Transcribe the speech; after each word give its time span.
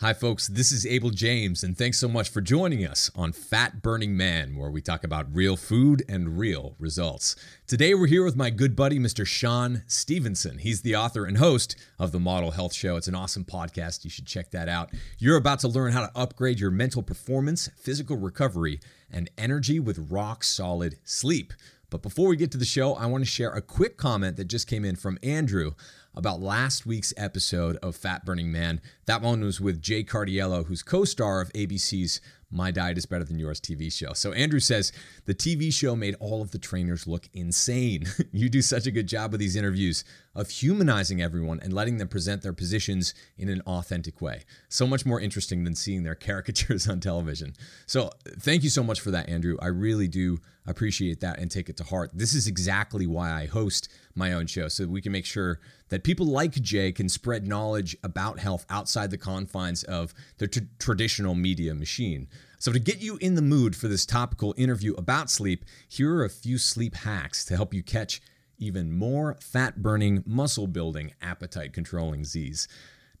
Hi, 0.00 0.12
folks. 0.12 0.46
This 0.46 0.70
is 0.70 0.86
Abel 0.86 1.10
James, 1.10 1.64
and 1.64 1.76
thanks 1.76 1.98
so 1.98 2.06
much 2.06 2.28
for 2.28 2.40
joining 2.40 2.86
us 2.86 3.10
on 3.16 3.32
Fat 3.32 3.82
Burning 3.82 4.16
Man, 4.16 4.54
where 4.54 4.70
we 4.70 4.80
talk 4.80 5.02
about 5.02 5.34
real 5.34 5.56
food 5.56 6.04
and 6.08 6.38
real 6.38 6.76
results. 6.78 7.34
Today, 7.66 7.94
we're 7.94 8.06
here 8.06 8.24
with 8.24 8.36
my 8.36 8.48
good 8.48 8.76
buddy, 8.76 9.00
Mr. 9.00 9.26
Shawn 9.26 9.82
Stevenson. 9.88 10.58
He's 10.58 10.82
the 10.82 10.94
author 10.94 11.24
and 11.24 11.38
host 11.38 11.74
of 11.98 12.12
the 12.12 12.20
Model 12.20 12.52
Health 12.52 12.74
Show. 12.74 12.94
It's 12.94 13.08
an 13.08 13.16
awesome 13.16 13.44
podcast. 13.44 14.04
You 14.04 14.10
should 14.10 14.26
check 14.26 14.52
that 14.52 14.68
out. 14.68 14.90
You're 15.18 15.36
about 15.36 15.58
to 15.60 15.68
learn 15.68 15.90
how 15.90 16.06
to 16.06 16.16
upgrade 16.16 16.60
your 16.60 16.70
mental 16.70 17.02
performance, 17.02 17.68
physical 17.76 18.16
recovery, 18.16 18.78
and 19.10 19.28
energy 19.36 19.80
with 19.80 20.12
rock 20.12 20.44
solid 20.44 21.00
sleep. 21.02 21.52
But 21.90 22.02
before 22.02 22.28
we 22.28 22.36
get 22.36 22.52
to 22.52 22.58
the 22.58 22.64
show, 22.64 22.94
I 22.94 23.06
want 23.06 23.24
to 23.24 23.30
share 23.30 23.50
a 23.50 23.62
quick 23.62 23.96
comment 23.96 24.36
that 24.36 24.44
just 24.44 24.68
came 24.68 24.84
in 24.84 24.94
from 24.94 25.18
Andrew 25.24 25.72
about 26.14 26.40
last 26.40 26.86
week's 26.86 27.14
episode 27.16 27.76
of 27.76 27.96
Fat 27.96 28.24
Burning 28.24 28.50
Man. 28.50 28.80
That 29.06 29.22
one 29.22 29.42
was 29.42 29.60
with 29.60 29.80
Jay 29.80 30.02
Cardiello, 30.04 30.66
who's 30.66 30.82
co 30.82 31.04
star 31.04 31.40
of 31.40 31.52
ABC's 31.52 32.20
My 32.50 32.70
Diet 32.70 32.98
is 32.98 33.06
Better 33.06 33.24
Than 33.24 33.38
Yours 33.38 33.60
TV 33.60 33.92
show. 33.92 34.12
So 34.14 34.32
Andrew 34.32 34.60
says 34.60 34.92
the 35.26 35.34
TV 35.34 35.72
show 35.72 35.94
made 35.94 36.16
all 36.20 36.42
of 36.42 36.50
the 36.50 36.58
trainers 36.58 37.06
look 37.06 37.28
insane. 37.32 38.06
you 38.32 38.48
do 38.48 38.62
such 38.62 38.86
a 38.86 38.90
good 38.90 39.06
job 39.06 39.32
with 39.32 39.40
these 39.40 39.56
interviews 39.56 40.04
of 40.38 40.50
humanizing 40.50 41.20
everyone 41.20 41.58
and 41.60 41.72
letting 41.72 41.98
them 41.98 42.06
present 42.06 42.42
their 42.42 42.52
positions 42.52 43.12
in 43.36 43.48
an 43.48 43.60
authentic 43.62 44.22
way. 44.22 44.44
So 44.68 44.86
much 44.86 45.04
more 45.04 45.20
interesting 45.20 45.64
than 45.64 45.74
seeing 45.74 46.04
their 46.04 46.14
caricatures 46.28 46.88
on 46.88 47.00
television. 47.00 47.54
So 47.86 48.10
thank 48.38 48.62
you 48.62 48.70
so 48.70 48.84
much 48.84 49.00
for 49.00 49.10
that, 49.10 49.28
Andrew. 49.28 49.56
I 49.60 49.66
really 49.66 50.06
do 50.06 50.38
appreciate 50.64 51.18
that 51.20 51.40
and 51.40 51.50
take 51.50 51.68
it 51.68 51.76
to 51.78 51.84
heart. 51.84 52.12
This 52.14 52.34
is 52.34 52.46
exactly 52.46 53.04
why 53.04 53.32
I 53.32 53.46
host 53.46 53.88
my 54.14 54.32
own 54.32 54.46
show 54.46 54.68
so 54.68 54.86
we 54.86 55.00
can 55.00 55.10
make 55.10 55.26
sure 55.26 55.58
that 55.88 56.04
people 56.04 56.26
like 56.26 56.52
Jay 56.52 56.92
can 56.92 57.08
spread 57.08 57.48
knowledge 57.48 57.96
about 58.04 58.38
health 58.38 58.64
outside 58.70 59.10
the 59.10 59.18
confines 59.18 59.82
of 59.84 60.14
the 60.36 60.46
traditional 60.78 61.34
media 61.34 61.74
machine. 61.74 62.28
So, 62.60 62.72
to 62.72 62.78
get 62.78 63.00
you 63.00 63.16
in 63.18 63.36
the 63.36 63.42
mood 63.42 63.76
for 63.76 63.86
this 63.86 64.04
topical 64.04 64.52
interview 64.56 64.92
about 64.94 65.30
sleep, 65.30 65.64
here 65.88 66.16
are 66.16 66.24
a 66.24 66.30
few 66.30 66.58
sleep 66.58 66.96
hacks 66.96 67.44
to 67.46 67.56
help 67.56 67.72
you 67.72 67.82
catch 67.82 68.20
even 68.58 68.92
more 68.92 69.36
fat 69.40 69.82
burning, 69.82 70.22
muscle 70.26 70.66
building, 70.66 71.14
appetite 71.22 71.72
controlling 71.72 72.24
Z's. 72.24 72.68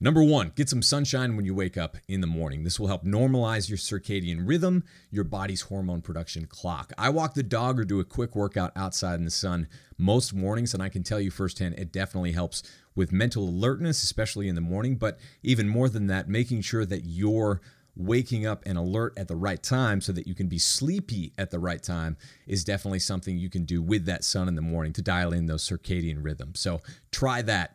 Number 0.00 0.22
one, 0.22 0.52
get 0.54 0.68
some 0.68 0.80
sunshine 0.80 1.34
when 1.34 1.44
you 1.44 1.56
wake 1.56 1.76
up 1.76 1.96
in 2.06 2.20
the 2.20 2.28
morning. 2.28 2.62
This 2.62 2.78
will 2.78 2.86
help 2.86 3.04
normalize 3.04 3.68
your 3.68 3.78
circadian 3.78 4.46
rhythm, 4.46 4.84
your 5.10 5.24
body's 5.24 5.62
hormone 5.62 6.02
production 6.02 6.46
clock. 6.46 6.92
I 6.96 7.10
walk 7.10 7.34
the 7.34 7.42
dog 7.42 7.80
or 7.80 7.84
do 7.84 7.98
a 7.98 8.04
quick 8.04 8.36
workout 8.36 8.70
outside 8.76 9.16
in 9.16 9.24
the 9.24 9.30
sun 9.32 9.66
most 9.96 10.32
mornings, 10.32 10.72
and 10.72 10.80
I 10.80 10.88
can 10.88 11.02
tell 11.02 11.18
you 11.18 11.32
firsthand 11.32 11.74
it 11.76 11.90
definitely 11.90 12.30
helps 12.30 12.62
with 12.94 13.10
mental 13.10 13.48
alertness, 13.48 14.04
especially 14.04 14.46
in 14.46 14.54
the 14.54 14.60
morning. 14.60 14.94
But 14.94 15.18
even 15.42 15.68
more 15.68 15.88
than 15.88 16.06
that, 16.06 16.28
making 16.28 16.60
sure 16.60 16.86
that 16.86 17.04
you're 17.04 17.60
waking 17.98 18.46
up 18.46 18.62
and 18.64 18.78
alert 18.78 19.12
at 19.18 19.28
the 19.28 19.36
right 19.36 19.62
time 19.62 20.00
so 20.00 20.12
that 20.12 20.26
you 20.26 20.34
can 20.34 20.48
be 20.48 20.58
sleepy 20.58 21.32
at 21.36 21.50
the 21.50 21.58
right 21.58 21.82
time 21.82 22.16
is 22.46 22.64
definitely 22.64 23.00
something 23.00 23.36
you 23.36 23.50
can 23.50 23.64
do 23.64 23.82
with 23.82 24.06
that 24.06 24.24
sun 24.24 24.48
in 24.48 24.54
the 24.54 24.62
morning 24.62 24.92
to 24.92 25.02
dial 25.02 25.32
in 25.32 25.46
those 25.46 25.68
circadian 25.68 26.24
rhythms. 26.24 26.60
So 26.60 26.80
try 27.10 27.42
that 27.42 27.74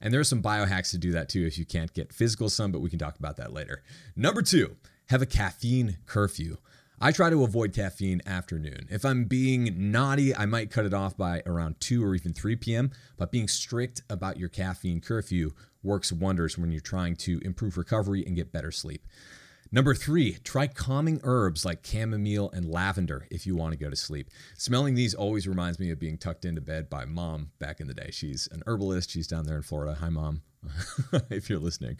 and 0.00 0.12
there 0.12 0.20
are 0.20 0.24
some 0.24 0.42
biohacks 0.42 0.90
to 0.92 0.98
do 0.98 1.12
that 1.12 1.28
too 1.28 1.46
if 1.46 1.58
you 1.58 1.64
can't 1.64 1.92
get 1.92 2.12
physical 2.12 2.48
sun, 2.48 2.72
but 2.72 2.80
we 2.80 2.90
can 2.90 2.98
talk 2.98 3.18
about 3.18 3.36
that 3.36 3.52
later. 3.52 3.82
Number 4.16 4.42
two, 4.42 4.76
have 5.08 5.22
a 5.22 5.26
caffeine 5.26 5.98
curfew. 6.06 6.56
I 7.02 7.12
try 7.12 7.30
to 7.30 7.44
avoid 7.44 7.74
caffeine 7.74 8.20
afternoon. 8.26 8.86
If 8.90 9.04
I'm 9.04 9.24
being 9.24 9.90
naughty, 9.90 10.36
I 10.36 10.44
might 10.46 10.70
cut 10.70 10.84
it 10.84 10.92
off 10.92 11.16
by 11.16 11.42
around 11.46 11.80
2 11.80 12.04
or 12.04 12.14
even 12.14 12.34
3 12.34 12.56
p.m., 12.56 12.90
but 13.16 13.32
being 13.32 13.48
strict 13.48 14.02
about 14.10 14.36
your 14.36 14.50
caffeine 14.50 15.00
curfew 15.00 15.52
works 15.82 16.12
wonders 16.12 16.58
when 16.58 16.70
you're 16.70 16.80
trying 16.80 17.16
to 17.16 17.40
improve 17.42 17.78
recovery 17.78 18.24
and 18.26 18.36
get 18.36 18.52
better 18.52 18.70
sleep. 18.70 19.06
Number 19.72 19.94
three, 19.94 20.38
try 20.42 20.66
calming 20.66 21.20
herbs 21.22 21.64
like 21.64 21.86
chamomile 21.86 22.50
and 22.50 22.68
lavender 22.68 23.26
if 23.30 23.46
you 23.46 23.54
want 23.54 23.72
to 23.72 23.78
go 23.78 23.88
to 23.88 23.96
sleep. 23.96 24.28
Smelling 24.56 24.96
these 24.96 25.14
always 25.14 25.46
reminds 25.46 25.78
me 25.78 25.90
of 25.90 25.98
being 26.00 26.18
tucked 26.18 26.44
into 26.44 26.60
bed 26.60 26.90
by 26.90 27.04
mom 27.04 27.50
back 27.60 27.80
in 27.80 27.86
the 27.86 27.94
day. 27.94 28.10
She's 28.10 28.48
an 28.50 28.62
herbalist. 28.66 29.10
She's 29.10 29.28
down 29.28 29.46
there 29.46 29.56
in 29.56 29.62
Florida. 29.62 29.96
Hi, 30.00 30.08
mom. 30.08 30.42
if 31.30 31.48
you're 31.48 31.58
listening. 31.58 31.98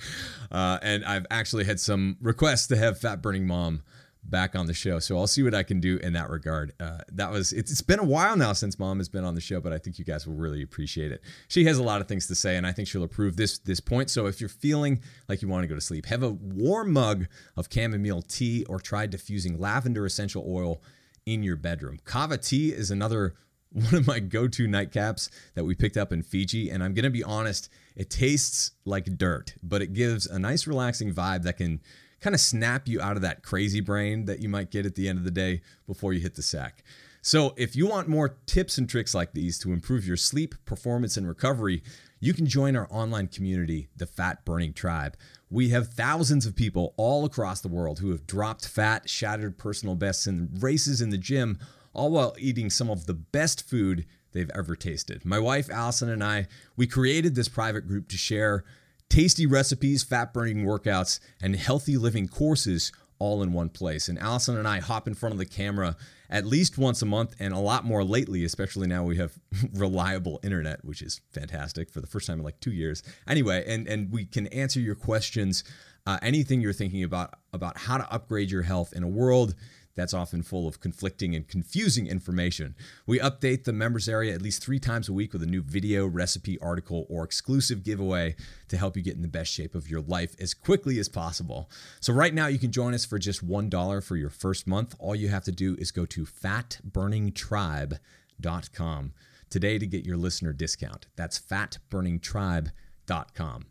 Uh, 0.50 0.78
and 0.82 1.04
I've 1.04 1.26
actually 1.30 1.64
had 1.64 1.80
some 1.80 2.16
requests 2.20 2.66
to 2.68 2.76
have 2.76 2.98
Fat 2.98 3.22
Burning 3.22 3.46
Mom 3.46 3.82
back 4.22 4.54
on 4.54 4.66
the 4.66 4.74
show. 4.74 4.98
So 4.98 5.16
I'll 5.16 5.26
see 5.26 5.42
what 5.42 5.54
I 5.54 5.62
can 5.62 5.80
do 5.80 5.96
in 5.98 6.12
that 6.12 6.30
regard. 6.30 6.72
Uh, 6.78 6.98
that 7.12 7.30
was 7.30 7.52
it's, 7.52 7.70
it's 7.70 7.82
been 7.82 7.98
a 7.98 8.04
while 8.04 8.36
now 8.36 8.52
since 8.52 8.78
mom 8.78 8.98
has 8.98 9.08
been 9.08 9.24
on 9.24 9.34
the 9.34 9.40
show, 9.40 9.60
but 9.60 9.72
I 9.72 9.78
think 9.78 9.98
you 9.98 10.04
guys 10.04 10.26
will 10.26 10.34
really 10.34 10.62
appreciate 10.62 11.12
it. 11.12 11.22
She 11.48 11.64
has 11.64 11.78
a 11.78 11.82
lot 11.82 12.00
of 12.00 12.08
things 12.08 12.26
to 12.28 12.34
say, 12.34 12.56
and 12.56 12.66
I 12.66 12.72
think 12.72 12.88
she'll 12.88 13.02
approve 13.02 13.36
this 13.36 13.58
this 13.58 13.80
point. 13.80 14.10
So 14.10 14.26
if 14.26 14.40
you're 14.40 14.48
feeling 14.48 15.00
like 15.28 15.42
you 15.42 15.48
want 15.48 15.64
to 15.64 15.68
go 15.68 15.74
to 15.74 15.80
sleep, 15.80 16.06
have 16.06 16.22
a 16.22 16.30
warm 16.30 16.92
mug 16.92 17.26
of 17.56 17.68
chamomile 17.72 18.22
tea 18.22 18.64
or 18.68 18.78
try 18.78 19.06
diffusing 19.06 19.58
lavender 19.58 20.06
essential 20.06 20.44
oil 20.46 20.82
in 21.26 21.42
your 21.42 21.56
bedroom. 21.56 21.98
Kava 22.04 22.38
tea 22.38 22.70
is 22.70 22.90
another 22.90 23.34
one 23.72 23.94
of 23.94 24.06
my 24.06 24.18
go-to 24.18 24.66
nightcaps 24.66 25.30
that 25.54 25.62
we 25.64 25.76
picked 25.76 25.96
up 25.96 26.12
in 26.12 26.22
Fiji, 26.22 26.70
and 26.70 26.82
I'm 26.82 26.92
gonna 26.92 27.08
be 27.08 27.22
honest, 27.22 27.68
it 27.94 28.10
tastes 28.10 28.72
like 28.84 29.16
dirt, 29.16 29.54
but 29.62 29.80
it 29.80 29.92
gives 29.92 30.26
a 30.26 30.40
nice 30.40 30.66
relaxing 30.66 31.14
vibe 31.14 31.44
that 31.44 31.56
can 31.56 31.80
kind 32.20 32.34
of 32.34 32.40
snap 32.40 32.86
you 32.86 33.00
out 33.00 33.16
of 33.16 33.22
that 33.22 33.42
crazy 33.42 33.80
brain 33.80 34.26
that 34.26 34.40
you 34.40 34.48
might 34.48 34.70
get 34.70 34.86
at 34.86 34.94
the 34.94 35.08
end 35.08 35.18
of 35.18 35.24
the 35.24 35.30
day 35.30 35.62
before 35.86 36.12
you 36.12 36.20
hit 36.20 36.34
the 36.34 36.42
sack. 36.42 36.82
So, 37.22 37.52
if 37.58 37.76
you 37.76 37.86
want 37.86 38.08
more 38.08 38.36
tips 38.46 38.78
and 38.78 38.88
tricks 38.88 39.14
like 39.14 39.32
these 39.32 39.58
to 39.58 39.72
improve 39.72 40.06
your 40.06 40.16
sleep, 40.16 40.54
performance, 40.64 41.18
and 41.18 41.28
recovery, 41.28 41.82
you 42.18 42.32
can 42.32 42.46
join 42.46 42.76
our 42.76 42.88
online 42.90 43.28
community, 43.28 43.88
the 43.94 44.06
Fat 44.06 44.44
Burning 44.46 44.72
Tribe. 44.72 45.16
We 45.50 45.68
have 45.70 45.88
thousands 45.88 46.46
of 46.46 46.56
people 46.56 46.94
all 46.96 47.26
across 47.26 47.60
the 47.60 47.68
world 47.68 47.98
who 47.98 48.10
have 48.10 48.26
dropped 48.26 48.66
fat, 48.66 49.08
shattered 49.10 49.58
personal 49.58 49.96
bests 49.96 50.26
in 50.26 50.48
races 50.60 51.02
in 51.02 51.10
the 51.10 51.18
gym, 51.18 51.58
all 51.92 52.10
while 52.10 52.36
eating 52.38 52.70
some 52.70 52.88
of 52.88 53.04
the 53.06 53.14
best 53.14 53.68
food 53.68 54.06
they've 54.32 54.50
ever 54.54 54.76
tasted. 54.76 55.24
My 55.24 55.38
wife, 55.38 55.68
Allison, 55.68 56.08
and 56.08 56.24
I, 56.24 56.46
we 56.76 56.86
created 56.86 57.34
this 57.34 57.48
private 57.48 57.86
group 57.86 58.08
to 58.08 58.16
share 58.16 58.64
tasty 59.10 59.44
recipes, 59.44 60.02
fat 60.02 60.32
burning 60.32 60.64
workouts, 60.64 61.20
and 61.42 61.54
healthy 61.56 61.98
living 61.98 62.28
courses 62.28 62.90
all 63.18 63.42
in 63.42 63.52
one 63.52 63.68
place. 63.68 64.08
And 64.08 64.18
Allison 64.18 64.56
and 64.56 64.66
I 64.66 64.80
hop 64.80 65.06
in 65.06 65.14
front 65.14 65.34
of 65.34 65.38
the 65.38 65.44
camera 65.44 65.96
at 66.30 66.46
least 66.46 66.78
once 66.78 67.02
a 67.02 67.06
month 67.06 67.34
and 67.38 67.52
a 67.52 67.58
lot 67.58 67.84
more 67.84 68.02
lately, 68.02 68.44
especially 68.44 68.86
now 68.86 69.04
we 69.04 69.18
have 69.18 69.38
reliable 69.74 70.40
internet, 70.42 70.84
which 70.84 71.02
is 71.02 71.20
fantastic 71.32 71.90
for 71.90 72.00
the 72.00 72.06
first 72.06 72.26
time 72.26 72.38
in 72.38 72.44
like 72.44 72.58
two 72.60 72.72
years. 72.72 73.02
Anyway, 73.28 73.62
and, 73.66 73.86
and 73.86 74.10
we 74.10 74.24
can 74.24 74.46
answer 74.48 74.80
your 74.80 74.94
questions, 74.94 75.64
uh, 76.06 76.18
anything 76.22 76.60
you're 76.60 76.72
thinking 76.72 77.04
about, 77.04 77.34
about 77.52 77.76
how 77.76 77.98
to 77.98 78.10
upgrade 78.10 78.50
your 78.50 78.62
health 78.62 78.92
in 78.94 79.02
a 79.02 79.08
world 79.08 79.54
that's 79.94 80.14
often 80.14 80.42
full 80.42 80.66
of 80.68 80.80
conflicting 80.80 81.34
and 81.34 81.48
confusing 81.48 82.06
information. 82.06 82.74
We 83.06 83.18
update 83.18 83.64
the 83.64 83.72
members 83.72 84.08
area 84.08 84.34
at 84.34 84.42
least 84.42 84.62
three 84.62 84.78
times 84.78 85.08
a 85.08 85.12
week 85.12 85.32
with 85.32 85.42
a 85.42 85.46
new 85.46 85.62
video, 85.62 86.06
recipe, 86.06 86.58
article, 86.60 87.06
or 87.08 87.24
exclusive 87.24 87.82
giveaway 87.82 88.36
to 88.68 88.76
help 88.76 88.96
you 88.96 89.02
get 89.02 89.16
in 89.16 89.22
the 89.22 89.28
best 89.28 89.52
shape 89.52 89.74
of 89.74 89.90
your 89.90 90.00
life 90.00 90.36
as 90.40 90.54
quickly 90.54 90.98
as 90.98 91.08
possible. 91.08 91.70
So, 92.00 92.12
right 92.12 92.34
now, 92.34 92.46
you 92.46 92.58
can 92.58 92.72
join 92.72 92.94
us 92.94 93.04
for 93.04 93.18
just 93.18 93.46
$1 93.46 94.04
for 94.04 94.16
your 94.16 94.30
first 94.30 94.66
month. 94.66 94.94
All 94.98 95.14
you 95.14 95.28
have 95.28 95.44
to 95.44 95.52
do 95.52 95.76
is 95.78 95.90
go 95.90 96.06
to 96.06 96.24
fatburningtribe.com 96.24 99.12
today 99.50 99.78
to 99.78 99.86
get 99.86 100.06
your 100.06 100.16
listener 100.16 100.52
discount. 100.52 101.06
That's 101.16 101.38
fatburningtribe.com 101.38 102.70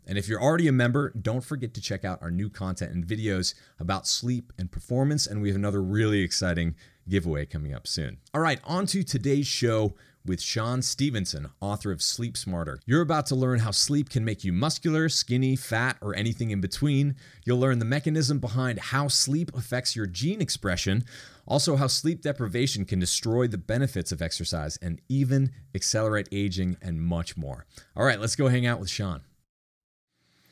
and 0.06 0.18
if 0.18 0.28
you're 0.28 0.42
already 0.42 0.68
a 0.68 0.72
member, 0.72 1.10
don't 1.10 1.42
forget 1.42 1.72
to 1.74 1.80
check 1.80 2.04
out 2.04 2.20
our 2.22 2.30
new 2.30 2.50
content 2.50 2.92
and 2.92 3.06
videos 3.06 3.54
about 3.78 4.06
sleep 4.06 4.52
and 4.58 4.70
performance. 4.70 5.26
And 5.26 5.40
we 5.40 5.48
have 5.48 5.56
another 5.56 5.82
really 5.82 6.20
exciting 6.20 6.74
giveaway 7.08 7.46
coming 7.46 7.72
up 7.72 7.86
soon. 7.86 8.18
All 8.34 8.40
right, 8.40 8.60
on 8.64 8.86
to 8.86 9.02
today's 9.02 9.46
show 9.46 9.94
with 10.26 10.42
Shawn 10.42 10.82
Stevenson, 10.82 11.48
author 11.60 11.90
of 11.90 12.02
Sleep 12.02 12.36
Smarter. 12.36 12.78
You're 12.84 13.00
about 13.00 13.24
to 13.26 13.34
learn 13.34 13.60
how 13.60 13.70
sleep 13.70 14.10
can 14.10 14.24
make 14.24 14.44
you 14.44 14.52
muscular, 14.52 15.08
skinny, 15.08 15.56
fat, 15.56 15.96
or 16.02 16.14
anything 16.14 16.50
in 16.50 16.60
between. 16.60 17.16
You'll 17.46 17.58
learn 17.58 17.78
the 17.78 17.86
mechanism 17.86 18.38
behind 18.38 18.78
how 18.78 19.08
sleep 19.08 19.50
affects 19.56 19.96
your 19.96 20.06
gene 20.06 20.42
expression, 20.42 21.04
also, 21.50 21.74
how 21.74 21.88
sleep 21.88 22.22
deprivation 22.22 22.84
can 22.84 23.00
destroy 23.00 23.48
the 23.48 23.58
benefits 23.58 24.12
of 24.12 24.22
exercise 24.22 24.76
and 24.80 25.00
even 25.08 25.50
accelerate 25.74 26.28
aging, 26.30 26.76
and 26.80 27.02
much 27.02 27.36
more. 27.36 27.66
All 27.96 28.04
right, 28.04 28.20
let's 28.20 28.36
go 28.36 28.46
hang 28.46 28.66
out 28.66 28.78
with 28.78 28.88
Shawn. 28.88 29.22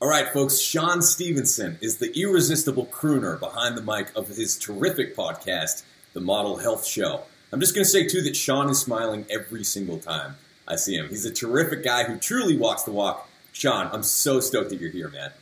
All 0.00 0.08
right, 0.08 0.28
folks, 0.28 0.60
Shawn 0.60 1.02
Stevenson 1.02 1.76
is 1.80 1.96
the 1.96 2.16
irresistible 2.16 2.86
crooner 2.86 3.36
behind 3.36 3.76
the 3.76 3.82
mic 3.82 4.14
of 4.14 4.28
his 4.28 4.56
terrific 4.56 5.16
podcast, 5.16 5.82
The 6.12 6.20
Model 6.20 6.58
Health 6.58 6.86
Show. 6.86 7.22
I'm 7.52 7.58
just 7.58 7.74
going 7.74 7.84
to 7.84 7.90
say, 7.90 8.06
too, 8.06 8.22
that 8.22 8.36
Shawn 8.36 8.70
is 8.70 8.78
smiling 8.78 9.26
every 9.28 9.64
single 9.64 9.98
time 9.98 10.36
I 10.68 10.76
see 10.76 10.94
him. 10.94 11.08
He's 11.08 11.24
a 11.24 11.32
terrific 11.32 11.82
guy 11.82 12.04
who 12.04 12.16
truly 12.16 12.56
walks 12.56 12.84
the 12.84 12.92
walk. 12.92 13.28
Shawn, 13.50 13.90
I'm 13.92 14.04
so 14.04 14.38
stoked 14.38 14.70
that 14.70 14.80
you're 14.80 14.92
here, 14.92 15.08
man. 15.08 15.32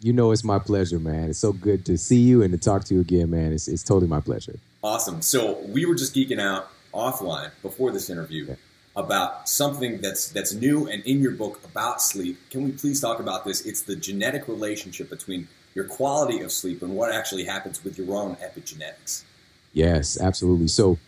You 0.00 0.14
know, 0.14 0.32
it's 0.32 0.44
my 0.44 0.58
pleasure, 0.58 0.98
man. 0.98 1.28
It's 1.28 1.38
so 1.38 1.52
good 1.52 1.84
to 1.84 1.98
see 1.98 2.20
you 2.20 2.40
and 2.42 2.52
to 2.52 2.58
talk 2.58 2.84
to 2.84 2.94
you 2.94 3.02
again, 3.02 3.28
man. 3.28 3.52
It's, 3.52 3.68
it's 3.68 3.82
totally 3.82 4.08
my 4.08 4.20
pleasure. 4.20 4.58
Awesome. 4.82 5.20
So, 5.20 5.60
we 5.66 5.84
were 5.84 5.94
just 5.94 6.14
geeking 6.14 6.40
out 6.40 6.70
offline 6.94 7.50
before 7.60 7.90
this 7.90 8.08
interview. 8.08 8.46
Yeah 8.46 8.54
about 8.94 9.48
something 9.48 10.00
that's 10.00 10.28
that's 10.28 10.52
new 10.52 10.86
and 10.86 11.02
in 11.04 11.20
your 11.20 11.32
book 11.32 11.60
about 11.64 12.02
sleep. 12.02 12.38
Can 12.50 12.64
we 12.64 12.72
please 12.72 13.00
talk 13.00 13.20
about 13.20 13.44
this? 13.44 13.64
It's 13.64 13.82
the 13.82 13.96
genetic 13.96 14.48
relationship 14.48 15.08
between 15.08 15.48
your 15.74 15.84
quality 15.86 16.40
of 16.40 16.52
sleep 16.52 16.82
and 16.82 16.94
what 16.94 17.12
actually 17.12 17.44
happens 17.44 17.82
with 17.82 17.96
your 17.96 18.14
own 18.14 18.36
epigenetics. 18.36 19.24
Yes, 19.72 20.20
absolutely. 20.20 20.68
So, 20.68 20.98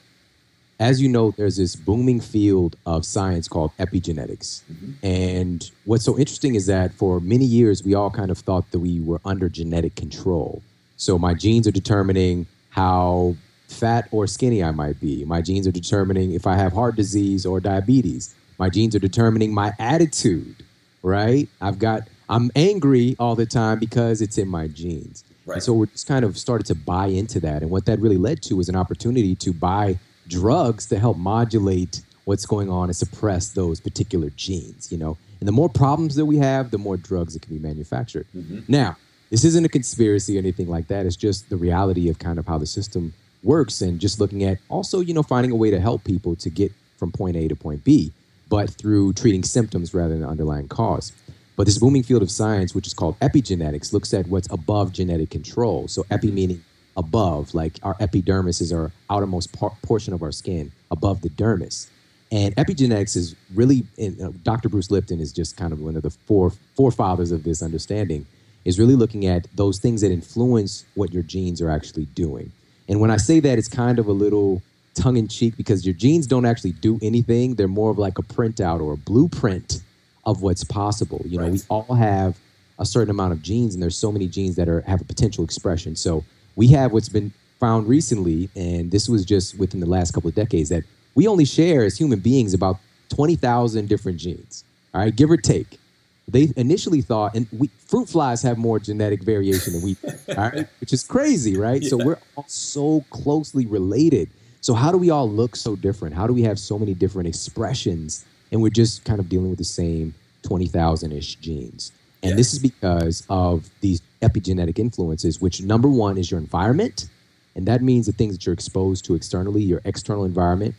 as 0.81 1.01
you 1.01 1.09
know, 1.09 1.33
there's 1.33 1.57
this 1.57 1.77
booming 1.77 2.21
field 2.21 2.77
of 2.87 3.05
science 3.05 3.47
called 3.47 3.73
epigenetics. 3.79 4.63
Mm-hmm. 4.73 5.07
And 5.07 5.71
what's 5.85 6.05
so 6.05 6.19
interesting 6.19 6.55
is 6.55 6.67
that 6.67 6.95
for 6.95 7.21
many 7.21 7.45
years, 7.45 7.85
we 7.85 7.95
all 7.95 8.11
kind 8.11 8.31
of 8.31 8.39
thought 8.39 8.71
that 8.71 8.81
we 8.81 9.01
were 9.01 9.21
under 9.25 9.49
genetic 9.49 9.95
control. 9.95 10.63
So, 10.97 11.19
my 11.19 11.35
genes 11.35 11.67
are 11.67 11.73
determining 11.73 12.47
how 12.71 13.37
fat 13.69 14.09
or 14.11 14.27
skinny 14.27 14.63
I 14.63 14.71
might 14.71 15.01
be. 15.01 15.25
My 15.25 15.41
genes 15.41 15.67
are 15.67 15.73
determining 15.73 16.33
if 16.33 16.47
I 16.47 16.57
have 16.57 16.73
heart 16.73 16.97
disease 16.97 17.45
or 17.47 17.61
diabetes. 17.61 18.35
My 18.59 18.69
genes 18.69 18.95
are 18.95 19.01
determining 19.01 19.53
my 19.53 19.73
attitude, 19.79 20.57
right? 21.03 21.49
I've 21.61 21.79
got, 21.79 22.09
I'm 22.29 22.51
angry 22.55 23.17
all 23.19 23.35
the 23.35 23.47
time 23.47 23.79
because 23.79 24.23
it's 24.23 24.39
in 24.39 24.49
my 24.49 24.69
genes. 24.69 25.25
Right. 25.47 25.57
And 25.57 25.63
so 25.63 25.73
we're 25.73 25.87
just 25.87 26.07
kind 26.07 26.25
of 26.25 26.39
started 26.39 26.67
to 26.69 26.75
buy 26.75 27.07
into 27.07 27.41
that. 27.41 27.63
And 27.63 27.71
what 27.71 27.85
that 27.87 27.99
really 27.99 28.17
led 28.17 28.43
to 28.43 28.57
was 28.57 28.69
an 28.69 28.77
opportunity 28.77 29.35
to 29.37 29.53
buy 29.53 29.99
drugs 30.29 30.87
to 30.87 30.99
help 30.99 31.17
modulate 31.19 32.01
what's 32.25 32.47
going 32.47 32.71
on 32.71 32.89
and 32.89 32.97
suppress 32.97 33.51
those 33.51 33.81
particular 33.81 34.31
genes, 34.31 34.91
you 34.91 34.97
know? 34.97 35.19
And 35.41 35.49
the 35.49 35.53
more 35.53 35.69
problems 35.69 36.15
that 36.15 36.25
we 36.25 36.39
have, 36.39 36.71
the 36.71 36.79
more 36.79 36.97
drugs 36.97 37.35
that 37.35 37.43
can 37.43 37.55
be 37.55 37.61
manufactured. 37.61 38.27
Mm-hmm. 38.35 38.61
Now, 38.69 38.97
this 39.31 39.45
isn't 39.45 39.65
a 39.65 39.69
conspiracy 39.69 40.37
or 40.37 40.39
anything 40.39 40.69
like 40.69 40.87
that. 40.89 41.05
It's 41.05 41.17
just 41.17 41.51
the 41.51 41.57
reality 41.57 42.09
of 42.09 42.19
kind 42.19 42.39
of 42.39 42.47
how 42.47 42.57
the 42.57 42.67
system 42.67 43.13
works 43.45 43.81
and 43.81 44.01
just 44.01 44.21
looking 44.21 44.45
at 44.45 44.59
also, 44.69 45.01
you 45.01 45.15
know, 45.15 45.23
finding 45.23 45.53
a 45.53 45.57
way 45.57 45.71
to 45.71 45.81
help 45.81 46.05
people 46.05 46.35
to 46.37 46.51
get 46.51 46.73
from 46.97 47.13
point 47.13 47.37
A 47.37 47.49
to 47.49 47.57
point 47.57 47.85
B, 47.85 48.13
but 48.49 48.71
through 48.71 49.13
treating 49.13 49.43
symptoms 49.43 49.95
rather 49.95 50.11
than 50.11 50.23
the 50.23 50.29
underlying 50.29 50.69
cause. 50.69 51.13
But 51.57 51.67
this 51.67 51.79
booming 51.79 52.03
field 52.03 52.23
of 52.23 52.31
science, 52.31 52.75
which 52.75 52.87
is 52.87 52.95
called 52.95 53.19
epigenetics, 53.21 53.93
looks 53.93 54.13
at 54.13 54.27
what's 54.27 54.51
above 54.51 54.93
genetic 54.93 55.31
control. 55.31 55.87
So, 55.87 56.05
epi 56.11 56.31
meaning 56.31 56.65
above, 56.97 57.55
like 57.55 57.75
our 57.83 57.97
epidermis 58.01 58.61
is 58.61 58.73
our 58.73 58.91
outermost 59.11 59.53
par- 59.53 59.77
portion 59.83 60.13
of 60.13 60.23
our 60.23 60.33
skin, 60.33 60.73
above 60.91 61.21
the 61.23 61.31
dermis. 61.31 61.89
And 62.33 62.57
epigenetics 62.57 63.17
is 63.17 63.37
really, 63.55 63.85
in, 63.97 64.21
uh, 64.21 64.33
Dr. 64.43 64.69
Bruce 64.69 64.91
Lipton 64.91 65.21
is 65.21 65.33
just 65.33 65.57
kind 65.57 65.73
of 65.73 65.81
one 65.81 65.97
of 65.97 66.03
the 66.03 66.11
four 66.11 66.51
forefathers 66.75 67.31
of 67.31 67.45
this 67.45 67.63
understanding, 67.63 68.27
is 68.65 68.79
really 68.79 68.97
looking 68.97 69.27
at 69.27 69.47
those 69.55 69.79
things 69.79 70.01
that 70.01 70.11
influence 70.11 70.85
what 70.95 71.13
your 71.13 71.23
genes 71.23 71.61
are 71.61 71.71
actually 71.71 72.07
doing. 72.07 72.51
And 72.89 73.01
when 73.01 73.11
I 73.11 73.17
say 73.17 73.41
that, 73.41 73.59
it's 73.59 73.69
kind 73.69 73.99
of 73.99 74.07
a 74.07 74.13
little 74.13 74.63
tongue 74.95 75.17
in 75.17 75.29
cheek 75.29 75.57
because 75.57 75.85
your 75.85 75.95
genes 75.95 76.27
don't 76.27 76.45
actually 76.45 76.73
do 76.73 76.99
anything. 77.03 77.55
They're 77.55 77.69
more 77.69 77.91
of 77.91 77.99
like 77.99 78.19
a 78.19 78.23
printout 78.23 78.81
or 78.81 78.93
a 78.93 78.97
blueprint 78.97 79.83
of 80.25 80.43
what's 80.43 80.65
possible. 80.65 81.23
You 81.25 81.39
know, 81.39 81.45
right. 81.45 81.53
we 81.53 81.61
all 81.69 81.95
have 81.95 82.39
a 82.79 82.87
certain 82.87 83.11
amount 83.11 83.33
of 83.33 83.43
genes, 83.43 83.75
and 83.75 83.83
there's 83.83 83.97
so 83.97 84.11
many 84.11 84.27
genes 84.27 84.57
that 84.57 84.69
are 84.69 84.81
have 84.83 85.01
a 85.01 85.05
potential 85.05 85.45
expression. 85.45 85.97
So 85.97 86.25
we 86.57 86.69
have 86.69 86.93
what's 86.93 87.09
been 87.09 87.33
found 87.61 87.89
recently, 87.89 88.49
and 88.57 88.91
this 88.91 89.09
was 89.09 89.25
just 89.25 89.59
within 89.59 89.81
the 89.81 89.87
last 89.87 90.13
couple 90.13 90.29
of 90.29 90.35
decades, 90.35 90.69
that 90.71 90.83
we 91.15 91.29
only 91.29 91.45
share 91.45 91.85
as 91.85 91.97
human 91.97 92.19
beings 92.19 92.55
about 92.55 92.79
20,000 93.11 93.89
different 93.89 94.19
genes, 94.19 94.65
all 94.93 95.03
right, 95.03 95.15
give 95.15 95.31
or 95.31 95.37
take. 95.37 95.79
They 96.27 96.53
initially 96.57 97.03
thought, 97.03 97.35
and 97.35 97.47
we, 97.53 97.69
fruit 97.79 98.09
flies 98.09 98.43
have 98.43 98.57
more 98.57 98.79
genetic 98.79 99.23
variation 99.23 99.75
than 99.75 99.83
we, 99.83 99.97
all 100.37 100.51
right, 100.51 100.67
which 100.81 100.93
is 100.93 101.05
crazy, 101.05 101.57
right? 101.57 101.83
Yeah. 101.83 101.91
So 101.91 101.97
we're 101.99 102.19
all 102.37 102.47
so 102.49 103.05
closely 103.11 103.67
related. 103.67 104.31
So 104.61 104.73
how 104.73 104.91
do 104.91 104.97
we 104.97 105.11
all 105.11 105.31
look 105.31 105.55
so 105.55 105.77
different? 105.77 106.15
How 106.15 106.27
do 106.27 106.33
we 106.33 106.43
have 106.43 106.59
so 106.59 106.79
many 106.79 106.95
different 106.95 107.29
expressions 107.29 108.25
and 108.55 108.63
we're 108.63 108.71
just 108.71 109.05
kind 109.05 109.19
of 109.19 109.29
dealing 109.29 109.51
with 109.51 109.59
the 109.59 109.65
same 109.65 110.15
20,000 110.45 111.13
ish 111.13 111.35
genes. 111.37 111.91
And 112.23 112.31
yes. 112.31 112.37
this 112.37 112.53
is 112.53 112.59
because 112.61 113.27
of 113.29 113.69
these 113.81 114.01
epigenetic 114.23 114.79
influences, 114.79 115.41
which 115.41 115.61
number 115.61 115.89
one 115.89 116.17
is 116.17 116.31
your 116.31 116.39
environment. 116.39 117.09
And 117.57 117.67
that 117.67 117.83
means 117.83 118.07
the 118.07 118.13
things 118.13 118.35
that 118.35 118.47
you're 118.47 118.53
exposed 118.53 119.05
to 119.07 119.17
externally, 119.17 119.61
your 119.61 119.81
external 119.85 120.25
environment, 120.25 120.77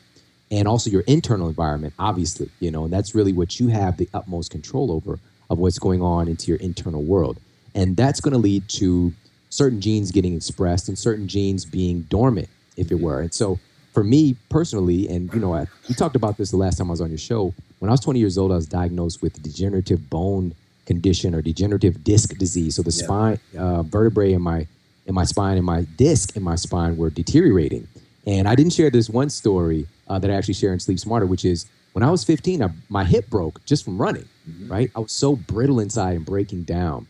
and 0.50 0.70
also 0.70 0.90
your 0.90 1.02
internal 1.02 1.50
environment, 1.50 1.94
obviously, 2.00 2.50
you 2.62 2.72
know, 2.72 2.86
and 2.86 2.94
that's 2.94 3.14
really 3.14 3.34
what 3.34 3.60
you 3.60 3.68
have 3.68 3.98
the 3.98 4.08
utmost 4.14 4.52
control 4.52 4.90
over 4.90 5.20
of 5.50 5.58
what's 5.58 5.80
going 5.80 6.02
on 6.02 6.28
into 6.28 6.48
your 6.48 6.58
internal 6.58 7.04
world. 7.04 7.38
And 7.74 7.98
that's 7.98 8.22
going 8.22 8.34
to 8.34 8.40
lead 8.40 8.68
to 8.70 9.14
certain 9.50 9.82
genes 9.82 10.12
getting 10.12 10.36
expressed 10.36 10.88
and 10.88 10.98
certain 10.98 11.28
genes 11.28 11.66
being 11.66 12.02
dormant, 12.04 12.50
if 12.78 12.92
it 12.92 13.00
were. 13.00 13.22
And 13.22 13.34
so 13.34 13.60
for 13.94 14.04
me 14.04 14.36
personally, 14.50 15.08
and 15.08 15.34
you 15.34 15.40
know, 15.40 15.54
I, 15.54 15.68
we 15.88 15.96
talked 15.96 16.16
about 16.16 16.38
this 16.38 16.52
the 16.52 16.58
last 16.58 16.78
time 16.78 16.88
I 16.88 16.92
was 16.92 17.02
on 17.02 17.10
your 17.10 17.18
show. 17.18 17.54
When 17.80 17.90
I 17.90 17.94
was 17.94 18.02
20 18.02 18.20
years 18.20 18.38
old, 18.38 18.52
I 18.52 18.56
was 18.56 18.66
diagnosed 18.66 19.22
with 19.22 19.42
degenerative 19.42 20.10
bone 20.10 20.54
condition 20.86 21.34
or 21.34 21.42
degenerative 21.42 22.04
disc 22.04 22.38
disease. 22.38 22.76
So 22.76 22.82
the 22.82 22.92
yeah. 22.92 23.04
spine 23.04 23.40
uh, 23.58 23.84
vertebrae 23.84 24.34
in 24.34 24.42
my 24.42 24.68
in 25.08 25.14
my 25.14 25.24
spine 25.24 25.58
and 25.58 25.66
my 25.66 25.84
disc 25.98 26.36
in 26.36 26.44
my 26.44 26.56
spine 26.56 26.98
were 26.98 27.10
deteriorating. 27.10 27.88
And 28.26 28.48
I 28.48 28.56
didn't 28.56 28.74
share 28.74 28.90
this 28.90 29.10
one 29.10 29.30
story 29.30 29.88
uh, 30.08 30.18
that 30.20 30.32
I 30.32 30.34
actually 30.34 30.56
share 30.56 30.74
in 30.74 30.80
Sleep 30.80 31.00
Smarter, 31.00 31.28
which 31.28 31.46
is 31.46 31.68
when 31.96 32.04
I 32.04 32.12
was 32.12 32.26
15, 32.26 32.62
I, 32.62 32.72
my 32.90 33.06
hip 33.06 33.30
broke 33.30 33.64
just 33.64 33.86
from 33.86 33.98
running. 33.98 34.28
Mm-hmm. 34.50 34.70
Right, 34.70 34.92
I 34.94 35.00
was 35.00 35.14
so 35.14 35.38
brittle 35.38 35.80
inside 35.80 36.18
and 36.18 36.26
breaking 36.26 36.64
down. 36.64 37.08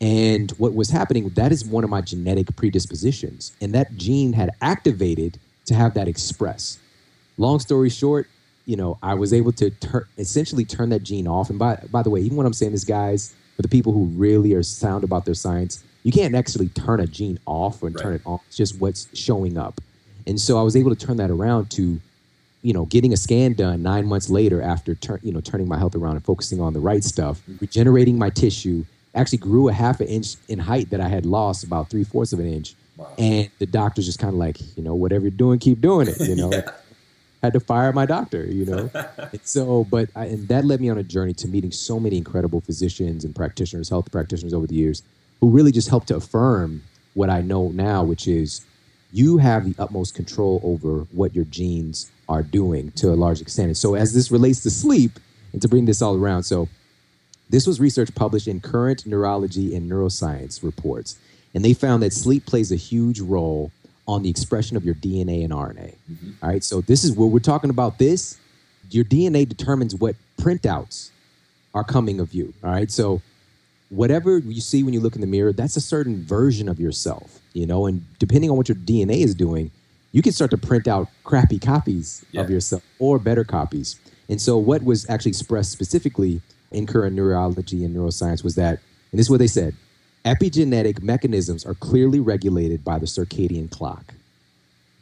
And 0.00 0.50
what 0.52 0.74
was 0.74 0.88
happening, 0.88 1.28
that 1.28 1.52
is 1.52 1.66
one 1.66 1.84
of 1.84 1.90
my 1.90 2.00
genetic 2.00 2.56
predispositions. 2.56 3.52
And 3.60 3.74
that 3.74 3.94
gene 3.98 4.32
had 4.32 4.50
activated 4.62 5.38
to 5.66 5.74
have 5.74 5.92
that 5.94 6.08
express. 6.08 6.78
Long 7.36 7.60
story 7.60 7.90
short, 7.90 8.26
you 8.64 8.74
know, 8.74 8.96
I 9.02 9.12
was 9.12 9.34
able 9.34 9.52
to 9.52 9.68
tur- 9.68 10.08
essentially 10.16 10.64
turn 10.64 10.88
that 10.88 11.02
gene 11.02 11.28
off. 11.28 11.50
And 11.50 11.58
by 11.58 11.76
by 11.90 12.02
the 12.02 12.08
way, 12.08 12.20
even 12.20 12.38
when 12.38 12.46
I'm 12.46 12.54
saying 12.54 12.72
this, 12.72 12.84
guys, 12.84 13.34
for 13.54 13.60
the 13.60 13.68
people 13.68 13.92
who 13.92 14.06
really 14.06 14.54
are 14.54 14.62
sound 14.62 15.04
about 15.04 15.26
their 15.26 15.34
science, 15.34 15.84
you 16.04 16.10
can't 16.10 16.34
actually 16.34 16.68
turn 16.70 17.00
a 17.00 17.06
gene 17.06 17.38
off 17.44 17.82
or 17.82 17.90
right. 17.90 18.02
turn 18.02 18.14
it 18.14 18.22
on. 18.24 18.40
It's 18.48 18.56
just 18.56 18.80
what's 18.80 19.08
showing 19.12 19.58
up. 19.58 19.78
And 20.26 20.40
so 20.40 20.58
I 20.58 20.62
was 20.62 20.74
able 20.74 20.94
to 20.94 21.06
turn 21.06 21.18
that 21.18 21.30
around 21.30 21.70
to, 21.72 22.00
you 22.62 22.72
know, 22.72 22.86
getting 22.86 23.12
a 23.12 23.16
scan 23.16 23.54
done 23.54 23.82
nine 23.82 24.06
months 24.06 24.30
later 24.30 24.62
after 24.62 24.94
tur- 24.94 25.20
you 25.22 25.32
know 25.32 25.40
turning 25.40 25.68
my 25.68 25.78
health 25.78 25.94
around 25.94 26.16
and 26.16 26.24
focusing 26.24 26.60
on 26.60 26.72
the 26.72 26.80
right 26.80 27.04
stuff, 27.04 27.40
mm-hmm. 27.40 27.56
regenerating 27.60 28.18
my 28.18 28.30
tissue. 28.30 28.84
Actually 29.14 29.38
grew 29.38 29.68
a 29.68 29.72
half 29.74 30.00
an 30.00 30.06
inch 30.06 30.36
in 30.48 30.58
height 30.58 30.88
that 30.88 31.00
I 31.00 31.08
had 31.08 31.26
lost 31.26 31.64
about 31.64 31.90
three 31.90 32.02
fourths 32.02 32.32
of 32.32 32.40
an 32.40 32.50
inch 32.50 32.74
and 33.18 33.50
the 33.58 33.66
doctor's 33.66 34.06
just 34.06 34.18
kind 34.18 34.32
of 34.32 34.38
like, 34.38 34.58
you 34.76 34.82
know, 34.82 34.94
whatever 34.94 35.24
you're 35.24 35.30
doing, 35.30 35.58
keep 35.58 35.80
doing 35.80 36.08
it. 36.08 36.20
You 36.20 36.36
know, 36.36 36.50
yeah. 36.52 36.70
had 37.42 37.52
to 37.54 37.60
fire 37.60 37.92
my 37.92 38.06
doctor. 38.06 38.44
You 38.44 38.64
know, 38.66 38.90
so 39.42 39.84
but 39.84 40.10
I, 40.14 40.26
and 40.26 40.48
that 40.48 40.64
led 40.64 40.80
me 40.80 40.88
on 40.90 40.98
a 40.98 41.02
journey 41.02 41.34
to 41.34 41.48
meeting 41.48 41.72
so 41.72 41.98
many 41.98 42.16
incredible 42.16 42.60
physicians 42.60 43.24
and 43.24 43.34
practitioners, 43.34 43.88
health 43.88 44.10
practitioners 44.10 44.54
over 44.54 44.66
the 44.66 44.74
years, 44.74 45.02
who 45.40 45.50
really 45.50 45.72
just 45.72 45.88
helped 45.88 46.08
to 46.08 46.16
affirm 46.16 46.82
what 47.14 47.30
I 47.30 47.42
know 47.42 47.68
now, 47.68 48.02
which 48.02 48.26
is 48.26 48.64
you 49.12 49.38
have 49.38 49.64
the 49.64 49.74
utmost 49.78 50.14
control 50.14 50.60
over 50.64 51.06
what 51.12 51.34
your 51.34 51.44
genes 51.44 52.10
are 52.28 52.42
doing 52.42 52.90
to 52.92 53.12
a 53.12 53.14
large 53.14 53.40
extent. 53.40 53.66
And 53.66 53.76
so 53.76 53.94
as 53.94 54.14
this 54.14 54.30
relates 54.30 54.62
to 54.62 54.70
sleep, 54.70 55.18
and 55.52 55.60
to 55.60 55.68
bring 55.68 55.84
this 55.84 56.00
all 56.00 56.16
around, 56.16 56.44
so 56.44 56.68
this 57.50 57.66
was 57.66 57.78
research 57.78 58.14
published 58.14 58.48
in 58.48 58.60
Current 58.60 59.06
Neurology 59.06 59.76
and 59.76 59.90
Neuroscience 59.90 60.62
reports. 60.62 61.18
And 61.54 61.62
they 61.62 61.74
found 61.74 62.02
that 62.02 62.12
sleep 62.12 62.46
plays 62.46 62.72
a 62.72 62.76
huge 62.76 63.20
role 63.20 63.70
on 64.08 64.22
the 64.22 64.30
expression 64.30 64.76
of 64.76 64.84
your 64.84 64.94
DNA 64.94 65.44
and 65.44 65.52
RNA. 65.52 65.94
Mm-hmm. 66.10 66.30
All 66.42 66.48
right. 66.48 66.64
So 66.64 66.80
this 66.80 67.04
is 67.04 67.12
where 67.12 67.28
we're 67.28 67.38
talking 67.38 67.70
about 67.70 67.98
this. 67.98 68.38
Your 68.90 69.04
DNA 69.04 69.46
determines 69.46 69.94
what 69.94 70.16
printouts 70.38 71.10
are 71.74 71.84
coming 71.84 72.20
of 72.20 72.32
you. 72.32 72.54
All 72.64 72.70
right. 72.70 72.90
So 72.90 73.20
whatever 73.90 74.38
you 74.38 74.62
see 74.62 74.82
when 74.82 74.94
you 74.94 75.00
look 75.00 75.14
in 75.14 75.20
the 75.20 75.26
mirror, 75.26 75.52
that's 75.52 75.76
a 75.76 75.80
certain 75.80 76.24
version 76.24 76.68
of 76.68 76.80
yourself, 76.80 77.40
you 77.54 77.66
know, 77.66 77.86
and 77.86 78.04
depending 78.18 78.50
on 78.50 78.56
what 78.56 78.68
your 78.68 78.76
DNA 78.76 79.22
is 79.24 79.34
doing, 79.34 79.70
you 80.12 80.22
can 80.22 80.32
start 80.32 80.50
to 80.50 80.58
print 80.58 80.86
out 80.86 81.08
crappy 81.24 81.58
copies 81.58 82.24
yeah. 82.32 82.42
of 82.42 82.50
yourself 82.50 82.82
or 82.98 83.18
better 83.18 83.44
copies. 83.44 83.98
And 84.28 84.40
so 84.40 84.56
what 84.58 84.82
was 84.82 85.08
actually 85.08 85.30
expressed 85.30 85.72
specifically 85.72 86.40
in 86.70 86.86
current 86.86 87.14
neurology 87.14 87.84
and 87.84 87.94
neuroscience 87.94 88.44
was 88.44 88.54
that, 88.54 88.78
and 89.10 89.18
this 89.18 89.26
is 89.26 89.30
what 89.30 89.38
they 89.38 89.46
said, 89.46 89.74
epigenetic 90.24 91.02
mechanisms 91.02 91.66
are 91.66 91.74
clearly 91.74 92.20
regulated 92.20 92.84
by 92.84 92.98
the 92.98 93.06
circadian 93.06 93.70
clock. 93.70 94.14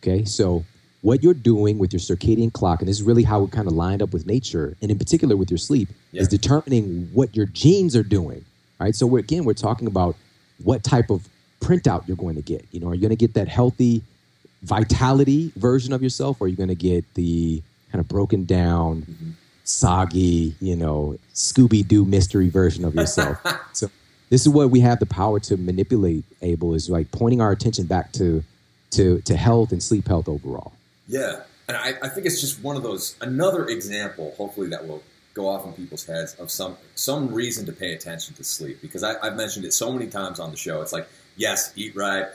Okay, 0.02 0.24
so 0.24 0.64
what 1.02 1.22
you're 1.22 1.34
doing 1.34 1.78
with 1.78 1.92
your 1.92 2.00
circadian 2.00 2.52
clock, 2.52 2.80
and 2.80 2.88
this 2.88 2.96
is 2.96 3.02
really 3.02 3.22
how 3.22 3.44
it 3.44 3.52
kind 3.52 3.66
of 3.66 3.74
lined 3.74 4.02
up 4.02 4.12
with 4.12 4.26
nature, 4.26 4.76
and 4.80 4.90
in 4.90 4.98
particular 4.98 5.36
with 5.36 5.50
your 5.50 5.58
sleep, 5.58 5.88
yeah. 6.12 6.22
is 6.22 6.28
determining 6.28 7.10
what 7.12 7.36
your 7.36 7.46
genes 7.46 7.94
are 7.94 8.02
doing. 8.02 8.44
Right. 8.78 8.94
So 8.94 9.06
we're, 9.06 9.18
again, 9.18 9.44
we're 9.44 9.52
talking 9.52 9.86
about 9.86 10.16
what 10.62 10.82
type 10.82 11.10
of 11.10 11.28
printout 11.60 12.06
you're 12.08 12.16
going 12.16 12.36
to 12.36 12.42
get. 12.42 12.66
You 12.72 12.80
know, 12.80 12.88
are 12.88 12.94
you 12.94 13.00
going 13.00 13.10
to 13.10 13.16
get 13.16 13.34
that 13.34 13.48
healthy 13.48 14.02
vitality 14.62 15.52
version 15.56 15.92
of 15.92 16.02
yourself, 16.02 16.40
or 16.40 16.44
are 16.44 16.48
you 16.48 16.56
going 16.56 16.68
to 16.68 16.74
get 16.74 17.04
the 17.14 17.62
kind 17.92 18.00
of 18.00 18.08
broken 18.08 18.44
down, 18.44 19.02
mm-hmm. 19.02 19.30
soggy, 19.64 20.54
you 20.60 20.76
know, 20.76 21.16
Scooby 21.34 21.86
Doo 21.86 22.04
mystery 22.04 22.48
version 22.48 22.84
of 22.84 22.94
yourself? 22.94 23.38
so 23.72 23.90
this 24.30 24.42
is 24.42 24.48
what 24.48 24.70
we 24.70 24.80
have 24.80 25.00
the 25.00 25.06
power 25.06 25.38
to 25.40 25.56
manipulate 25.56 26.24
abel 26.40 26.72
is 26.74 26.88
like 26.88 27.10
pointing 27.10 27.40
our 27.40 27.50
attention 27.50 27.84
back 27.84 28.12
to 28.12 28.42
to 28.90 29.20
to 29.22 29.36
health 29.36 29.72
and 29.72 29.82
sleep 29.82 30.08
health 30.08 30.28
overall 30.28 30.72
yeah 31.06 31.42
and 31.68 31.76
I, 31.76 31.94
I 32.02 32.08
think 32.08 32.26
it's 32.26 32.40
just 32.40 32.62
one 32.62 32.76
of 32.76 32.82
those 32.82 33.16
another 33.20 33.66
example 33.66 34.34
hopefully 34.38 34.68
that 34.68 34.86
will 34.88 35.02
go 35.40 35.48
off 35.48 35.64
in 35.64 35.72
people's 35.72 36.04
heads 36.04 36.34
of 36.34 36.50
some 36.50 36.76
some 36.94 37.32
reason 37.32 37.66
to 37.66 37.72
pay 37.72 37.94
attention 37.94 38.34
to 38.34 38.44
sleep 38.44 38.80
because 38.82 39.02
I, 39.02 39.14
I've 39.22 39.36
mentioned 39.36 39.64
it 39.64 39.72
so 39.72 39.92
many 39.92 40.06
times 40.06 40.38
on 40.38 40.50
the 40.50 40.56
show. 40.56 40.82
It's 40.82 40.92
like, 40.92 41.08
yes, 41.36 41.72
eat 41.76 41.96
right, 41.96 42.26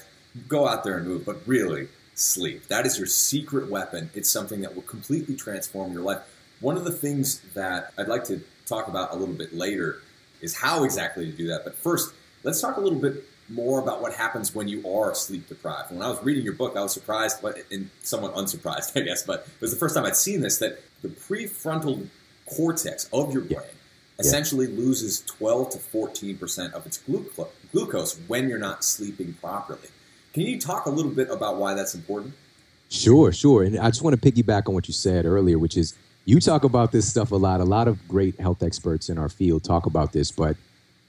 go 0.48 0.68
out 0.68 0.84
there 0.84 0.98
and 0.98 1.08
move, 1.08 1.26
but 1.26 1.38
really 1.46 1.88
sleep. 2.16 2.68
That 2.68 2.86
is 2.86 2.98
your 2.98 3.08
secret 3.08 3.70
weapon. 3.70 4.10
It's 4.16 4.30
something 4.30 4.62
that 4.62 4.74
will 4.74 4.84
completely 4.84 5.36
transform 5.36 5.94
your 5.94 6.02
life. 6.02 6.20
One 6.62 6.78
of 6.78 6.86
the 6.86 6.92
things 6.92 7.42
that 7.54 7.94
I'd 7.98 8.08
like 8.08 8.24
to 8.26 8.42
talk 8.66 8.88
about 8.88 9.14
a 9.14 9.16
little 9.16 9.36
bit 9.36 9.54
later 9.54 10.02
is 10.42 10.56
how 10.56 10.84
exactly 10.84 11.26
to 11.26 11.32
do 11.32 11.48
that. 11.48 11.64
But 11.64 11.76
first, 11.76 12.14
let's 12.44 12.60
talk 12.62 12.78
a 12.78 12.82
little 12.82 13.00
bit 13.00 13.24
more 13.50 13.80
about 13.80 14.02
what 14.02 14.14
happens 14.14 14.56
when 14.56 14.68
you 14.68 14.88
are 14.90 15.14
sleep 15.14 15.48
deprived. 15.48 15.92
When 15.92 16.02
I 16.02 16.10
was 16.10 16.24
reading 16.24 16.44
your 16.44 16.54
book, 16.54 16.76
I 16.76 16.82
was 16.82 16.94
surprised, 16.94 17.42
but 17.42 17.58
and 17.72 17.90
somewhat 18.02 18.34
unsurprised, 18.36 18.94
I 18.98 19.02
guess. 19.02 19.24
But 19.24 19.42
it 19.42 19.62
was 19.62 19.72
the 19.72 19.78
first 19.78 19.96
time 19.96 20.06
I'd 20.06 20.16
seen 20.16 20.42
this 20.42 20.58
that 20.60 20.82
the 21.02 21.10
prefrontal 21.10 22.08
cortex 22.46 23.10
of 23.12 23.34
your 23.34 23.42
brain 23.42 23.60
yeah. 23.62 24.20
essentially 24.20 24.68
loses 24.68 25.22
12 25.22 25.72
to 25.72 25.78
14 25.80 26.38
percent 26.38 26.74
of 26.74 26.86
its 26.86 27.00
gluc- 27.00 27.48
glucose 27.72 28.20
when 28.28 28.50
you're 28.50 28.60
not 28.60 28.84
sleeping 28.84 29.34
properly. 29.34 29.90
Can 30.34 30.44
you 30.44 30.60
talk 30.60 30.86
a 30.86 30.90
little 30.90 31.12
bit 31.12 31.30
about 31.30 31.58
why 31.58 31.74
that's 31.74 31.96
important? 31.96 32.34
Sure, 32.90 33.32
sure. 33.32 33.64
And 33.64 33.80
I 33.80 33.88
just 33.90 34.02
want 34.02 34.22
to 34.22 34.32
piggyback 34.32 34.68
on 34.68 34.74
what 34.74 34.88
you 34.88 34.94
said 34.94 35.25
earlier, 35.25 35.58
which 35.58 35.78
is 35.78 35.96
you 36.25 36.40
talk 36.40 36.64
about 36.64 36.92
this 36.92 37.10
stuff 37.10 37.32
a 37.32 37.36
lot. 37.36 37.62
A 37.62 37.66
lot 37.66 37.88
of 37.88 38.06
great 38.08 38.40
health 38.40 38.64
experts 38.64 39.10
in 39.10 39.18
our 39.18 39.30
field 39.30 39.64
talk 39.64 39.86
about 39.86 40.12
this, 40.12 40.32
but 40.32 40.58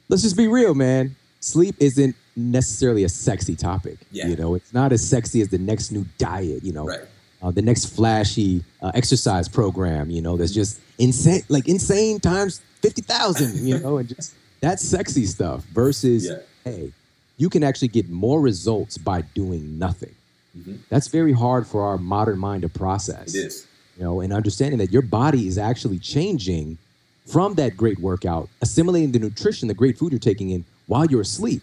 let's 0.09 0.23
just 0.23 0.37
be 0.37 0.47
real, 0.47 0.75
man. 0.75 1.17
Sleep 1.41 1.75
isn't 1.81 2.15
necessarily 2.37 3.05
a 3.05 3.09
sexy 3.09 3.57
topic. 3.57 3.99
Yeah. 4.11 4.29
You 4.29 4.37
know, 4.37 4.55
it's 4.55 4.73
not 4.73 4.93
as 4.93 5.07
sexy 5.07 5.41
as 5.41 5.49
the 5.49 5.59
next 5.59 5.91
new 5.91 6.07
diet, 6.19 6.63
you 6.63 6.73
know. 6.73 6.85
Right. 6.85 7.01
Uh, 7.43 7.51
the 7.51 7.63
next 7.63 7.95
flashy 7.95 8.65
uh, 8.81 8.91
exercise 8.95 9.49
program, 9.49 10.11
you 10.11 10.23
know, 10.23 10.37
that's 10.37 10.53
just 10.53 10.81
insane, 10.99 11.43
like 11.49 11.69
insane 11.69 12.19
times 12.19 12.61
50,000, 12.83 13.67
you 13.67 13.79
know, 13.79 13.99
and 13.99 14.09
just 14.09 14.35
that's 14.61 14.83
sexy 14.83 15.27
stuff 15.27 15.63
versus, 15.65 16.27
yeah. 16.27 16.39
hey, 16.65 16.93
you 17.37 17.51
can 17.51 17.63
actually 17.63 17.89
get 17.89 18.09
more 18.09 18.41
results 18.41 18.97
by 18.97 19.21
doing 19.21 19.79
nothing. 19.79 20.15
Mm-hmm. 20.57 20.77
That's 20.89 21.09
very 21.09 21.33
hard 21.33 21.67
for 21.67 21.85
our 21.85 21.99
modern 21.99 22.39
mind 22.39 22.63
to 22.63 22.69
process. 22.69 23.35
It 23.35 23.47
is. 23.47 23.67
You 23.99 24.05
know, 24.05 24.21
and 24.21 24.33
understanding 24.33 24.79
that 24.79 24.93
your 24.93 25.03
body 25.03 25.47
is 25.47 25.59
actually 25.59 25.99
changing 25.99 26.79
from 27.27 27.55
that 27.55 27.77
great 27.77 27.99
workout, 27.99 28.49
assimilating 28.63 29.13
the 29.13 29.19
nutrition, 29.19 29.69
the 29.69 29.75
great 29.75 29.99
food 29.99 30.13
you're 30.13 30.19
taking 30.19 30.51
in 30.51 30.65
while 30.87 31.07
you're 31.07 31.23
asleep. 31.23 31.63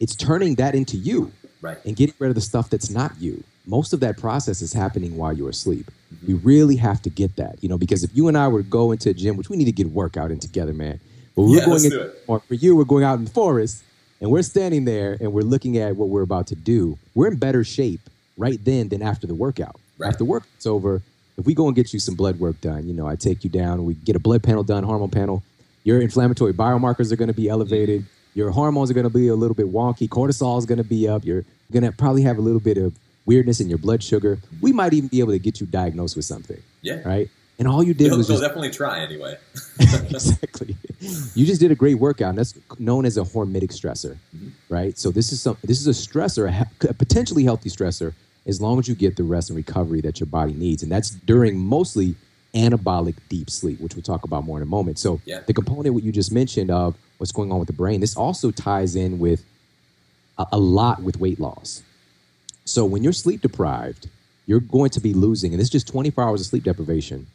It's 0.00 0.14
turning 0.14 0.56
that 0.56 0.74
into 0.74 0.96
you 0.96 1.32
right. 1.60 1.78
and 1.84 1.96
getting 1.96 2.14
rid 2.18 2.28
of 2.28 2.34
the 2.34 2.40
stuff 2.40 2.70
that's 2.70 2.90
not 2.90 3.12
you. 3.18 3.42
Most 3.68 3.92
of 3.92 4.00
that 4.00 4.16
process 4.16 4.62
is 4.62 4.72
happening 4.72 5.16
while 5.16 5.32
you're 5.32 5.50
asleep. 5.50 5.90
Mm-hmm. 6.14 6.26
We 6.26 6.34
really 6.34 6.76
have 6.76 7.02
to 7.02 7.10
get 7.10 7.36
that, 7.36 7.62
you 7.62 7.68
know, 7.68 7.78
because 7.78 8.02
if 8.02 8.10
you 8.14 8.26
and 8.28 8.36
I 8.36 8.48
were 8.48 8.62
to 8.62 8.68
go 8.68 8.92
into 8.92 9.10
a 9.10 9.14
gym, 9.14 9.36
which 9.36 9.50
we 9.50 9.56
need 9.56 9.66
to 9.66 9.72
get 9.72 9.88
workout 9.88 10.30
in 10.30 10.40
together, 10.40 10.72
man. 10.72 10.98
But 11.36 11.42
we're 11.42 11.58
yeah, 11.58 11.66
going 11.66 11.84
in, 11.84 12.10
or 12.26 12.40
for 12.40 12.54
you, 12.54 12.74
we're 12.74 12.84
going 12.84 13.04
out 13.04 13.18
in 13.18 13.24
the 13.24 13.30
forest 13.30 13.84
and 14.20 14.30
we're 14.30 14.42
standing 14.42 14.86
there 14.86 15.16
and 15.20 15.32
we're 15.32 15.42
looking 15.42 15.76
at 15.78 15.96
what 15.96 16.08
we're 16.08 16.22
about 16.22 16.46
to 16.48 16.56
do. 16.56 16.98
We're 17.14 17.28
in 17.28 17.36
better 17.36 17.62
shape 17.62 18.00
right 18.36 18.58
then 18.64 18.88
than 18.88 19.02
after 19.02 19.26
the 19.26 19.34
workout. 19.34 19.76
Right. 19.98 20.08
After 20.08 20.24
work's 20.24 20.66
over, 20.66 21.02
if 21.36 21.46
we 21.46 21.54
go 21.54 21.66
and 21.66 21.76
get 21.76 21.92
you 21.92 22.00
some 22.00 22.14
blood 22.14 22.40
work 22.40 22.60
done, 22.60 22.88
you 22.88 22.94
know, 22.94 23.06
I 23.06 23.16
take 23.16 23.44
you 23.44 23.50
down, 23.50 23.84
we 23.84 23.94
get 23.94 24.16
a 24.16 24.18
blood 24.18 24.42
panel 24.42 24.64
done, 24.64 24.82
hormone 24.82 25.10
panel, 25.10 25.42
your 25.84 26.00
inflammatory 26.00 26.52
biomarkers 26.52 27.12
are 27.12 27.16
going 27.16 27.28
to 27.28 27.34
be 27.34 27.48
elevated. 27.48 28.04
Your 28.34 28.50
hormones 28.50 28.90
are 28.90 28.94
going 28.94 29.08
to 29.08 29.10
be 29.10 29.28
a 29.28 29.34
little 29.34 29.54
bit 29.54 29.72
wonky. 29.72 30.08
Cortisol 30.08 30.58
is 30.58 30.66
going 30.66 30.78
to 30.78 30.84
be 30.84 31.08
up. 31.08 31.24
You're 31.24 31.44
going 31.72 31.82
to 31.82 31.92
probably 31.92 32.22
have 32.22 32.38
a 32.38 32.40
little 32.40 32.60
bit 32.60 32.76
of 32.76 32.94
weirdness 33.28 33.60
in 33.60 33.68
your 33.68 33.78
blood 33.78 34.02
sugar. 34.02 34.38
We 34.60 34.72
might 34.72 34.94
even 34.94 35.08
be 35.08 35.20
able 35.20 35.32
to 35.32 35.38
get 35.38 35.60
you 35.60 35.66
diagnosed 35.66 36.16
with 36.16 36.24
something. 36.24 36.60
Yeah. 36.80 37.02
Right. 37.04 37.28
And 37.58 37.68
all 37.68 37.82
you 37.82 37.92
did 37.92 38.10
they'll, 38.10 38.16
was 38.18 38.28
they'll 38.28 38.38
just, 38.38 38.48
definitely 38.48 38.70
try 38.70 39.00
anyway. 39.00 39.36
exactly. 39.80 40.76
You 41.34 41.44
just 41.44 41.60
did 41.60 41.70
a 41.70 41.74
great 41.74 41.96
workout, 41.96 42.30
and 42.30 42.38
that's 42.38 42.54
known 42.78 43.04
as 43.04 43.16
a 43.16 43.22
hormetic 43.22 43.70
stressor, 43.70 44.16
mm-hmm. 44.34 44.48
right? 44.68 44.96
So 44.96 45.10
this 45.10 45.32
is 45.32 45.42
some 45.42 45.56
this 45.62 45.80
is 45.80 45.86
a 45.86 45.90
stressor, 45.90 46.48
a, 46.88 46.94
potentially 46.94 47.44
healthy 47.44 47.68
stressor, 47.68 48.14
as 48.46 48.60
long 48.60 48.78
as 48.78 48.88
you 48.88 48.94
get 48.94 49.16
the 49.16 49.24
rest 49.24 49.50
and 49.50 49.56
recovery 49.56 50.00
that 50.02 50.20
your 50.20 50.28
body 50.28 50.54
needs, 50.54 50.82
and 50.82 50.90
that's 50.90 51.10
during 51.10 51.58
mostly 51.58 52.14
anabolic 52.54 53.16
deep 53.28 53.50
sleep, 53.50 53.80
which 53.80 53.94
we'll 53.94 54.02
talk 54.02 54.24
about 54.24 54.44
more 54.44 54.56
in 54.56 54.62
a 54.62 54.66
moment. 54.66 54.98
So 54.98 55.20
yeah. 55.24 55.40
the 55.46 55.52
component 55.52 55.94
what 55.94 56.04
you 56.04 56.12
just 56.12 56.32
mentioned 56.32 56.70
of 56.70 56.96
what's 57.18 57.32
going 57.32 57.52
on 57.52 57.58
with 57.58 57.66
the 57.66 57.74
brain, 57.74 58.00
this 58.00 58.16
also 58.16 58.50
ties 58.50 58.94
in 58.94 59.18
with 59.18 59.44
a, 60.38 60.46
a 60.52 60.58
lot 60.58 61.02
with 61.02 61.18
weight 61.18 61.40
loss. 61.40 61.82
So 62.68 62.84
when 62.84 63.02
you're 63.02 63.14
sleep 63.14 63.40
deprived, 63.40 64.08
you're 64.46 64.60
going 64.60 64.90
to 64.90 65.00
be 65.00 65.14
losing, 65.14 65.52
and 65.52 65.60
this 65.60 65.66
is 65.66 65.72
just 65.72 65.88
24 65.88 66.24
hours 66.24 66.40
of 66.42 66.46
sleep 66.46 66.64
deprivation, 66.64 67.26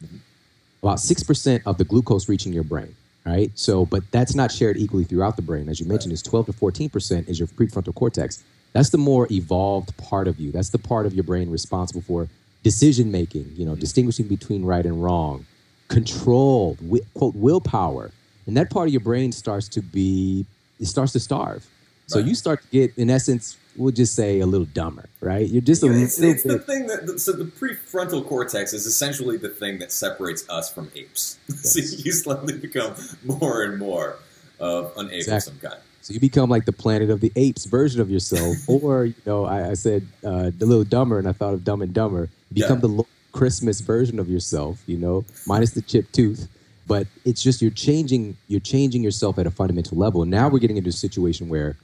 about 0.82 0.98
6% 0.98 1.62
of 1.66 1.76
the 1.76 1.84
glucose 1.84 2.28
reaching 2.28 2.52
your 2.52 2.62
brain, 2.62 2.94
right? 3.24 3.50
So, 3.54 3.84
but 3.84 4.08
that's 4.10 4.34
not 4.34 4.52
shared 4.52 4.76
equally 4.76 5.04
throughout 5.04 5.36
the 5.36 5.42
brain. 5.42 5.68
As 5.68 5.80
you 5.80 5.86
mentioned, 5.86 6.12
right. 6.12 6.20
it's 6.20 6.22
12 6.22 6.46
to 6.46 6.52
14% 6.52 7.28
is 7.28 7.38
your 7.38 7.48
prefrontal 7.48 7.94
cortex. 7.94 8.44
That's 8.72 8.90
the 8.90 8.98
more 8.98 9.26
evolved 9.30 9.96
part 9.96 10.28
of 10.28 10.38
you. 10.38 10.52
That's 10.52 10.70
the 10.70 10.78
part 10.78 11.06
of 11.06 11.14
your 11.14 11.24
brain 11.24 11.50
responsible 11.50 12.02
for 12.02 12.28
decision 12.62 13.10
making, 13.10 13.52
you 13.56 13.64
know, 13.64 13.72
mm-hmm. 13.72 13.80
distinguishing 13.80 14.28
between 14.28 14.64
right 14.64 14.84
and 14.84 15.02
wrong, 15.02 15.46
control, 15.88 16.74
wi- 16.74 17.06
quote, 17.14 17.34
willpower. 17.34 18.10
And 18.46 18.56
that 18.56 18.70
part 18.70 18.88
of 18.88 18.92
your 18.92 19.00
brain 19.00 19.32
starts 19.32 19.68
to 19.70 19.80
be, 19.80 20.46
it 20.78 20.86
starts 20.86 21.12
to 21.12 21.20
starve. 21.20 21.66
So 22.06 22.18
you 22.18 22.34
start 22.34 22.60
to 22.62 22.68
get, 22.68 22.98
in 22.98 23.08
essence, 23.08 23.56
we'll 23.76 23.92
just 23.92 24.14
say 24.14 24.40
a 24.40 24.46
little 24.46 24.66
dumber, 24.66 25.06
right? 25.20 25.48
You're 25.48 25.62
just 25.62 25.82
a 25.82 25.86
yeah, 25.86 26.04
it's, 26.04 26.18
little 26.18 26.34
it's 26.34 26.42
the 26.42 26.58
thing 26.58 26.86
that 26.86 27.20
so 27.20 27.32
the 27.32 27.44
prefrontal 27.44 28.26
cortex 28.26 28.72
is 28.72 28.86
essentially 28.86 29.36
the 29.36 29.48
thing 29.48 29.78
that 29.78 29.92
separates 29.92 30.48
us 30.48 30.72
from 30.72 30.90
apes. 30.94 31.38
Yes. 31.48 31.72
so 31.72 31.80
you 31.80 32.12
slowly 32.12 32.58
become 32.58 32.94
more 33.24 33.62
and 33.62 33.78
more 33.78 34.16
of 34.60 34.92
an 34.96 35.06
ape 35.08 35.14
exactly. 35.14 35.36
of 35.36 35.42
some 35.42 35.70
kind. 35.70 35.82
So 36.02 36.12
you 36.12 36.20
become 36.20 36.50
like 36.50 36.66
the 36.66 36.72
Planet 36.72 37.08
of 37.08 37.20
the 37.20 37.32
Apes 37.34 37.64
version 37.64 38.00
of 38.00 38.10
yourself, 38.10 38.56
or 38.68 39.06
you 39.06 39.14
know, 39.24 39.46
I, 39.46 39.70
I 39.70 39.74
said 39.74 40.06
uh, 40.24 40.50
the 40.56 40.66
little 40.66 40.84
dumber, 40.84 41.18
and 41.18 41.26
I 41.26 41.32
thought 41.32 41.54
of 41.54 41.64
Dumb 41.64 41.80
and 41.80 41.94
Dumber. 41.94 42.28
You 42.52 42.62
become 42.62 42.80
yeah. 42.82 42.96
the 42.96 43.04
Christmas 43.32 43.80
version 43.80 44.18
of 44.18 44.28
yourself, 44.28 44.82
you 44.86 44.98
know, 44.98 45.24
minus 45.46 45.72
the 45.72 45.82
chipped 45.82 46.14
tooth. 46.14 46.48
But 46.86 47.06
it's 47.24 47.42
just 47.42 47.62
you're 47.62 47.70
changing, 47.70 48.36
you're 48.48 48.60
changing 48.60 49.02
yourself 49.02 49.38
at 49.38 49.46
a 49.46 49.50
fundamental 49.50 49.96
level. 49.96 50.26
Now 50.26 50.48
we're 50.48 50.58
getting 50.58 50.76
into 50.76 50.90
a 50.90 50.92
situation 50.92 51.48
where 51.48 51.76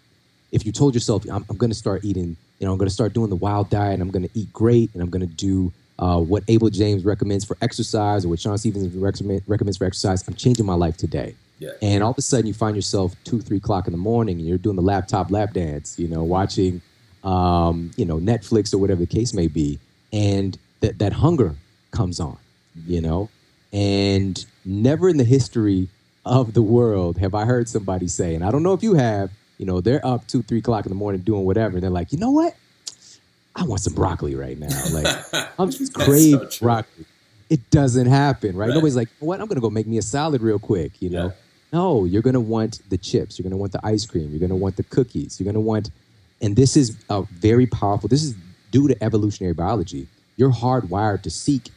if 0.53 0.67
you 0.67 0.73
told 0.73 0.95
yourself, 0.95 1.25
I'm, 1.31 1.45
I'm 1.49 1.57
going 1.57 1.71
to 1.71 1.77
start 1.77 2.05
eating, 2.05 2.37
you 2.59 2.67
know, 2.67 2.73
I'm 2.73 2.79
going 2.79 2.89
to 2.89 2.95
start 2.95 3.13
doing 3.13 3.31
the 3.31 3.37
wild 3.37 3.71
diet, 3.71 4.01
I'm 4.01 4.11
going 4.11 4.27
to 4.29 4.39
eat 4.39 4.53
great, 4.53 4.93
and 4.95 5.03
I'm 5.03 5.11
going 5.11 5.27
to 5.27 5.35
do 5.35 5.73
uh, 5.99 6.19
what 6.19 6.43
Abel 6.49 6.71
James 6.71 7.05
recommends 7.05 7.45
for 7.45 7.57
exercise 7.61 8.25
or 8.25 8.31
what 8.31 8.41
Shawn 8.41 8.57
Stevens 8.59 8.95
recommend, 8.95 9.43
recommends 9.47 9.77
for 9.77 9.85
exercise, 9.85 10.27
I'm 10.27 10.35
changing 10.35 10.67
my 10.67 10.75
life 10.75 10.97
today. 10.97 11.35
Yeah. 11.59 11.73
And 11.83 12.03
all 12.03 12.11
of 12.11 12.19
a 12.19 12.23
sudden, 12.23 12.47
you 12.47 12.55
find 12.55 12.75
yourself 12.75 13.15
two, 13.25 13.41
three 13.41 13.59
o'clock 13.59 13.87
in 13.87 13.93
the 13.93 13.99
morning, 13.99 14.39
and 14.39 14.49
you're 14.49 14.59
doing 14.59 14.77
the 14.77 14.83
laptop 14.83 15.31
lap 15.31 15.53
dance, 15.53 15.99
you 15.99 16.09
know, 16.09 16.23
watching, 16.23 16.81
um, 17.23 17.91
you 17.97 18.07
know, 18.07 18.17
Netflix 18.17 18.73
or 18.73 18.79
whatever 18.79 19.01
the 19.01 19.07
case 19.07 19.35
may 19.35 19.47
be, 19.47 19.79
and 20.11 20.59
that 20.81 20.99
that 20.99 21.13
hunger 21.13 21.55
comes 21.91 22.19
on, 22.19 22.39
mm-hmm. 22.79 22.93
you 22.93 23.01
know, 23.03 23.29
and 23.75 24.47
never 24.65 25.09
in 25.11 25.19
the 25.19 25.25
history 25.25 25.89
of 26.25 26.55
the 26.55 26.63
world 26.63 27.19
have 27.19 27.35
I 27.35 27.45
heard 27.45 27.69
somebody 27.69 28.09
say, 28.09 28.35
and 28.35 28.43
I 28.43 28.51
don't 28.51 28.63
know 28.63 28.73
if 28.73 28.83
you 28.83 28.95
have, 28.95 29.31
you 29.61 29.67
know, 29.67 29.83
they're 29.83 30.05
up 30.07 30.27
two, 30.27 30.41
three 30.41 30.61
o'clock 30.61 30.87
in 30.87 30.89
the 30.89 30.97
morning 30.97 31.21
doing 31.21 31.45
whatever. 31.45 31.77
And 31.77 31.83
they're 31.83 31.91
like, 31.91 32.13
you 32.13 32.19
know 32.19 32.31
what? 32.31 32.57
I 33.55 33.63
want 33.65 33.83
some 33.83 33.93
broccoli 33.93 34.35
right 34.35 34.59
now. 34.59 34.85
Like, 34.91 35.07
I'm 35.59 35.71
just 35.71 35.93
crave 35.93 36.51
so 36.51 36.65
broccoli. 36.65 37.05
It 37.51 37.69
doesn't 37.69 38.07
happen, 38.07 38.57
right? 38.57 38.69
right. 38.69 38.75
Nobody's 38.75 38.97
like, 38.97 39.11
what? 39.19 39.39
I'm 39.39 39.49
going 39.49 39.57
to 39.57 39.61
go 39.61 39.69
make 39.69 39.87
me 39.87 39.99
a 39.99 40.03
salad 40.03 40.41
real 40.41 40.59
quick, 40.59 41.03
you 41.03 41.11
know? 41.11 41.27
Yeah. 41.27 41.33
No, 41.75 42.07
you're 42.07 42.23
going 42.23 42.35
to 42.35 42.41
want 42.41 42.81
the 42.89 42.97
chips. 42.97 43.39
You're 43.39 43.43
going 43.43 43.51
to 43.51 43.59
want 43.59 43.73
the 43.73 43.85
ice 43.85 44.07
cream. 44.07 44.31
You're 44.31 44.39
going 44.39 44.49
to 44.49 44.57
want 44.57 44.77
the 44.77 44.83
cookies. 44.83 45.39
You're 45.39 45.45
going 45.45 45.55
to 45.55 45.61
want, 45.61 45.91
and 46.41 46.57
this 46.57 46.75
is 46.75 46.97
a 47.11 47.25
very 47.25 47.67
powerful, 47.67 48.09
this 48.09 48.25
is 48.25 48.35
due 48.71 48.89
to 48.89 49.05
evolutionary 49.05 49.53
biology. 49.53 50.09
You're 50.39 50.53
hardwired 50.53 51.21
to 51.23 51.31
seek 51.31 51.69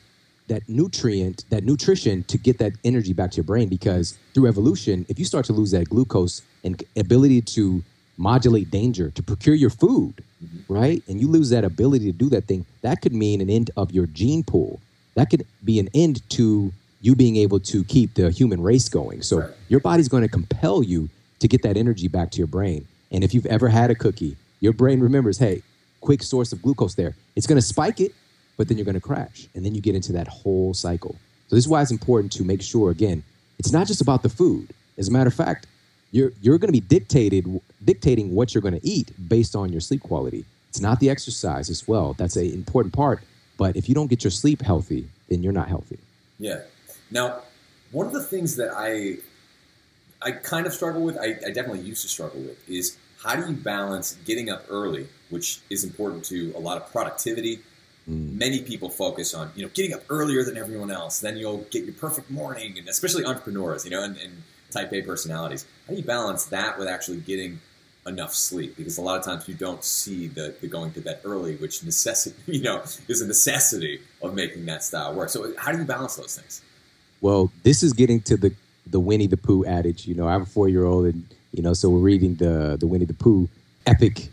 that 0.48 0.68
nutrient, 0.68 1.46
that 1.50 1.64
nutrition 1.64 2.24
to 2.26 2.38
get 2.38 2.58
that 2.60 2.74
energy 2.84 3.14
back 3.14 3.32
to 3.32 3.38
your 3.38 3.44
brain 3.44 3.70
because 3.70 4.18
through 4.34 4.48
evolution, 4.48 5.06
if 5.10 5.18
you 5.18 5.26
start 5.26 5.46
to 5.46 5.54
lose 5.54 5.72
that 5.72 5.90
glucose 5.90 6.42
and 6.64 6.84
ability 6.98 7.42
to 7.42 7.84
modulate 8.18 8.70
danger, 8.70 9.10
to 9.12 9.24
procure 9.24 9.56
your 9.56 9.70
food, 9.70 10.24
mm-hmm. 10.44 10.74
right? 10.74 11.02
And 11.08 11.20
you 11.20 11.28
lose 11.28 11.50
that 11.50 11.64
ability 11.64 12.12
to 12.12 12.18
do 12.18 12.30
that 12.30 12.46
thing, 12.46 12.66
that 12.82 13.02
could 13.02 13.14
mean 13.14 13.42
an 13.42 13.50
end 13.50 13.72
of 13.78 13.92
your 13.92 14.06
gene 14.08 14.44
pool. 14.44 14.80
That 15.16 15.30
could 15.30 15.46
be 15.64 15.80
an 15.80 15.90
end 15.94 16.28
to 16.32 16.72
you 17.02 17.16
being 17.16 17.36
able 17.38 17.60
to 17.60 17.84
keep 17.84 18.14
the 18.14 18.32
human 18.32 18.62
race 18.62 18.90
going. 18.90 19.22
So 19.22 19.40
right. 19.40 19.52
your 19.68 19.80
body's 19.80 20.08
going 20.08 20.24
to 20.24 20.30
compel 20.30 20.84
you 20.84 21.10
to 21.40 21.48
get 21.48 21.62
that 21.64 21.76
energy 21.76 22.08
back 22.08 22.32
to 22.32 22.38
your 22.38 22.48
brain. 22.48 22.88
And 23.12 23.24
if 23.24 23.34
you've 23.34 23.46
ever 23.46 23.68
had 23.68 23.92
a 23.92 23.96
cookie, 23.96 24.38
your 24.60 24.74
brain 24.74 25.02
remembers, 25.02 25.38
hey, 25.38 25.62
quick 26.00 26.24
source 26.24 26.54
of 26.54 26.62
glucose 26.62 26.96
there. 26.96 27.16
It's 27.36 27.48
going 27.48 27.60
to 27.60 27.66
spike 27.66 28.00
it 28.00 28.14
but 28.58 28.68
then 28.68 28.78
you're 28.78 28.86
going 28.86 28.96
to 28.96 29.02
crash. 29.02 29.48
And 29.56 29.66
then 29.66 29.74
you 29.76 29.82
get 29.82 29.96
into 29.96 30.12
that 30.14 30.28
whole 30.28 30.74
cycle. 30.74 31.16
So 31.48 31.56
this 31.56 31.66
is 31.66 31.70
why 31.70 31.82
it's 31.82 31.92
important 31.92 32.32
to 32.34 32.44
make 32.44 32.62
sure, 32.62 32.92
again, 32.92 33.24
it's 33.60 33.72
not 33.72 33.88
just 33.88 34.02
about 34.02 34.24
the 34.24 34.30
food. 34.30 34.70
As 34.98 35.08
a 35.08 35.12
matter 35.12 35.28
of 35.28 35.34
fact, 35.34 35.68
you're, 36.12 36.32
you're 36.42 36.58
going 36.58 36.68
to 36.68 36.80
be 36.80 36.80
dictated, 36.80 37.62
dictating 37.84 38.34
what 38.34 38.54
you're 38.54 38.62
going 38.62 38.80
to 38.80 38.88
eat 38.88 39.12
based 39.30 39.56
on 39.56 39.72
your 39.72 39.82
sleep 39.82 40.02
quality. 40.04 40.46
It's 40.70 40.80
not 40.80 41.00
the 41.00 41.10
exercise 41.10 41.70
as 41.70 41.88
well. 41.88 42.14
That's 42.14 42.36
an 42.36 42.52
important 42.52 42.94
part. 42.94 43.22
But 43.58 43.76
if 43.76 43.88
you 43.88 43.96
don't 43.96 44.08
get 44.08 44.24
your 44.24 44.32
sleep 44.32 44.62
healthy, 44.62 45.08
then 45.30 45.44
you're 45.44 45.54
not 45.54 45.68
healthy. 45.68 46.00
Yeah. 46.40 46.62
Now, 47.12 47.42
One 47.94 48.08
of 48.08 48.14
the 48.14 48.24
things 48.24 48.56
that 48.56 48.72
I 48.76 49.18
I 50.22 50.32
kind 50.32 50.66
of 50.66 50.74
struggle 50.74 51.04
with, 51.04 51.18
I, 51.18 51.38
I 51.46 51.52
definitely 51.52 51.82
used 51.82 52.02
to 52.02 52.08
struggle 52.08 52.42
with, 52.42 52.58
is 52.68 52.98
how 53.22 53.36
do 53.36 53.48
you 53.48 53.56
balance 53.56 54.18
getting 54.26 54.50
up 54.50 54.66
early, 54.70 55.08
which 55.30 55.60
is 55.70 55.84
important 55.84 56.26
to 56.26 56.54
a 56.56 56.60
lot 56.60 56.78
of 56.78 56.92
productivity. 56.92 57.60
Mm. 58.10 58.38
Many 58.38 58.62
people 58.62 58.90
focus 58.90 59.34
on 59.34 59.52
you 59.56 59.64
know 59.64 59.70
getting 59.74 59.94
up 59.94 60.02
earlier 60.10 60.44
than 60.44 60.58
everyone 60.58 60.92
else. 60.92 61.20
Then 61.20 61.38
you'll 61.38 61.66
get 61.72 61.86
your 61.86 61.94
perfect 61.94 62.30
morning, 62.30 62.78
and 62.78 62.88
especially 62.88 63.26
entrepreneurs, 63.26 63.86
you 63.86 63.92
know, 63.92 64.04
and, 64.04 64.18
and 64.18 64.44
type 64.72 64.92
A 64.92 65.02
personalities. 65.02 65.66
How 65.88 65.94
do 65.94 66.00
you 66.00 66.06
balance 66.06 66.46
that 66.46 66.78
with 66.78 66.88
actually 66.88 67.18
getting 67.18 67.62
enough 68.06 68.34
sleep? 68.34 68.76
Because 68.76 68.98
a 68.98 69.02
lot 69.02 69.18
of 69.18 69.24
times 69.24 69.48
you 69.48 69.54
don't 69.54 69.84
see 69.84 70.28
the, 70.28 70.54
the 70.60 70.68
going 70.68 70.92
to 70.94 71.02
bed 71.02 71.20
early, 71.24 71.56
which 71.56 71.84
necessity 71.84 72.36
you 72.48 72.62
know 72.62 72.82
is 73.08 73.22
a 73.22 73.28
necessity 73.28 74.02
of 74.22 74.34
making 74.34 74.66
that 74.66 74.84
style 74.84 75.14
work. 75.14 75.30
So 75.30 75.54
how 75.58 75.72
do 75.72 75.78
you 75.78 75.86
balance 75.86 76.16
those 76.16 76.38
things? 76.38 76.62
Well, 77.22 77.52
this 77.64 77.84
is 77.84 77.94
getting 77.94 78.22
to 78.24 78.36
the 78.36 78.54
the 78.86 79.00
Winnie 79.00 79.28
the 79.28 79.38
Pooh 79.38 79.66
adage. 79.66 80.06
You 80.08 80.16
know, 80.16 80.28
I 80.28 80.34
have 80.34 80.42
a 80.42 80.46
four 80.46 80.68
year 80.68 80.84
old, 80.84 81.06
and 81.06 81.26
you 81.54 81.64
know, 81.64 81.74
so 81.74 81.90
we're 81.90 82.00
reading 82.00 82.36
the 82.36 82.78
the 82.78 82.88
Winnie 82.88 83.06
the 83.06 83.14
Pooh 83.14 83.48
epic. 83.86 84.30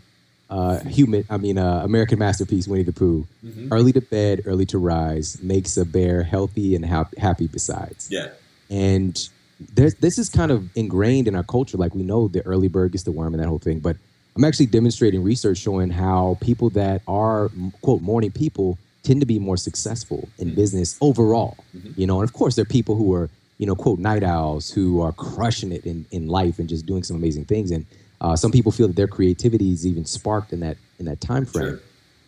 Uh, 0.51 0.79
human, 0.83 1.23
I 1.29 1.37
mean, 1.37 1.57
uh, 1.57 1.81
American 1.81 2.19
masterpiece, 2.19 2.67
Winnie 2.67 2.83
the 2.83 2.91
Pooh. 2.91 3.25
Mm-hmm. 3.43 3.71
Early 3.71 3.93
to 3.93 4.01
bed, 4.01 4.41
early 4.45 4.65
to 4.65 4.77
rise 4.77 5.41
makes 5.41 5.77
a 5.77 5.85
bear 5.85 6.23
healthy 6.23 6.75
and 6.75 6.85
ha- 6.85 7.09
happy. 7.17 7.47
Besides, 7.47 8.09
yeah, 8.11 8.31
and 8.69 9.29
there's, 9.73 9.95
this 9.95 10.19
is 10.19 10.27
kind 10.27 10.51
of 10.51 10.69
ingrained 10.75 11.29
in 11.29 11.35
our 11.35 11.43
culture. 11.43 11.77
Like 11.77 11.95
we 11.95 12.03
know 12.03 12.27
the 12.27 12.45
early 12.45 12.67
bird 12.67 12.91
gets 12.91 13.05
the 13.05 13.13
worm 13.13 13.33
and 13.33 13.41
that 13.41 13.47
whole 13.47 13.59
thing. 13.59 13.79
But 13.79 13.95
I'm 14.35 14.43
actually 14.43 14.65
demonstrating 14.65 15.23
research 15.23 15.57
showing 15.57 15.89
how 15.89 16.37
people 16.41 16.69
that 16.71 17.01
are 17.07 17.49
quote 17.81 18.01
morning 18.01 18.31
people 18.31 18.77
tend 19.03 19.21
to 19.21 19.25
be 19.25 19.39
more 19.39 19.57
successful 19.57 20.27
in 20.37 20.47
mm-hmm. 20.47 20.55
business 20.55 20.97
overall. 20.99 21.57
Mm-hmm. 21.75 21.99
You 21.99 22.07
know, 22.07 22.19
and 22.19 22.29
of 22.29 22.33
course 22.33 22.55
there 22.55 22.63
are 22.63 22.65
people 22.65 22.95
who 22.95 23.13
are 23.13 23.29
you 23.57 23.65
know 23.65 23.75
quote 23.75 23.99
night 23.99 24.23
owls 24.23 24.69
who 24.69 25.01
are 25.01 25.13
crushing 25.13 25.71
it 25.71 25.85
in 25.85 26.05
in 26.11 26.27
life 26.27 26.59
and 26.59 26.67
just 26.67 26.85
doing 26.85 27.03
some 27.03 27.15
amazing 27.15 27.45
things. 27.45 27.71
And 27.71 27.85
uh, 28.21 28.35
some 28.35 28.51
people 28.51 28.71
feel 28.71 28.87
that 28.87 28.95
their 28.95 29.07
creativity 29.07 29.71
is 29.71 29.85
even 29.85 30.05
sparked 30.05 30.53
in 30.53 30.59
that 30.61 30.77
in 30.99 31.05
that 31.05 31.19
time 31.19 31.45
frame. 31.45 31.69
Sure. 31.69 31.79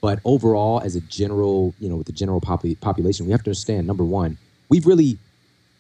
But 0.02 0.20
overall, 0.26 0.82
as 0.82 0.98
a 0.98 1.02
general, 1.02 1.74
you 1.80 1.88
know, 1.88 1.96
with 1.96 2.08
the 2.08 2.14
general 2.14 2.42
popul- 2.42 2.78
population, 2.82 3.26
we 3.26 3.32
have 3.32 3.44
to 3.44 3.52
understand 3.52 3.88
number 3.88 4.04
one, 4.04 4.38
we've 4.68 4.86
really 4.86 5.18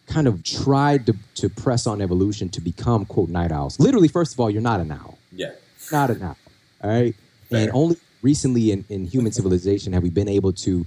kind 0.08 0.28
of 0.28 0.44
tried 0.44 1.06
to, 1.08 1.16
to 1.36 1.50
press 1.50 1.88
on 1.88 2.02
evolution 2.02 2.48
to 2.50 2.62
become 2.62 3.04
quote 3.06 3.30
night 3.30 3.52
owls. 3.52 3.80
Literally, 3.80 4.08
first 4.08 4.34
of 4.34 4.40
all, 4.40 4.50
you're 4.50 4.62
not 4.62 4.80
an 4.80 4.92
owl. 4.92 5.18
Yeah. 5.32 5.52
Not 5.92 6.10
an 6.10 6.22
owl. 6.22 6.38
All 6.82 6.90
right. 6.90 7.16
Fair. 7.50 7.64
And 7.64 7.72
only 7.74 7.98
recently 8.22 8.72
in, 8.72 8.86
in 8.88 9.06
human 9.06 9.32
civilization 9.32 9.92
have 9.94 10.04
we 10.04 10.10
been 10.10 10.30
able 10.30 10.54
to 10.54 10.86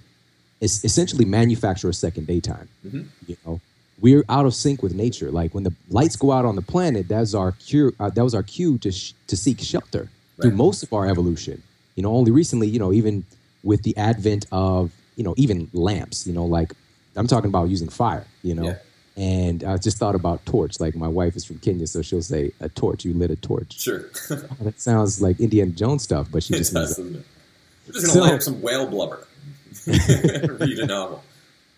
es- 0.62 0.84
essentially 0.84 1.24
manufacture 1.24 1.88
a 1.88 1.94
second 1.94 2.26
daytime. 2.26 2.68
Mm-hmm. 2.86 3.02
You 3.26 3.36
know, 3.44 3.60
we're 4.00 4.24
out 4.28 4.46
of 4.46 4.54
sync 4.54 4.82
with 4.82 4.94
nature. 4.94 5.30
Like 5.30 5.54
when 5.54 5.64
the 5.64 5.72
lights 5.88 6.16
go 6.16 6.32
out 6.32 6.44
on 6.44 6.56
the 6.56 6.62
planet, 6.62 7.08
that's 7.08 7.34
our 7.34 7.52
cue. 7.52 7.94
Uh, 7.98 8.10
that 8.10 8.22
was 8.22 8.34
our 8.34 8.42
cue 8.42 8.78
to 8.78 8.92
sh- 8.92 9.14
to 9.26 9.36
seek 9.36 9.60
shelter 9.60 10.00
right. 10.00 10.42
through 10.42 10.52
most 10.52 10.82
of 10.82 10.92
our 10.92 11.06
evolution. 11.06 11.62
You 11.94 12.02
know, 12.02 12.14
only 12.14 12.30
recently, 12.30 12.68
you 12.68 12.78
know, 12.78 12.92
even 12.92 13.24
with 13.64 13.82
the 13.82 13.96
advent 13.96 14.46
of 14.52 14.92
you 15.16 15.24
know 15.24 15.34
even 15.36 15.68
lamps. 15.72 16.26
You 16.26 16.34
know, 16.34 16.44
like 16.44 16.72
I'm 17.16 17.26
talking 17.26 17.48
about 17.48 17.68
using 17.68 17.88
fire. 17.88 18.26
You 18.42 18.54
know. 18.54 18.64
Yeah 18.64 18.76
and 19.16 19.64
I 19.64 19.78
just 19.78 19.96
thought 19.96 20.14
about 20.14 20.44
torch. 20.44 20.78
Like 20.78 20.94
my 20.94 21.08
wife 21.08 21.36
is 21.36 21.44
from 21.44 21.58
Kenya, 21.58 21.86
so 21.86 22.02
she'll 22.02 22.22
say 22.22 22.52
a 22.60 22.68
torch. 22.68 23.04
You 23.04 23.14
lit 23.14 23.30
a 23.30 23.36
torch. 23.36 23.80
Sure. 23.80 24.04
oh, 24.30 24.46
that 24.60 24.80
sounds 24.80 25.22
like 25.22 25.40
Indiana 25.40 25.70
Jones 25.70 26.02
stuff, 26.02 26.28
but 26.30 26.42
she 26.42 26.54
just 26.54 26.74
does, 26.74 26.98
We're 26.98 27.22
just 27.92 28.06
gonna 28.06 28.08
so, 28.08 28.20
light 28.20 28.34
up 28.34 28.42
some 28.42 28.60
whale 28.60 28.86
blubber. 28.86 29.26
Read 29.86 30.78
a 30.78 30.86
novel. 30.86 31.22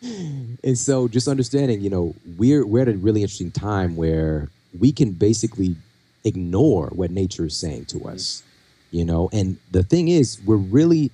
And 0.02 0.76
so, 0.76 1.08
just 1.08 1.28
understanding, 1.28 1.80
you 1.80 1.90
know, 1.90 2.14
we're 2.36 2.64
we're 2.66 2.82
at 2.82 2.88
a 2.88 2.96
really 2.96 3.22
interesting 3.22 3.50
time 3.50 3.96
where 3.96 4.48
we 4.78 4.92
can 4.92 5.12
basically 5.12 5.76
ignore 6.24 6.88
what 6.88 7.10
nature 7.10 7.46
is 7.46 7.56
saying 7.56 7.86
to 7.86 8.04
us. 8.08 8.42
You 8.90 9.04
know, 9.04 9.28
and 9.32 9.58
the 9.70 9.82
thing 9.82 10.08
is, 10.08 10.38
we're 10.46 10.56
really, 10.56 11.10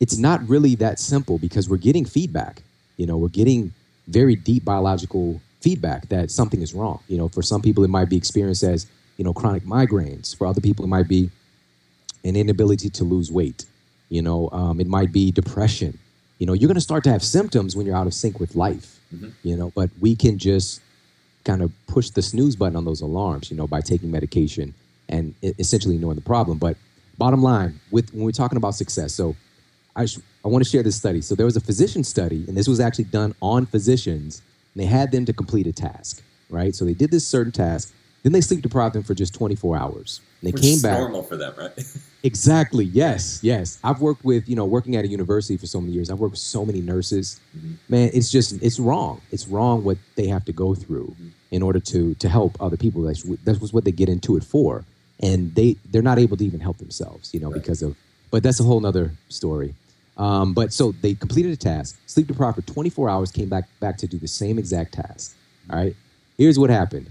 it's 0.00 0.18
not 0.18 0.46
really 0.48 0.74
that 0.76 0.98
simple 0.98 1.38
because 1.38 1.68
we're 1.68 1.78
getting 1.78 2.04
feedback. 2.04 2.62
You 2.96 3.06
know, 3.06 3.16
we're 3.16 3.28
getting 3.28 3.72
very 4.08 4.36
deep 4.36 4.64
biological 4.64 5.40
feedback 5.60 6.08
that 6.08 6.30
something 6.30 6.62
is 6.62 6.74
wrong. 6.74 7.00
You 7.08 7.18
know, 7.18 7.28
for 7.28 7.42
some 7.42 7.62
people 7.62 7.84
it 7.84 7.88
might 7.88 8.08
be 8.08 8.16
experienced 8.16 8.62
as 8.62 8.86
you 9.16 9.24
know 9.24 9.32
chronic 9.32 9.64
migraines. 9.64 10.36
For 10.36 10.46
other 10.46 10.60
people 10.60 10.84
it 10.84 10.88
might 10.88 11.08
be 11.08 11.30
an 12.24 12.36
inability 12.36 12.90
to 12.90 13.04
lose 13.04 13.30
weight. 13.30 13.64
You 14.08 14.22
know, 14.22 14.48
um, 14.52 14.80
it 14.80 14.86
might 14.86 15.12
be 15.12 15.30
depression. 15.30 15.98
You 16.38 16.46
know, 16.46 16.52
you're 16.52 16.68
going 16.68 16.76
to 16.76 16.80
start 16.80 17.04
to 17.04 17.10
have 17.10 17.22
symptoms 17.22 17.76
when 17.76 17.86
you're 17.86 17.96
out 17.96 18.06
of 18.06 18.14
sync 18.14 18.40
with 18.40 18.54
life. 18.54 19.00
Mm-hmm. 19.14 19.30
You 19.42 19.56
know, 19.56 19.72
but 19.74 19.90
we 20.00 20.14
can 20.16 20.38
just 20.38 20.80
kind 21.44 21.62
of 21.62 21.72
push 21.86 22.10
the 22.10 22.22
snooze 22.22 22.56
button 22.56 22.76
on 22.76 22.84
those 22.84 23.00
alarms. 23.00 23.50
You 23.50 23.56
know, 23.56 23.66
by 23.66 23.80
taking 23.80 24.10
medication 24.10 24.74
and 25.08 25.34
essentially 25.42 25.98
knowing 25.98 26.16
the 26.16 26.22
problem. 26.22 26.58
But 26.58 26.76
bottom 27.16 27.42
line, 27.42 27.80
with 27.90 28.12
when 28.12 28.24
we're 28.24 28.32
talking 28.32 28.56
about 28.56 28.74
success, 28.74 29.14
so 29.14 29.36
I, 29.96 30.06
sh- 30.06 30.18
I 30.44 30.48
want 30.48 30.64
to 30.64 30.70
share 30.70 30.82
this 30.82 30.96
study. 30.96 31.20
So 31.20 31.34
there 31.34 31.46
was 31.46 31.56
a 31.56 31.60
physician 31.60 32.04
study, 32.04 32.44
and 32.46 32.56
this 32.56 32.68
was 32.68 32.80
actually 32.80 33.04
done 33.04 33.34
on 33.42 33.66
physicians, 33.66 34.42
and 34.74 34.82
they 34.82 34.86
had 34.86 35.10
them 35.10 35.24
to 35.26 35.32
complete 35.32 35.66
a 35.66 35.72
task, 35.72 36.22
right? 36.50 36.74
So 36.74 36.84
they 36.84 36.94
did 36.94 37.10
this 37.10 37.26
certain 37.26 37.52
task, 37.52 37.92
then 38.22 38.32
they 38.32 38.40
sleep 38.40 38.62
deprived 38.62 38.94
them 38.94 39.02
for 39.02 39.14
just 39.14 39.34
24 39.34 39.76
hours. 39.76 40.20
And 40.40 40.48
they 40.48 40.52
Which 40.52 40.62
came 40.62 40.80
back. 40.80 40.98
normal 40.98 41.22
for 41.22 41.36
them, 41.36 41.52
right? 41.58 41.72
exactly. 42.22 42.84
Yes. 42.84 43.40
Yes. 43.42 43.78
I've 43.82 44.00
worked 44.00 44.24
with, 44.24 44.48
you 44.48 44.54
know, 44.54 44.64
working 44.64 44.94
at 44.94 45.04
a 45.04 45.08
university 45.08 45.56
for 45.56 45.66
so 45.66 45.80
many 45.80 45.92
years. 45.92 46.10
I've 46.10 46.20
worked 46.20 46.32
with 46.32 46.40
so 46.40 46.64
many 46.64 46.80
nurses. 46.80 47.40
Mm-hmm. 47.56 47.72
Man, 47.88 48.10
it's 48.14 48.30
just, 48.30 48.62
it's 48.62 48.78
wrong. 48.78 49.20
It's 49.32 49.48
wrong 49.48 49.82
what 49.82 49.98
they 50.14 50.28
have 50.28 50.44
to 50.44 50.52
go 50.52 50.74
through 50.74 51.06
mm-hmm. 51.06 51.28
in 51.50 51.62
order 51.62 51.80
to 51.80 52.14
to 52.14 52.28
help 52.28 52.56
other 52.60 52.76
people. 52.76 53.02
That's 53.02 53.24
that's 53.44 53.72
what 53.72 53.84
they 53.84 53.92
get 53.92 54.08
into 54.08 54.36
it 54.36 54.44
for, 54.44 54.84
and 55.20 55.54
they 55.54 55.76
they're 55.90 56.02
not 56.02 56.18
able 56.18 56.36
to 56.36 56.44
even 56.44 56.60
help 56.60 56.78
themselves, 56.78 57.34
you 57.34 57.40
know, 57.40 57.50
right. 57.50 57.60
because 57.60 57.82
of. 57.82 57.96
But 58.30 58.42
that's 58.42 58.60
a 58.60 58.62
whole 58.64 58.80
nother 58.80 59.12
story. 59.28 59.74
Um, 60.18 60.52
but 60.52 60.72
so 60.72 60.92
they 60.92 61.14
completed 61.14 61.52
a 61.52 61.56
task, 61.56 61.98
sleep 62.06 62.26
deprived 62.26 62.56
for 62.56 62.62
24 62.62 63.08
hours, 63.08 63.30
came 63.30 63.48
back 63.48 63.68
back 63.80 63.96
to 63.98 64.06
do 64.06 64.18
the 64.18 64.28
same 64.28 64.58
exact 64.58 64.94
task. 64.94 65.36
All 65.70 65.78
right. 65.78 65.96
Here's 66.36 66.58
what 66.58 66.70
happened. 66.70 67.10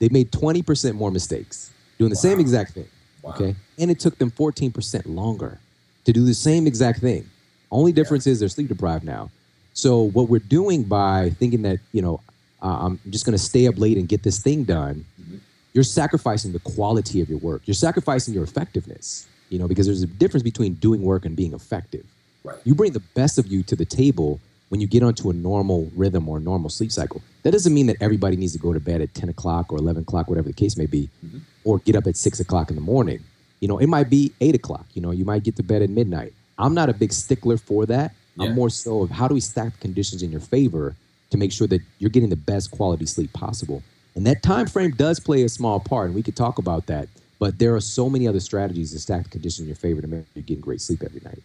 They 0.00 0.08
made 0.10 0.30
20% 0.30 0.94
more 0.94 1.10
mistakes 1.10 1.72
doing 1.98 2.10
the 2.10 2.16
wow. 2.16 2.20
same 2.20 2.40
exact 2.40 2.72
thing. 2.72 2.88
Wow. 3.22 3.32
Okay. 3.32 3.54
And 3.78 3.90
it 3.90 4.00
took 4.00 4.18
them 4.18 4.30
14% 4.30 5.02
longer 5.06 5.58
to 6.04 6.12
do 6.12 6.24
the 6.24 6.34
same 6.34 6.66
exact 6.66 7.00
thing. 7.00 7.28
Only 7.70 7.92
difference 7.92 8.26
yeah. 8.26 8.32
is 8.32 8.40
they're 8.40 8.48
sleep 8.48 8.68
deprived 8.68 9.04
now. 9.04 9.30
So 9.74 10.02
what 10.02 10.28
we're 10.28 10.38
doing 10.40 10.84
by 10.84 11.30
thinking 11.38 11.62
that, 11.62 11.78
you 11.92 12.02
know, 12.02 12.20
uh, 12.62 12.86
I'm 12.86 13.00
just 13.10 13.24
going 13.24 13.36
to 13.36 13.42
stay 13.42 13.68
up 13.68 13.78
late 13.78 13.96
and 13.96 14.08
get 14.08 14.22
this 14.22 14.42
thing 14.42 14.64
done, 14.64 15.04
mm-hmm. 15.20 15.36
you're 15.72 15.84
sacrificing 15.84 16.52
the 16.52 16.58
quality 16.60 17.20
of 17.20 17.28
your 17.28 17.38
work. 17.38 17.62
You're 17.66 17.74
sacrificing 17.74 18.34
your 18.34 18.42
effectiveness 18.42 19.28
you 19.50 19.58
know, 19.58 19.68
because 19.68 19.86
there's 19.86 20.02
a 20.02 20.06
difference 20.06 20.42
between 20.42 20.74
doing 20.74 21.02
work 21.02 21.24
and 21.24 21.36
being 21.36 21.52
effective. 21.52 22.06
Right. 22.44 22.58
You 22.64 22.74
bring 22.74 22.92
the 22.92 23.00
best 23.00 23.38
of 23.38 23.46
you 23.46 23.62
to 23.64 23.76
the 23.76 23.84
table 23.84 24.40
when 24.68 24.80
you 24.80 24.86
get 24.86 25.02
onto 25.02 25.30
a 25.30 25.32
normal 25.32 25.90
rhythm 25.96 26.28
or 26.28 26.38
a 26.38 26.40
normal 26.40 26.70
sleep 26.70 26.92
cycle. 26.92 27.22
That 27.42 27.52
doesn't 27.52 27.72
mean 27.72 27.86
that 27.86 27.96
everybody 28.00 28.36
needs 28.36 28.52
to 28.52 28.58
go 28.58 28.72
to 28.72 28.80
bed 28.80 29.00
at 29.00 29.14
10 29.14 29.28
o'clock 29.28 29.72
or 29.72 29.78
11 29.78 30.02
o'clock, 30.02 30.28
whatever 30.28 30.48
the 30.48 30.54
case 30.54 30.76
may 30.76 30.86
be, 30.86 31.08
mm-hmm. 31.24 31.38
or 31.64 31.78
get 31.78 31.96
up 31.96 32.06
at 32.06 32.16
6 32.16 32.40
o'clock 32.40 32.70
in 32.70 32.76
the 32.76 32.82
morning. 32.82 33.22
You 33.60 33.68
know, 33.68 33.78
it 33.78 33.86
might 33.86 34.10
be 34.10 34.32
8 34.40 34.54
o'clock. 34.54 34.86
You 34.94 35.02
know, 35.02 35.10
you 35.10 35.24
might 35.24 35.42
get 35.42 35.56
to 35.56 35.62
bed 35.62 35.82
at 35.82 35.90
midnight. 35.90 36.32
I'm 36.58 36.74
not 36.74 36.88
a 36.88 36.92
big 36.92 37.12
stickler 37.12 37.56
for 37.56 37.86
that. 37.86 38.12
Yeah. 38.36 38.46
I'm 38.46 38.54
more 38.54 38.70
so 38.70 39.02
of 39.02 39.10
how 39.10 39.28
do 39.28 39.34
we 39.34 39.40
stack 39.40 39.72
the 39.72 39.78
conditions 39.78 40.22
in 40.22 40.30
your 40.30 40.40
favor 40.40 40.94
to 41.30 41.36
make 41.36 41.52
sure 41.52 41.66
that 41.66 41.80
you're 41.98 42.10
getting 42.10 42.30
the 42.30 42.36
best 42.36 42.70
quality 42.70 43.06
sleep 43.06 43.32
possible. 43.32 43.82
And 44.14 44.26
that 44.26 44.42
time 44.42 44.66
frame 44.66 44.92
does 44.92 45.20
play 45.20 45.42
a 45.44 45.48
small 45.48 45.80
part, 45.80 46.06
and 46.06 46.14
we 46.14 46.22
could 46.22 46.36
talk 46.36 46.58
about 46.58 46.86
that. 46.86 47.08
But 47.38 47.58
there 47.58 47.74
are 47.74 47.80
so 47.80 48.10
many 48.10 48.26
other 48.26 48.40
strategies 48.40 48.92
to 48.92 48.98
stack 48.98 49.24
the 49.24 49.28
conditions 49.28 49.60
in 49.60 49.66
your 49.66 49.76
favor 49.76 50.00
to 50.00 50.08
make 50.08 50.20
sure 50.20 50.26
you're 50.34 50.42
getting 50.42 50.60
great 50.60 50.80
sleep 50.80 51.02
every 51.04 51.20
night. 51.24 51.40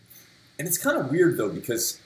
And 0.57 0.67
it's 0.67 0.77
kind 0.77 0.97
of 0.97 1.11
weird 1.11 1.37
though 1.37 1.49
because 1.49 1.99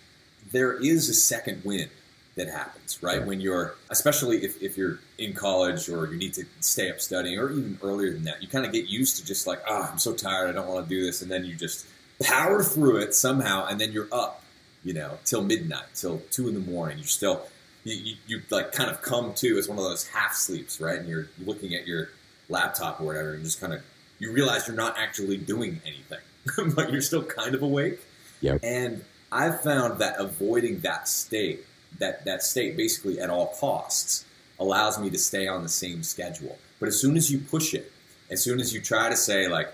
there 0.52 0.74
is 0.74 1.10
a 1.10 1.14
second 1.14 1.64
wind 1.64 1.90
that 2.36 2.48
happens, 2.50 3.02
right? 3.02 3.26
When 3.26 3.42
you're, 3.42 3.76
especially 3.90 4.44
if, 4.44 4.62
if 4.62 4.78
you're 4.78 5.00
in 5.18 5.34
college 5.34 5.90
or 5.90 6.06
you 6.08 6.18
need 6.18 6.34
to 6.36 6.46
stay 6.60 6.90
up 6.90 7.02
studying 7.02 7.40
or 7.40 7.52
even 7.52 7.80
earlier 7.84 8.14
than 8.14 8.24
that, 8.26 8.42
you 8.42 8.48
kind 8.48 8.66
of 8.66 8.72
get 8.72 8.86
used 8.86 9.18
to 9.18 9.26
just 9.26 9.48
like, 9.48 9.60
ah, 9.68 9.88
oh, 9.88 9.92
I'm 9.92 10.00
so 10.00 10.14
tired, 10.14 10.50
I 10.50 10.54
don't 10.54 10.68
want 10.68 10.88
to 10.88 10.90
do 10.90 11.04
this. 11.04 11.22
And 11.22 11.32
then 11.32 11.46
you 11.46 11.56
just 11.56 11.88
power 12.22 12.64
through 12.64 12.98
it 12.98 13.16
somehow 13.16 13.66
and 13.66 13.82
then 13.82 13.92
you're 13.92 14.08
up, 14.12 14.44
you 14.84 14.94
know, 14.94 15.18
till 15.26 15.44
midnight, 15.44 15.86
till 15.96 16.22
two 16.30 16.48
in 16.48 16.54
the 16.54 16.72
morning. 16.72 17.00
You're 17.00 17.08
still, 17.08 17.48
you, 17.84 17.96
you, 17.96 18.16
you 18.28 18.42
like 18.52 18.72
kind 18.72 18.92
of 18.92 19.02
come 19.02 19.34
to 19.36 19.58
as 19.58 19.68
one 19.68 19.80
of 19.80 19.84
those 19.84 20.08
half 20.08 20.36
sleeps, 20.36 20.80
right? 20.80 21.00
And 21.00 21.10
you're 21.10 21.30
looking 21.44 21.74
at 21.74 21.88
your 21.88 22.10
laptop 22.50 23.02
or 23.02 23.06
whatever, 23.06 23.34
and 23.34 23.44
just 23.44 23.60
kind 23.60 23.74
of 23.74 23.82
you 24.20 24.32
realize 24.32 24.68
you're 24.68 24.76
not 24.76 24.98
actually 24.98 25.38
doing 25.38 25.82
anything, 25.86 26.74
but 26.76 26.92
you're 26.92 27.02
still 27.02 27.24
kind 27.24 27.56
of 27.56 27.62
awake. 27.62 28.00
Yep. 28.42 28.60
And 28.64 29.04
I've 29.32 29.62
found 29.62 30.00
that 30.00 30.16
avoiding 30.20 30.80
that 30.82 31.08
state, 31.08 31.66
that 32.00 32.26
that 32.26 32.44
state 32.44 32.78
basically 32.78 33.20
at 33.20 33.30
all 33.30 33.48
costs, 33.60 34.26
allows 34.60 35.00
me 35.00 35.10
to 35.10 35.18
stay 35.18 35.48
on 35.48 35.64
the 35.64 35.70
same 35.70 36.04
schedule. 36.04 36.58
But 36.80 36.88
as 36.88 37.00
soon 37.00 37.18
as 37.18 37.32
you 37.32 37.40
push 37.40 37.74
it, 37.74 37.92
as 38.30 38.44
soon 38.44 38.60
as 38.60 38.74
you 38.74 38.82
try 38.82 39.10
to 39.10 39.16
say 39.16 39.48
like, 39.48 39.74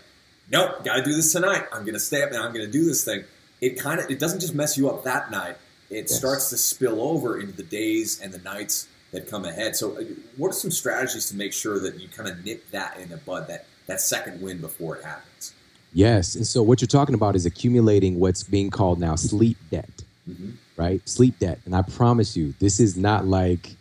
nope, 0.52 0.84
got 0.84 0.96
to 0.96 1.04
do 1.04 1.14
this 1.16 1.32
tonight. 1.32 1.66
I'm 1.72 1.86
to 1.86 2.00
stay 2.00 2.24
up 2.24 2.30
and 2.30 2.38
I'm 2.38 2.54
to 2.54 2.68
do 2.68 2.86
this 2.86 3.04
thing. 3.04 3.24
It 3.62 3.80
kind 3.80 4.00
of 4.00 4.10
it 4.10 4.20
doesn't 4.20 4.40
just 4.40 4.56
mess 4.56 4.78
you 4.78 4.90
up 4.90 5.04
that 5.04 5.32
night. 5.32 5.58
It 5.90 6.08
yes. 6.10 6.16
starts 6.16 6.50
to 6.50 6.58
spill 6.58 7.02
over 7.02 7.40
into 7.40 7.54
the 7.54 7.64
days 7.64 8.20
and 8.22 8.34
the 8.34 8.40
nights 8.40 8.88
that 9.12 9.30
come 9.30 9.46
ahead. 9.46 9.76
So, 9.76 9.96
uh, 9.98 10.04
what 10.38 10.50
are 10.50 10.54
some 10.54 10.72
strategies 10.72 11.30
to 11.30 11.36
make 11.36 11.54
sure 11.54 11.80
that 11.80 12.00
you 12.00 12.08
kind 12.08 12.28
of 12.28 12.44
nip 12.44 12.70
that 12.72 12.98
in 12.98 13.10
the 13.10 13.18
bud, 13.18 13.48
that 13.48 13.66
that 13.86 14.02
second 14.02 14.42
win 14.42 14.60
before 14.60 14.98
it 14.98 15.06
happens? 15.06 15.54
Yes, 15.94 16.36
and 16.36 16.46
so 16.46 16.64
what 16.64 16.82
you're 16.82 16.88
talking 16.88 17.16
about 17.16 17.36
is 17.36 17.46
accumulating 17.46 18.20
what's 18.20 18.44
being 18.44 18.72
called 18.72 19.00
now 19.00 19.16
sleep 19.16 19.58
debt, 19.70 20.04
mm-hmm. 20.30 20.52
right? 20.76 21.08
Sleep 21.08 21.38
debt, 21.40 21.60
and 21.66 21.76
I 21.76 21.84
promise 21.84 22.36
you, 22.36 22.54
this 22.60 22.80
is 22.80 22.98
not 22.98 23.26
like 23.26 23.72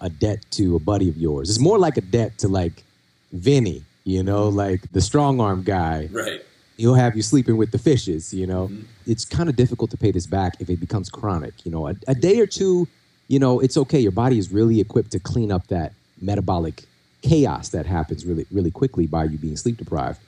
a 0.00 0.08
debt 0.08 0.44
to 0.52 0.76
a 0.76 0.78
buddy 0.78 1.08
of 1.08 1.16
yours. 1.16 1.50
It's 1.50 1.58
more 1.58 1.78
like 1.78 1.96
a 1.96 2.00
debt 2.00 2.38
to 2.38 2.48
like 2.48 2.84
Vinny, 3.32 3.82
you 4.04 4.22
know, 4.22 4.48
like 4.48 4.90
the 4.92 5.00
strong 5.00 5.40
arm 5.40 5.62
guy. 5.62 6.08
Right. 6.10 6.40
He'll 6.76 6.94
have 6.94 7.16
you 7.16 7.22
sleeping 7.22 7.56
with 7.56 7.72
the 7.72 7.78
fishes, 7.78 8.32
you 8.32 8.46
know. 8.46 8.68
Mm-hmm. 8.68 8.82
It's 9.06 9.24
kind 9.24 9.48
of 9.48 9.56
difficult 9.56 9.90
to 9.90 9.96
pay 9.96 10.12
this 10.12 10.26
back 10.26 10.60
if 10.60 10.70
it 10.70 10.78
becomes 10.78 11.10
chronic. 11.10 11.66
You 11.66 11.72
know, 11.72 11.88
a, 11.88 11.94
a 12.06 12.14
day 12.14 12.38
or 12.40 12.46
two, 12.46 12.86
you 13.26 13.38
know, 13.38 13.60
it's 13.60 13.76
okay. 13.76 13.98
Your 13.98 14.12
body 14.12 14.38
is 14.38 14.52
really 14.52 14.80
equipped 14.80 15.10
to 15.12 15.18
clean 15.18 15.50
up 15.50 15.66
that 15.66 15.92
metabolic 16.20 16.84
chaos 17.22 17.70
that 17.70 17.84
happens 17.84 18.24
really, 18.24 18.46
really 18.52 18.70
quickly 18.70 19.06
by 19.06 19.24
you 19.24 19.38
being 19.38 19.56
sleep 19.56 19.76
deprived. 19.76 20.20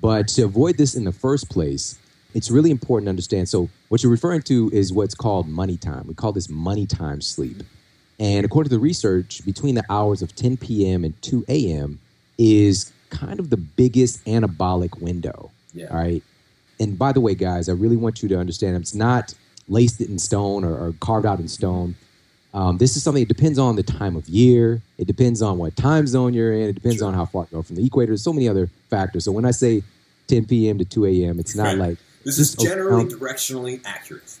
But 0.00 0.28
to 0.28 0.42
avoid 0.42 0.76
this 0.76 0.94
in 0.94 1.04
the 1.04 1.12
first 1.12 1.48
place, 1.48 1.98
it's 2.34 2.50
really 2.50 2.70
important 2.70 3.06
to 3.06 3.10
understand. 3.10 3.48
So, 3.48 3.70
what 3.88 4.02
you're 4.02 4.12
referring 4.12 4.42
to 4.42 4.70
is 4.72 4.92
what's 4.92 5.14
called 5.14 5.48
money 5.48 5.76
time. 5.76 6.06
We 6.06 6.14
call 6.14 6.32
this 6.32 6.48
money 6.48 6.86
time 6.86 7.20
sleep. 7.20 7.62
And 8.18 8.44
according 8.44 8.70
to 8.70 8.76
the 8.76 8.80
research, 8.80 9.44
between 9.44 9.74
the 9.74 9.84
hours 9.90 10.22
of 10.22 10.34
10 10.34 10.56
p.m. 10.58 11.04
and 11.04 11.20
2 11.22 11.44
a.m. 11.48 11.98
is 12.38 12.92
kind 13.10 13.40
of 13.40 13.50
the 13.50 13.56
biggest 13.56 14.24
anabolic 14.24 15.00
window. 15.00 15.50
Yeah. 15.72 15.88
All 15.90 15.96
right. 15.96 16.22
And 16.78 16.98
by 16.98 17.12
the 17.12 17.20
way, 17.20 17.34
guys, 17.34 17.68
I 17.68 17.72
really 17.72 17.96
want 17.96 18.22
you 18.22 18.28
to 18.30 18.38
understand 18.38 18.76
it's 18.76 18.94
not 18.94 19.34
laced 19.68 20.00
in 20.00 20.18
stone 20.18 20.64
or, 20.64 20.74
or 20.74 20.94
carved 21.00 21.26
out 21.26 21.40
in 21.40 21.48
stone. 21.48 21.96
Um, 22.56 22.78
this 22.78 22.96
is 22.96 23.02
something 23.02 23.22
that 23.22 23.28
depends 23.28 23.58
on 23.58 23.76
the 23.76 23.82
time 23.82 24.16
of 24.16 24.26
year. 24.30 24.80
It 24.96 25.06
depends 25.06 25.42
on 25.42 25.58
what 25.58 25.76
time 25.76 26.06
zone 26.06 26.32
you're 26.32 26.54
in. 26.54 26.70
It 26.70 26.72
depends 26.72 26.98
sure. 26.98 27.08
on 27.08 27.12
how 27.12 27.26
far 27.26 27.46
you 27.52 27.58
are 27.58 27.62
from 27.62 27.76
the 27.76 27.84
equator. 27.84 28.12
There's 28.12 28.22
so 28.22 28.32
many 28.32 28.48
other 28.48 28.70
factors. 28.88 29.26
So 29.26 29.32
when 29.32 29.44
I 29.44 29.50
say 29.50 29.82
10 30.28 30.46
p.m. 30.46 30.78
to 30.78 30.84
2 30.86 31.04
a.m., 31.04 31.38
it's 31.38 31.54
not 31.54 31.76
like 31.76 31.98
this 32.24 32.38
is 32.38 32.54
generally 32.54 33.04
directionally 33.04 33.82
accurate. 33.84 34.38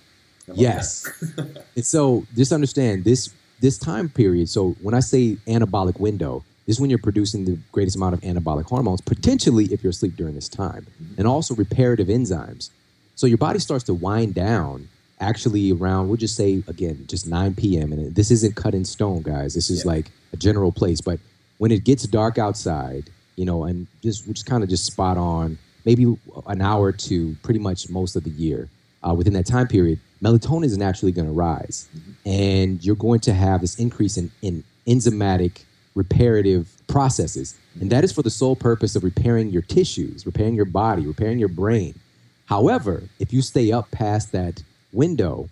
Yes. 0.54 1.06
and 1.76 1.84
so 1.84 2.24
just 2.34 2.52
understand 2.52 3.04
this 3.04 3.34
this 3.60 3.76
time 3.76 4.08
period. 4.08 4.48
So 4.48 4.70
when 4.80 4.94
I 4.94 5.00
say 5.00 5.36
anabolic 5.46 6.00
window, 6.00 6.42
this 6.66 6.76
is 6.76 6.80
when 6.80 6.88
you're 6.88 6.98
producing 6.98 7.44
the 7.44 7.58
greatest 7.70 7.96
amount 7.96 8.14
of 8.14 8.22
anabolic 8.22 8.64
hormones, 8.64 9.02
potentially 9.02 9.66
if 9.66 9.82
you're 9.82 9.90
asleep 9.90 10.16
during 10.16 10.34
this 10.34 10.48
time, 10.48 10.86
mm-hmm. 11.02 11.14
and 11.18 11.28
also 11.28 11.54
reparative 11.54 12.08
enzymes. 12.08 12.70
So 13.14 13.26
your 13.26 13.38
body 13.38 13.58
starts 13.58 13.84
to 13.84 13.94
wind 13.94 14.34
down 14.34 14.88
actually 15.20 15.72
around, 15.72 16.08
we'll 16.08 16.16
just 16.16 16.36
say 16.36 16.62
again, 16.68 17.04
just 17.08 17.26
9 17.26 17.54
p.m. 17.54 17.92
And 17.92 18.14
this 18.14 18.30
isn't 18.30 18.56
cut 18.56 18.74
in 18.74 18.84
stone, 18.84 19.22
guys. 19.22 19.54
This 19.54 19.70
is 19.70 19.84
yeah. 19.84 19.92
like 19.92 20.10
a 20.32 20.36
general 20.36 20.72
place. 20.72 21.00
But 21.00 21.18
when 21.58 21.70
it 21.70 21.84
gets 21.84 22.04
dark 22.04 22.38
outside, 22.38 23.10
you 23.36 23.44
know, 23.44 23.64
and 23.64 23.86
just 24.02 24.26
which 24.26 24.44
kind 24.44 24.62
of 24.62 24.68
just 24.68 24.84
spot 24.84 25.16
on, 25.16 25.58
maybe 25.84 26.04
an 26.46 26.60
hour 26.60 26.92
to 26.92 27.36
pretty 27.42 27.60
much 27.60 27.88
most 27.88 28.16
of 28.16 28.24
the 28.24 28.30
year 28.30 28.68
uh, 29.06 29.14
within 29.14 29.32
that 29.34 29.46
time 29.46 29.68
period, 29.68 30.00
melatonin 30.22 30.64
is 30.64 30.76
naturally 30.76 31.12
going 31.12 31.28
to 31.28 31.32
rise, 31.32 31.88
mm-hmm. 31.96 32.12
and 32.28 32.84
you're 32.84 32.96
going 32.96 33.20
to 33.20 33.32
have 33.32 33.60
this 33.60 33.78
increase 33.78 34.16
in, 34.16 34.30
in 34.42 34.64
enzymatic 34.86 35.64
reparative 35.94 36.68
processes, 36.88 37.56
and 37.80 37.90
that 37.90 38.04
is 38.04 38.12
for 38.12 38.22
the 38.22 38.30
sole 38.30 38.56
purpose 38.56 38.96
of 38.96 39.04
repairing 39.04 39.50
your 39.50 39.62
tissues, 39.62 40.26
repairing 40.26 40.54
your 40.54 40.64
body, 40.64 41.06
repairing 41.06 41.38
your 41.38 41.48
brain. 41.48 41.98
However, 42.46 43.02
if 43.18 43.32
you 43.32 43.42
stay 43.42 43.72
up 43.72 43.90
past 43.90 44.32
that 44.32 44.62
window, 44.96 45.48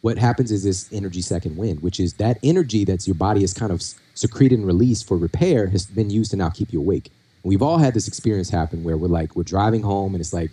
what 0.00 0.18
happens 0.18 0.52
is 0.52 0.64
this 0.64 0.92
energy 0.92 1.22
second 1.22 1.56
wind, 1.56 1.82
which 1.82 1.98
is 1.98 2.14
that 2.14 2.38
energy 2.42 2.84
that's 2.84 3.06
your 3.06 3.14
body 3.14 3.42
is 3.42 3.54
kind 3.54 3.72
of 3.72 3.82
secreted 4.14 4.58
and 4.58 4.66
released 4.66 5.08
for 5.08 5.16
repair 5.16 5.66
has 5.68 5.86
been 5.86 6.10
used 6.10 6.30
to 6.30 6.36
now 6.36 6.50
keep 6.50 6.72
you 6.72 6.80
awake. 6.80 7.10
And 7.42 7.48
we've 7.50 7.62
all 7.62 7.78
had 7.78 7.94
this 7.94 8.06
experience 8.06 8.50
happen 8.50 8.84
where 8.84 8.96
we're 8.96 9.08
like, 9.08 9.34
we're 9.34 9.42
driving 9.44 9.82
home 9.82 10.14
and 10.14 10.20
it's 10.20 10.32
like 10.32 10.50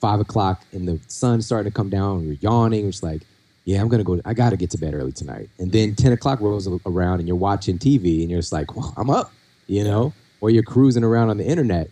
five 0.00 0.20
o'clock 0.20 0.62
and 0.72 0.86
the 0.86 1.00
sun's 1.08 1.46
starting 1.46 1.70
to 1.70 1.74
come 1.74 1.90
down 1.90 2.18
and 2.18 2.28
we're 2.28 2.38
yawning. 2.40 2.88
It's 2.88 3.02
like, 3.02 3.22
yeah, 3.64 3.80
I'm 3.80 3.88
gonna 3.88 4.04
go. 4.04 4.20
I 4.24 4.34
gotta 4.34 4.56
get 4.56 4.70
to 4.70 4.78
bed 4.78 4.94
early 4.94 5.12
tonight. 5.12 5.48
And 5.58 5.72
then 5.72 5.94
10 5.94 6.12
o'clock 6.12 6.40
rolls 6.40 6.68
around 6.86 7.20
and 7.20 7.28
you're 7.28 7.36
watching 7.36 7.78
TV 7.78 8.22
and 8.22 8.30
you're 8.30 8.40
just 8.40 8.52
like, 8.52 8.76
well, 8.76 8.94
I'm 8.96 9.10
up, 9.10 9.32
you 9.66 9.84
know, 9.84 10.12
or 10.40 10.50
you're 10.50 10.62
cruising 10.62 11.04
around 11.04 11.30
on 11.30 11.36
the 11.36 11.46
internet 11.46 11.90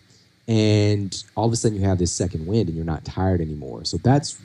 and 0.49 1.25
all 1.37 1.47
of 1.47 1.53
a 1.53 1.57
sudden 1.57 1.79
you 1.79 1.87
have 1.87 1.99
this 1.99 2.11
second 2.11 2.47
wind 2.47 2.69
and 2.69 2.77
you're 2.77 2.87
not 2.87 3.05
tired 3.05 3.41
anymore. 3.41 3.85
So 3.85 3.99
that's 3.99 4.41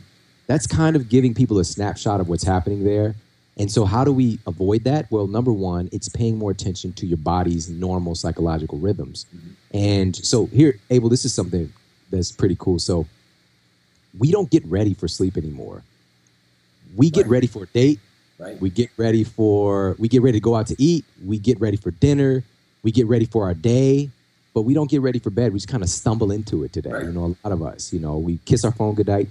that's 0.48 0.68
kind 0.68 0.96
of 0.96 1.10
giving 1.10 1.34
people 1.34 1.60
a 1.60 1.64
snapshot 1.64 2.20
of 2.20 2.30
what's 2.30 2.44
happening 2.44 2.84
there. 2.84 3.16
And 3.56 3.72
so, 3.72 3.86
how 3.86 4.04
do 4.04 4.12
we 4.12 4.40
avoid 4.48 4.84
that? 4.86 5.12
Well, 5.12 5.28
number 5.28 5.54
one, 5.54 5.88
it's 5.92 6.10
paying 6.10 6.38
more 6.38 6.52
attention 6.52 6.92
to 6.94 7.06
your 7.06 7.18
body's 7.18 7.70
normal 7.70 8.16
psychological 8.16 8.80
rhythms. 8.80 9.28
Mm-hmm. 9.36 9.78
And 9.78 10.16
so, 10.16 10.48
here, 10.48 10.80
Abel, 10.90 11.10
this 11.10 11.24
is 11.24 11.34
something 11.34 11.72
that's 12.10 12.32
pretty 12.32 12.56
cool. 12.60 12.80
So, 12.80 13.06
we 14.18 14.32
don't 14.32 14.50
get 14.50 14.66
ready 14.66 14.94
for 14.96 15.08
sleep 15.08 15.38
anymore. 15.38 15.84
We 16.96 17.10
get 17.10 17.22
right. 17.22 17.32
ready 17.32 17.48
for 17.48 17.64
a 17.64 17.68
date. 17.68 18.00
Right. 18.40 18.60
We 18.60 18.72
get 18.72 18.90
ready 18.98 19.24
for 19.24 19.96
we 20.00 20.08
get 20.08 20.24
ready 20.24 20.40
to 20.40 20.44
go 20.44 20.56
out 20.56 20.68
to 20.68 20.76
eat. 20.82 21.06
We 21.24 21.38
get 21.38 21.60
ready 21.62 21.78
for 21.78 21.92
dinner. 21.92 22.44
We 22.82 22.92
get 22.92 23.08
ready 23.08 23.26
for 23.26 23.46
our 23.46 23.54
day, 23.54 24.10
but 24.54 24.64
we 24.64 24.74
don't 24.74 24.90
get 24.90 25.02
ready 25.02 25.20
for 25.20 25.30
bed. 25.30 25.54
We 25.54 25.60
just 25.60 25.70
kind 25.70 25.84
of 25.84 25.90
stumble 25.90 26.32
into 26.32 26.64
it 26.64 26.74
today. 26.74 26.92
Right. 26.92 27.06
You 27.06 27.12
know, 27.12 27.26
a 27.26 27.48
lot 27.48 27.54
of 27.54 27.62
us. 27.62 27.94
You 27.94 28.00
know, 28.00 28.18
we 28.18 28.40
kiss 28.46 28.66
our 28.66 28.72
phone 28.72 28.96
goodnight 28.96 29.30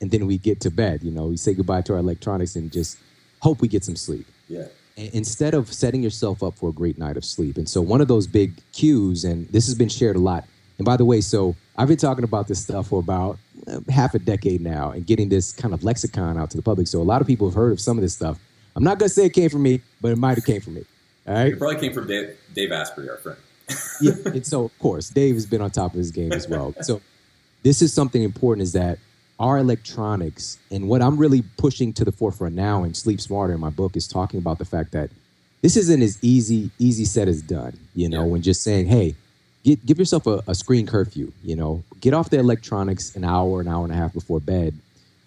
and 0.00 0.10
then 0.10 0.26
we 0.26 0.38
get 0.38 0.60
to 0.60 0.70
bed. 0.70 1.02
You 1.02 1.10
know, 1.10 1.26
we 1.26 1.36
say 1.36 1.54
goodbye 1.54 1.82
to 1.82 1.94
our 1.94 1.98
electronics 1.98 2.56
and 2.56 2.72
just 2.72 2.98
hope 3.40 3.60
we 3.60 3.68
get 3.68 3.84
some 3.84 3.96
sleep. 3.96 4.26
Yeah. 4.48 4.66
instead 4.96 5.54
of 5.54 5.72
setting 5.72 6.04
yourself 6.04 6.40
up 6.40 6.56
for 6.56 6.70
a 6.70 6.72
great 6.72 6.98
night 6.98 7.16
of 7.16 7.24
sleep. 7.24 7.58
And 7.58 7.68
so 7.68 7.82
one 7.82 8.00
of 8.00 8.06
those 8.06 8.28
big 8.28 8.52
cues, 8.72 9.24
and 9.24 9.48
this 9.48 9.66
has 9.66 9.74
been 9.74 9.88
shared 9.88 10.14
a 10.14 10.20
lot. 10.20 10.44
And 10.78 10.84
by 10.84 10.96
the 10.96 11.04
way, 11.04 11.20
so 11.20 11.56
I've 11.76 11.88
been 11.88 11.96
talking 11.96 12.22
about 12.24 12.46
this 12.46 12.62
stuff 12.62 12.88
for 12.88 13.00
about 13.00 13.38
uh, 13.66 13.80
half 13.88 14.14
a 14.14 14.18
decade 14.18 14.60
now 14.60 14.90
and 14.90 15.04
getting 15.04 15.28
this 15.28 15.52
kind 15.52 15.74
of 15.74 15.82
lexicon 15.82 16.38
out 16.38 16.50
to 16.50 16.56
the 16.56 16.62
public. 16.62 16.86
So 16.86 17.02
a 17.02 17.04
lot 17.04 17.20
of 17.20 17.26
people 17.26 17.48
have 17.48 17.54
heard 17.54 17.72
of 17.72 17.80
some 17.80 17.98
of 17.98 18.02
this 18.02 18.14
stuff. 18.14 18.38
I'm 18.76 18.84
not 18.84 18.98
going 18.98 19.08
to 19.08 19.14
say 19.14 19.26
it 19.26 19.32
came 19.32 19.50
from 19.50 19.62
me, 19.62 19.80
but 20.00 20.12
it 20.12 20.16
might 20.18 20.36
have 20.36 20.44
came 20.44 20.60
from 20.60 20.74
me. 20.74 20.84
All 21.26 21.34
right. 21.34 21.52
It 21.52 21.58
probably 21.58 21.80
came 21.80 21.92
from 21.92 22.06
Dave, 22.06 22.36
Dave 22.54 22.72
Asprey, 22.72 23.08
our 23.08 23.16
friend. 23.16 23.38
yeah. 24.00 24.12
And 24.26 24.46
so, 24.46 24.64
of 24.64 24.78
course, 24.78 25.10
Dave 25.10 25.34
has 25.34 25.46
been 25.46 25.60
on 25.60 25.70
top 25.70 25.92
of 25.92 25.98
his 25.98 26.10
game 26.10 26.32
as 26.32 26.46
well. 26.48 26.74
So 26.82 27.00
this 27.62 27.82
is 27.82 27.92
something 27.92 28.22
important 28.22 28.62
is 28.62 28.72
that 28.74 28.98
our 29.38 29.58
electronics 29.58 30.58
and 30.70 30.88
what 30.88 31.02
I'm 31.02 31.16
really 31.16 31.42
pushing 31.58 31.92
to 31.94 32.04
the 32.04 32.12
forefront 32.12 32.54
now 32.54 32.84
in 32.84 32.94
Sleep 32.94 33.20
Smarter 33.20 33.54
in 33.54 33.60
my 33.60 33.70
book 33.70 33.96
is 33.96 34.08
talking 34.08 34.38
about 34.38 34.58
the 34.58 34.64
fact 34.64 34.92
that 34.92 35.10
this 35.62 35.76
isn't 35.76 36.02
as 36.02 36.18
easy 36.22 36.70
easy 36.78 37.04
said 37.04 37.28
as 37.28 37.42
done. 37.42 37.78
You 37.94 38.08
know, 38.08 38.24
yeah. 38.24 38.30
when 38.30 38.42
just 38.42 38.62
saying, 38.62 38.86
hey, 38.86 39.14
get, 39.64 39.84
give 39.84 39.98
yourself 39.98 40.26
a, 40.26 40.42
a, 40.46 40.54
screen 40.54 40.86
curfew. 40.86 41.32
You 41.42 41.56
know, 41.56 41.82
get 42.00 42.14
off 42.14 42.30
the 42.30 42.38
electronics 42.38 43.14
an 43.16 43.24
hour, 43.24 43.60
an 43.60 43.68
hour 43.68 43.84
and 43.84 43.92
a 43.92 43.96
half 43.96 44.12
before 44.12 44.40
bed, 44.40 44.74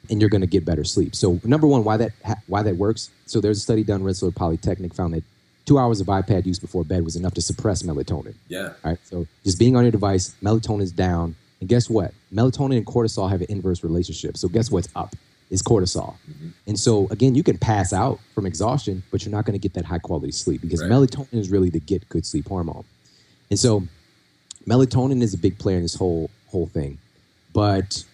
and 0.09 0.21
you're 0.21 0.29
going 0.29 0.41
to 0.41 0.47
get 0.47 0.65
better 0.65 0.83
sleep. 0.83 1.15
So 1.15 1.39
number 1.43 1.67
one, 1.67 1.83
why 1.83 1.97
that 1.97 2.11
why 2.47 2.63
that 2.63 2.77
works? 2.77 3.11
So 3.25 3.41
there's 3.41 3.57
a 3.57 3.61
study 3.61 3.83
done 3.83 4.03
Rensselaer 4.03 4.31
Polytechnic 4.31 4.93
found 4.93 5.13
that 5.13 5.23
two 5.65 5.77
hours 5.77 6.01
of 6.01 6.07
iPad 6.07 6.47
use 6.47 6.57
before 6.57 6.83
bed 6.83 7.05
was 7.05 7.15
enough 7.15 7.35
to 7.35 7.41
suppress 7.41 7.83
melatonin. 7.83 8.33
Yeah. 8.47 8.69
All 8.83 8.91
right. 8.91 8.99
So 9.03 9.27
just 9.43 9.59
being 9.59 9.75
on 9.75 9.83
your 9.83 9.91
device, 9.91 10.35
melatonin 10.41 10.81
is 10.81 10.91
down 10.91 11.35
and 11.59 11.69
guess 11.69 11.89
what? 11.89 12.13
Melatonin 12.33 12.77
and 12.77 12.85
cortisol 12.85 13.29
have 13.29 13.41
an 13.41 13.47
inverse 13.49 13.83
relationship. 13.83 14.37
So 14.37 14.47
guess 14.47 14.71
what's 14.71 14.89
up? 14.95 15.15
Is 15.49 15.63
cortisol. 15.63 16.15
Mm-hmm. 16.29 16.49
And 16.67 16.79
so 16.79 17.07
again, 17.09 17.33
you 17.33 17.41
can 17.41 17.57
pass 17.57 17.91
out 17.91 18.19
from 18.35 18.45
exhaustion, 18.45 19.01
but 19.09 19.25
you're 19.25 19.31
not 19.31 19.45
going 19.45 19.59
to 19.59 19.59
get 19.59 19.73
that 19.73 19.85
high 19.85 19.97
quality 19.97 20.31
sleep 20.31 20.61
because 20.61 20.81
right. 20.81 20.91
melatonin 20.91 21.33
is 21.33 21.49
really 21.49 21.71
the 21.71 21.79
get 21.79 22.07
good 22.07 22.23
sleep 22.23 22.47
hormone. 22.47 22.85
And 23.49 23.57
so 23.57 23.83
melatonin 24.67 25.23
is 25.23 25.33
a 25.33 25.37
big 25.39 25.57
player 25.57 25.77
in 25.77 25.81
this 25.81 25.95
whole 25.95 26.29
whole 26.49 26.67
thing. 26.67 26.99
But 27.51 28.05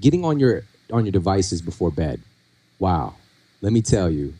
getting 0.00 0.22
on 0.24 0.38
your 0.38 0.64
on 0.92 1.06
your 1.06 1.12
devices 1.12 1.62
before 1.62 1.90
bed, 1.90 2.20
wow. 2.78 3.14
Let 3.62 3.72
me 3.72 3.80
tell 3.80 4.10
you, 4.10 4.34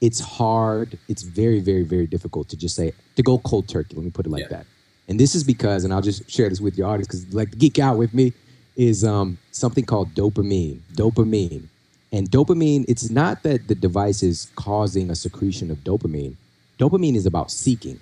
it's 0.00 0.20
hard. 0.20 0.98
It's 1.08 1.22
very, 1.22 1.60
very, 1.60 1.82
very 1.82 2.06
difficult 2.06 2.48
to 2.50 2.56
just 2.56 2.76
say 2.76 2.92
to 3.16 3.22
go 3.22 3.38
cold 3.38 3.68
turkey. 3.68 3.96
Let 3.96 4.04
me 4.04 4.10
put 4.10 4.26
it 4.26 4.30
like 4.30 4.42
yeah. 4.42 4.58
that. 4.58 4.66
And 5.10 5.18
this 5.18 5.34
is 5.34 5.42
because, 5.42 5.82
and 5.82 5.92
I'll 5.92 6.00
just 6.00 6.30
share 6.30 6.48
this 6.48 6.60
with 6.60 6.78
your 6.78 6.86
audience 6.86 7.08
because 7.08 7.34
like 7.34 7.58
geek 7.58 7.80
out 7.80 7.98
with 7.98 8.14
me, 8.14 8.32
is 8.76 9.04
um, 9.04 9.36
something 9.50 9.84
called 9.84 10.14
dopamine. 10.14 10.78
Dopamine. 10.94 11.64
And 12.12 12.30
dopamine, 12.30 12.84
it's 12.88 13.10
not 13.10 13.42
that 13.42 13.66
the 13.66 13.74
device 13.74 14.22
is 14.22 14.50
causing 14.54 15.10
a 15.10 15.16
secretion 15.16 15.70
of 15.70 15.78
dopamine. 15.78 16.36
Dopamine 16.78 17.16
is 17.16 17.26
about 17.26 17.50
seeking. 17.50 17.98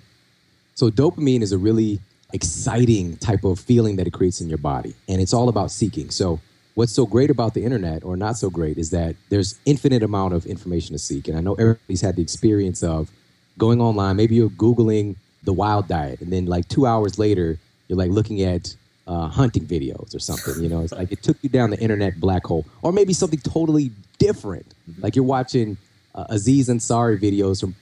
So 0.75 0.91
dopamine 0.91 1.41
is 1.41 1.51
a 1.51 1.57
really 1.57 1.99
exciting 2.31 3.17
type 3.17 3.43
of 3.43 3.59
feeling 3.59 3.95
that 3.95 4.05
it 4.05 4.13
creates 4.13 4.39
in 4.39 4.47
your 4.47 4.59
body. 4.59 4.93
And 5.07 5.19
it's 5.19 5.33
all 5.33 5.49
about 5.49 5.71
seeking. 5.71 6.11
So 6.11 6.39
what's 6.75 6.93
so 6.93 7.07
great 7.07 7.31
about 7.31 7.55
the 7.55 7.65
internet 7.65 8.03
or 8.03 8.17
not 8.17 8.37
so 8.37 8.51
great 8.51 8.77
is 8.77 8.91
that 8.91 9.15
there's 9.29 9.59
infinite 9.65 10.03
amount 10.03 10.35
of 10.35 10.45
information 10.45 10.93
to 10.93 10.99
seek. 10.99 11.27
And 11.27 11.35
I 11.35 11.41
know 11.41 11.55
everybody's 11.55 12.01
had 12.01 12.17
the 12.17 12.21
experience 12.21 12.83
of 12.83 13.09
going 13.57 13.81
online, 13.81 14.15
maybe 14.15 14.35
you're 14.35 14.49
Googling 14.51 15.15
the 15.43 15.53
wild 15.53 15.87
diet, 15.87 16.21
and 16.21 16.31
then 16.31 16.45
like 16.45 16.67
two 16.67 16.85
hours 16.85 17.17
later, 17.17 17.57
you're 17.87 17.97
like 17.97 18.11
looking 18.11 18.41
at 18.41 18.75
uh, 19.07 19.27
hunting 19.27 19.65
videos 19.65 20.15
or 20.15 20.19
something. 20.19 20.61
You 20.61 20.69
know, 20.69 20.81
it's 20.81 20.93
like 20.93 21.11
it 21.11 21.23
took 21.23 21.37
you 21.41 21.49
down 21.49 21.69
the 21.69 21.79
internet 21.79 22.19
black 22.19 22.45
hole, 22.45 22.65
or 22.81 22.91
maybe 22.91 23.13
something 23.13 23.39
totally 23.39 23.91
different. 24.17 24.73
Mm-hmm. 24.89 25.01
Like 25.01 25.15
you're 25.15 25.25
watching 25.25 25.77
uh, 26.15 26.25
Aziz 26.29 26.69
Ansari 26.69 27.19
videos 27.19 27.61
from 27.61 27.75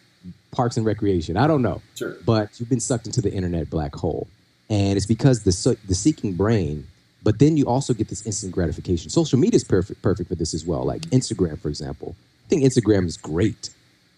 parks 0.52 0.78
and 0.78 0.86
recreation. 0.86 1.38
I 1.38 1.48
don't 1.48 1.62
know. 1.62 1.82
Sure. 1.96 2.16
But 2.26 2.60
you've 2.60 2.70
been 2.70 2.80
sucked 2.80 3.06
into 3.06 3.22
the 3.22 3.32
internet 3.32 3.70
black 3.70 3.96
hole. 3.96 4.28
And 4.70 4.98
it's 4.98 5.06
because 5.06 5.44
the, 5.44 5.78
the 5.88 5.96
seeking 5.96 6.34
brain, 6.34 6.88
but 7.24 7.40
then 7.40 7.56
you 7.58 7.66
also 7.66 7.94
get 7.94 8.10
this 8.10 8.26
instant 8.26 8.52
gratification. 8.52 9.10
Social 9.10 9.40
media 9.40 9.56
is 9.56 9.64
perfect, 9.64 10.02
perfect 10.02 10.30
for 10.30 10.36
this 10.36 10.54
as 10.54 10.66
well. 10.66 10.84
Like 10.84 11.02
Instagram, 11.04 11.60
for 11.60 11.70
example. 11.70 12.16
I 12.46 12.50
think 12.50 12.64
Instagram 12.64 13.06
is 13.06 13.18
great, 13.18 13.70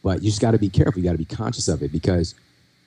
but 0.04 0.22
you 0.22 0.30
just 0.30 0.42
got 0.42 0.52
to 0.52 0.58
be 0.58 0.70
careful. 0.70 1.00
You 1.00 1.04
got 1.04 1.14
to 1.14 1.18
be 1.18 1.26
conscious 1.26 1.68
of 1.68 1.84
it 1.84 1.92
because 1.92 2.36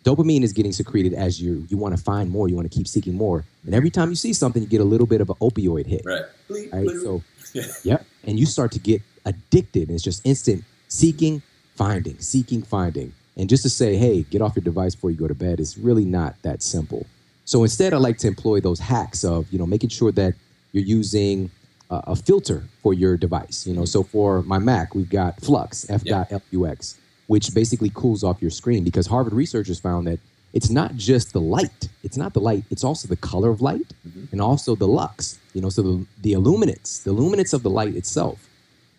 dopamine 0.04 0.42
is 0.42 0.52
getting 0.52 0.72
secreted 0.72 1.14
as 1.14 1.40
you 1.40 1.66
you 1.68 1.76
want 1.76 1.96
to 1.96 2.02
find 2.02 2.30
more, 2.30 2.48
you 2.48 2.56
want 2.56 2.70
to 2.70 2.76
keep 2.76 2.86
seeking 2.88 3.14
more, 3.14 3.44
and 3.64 3.74
every 3.74 3.90
time 3.90 4.10
you 4.10 4.16
see 4.16 4.32
something, 4.32 4.62
you 4.62 4.68
get 4.68 4.80
a 4.80 4.84
little 4.84 5.06
bit 5.06 5.20
of 5.20 5.30
an 5.30 5.36
opioid 5.36 5.86
hit. 5.86 6.02
Right. 6.04 6.22
Right. 6.48 6.90
So, 7.02 7.22
yeah. 7.52 7.64
yep, 7.82 8.06
and 8.24 8.38
you 8.38 8.46
start 8.46 8.72
to 8.72 8.78
get 8.78 9.02
addicted. 9.24 9.88
And 9.88 9.92
it's 9.92 10.04
just 10.04 10.24
instant 10.26 10.64
seeking, 10.88 11.42
finding, 11.74 12.18
seeking, 12.18 12.62
finding, 12.62 13.12
and 13.36 13.48
just 13.48 13.62
to 13.62 13.70
say, 13.70 13.96
hey, 13.96 14.22
get 14.24 14.42
off 14.42 14.56
your 14.56 14.64
device 14.64 14.94
before 14.94 15.10
you 15.10 15.16
go 15.16 15.28
to 15.28 15.34
bed 15.34 15.60
is 15.60 15.78
really 15.78 16.04
not 16.04 16.34
that 16.42 16.62
simple. 16.62 17.06
So 17.44 17.62
instead, 17.62 17.92
I 17.92 17.96
like 17.96 18.18
to 18.18 18.28
employ 18.28 18.60
those 18.60 18.80
hacks 18.80 19.24
of 19.24 19.50
you 19.52 19.58
know 19.58 19.66
making 19.66 19.90
sure 19.90 20.12
that 20.12 20.34
you're 20.72 20.84
using 20.84 21.50
a 21.90 22.16
filter 22.16 22.64
for 22.82 22.94
your 22.94 23.18
device. 23.18 23.66
You 23.66 23.74
know, 23.74 23.84
so 23.84 24.02
for 24.02 24.42
my 24.42 24.58
Mac, 24.58 24.94
we've 24.94 25.10
got 25.10 25.38
Flux, 25.42 25.88
F.LUX 25.90 26.96
which 27.26 27.54
basically 27.54 27.90
cools 27.94 28.24
off 28.24 28.42
your 28.42 28.50
screen 28.50 28.84
because 28.84 29.06
Harvard 29.06 29.32
researchers 29.32 29.80
found 29.80 30.06
that 30.06 30.18
it's 30.52 30.70
not 30.70 30.96
just 30.96 31.32
the 31.32 31.40
light. 31.40 31.88
It's 32.02 32.16
not 32.16 32.34
the 32.34 32.40
light. 32.40 32.64
It's 32.70 32.84
also 32.84 33.08
the 33.08 33.16
color 33.16 33.50
of 33.50 33.62
light 33.62 33.94
mm-hmm. 34.06 34.24
and 34.32 34.40
also 34.40 34.74
the 34.74 34.88
lux, 34.88 35.38
you 35.54 35.62
know, 35.62 35.70
so 35.70 35.82
the, 35.82 36.06
the 36.20 36.32
illuminance, 36.32 36.98
the 36.98 37.12
luminance 37.12 37.52
of 37.52 37.62
the 37.62 37.70
light 37.70 37.96
itself. 37.96 38.48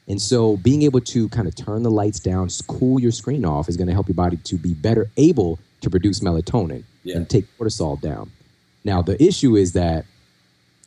And 0.08 0.22
so 0.22 0.58
being 0.58 0.82
able 0.82 1.00
to 1.02 1.30
kind 1.30 1.48
of 1.48 1.56
turn 1.56 1.84
the 1.84 1.92
lights 1.92 2.20
down, 2.20 2.50
cool 2.68 3.00
your 3.00 3.12
screen 3.12 3.46
off 3.46 3.70
is 3.70 3.78
going 3.78 3.88
to 3.88 3.94
help 3.94 4.08
your 4.08 4.16
body 4.16 4.38
to 4.38 4.56
be 4.56 4.74
better 4.74 5.10
able 5.16 5.60
to 5.82 5.90
produce 5.90 6.20
melatonin 6.20 6.84
yeah. 7.04 7.18
and 7.18 7.30
take 7.30 7.46
cortisol 7.58 8.00
down. 8.02 8.32
Now, 8.84 9.02
the 9.02 9.22
issue 9.24 9.56
is 9.56 9.74
that 9.74 10.06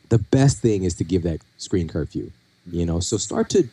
the 0.09 0.19
best 0.19 0.59
thing 0.59 0.85
is 0.85 0.95
to 0.95 1.05
give 1.05 1.23
that 1.23 1.41
screen 1.57 1.89
curfew, 1.89 2.31
you 2.71 2.85
know, 2.85 3.01
so 3.01 3.17
start 3.17 3.49
to 3.51 3.69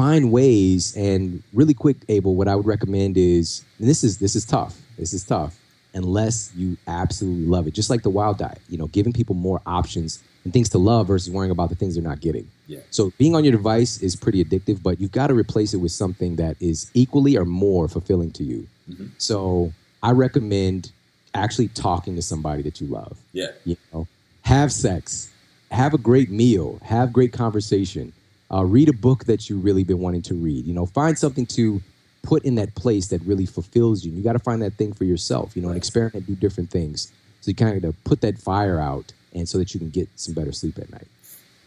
find 0.00 0.32
ways 0.32 0.96
and 0.96 1.42
really 1.52 1.74
quick 1.74 1.96
abel 2.08 2.34
what 2.34 2.48
i 2.48 2.56
would 2.56 2.66
recommend 2.66 3.18
is 3.18 3.64
this 3.78 4.02
is 4.02 4.16
this 4.18 4.34
is 4.34 4.44
tough 4.46 4.80
this 4.96 5.12
is 5.12 5.24
tough 5.24 5.60
unless 5.94 6.52
you 6.54 6.76
absolutely 6.86 7.46
love 7.46 7.66
it. 7.66 7.74
Just 7.74 7.90
like 7.90 8.02
the 8.02 8.10
wild 8.10 8.38
diet 8.38 8.60
you 8.68 8.78
know 8.78 8.86
giving 8.88 9.12
people 9.12 9.34
more 9.34 9.60
options 9.66 10.22
and 10.44 10.52
things 10.52 10.68
to 10.70 10.78
love 10.78 11.08
versus 11.08 11.30
worrying 11.30 11.50
about 11.50 11.68
the 11.68 11.74
things 11.74 11.94
they're 11.94 12.02
not 12.02 12.20
getting. 12.20 12.48
Yeah. 12.66 12.78
so 12.90 13.12
being 13.18 13.34
on 13.34 13.44
your 13.44 13.52
device 13.52 14.00
is 14.00 14.16
pretty 14.16 14.44
addictive 14.44 14.82
but 14.82 15.00
you've 15.00 15.12
got 15.12 15.26
to 15.26 15.34
replace 15.34 15.74
it 15.74 15.78
with 15.78 15.92
something 15.92 16.36
that 16.36 16.56
is 16.60 16.90
equally 16.94 17.36
or 17.36 17.44
more 17.44 17.88
fulfilling 17.88 18.30
to 18.32 18.44
you. 18.44 18.66
Mm-hmm. 18.90 19.06
so 19.18 19.72
i 20.02 20.10
recommend 20.12 20.92
actually 21.34 21.68
talking 21.68 22.16
to 22.16 22.22
somebody 22.22 22.62
that 22.62 22.80
you 22.80 22.86
love. 22.86 23.18
Yeah. 23.32 23.50
You 23.64 23.76
know 23.92 24.06
have 24.42 24.72
sex 24.72 25.30
have 25.70 25.94
a 25.94 25.98
great 25.98 26.30
meal 26.30 26.78
have 26.82 27.12
great 27.12 27.32
conversation 27.32 28.12
uh, 28.52 28.64
read 28.64 28.88
a 28.88 28.92
book 28.92 29.24
that 29.24 29.48
you've 29.48 29.64
really 29.64 29.84
been 29.84 29.98
wanting 29.98 30.22
to 30.22 30.34
read. 30.34 30.66
You 30.66 30.74
know, 30.74 30.86
find 30.86 31.18
something 31.18 31.46
to 31.46 31.80
put 32.22 32.44
in 32.44 32.56
that 32.56 32.74
place 32.74 33.08
that 33.08 33.22
really 33.22 33.46
fulfills 33.46 34.04
you. 34.04 34.12
You 34.12 34.22
got 34.22 34.34
to 34.34 34.38
find 34.38 34.62
that 34.62 34.74
thing 34.74 34.92
for 34.92 35.04
yourself. 35.04 35.56
You 35.56 35.62
know, 35.62 35.68
and 35.68 35.76
experiment, 35.76 36.26
do 36.26 36.34
different 36.34 36.70
things. 36.70 37.12
So 37.40 37.50
you 37.50 37.54
kind 37.54 37.84
of 37.84 38.02
put 38.04 38.20
that 38.20 38.38
fire 38.38 38.80
out, 38.80 39.12
and 39.34 39.48
so 39.48 39.58
that 39.58 39.72
you 39.72 39.80
can 39.80 39.90
get 39.90 40.08
some 40.16 40.34
better 40.34 40.52
sleep 40.52 40.78
at 40.78 40.90
night. 40.90 41.08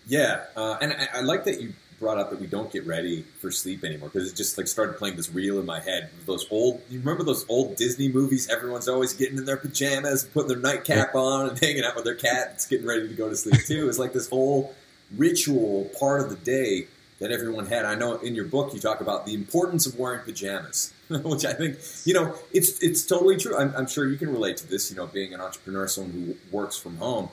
Yeah, 0.06 0.44
uh, 0.56 0.78
and 0.82 0.94
I, 0.94 1.20
I, 1.20 1.22
like 1.22 1.46
that 1.46 1.62
you 1.62 1.74
brought 2.00 2.18
up 2.18 2.30
that 2.30 2.40
we 2.40 2.46
don't 2.46 2.70
get 2.72 2.86
ready 2.86 3.24
for 3.40 3.50
sleep 3.50 3.86
anymore 3.86 4.10
because 4.10 4.30
it 4.30 4.36
just 4.36 4.58
like 4.58 4.68
started 4.68 4.98
playing 4.98 5.16
this 5.16 5.32
reel 5.32 5.60
in 5.60 5.66
my 5.66 5.80
head. 5.80 6.10
Those 6.26 6.46
old, 6.52 6.82
you 6.90 7.00
remember 7.00 7.24
those 7.24 7.46
old 7.48 7.78
Disney 7.78 8.10
movies? 8.10 8.50
Everyone's 8.50 8.90
always 8.90 9.14
getting 9.14 9.38
in 9.38 9.46
their 9.46 9.58
pajamas, 9.58 10.26
putting 10.26 10.50
their 10.50 10.58
nightcap 10.58 11.16
on, 11.16 11.50
and 11.50 11.58
hanging 11.58 11.86
out 11.86 11.96
with 11.96 12.04
their 12.04 12.16
cat. 12.16 12.52
It's 12.56 12.68
getting 12.68 12.86
ready 12.86 13.08
to 13.08 13.14
go 13.14 13.30
to 13.30 13.36
sleep 13.36 13.64
too. 13.66 13.88
It's 13.88 13.98
like 13.98 14.12
this 14.12 14.30
whole 14.30 14.76
ritual 15.18 15.90
part 16.00 16.22
of 16.22 16.30
the 16.30 16.36
day 16.38 16.88
that 17.20 17.32
everyone 17.32 17.66
had. 17.66 17.86
I 17.86 17.96
know 17.96 18.18
in 18.18 18.36
your 18.36 18.46
book 18.46 18.74
you 18.74 18.80
talk 18.80 19.02
about 19.02 19.26
the 19.26 19.34
importance 19.34 19.86
of 19.86 19.98
wearing 19.98 20.22
pajamas, 20.22 20.94
which 21.10 21.46
I 21.46 21.54
think 21.54 21.78
you 22.06 22.14
know 22.14 22.36
it's 22.52 22.82
it's 22.84 23.06
totally 23.06 23.38
true. 23.38 23.58
I'm, 23.58 23.74
I'm, 23.76 23.88
sure 23.88 24.08
you 24.08 24.18
can 24.18 24.30
relate 24.30 24.58
to 24.58 24.68
this. 24.68 24.90
You 24.92 24.98
know, 24.98 25.08
being 25.08 25.34
an 25.34 25.42
entrepreneur, 25.42 25.88
someone 25.88 26.12
who 26.12 26.36
works 26.56 26.78
from 26.78 26.98
home, 26.98 27.30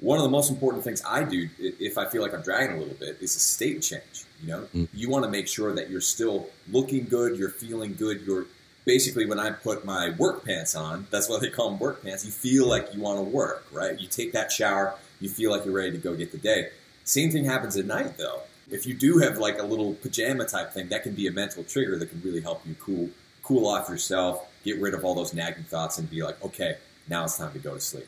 one 0.00 0.18
of 0.18 0.24
the 0.24 0.30
most 0.30 0.50
important 0.50 0.84
things 0.84 1.02
I 1.06 1.24
do 1.24 1.48
if 1.58 1.98
I 1.98 2.06
feel 2.06 2.22
like 2.22 2.34
I'm 2.34 2.42
dragging 2.42 2.76
a 2.76 2.78
little 2.80 2.94
bit 2.94 3.18
is 3.20 3.36
a 3.36 3.40
state 3.40 3.82
change. 3.82 4.24
You 4.42 4.48
know, 4.48 4.68
mm. 4.74 4.88
you 4.94 5.08
want 5.08 5.24
to 5.24 5.30
make 5.30 5.48
sure 5.48 5.74
that 5.74 5.90
you're 5.90 6.00
still 6.00 6.48
looking 6.70 7.04
good, 7.04 7.36
you're 7.36 7.50
feeling 7.50 7.94
good, 7.94 8.22
you're 8.22 8.46
basically 8.84 9.26
when 9.26 9.38
I 9.38 9.50
put 9.50 9.84
my 9.84 10.10
work 10.10 10.44
pants 10.44 10.74
on, 10.74 11.06
that's 11.10 11.28
why 11.28 11.38
they 11.40 11.50
call 11.50 11.70
them 11.70 11.78
work 11.78 12.02
pants. 12.02 12.24
You 12.24 12.30
feel 12.30 12.66
like 12.66 12.94
you 12.94 13.00
want 13.00 13.18
to 13.18 13.22
work, 13.22 13.66
right? 13.72 13.98
You 14.00 14.06
take 14.06 14.32
that 14.32 14.50
shower, 14.50 14.94
you 15.20 15.28
feel 15.28 15.50
like 15.50 15.64
you're 15.64 15.74
ready 15.74 15.90
to 15.92 15.98
go 15.98 16.14
get 16.14 16.32
the 16.32 16.38
day. 16.38 16.70
Same 17.08 17.30
thing 17.30 17.46
happens 17.46 17.74
at 17.78 17.86
night, 17.86 18.18
though. 18.18 18.42
If 18.70 18.86
you 18.86 18.92
do 18.92 19.16
have 19.16 19.38
like 19.38 19.58
a 19.58 19.62
little 19.62 19.94
pajama 19.94 20.44
type 20.44 20.74
thing, 20.74 20.90
that 20.90 21.02
can 21.02 21.14
be 21.14 21.26
a 21.26 21.32
mental 21.32 21.64
trigger 21.64 21.98
that 21.98 22.10
can 22.10 22.20
really 22.20 22.42
help 22.42 22.60
you 22.66 22.74
cool 22.78 23.08
cool 23.42 23.66
off 23.66 23.88
yourself, 23.88 24.46
get 24.62 24.78
rid 24.78 24.92
of 24.92 25.06
all 25.06 25.14
those 25.14 25.32
nagging 25.32 25.64
thoughts, 25.64 25.96
and 25.96 26.10
be 26.10 26.22
like, 26.22 26.44
okay, 26.44 26.76
now 27.08 27.24
it's 27.24 27.38
time 27.38 27.50
to 27.54 27.58
go 27.58 27.72
to 27.72 27.80
sleep. 27.80 28.06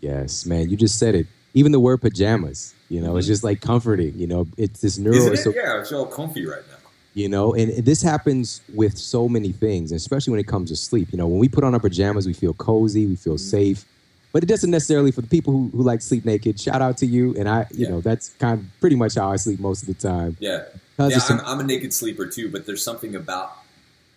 Yes, 0.00 0.46
man, 0.46 0.70
you 0.70 0.78
just 0.78 0.98
said 0.98 1.14
it. 1.14 1.26
Even 1.52 1.72
the 1.72 1.80
word 1.80 2.00
pajamas, 2.00 2.74
you 2.88 3.02
know, 3.02 3.10
mm-hmm. 3.10 3.18
it's 3.18 3.26
just 3.26 3.44
like 3.44 3.60
comforting. 3.60 4.18
You 4.18 4.28
know, 4.28 4.46
it's 4.56 4.80
this 4.80 4.96
neuro. 4.96 5.30
It? 5.30 5.36
So, 5.36 5.52
yeah, 5.54 5.78
it's 5.78 5.92
all 5.92 6.06
comfy 6.06 6.46
right 6.46 6.62
now. 6.70 6.78
You 7.12 7.28
know, 7.28 7.52
and 7.52 7.84
this 7.84 8.00
happens 8.00 8.62
with 8.72 8.96
so 8.96 9.28
many 9.28 9.52
things, 9.52 9.92
especially 9.92 10.30
when 10.30 10.40
it 10.40 10.48
comes 10.48 10.70
to 10.70 10.76
sleep. 10.76 11.12
You 11.12 11.18
know, 11.18 11.26
when 11.26 11.38
we 11.38 11.50
put 11.50 11.64
on 11.64 11.74
our 11.74 11.80
pajamas, 11.80 12.26
we 12.26 12.32
feel 12.32 12.54
cozy, 12.54 13.04
we 13.04 13.16
feel 13.16 13.34
mm-hmm. 13.34 13.50
safe 13.58 13.84
but 14.32 14.42
it 14.42 14.46
doesn't 14.46 14.70
necessarily 14.70 15.12
for 15.12 15.20
the 15.20 15.28
people 15.28 15.52
who, 15.52 15.70
who 15.74 15.82
like 15.82 16.00
sleep 16.00 16.24
naked. 16.24 16.58
Shout 16.58 16.80
out 16.82 16.96
to 16.98 17.06
you. 17.06 17.34
And 17.36 17.48
I, 17.48 17.66
you 17.70 17.84
yeah. 17.84 17.90
know, 17.90 18.00
that's 18.00 18.30
kind 18.38 18.58
of 18.58 18.80
pretty 18.80 18.96
much 18.96 19.14
how 19.14 19.30
I 19.30 19.36
sleep 19.36 19.60
most 19.60 19.82
of 19.82 19.88
the 19.88 19.94
time. 19.94 20.36
Yeah. 20.40 20.64
Yeah, 20.98 21.18
some, 21.18 21.40
I'm, 21.40 21.46
I'm, 21.46 21.60
a 21.60 21.64
naked 21.64 21.92
sleeper 21.92 22.26
too, 22.26 22.48
but 22.48 22.64
there's 22.64 22.82
something 22.82 23.16
about 23.16 23.56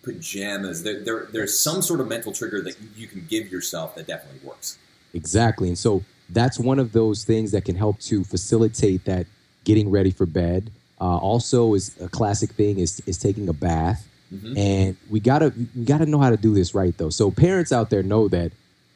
pajamas. 0.02 0.84
There, 0.84 1.00
there, 1.00 1.26
there's 1.32 1.58
some 1.58 1.82
sort 1.82 2.00
of 2.00 2.06
mental 2.06 2.32
trigger 2.32 2.62
that 2.62 2.76
you 2.96 3.08
can 3.08 3.26
give 3.28 3.50
yourself 3.50 3.96
that 3.96 4.06
definitely 4.06 4.46
works. 4.46 4.78
Exactly. 5.12 5.68
And 5.68 5.76
so 5.76 6.04
that's 6.30 6.58
one 6.58 6.78
of 6.78 6.92
those 6.92 7.24
things 7.24 7.50
that 7.52 7.64
can 7.64 7.74
help 7.74 7.98
to 8.00 8.24
facilitate 8.24 9.04
that 9.04 9.26
getting 9.64 9.90
ready 9.90 10.10
for 10.10 10.26
bed. 10.26 10.70
Uh, 11.00 11.16
also, 11.16 11.74
is 11.74 11.94
a 12.00 12.08
classic 12.08 12.52
thing 12.52 12.78
is 12.78 13.02
is 13.04 13.18
taking 13.18 13.48
a 13.50 13.52
bath, 13.52 14.08
mm-hmm. 14.32 14.56
and 14.56 14.96
we 15.10 15.20
gotta 15.20 15.52
we 15.76 15.84
gotta 15.84 16.06
know 16.06 16.18
how 16.18 16.30
to 16.30 16.38
do 16.38 16.54
this 16.54 16.74
right 16.74 16.96
though. 16.96 17.10
So 17.10 17.30
parents 17.30 17.70
out 17.70 17.90
there 17.90 18.02
know 18.02 18.28
that 18.28 18.50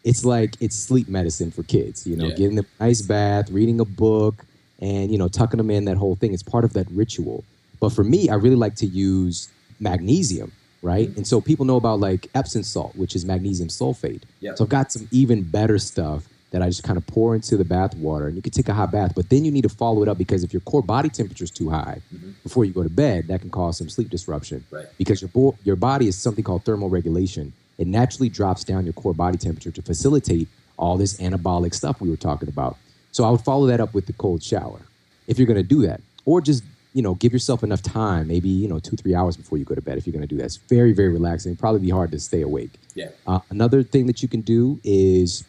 it's 0.05 0.25
like 0.25 0.55
it's 0.61 0.77
sleep 0.77 1.09
medicine 1.09 1.51
for 1.51 1.63
kids. 1.63 2.07
You 2.07 2.17
know, 2.17 2.27
yeah. 2.27 2.35
getting 2.35 2.59
a 2.59 2.65
nice 2.79 3.03
bath, 3.03 3.51
reading 3.51 3.81
a 3.81 3.85
book, 3.85 4.45
and 4.81 5.11
you 5.11 5.19
know, 5.19 5.29
tucking 5.29 5.59
them 5.59 5.71
in. 5.71 5.85
That 5.85 5.97
whole 5.97 6.17
thing. 6.17 6.33
It's 6.33 6.43
part 6.43 6.65
of 6.65 6.73
that 6.75 6.87
ritual. 6.91 7.45
But 7.81 7.91
for 7.91 8.05
me, 8.05 8.29
I 8.29 8.35
really 8.35 8.57
like 8.57 8.75
to 8.77 8.87
use 8.87 9.49
magnesium, 9.79 10.53
right? 10.83 11.09
Mm-hmm. 11.09 11.19
And 11.19 11.27
so 11.27 11.41
people 11.41 11.65
know 11.65 11.77
about 11.77 12.01
like 12.01 12.29
Epsom 12.35 12.63
salt, 12.63 12.95
which 12.97 13.15
is 13.15 13.25
magnesium 13.25 13.69
sulfate. 13.69 14.23
Yeah. 14.41 14.55
So 14.55 14.65
I've 14.65 14.71
got 14.71 14.93
some 14.93 15.09
even 15.11 15.43
better 15.43 15.79
stuff 15.79 16.29
that 16.51 16.63
I 16.63 16.67
just 16.67 16.83
kind 16.83 16.97
of 16.97 17.07
pour 17.07 17.35
into 17.35 17.57
the 17.57 17.65
bath 17.65 17.95
water, 17.97 18.27
and 18.27 18.35
you 18.35 18.43
can 18.43 18.53
take 18.53 18.69
a 18.69 18.75
hot 18.75 18.91
bath. 18.91 19.13
But 19.15 19.29
then 19.31 19.45
you 19.45 19.53
need 19.53 19.63
to 19.63 19.69
follow 19.69 20.03
it 20.03 20.09
up 20.09 20.19
because 20.19 20.43
if 20.43 20.53
your 20.53 20.61
core 20.61 20.83
body 20.83 21.09
temperature 21.09 21.45
is 21.45 21.51
too 21.51 21.71
high 21.71 22.01
mm-hmm. 22.13 22.33
before 22.43 22.65
you 22.65 22.73
go 22.73 22.83
to 22.83 22.91
bed, 22.91 23.29
that 23.29 23.41
can 23.41 23.51
cause 23.51 23.79
some 23.79 23.89
sleep 23.89 24.11
disruption. 24.11 24.65
Right. 24.71 24.87
Because 24.99 25.23
your 25.23 25.29
bo- 25.29 25.57
your 25.63 25.77
body 25.77 26.09
is 26.09 26.17
something 26.17 26.43
called 26.43 26.65
thermal 26.65 26.89
regulation 26.89 27.53
it 27.81 27.87
naturally 27.87 28.29
drops 28.29 28.63
down 28.63 28.85
your 28.85 28.93
core 28.93 29.15
body 29.15 29.39
temperature 29.39 29.71
to 29.71 29.81
facilitate 29.81 30.47
all 30.77 30.99
this 30.99 31.19
anabolic 31.19 31.75
stuff 31.75 31.99
we 32.01 32.11
were 32.11 32.17
talking 32.17 32.49
about. 32.49 32.77
So 33.11 33.25
I 33.25 33.31
would 33.31 33.41
follow 33.41 33.67
that 33.69 33.81
up 33.81 33.95
with 33.95 34.07
the 34.07 34.13
cold 34.13 34.43
shower 34.43 34.81
if 35.27 35.39
you're 35.39 35.47
going 35.47 35.57
to 35.57 35.63
do 35.63 35.87
that, 35.87 36.01
or 36.27 36.43
just 36.43 36.63
you 36.93 37.03
know 37.03 37.15
give 37.15 37.33
yourself 37.33 37.65
enough 37.65 37.83
time, 37.83 38.29
maybe 38.29 38.51
you 38.51 38.69
know 38.69 38.79
two 38.79 38.97
three 38.97 39.15
hours 39.15 39.37
before 39.37 39.57
you 39.57 39.65
go 39.65 39.75
to 39.75 39.81
bed 39.81 39.97
if 39.97 40.07
you're 40.07 40.13
going 40.13 40.27
to 40.27 40.29
do 40.29 40.37
that. 40.37 40.45
It's 40.45 40.57
very 40.59 40.93
very 40.93 41.09
relaxing. 41.09 41.53
It'd 41.53 41.59
probably 41.59 41.81
be 41.81 41.91
hard 41.91 42.11
to 42.13 42.21
stay 42.21 42.43
awake. 42.43 42.73
Yeah. 42.95 43.09
Uh, 43.27 43.41
another 43.49 43.83
thing 43.83 44.07
that 44.07 44.23
you 44.23 44.29
can 44.29 44.43
do 44.43 44.79
is, 44.85 45.45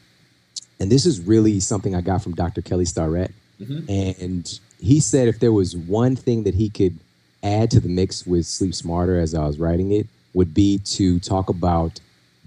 and 0.80 0.90
this 0.90 1.06
is 1.06 1.20
really 1.20 1.60
something 1.60 1.96
I 1.96 2.02
got 2.02 2.24
from 2.24 2.34
Dr. 2.34 2.62
Kelly 2.62 2.86
Starrett, 2.86 3.34
mm-hmm. 3.60 3.92
and 3.92 4.60
he 4.80 5.02
said 5.02 5.28
if 5.28 5.40
there 5.40 5.52
was 5.52 5.76
one 5.76 6.16
thing 6.16 6.44
that 6.44 6.56
he 6.56 6.70
could 6.70 6.98
add 7.44 7.70
to 7.72 7.82
the 7.82 7.90
mix 7.90 8.26
with 8.26 8.46
Sleep 8.46 8.74
Smarter 8.74 9.20
as 9.20 9.36
I 9.36 9.46
was 9.46 9.60
writing 9.60 9.92
it 9.92 10.08
would 10.34 10.54
be 10.54 10.78
to 10.78 11.20
talk 11.20 11.50
about 11.50 12.00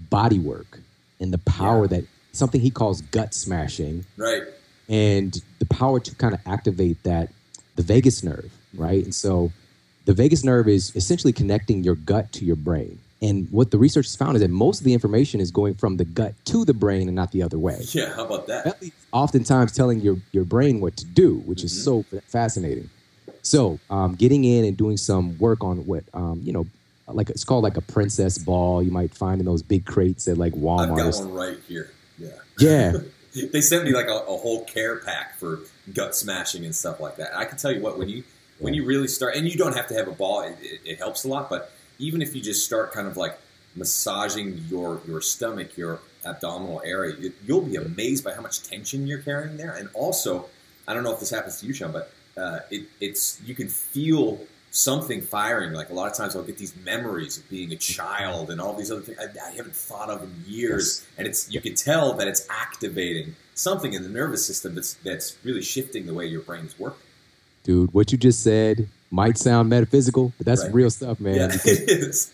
body 0.09 0.39
work 0.39 0.79
and 1.19 1.33
the 1.33 1.37
power 1.39 1.83
yeah. 1.83 1.99
that 1.99 2.07
something 2.31 2.61
he 2.61 2.69
calls 2.69 3.01
gut 3.01 3.33
smashing. 3.33 4.05
Right. 4.17 4.43
And 4.87 5.41
the 5.59 5.65
power 5.65 5.99
to 5.99 6.15
kind 6.15 6.33
of 6.33 6.41
activate 6.45 7.01
that 7.03 7.29
the 7.75 7.81
vagus 7.81 8.23
nerve, 8.23 8.51
right? 8.73 9.03
And 9.03 9.15
so 9.15 9.51
the 10.05 10.13
vagus 10.13 10.43
nerve 10.43 10.67
is 10.67 10.95
essentially 10.95 11.33
connecting 11.33 11.83
your 11.83 11.95
gut 11.95 12.31
to 12.33 12.45
your 12.45 12.55
brain. 12.55 12.99
And 13.21 13.49
what 13.49 13.71
the 13.71 13.77
research 13.77 14.05
has 14.05 14.15
found 14.15 14.35
is 14.35 14.41
that 14.41 14.51
most 14.51 14.79
of 14.79 14.85
the 14.85 14.93
information 14.93 15.39
is 15.39 15.49
going 15.49 15.75
from 15.75 15.97
the 15.97 16.05
gut 16.05 16.33
to 16.45 16.65
the 16.65 16.73
brain 16.73 17.07
and 17.07 17.15
not 17.15 17.31
the 17.31 17.41
other 17.41 17.57
way. 17.57 17.79
Yeah, 17.91 18.13
how 18.13 18.25
about 18.25 18.47
that? 18.47 18.83
Oftentimes 19.11 19.71
telling 19.71 20.01
your, 20.01 20.17
your 20.31 20.43
brain 20.43 20.79
what 20.81 20.97
to 20.97 21.05
do, 21.05 21.37
which 21.45 21.59
mm-hmm. 21.59 21.65
is 21.65 21.83
so 21.83 22.05
fascinating. 22.27 22.89
So, 23.41 23.79
um, 23.89 24.15
getting 24.15 24.43
in 24.43 24.65
and 24.65 24.75
doing 24.75 24.97
some 24.97 25.37
work 25.39 25.63
on 25.63 25.85
what, 25.85 26.03
um, 26.13 26.41
you 26.43 26.51
know, 26.51 26.65
like 27.07 27.29
it's 27.29 27.43
called 27.43 27.63
like 27.63 27.77
a 27.77 27.81
princess 27.81 28.37
ball. 28.37 28.81
You 28.81 28.91
might 28.91 29.13
find 29.13 29.39
in 29.39 29.45
those 29.45 29.61
big 29.61 29.85
crates 29.85 30.27
at 30.27 30.37
like 30.37 30.53
Walmart. 30.53 30.91
I've 30.91 31.11
got 31.13 31.15
one 31.15 31.33
right 31.33 31.57
here. 31.67 31.91
Yeah. 32.17 32.29
Yeah. 32.59 32.93
they 33.51 33.61
sent 33.61 33.83
me 33.83 33.93
like 33.93 34.07
a, 34.07 34.13
a, 34.13 34.37
whole 34.37 34.63
care 34.65 34.97
pack 34.97 35.37
for 35.37 35.59
gut 35.93 36.15
smashing 36.15 36.63
and 36.65 36.75
stuff 36.75 36.99
like 36.99 37.17
that. 37.17 37.37
I 37.37 37.45
can 37.45 37.57
tell 37.57 37.71
you 37.71 37.81
what 37.81 37.97
when 37.97 38.09
you 38.09 38.23
when 38.59 38.73
you 38.73 38.85
really 38.85 39.07
start, 39.07 39.35
and 39.35 39.47
you 39.47 39.57
don't 39.57 39.75
have 39.75 39.87
to 39.87 39.93
have 39.93 40.07
a 40.07 40.11
ball. 40.11 40.41
It, 40.41 40.57
it, 40.61 40.81
it 40.85 40.97
helps 40.97 41.25
a 41.25 41.27
lot, 41.27 41.49
but 41.49 41.71
even 41.99 42.21
if 42.21 42.35
you 42.35 42.41
just 42.41 42.65
start 42.65 42.93
kind 42.93 43.07
of 43.07 43.17
like 43.17 43.37
massaging 43.75 44.63
your 44.69 45.01
your 45.05 45.21
stomach, 45.21 45.77
your 45.77 45.99
abdominal 46.25 46.81
area, 46.85 47.15
you, 47.19 47.33
you'll 47.45 47.61
be 47.61 47.75
amazed 47.75 48.23
by 48.23 48.33
how 48.33 48.41
much 48.41 48.63
tension 48.63 49.05
you're 49.05 49.19
carrying 49.19 49.57
there. 49.57 49.73
And 49.73 49.89
also, 49.93 50.45
I 50.87 50.93
don't 50.93 51.03
know 51.03 51.13
if 51.13 51.19
this 51.19 51.29
happens 51.29 51.59
to 51.59 51.67
you, 51.67 51.73
Shawn, 51.73 51.91
but 51.91 52.11
uh, 52.37 52.59
it, 52.71 52.87
it's 52.99 53.41
you 53.45 53.53
can 53.53 53.67
feel 53.67 54.39
something 54.75 55.21
firing. 55.21 55.73
Like 55.73 55.89
a 55.89 55.93
lot 55.93 56.11
of 56.11 56.17
times, 56.17 56.35
I'll 56.35 56.43
get 56.43 56.57
these 56.57 56.75
memories 56.75 57.37
of 57.37 57.49
being 57.49 57.71
a 57.71 57.77
child 57.77 58.51
and 58.51 58.59
all 58.59 58.73
these 58.73 58.91
other 58.91 59.01
things 59.01 59.17
I, 59.19 59.47
I 59.47 59.51
haven't 59.51 59.75
thought 59.75 60.09
of 60.09 60.21
in 60.21 60.43
years, 60.45 61.01
yes. 61.01 61.07
and 61.17 61.27
it's 61.27 61.51
you 61.51 61.61
can 61.61 61.75
tell 61.75 62.13
that 62.13 62.27
it's 62.27 62.45
activating 62.49 63.35
something 63.53 63.93
in 63.93 64.03
the 64.03 64.09
nervous 64.09 64.45
system 64.45 64.75
that's 64.75 64.95
that's 64.95 65.37
really 65.43 65.61
shifting 65.61 66.05
the 66.05 66.13
way 66.13 66.25
your 66.25 66.41
brain's 66.41 66.77
working. 66.77 66.99
Dude, 67.63 67.93
what 67.93 68.11
you 68.11 68.17
just 68.17 68.43
said 68.43 68.87
might 69.09 69.37
sound 69.37 69.69
metaphysical, 69.69 70.33
but 70.37 70.45
that's 70.45 70.63
right. 70.63 70.73
real 70.73 70.89
stuff, 70.89 71.19
man. 71.19 71.35
Yeah, 71.35 71.45
it 71.65 71.89
is. 71.89 72.31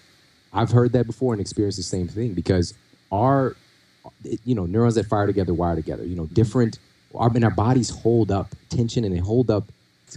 I've 0.51 0.71
heard 0.71 0.91
that 0.93 1.06
before 1.06 1.34
and 1.34 1.39
experienced 1.39 1.77
the 1.77 1.84
same 1.84 2.08
thing 2.08 2.34
because 2.34 2.73
our, 3.12 3.56
you 4.43 4.56
know, 4.56 4.65
neurons 4.65 4.95
that 4.95 5.06
fire 5.06 5.25
together 5.25 5.54
wire 5.54 5.75
together. 5.75 6.04
You 6.04 6.15
know, 6.15 6.25
different. 6.25 6.80
Our, 7.13 7.30
and 7.34 7.43
our 7.43 7.51
bodies 7.51 7.89
hold 7.89 8.32
up 8.32 8.56
tension 8.69 9.04
and 9.04 9.13
they 9.13 9.19
hold 9.19 9.51
up 9.51 9.65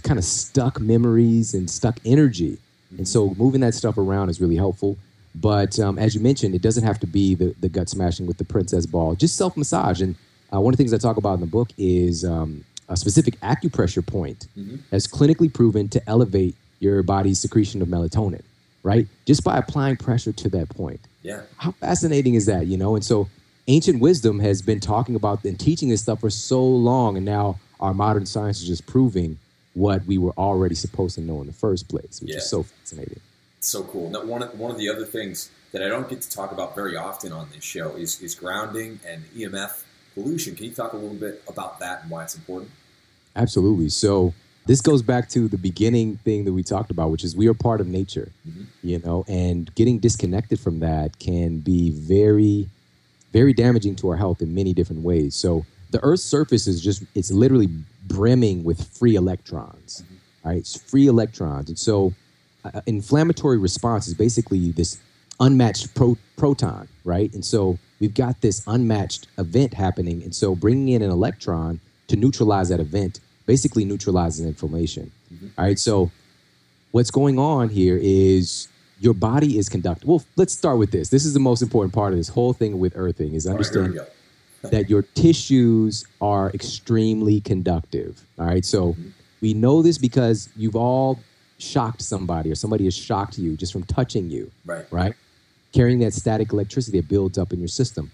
kind 0.02 0.18
of 0.18 0.24
stuck 0.24 0.80
memories 0.80 1.54
and 1.54 1.70
stuck 1.70 1.98
energy. 2.04 2.58
And 2.96 3.06
so 3.08 3.34
moving 3.36 3.60
that 3.62 3.74
stuff 3.74 3.98
around 3.98 4.28
is 4.28 4.40
really 4.40 4.56
helpful. 4.56 4.96
But 5.34 5.80
um, 5.80 5.98
as 5.98 6.14
you 6.14 6.20
mentioned, 6.20 6.54
it 6.54 6.62
doesn't 6.62 6.84
have 6.84 7.00
to 7.00 7.06
be 7.06 7.34
the, 7.34 7.54
the 7.60 7.68
gut 7.68 7.88
smashing 7.88 8.26
with 8.26 8.38
the 8.38 8.44
princess 8.44 8.86
ball, 8.86 9.14
just 9.14 9.36
self 9.36 9.56
massage. 9.56 10.00
And 10.00 10.14
uh, 10.52 10.60
one 10.60 10.72
of 10.72 10.78
the 10.78 10.82
things 10.82 10.94
I 10.94 10.98
talk 10.98 11.16
about 11.16 11.34
in 11.34 11.40
the 11.40 11.46
book 11.46 11.70
is 11.76 12.24
um, 12.24 12.64
a 12.88 12.96
specific 12.96 13.40
acupressure 13.40 14.06
point 14.06 14.46
mm-hmm. 14.56 14.76
has 14.90 15.06
clinically 15.06 15.52
proven 15.52 15.88
to 15.88 16.08
elevate 16.08 16.54
your 16.78 17.02
body's 17.02 17.40
secretion 17.40 17.82
of 17.82 17.88
melatonin, 17.88 18.42
right? 18.82 19.08
Just 19.26 19.42
by 19.42 19.58
applying 19.58 19.96
pressure 19.96 20.32
to 20.32 20.48
that 20.50 20.68
point. 20.68 21.00
Yeah. 21.22 21.42
How 21.56 21.72
fascinating 21.72 22.34
is 22.34 22.46
that, 22.46 22.66
you 22.66 22.76
know? 22.76 22.94
And 22.94 23.04
so 23.04 23.28
ancient 23.66 24.00
wisdom 24.00 24.38
has 24.40 24.62
been 24.62 24.80
talking 24.80 25.16
about 25.16 25.42
and 25.44 25.58
teaching 25.58 25.88
this 25.88 26.02
stuff 26.02 26.20
for 26.20 26.30
so 26.30 26.62
long. 26.62 27.16
And 27.16 27.24
now 27.24 27.58
our 27.80 27.94
modern 27.94 28.26
science 28.26 28.60
is 28.60 28.68
just 28.68 28.86
proving 28.86 29.38
what 29.74 30.04
we 30.06 30.18
were 30.18 30.32
already 30.38 30.74
supposed 30.74 31.16
to 31.16 31.20
know 31.20 31.40
in 31.40 31.46
the 31.46 31.52
first 31.52 31.88
place, 31.88 32.20
which 32.20 32.30
yeah. 32.30 32.38
is 32.38 32.48
so 32.48 32.62
fascinating. 32.62 33.20
So 33.60 33.82
cool. 33.84 34.10
Now, 34.10 34.24
one 34.24 34.42
of, 34.42 34.58
one 34.58 34.70
of 34.70 34.78
the 34.78 34.88
other 34.88 35.04
things 35.04 35.50
that 35.72 35.82
I 35.82 35.88
don't 35.88 36.08
get 36.08 36.22
to 36.22 36.30
talk 36.30 36.52
about 36.52 36.74
very 36.74 36.96
often 36.96 37.32
on 37.32 37.48
this 37.52 37.64
show 37.64 37.96
is, 37.96 38.20
is 38.20 38.34
grounding 38.34 39.00
and 39.06 39.24
EMF 39.36 39.82
pollution. 40.14 40.54
Can 40.54 40.66
you 40.66 40.72
talk 40.72 40.92
a 40.92 40.96
little 40.96 41.16
bit 41.16 41.42
about 41.48 41.80
that 41.80 42.02
and 42.02 42.10
why 42.10 42.22
it's 42.22 42.36
important? 42.36 42.70
Absolutely. 43.34 43.88
So 43.88 44.32
this 44.66 44.80
goes 44.80 45.02
back 45.02 45.28
to 45.30 45.48
the 45.48 45.58
beginning 45.58 46.16
thing 46.18 46.44
that 46.44 46.52
we 46.52 46.62
talked 46.62 46.90
about, 46.90 47.10
which 47.10 47.24
is 47.24 47.36
we 47.36 47.48
are 47.48 47.54
part 47.54 47.80
of 47.80 47.86
nature, 47.86 48.30
mm-hmm. 48.48 48.64
you 48.82 48.98
know, 49.00 49.24
and 49.28 49.74
getting 49.74 49.98
disconnected 49.98 50.60
from 50.60 50.80
that 50.80 51.18
can 51.18 51.58
be 51.58 51.90
very, 51.90 52.68
very 53.32 53.52
damaging 53.52 53.96
to 53.96 54.10
our 54.10 54.16
health 54.16 54.40
in 54.40 54.54
many 54.54 54.72
different 54.72 55.02
ways. 55.02 55.34
So 55.34 55.66
the 55.90 56.02
Earth's 56.02 56.24
surface 56.24 56.66
is 56.66 56.80
just, 56.82 57.04
it's 57.14 57.30
literally 57.30 57.68
brimming 58.06 58.64
with 58.64 58.86
free 58.96 59.16
electrons, 59.16 60.02
mm-hmm. 60.02 60.48
right? 60.48 60.58
It's 60.58 60.80
free 60.80 61.06
electrons. 61.06 61.68
And 61.68 61.78
so, 61.78 62.14
uh, 62.64 62.80
inflammatory 62.86 63.58
response 63.58 64.08
is 64.08 64.14
basically 64.14 64.72
this 64.72 64.98
unmatched 65.40 65.94
pro- 65.94 66.18
proton, 66.36 66.88
right? 67.04 67.32
And 67.34 67.44
so, 67.44 67.78
we've 68.00 68.14
got 68.14 68.40
this 68.40 68.62
unmatched 68.66 69.28
event 69.38 69.74
happening. 69.74 70.22
And 70.22 70.34
so, 70.34 70.54
bringing 70.54 70.88
in 70.88 71.02
an 71.02 71.10
electron 71.10 71.80
to 72.08 72.16
neutralize 72.16 72.68
that 72.68 72.80
event 72.80 73.20
basically 73.46 73.84
neutralizes 73.84 74.44
inflammation. 74.44 75.10
Mm-hmm. 75.32 75.48
All 75.58 75.64
right. 75.64 75.78
So, 75.78 76.10
what's 76.92 77.10
going 77.10 77.38
on 77.38 77.68
here 77.68 77.98
is 78.00 78.68
your 79.00 79.14
body 79.14 79.58
is 79.58 79.68
conducting. 79.68 80.08
Well, 80.08 80.24
let's 80.36 80.54
start 80.54 80.78
with 80.78 80.90
this. 80.90 81.08
This 81.10 81.24
is 81.24 81.34
the 81.34 81.40
most 81.40 81.62
important 81.62 81.92
part 81.92 82.12
of 82.12 82.18
this 82.18 82.28
whole 82.28 82.52
thing 82.52 82.78
with 82.78 82.94
earthing 82.96 83.34
is 83.34 83.46
understand 83.46 83.96
right, 83.96 84.08
that 84.70 84.90
your 84.90 85.02
tissues 85.02 86.06
are 86.20 86.50
extremely 86.52 87.40
conductive. 87.40 88.24
All 88.38 88.46
right. 88.46 88.64
So 88.64 88.92
mm-hmm. 88.92 89.08
we 89.40 89.54
know 89.54 89.82
this 89.82 89.98
because 89.98 90.48
you've 90.56 90.76
all 90.76 91.20
shocked 91.58 92.02
somebody 92.02 92.50
or 92.50 92.54
somebody 92.54 92.84
has 92.84 92.96
shocked 92.96 93.38
you 93.38 93.56
just 93.56 93.72
from 93.72 93.84
touching 93.84 94.30
you. 94.30 94.50
Right. 94.64 94.86
Right. 94.90 95.14
Carrying 95.72 95.98
that 96.00 96.14
static 96.14 96.52
electricity 96.52 97.00
that 97.00 97.08
builds 97.08 97.38
up 97.38 97.52
in 97.52 97.58
your 97.58 97.68
system. 97.68 98.10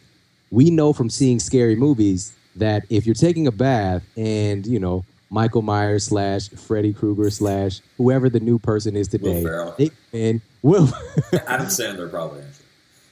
We 0.51 0.71
know 0.71 0.93
from 0.93 1.11
seeing 1.11 1.39
scary 1.39 1.77
movies 1.77 2.33
that 2.57 2.85
if 2.91 3.07
you're 3.07 3.15
taking 3.15 3.47
a 3.47 3.53
bath 3.53 4.03
and, 4.17 4.67
you 4.67 4.81
know, 4.81 5.05
Michael 5.31 5.63
Myers 5.63 6.07
slash 6.07 6.49
Freddy 6.49 6.93
Krueger 6.93 7.31
slash 7.31 7.81
whoever 7.97 8.29
the 8.29 8.41
new 8.41 8.59
person 8.59 8.97
is 8.97 9.07
today. 9.07 9.43
and 10.13 10.41
Will 10.63 10.89
Adam 11.47 11.67
Sandler 11.67 12.11
probably 12.11 12.43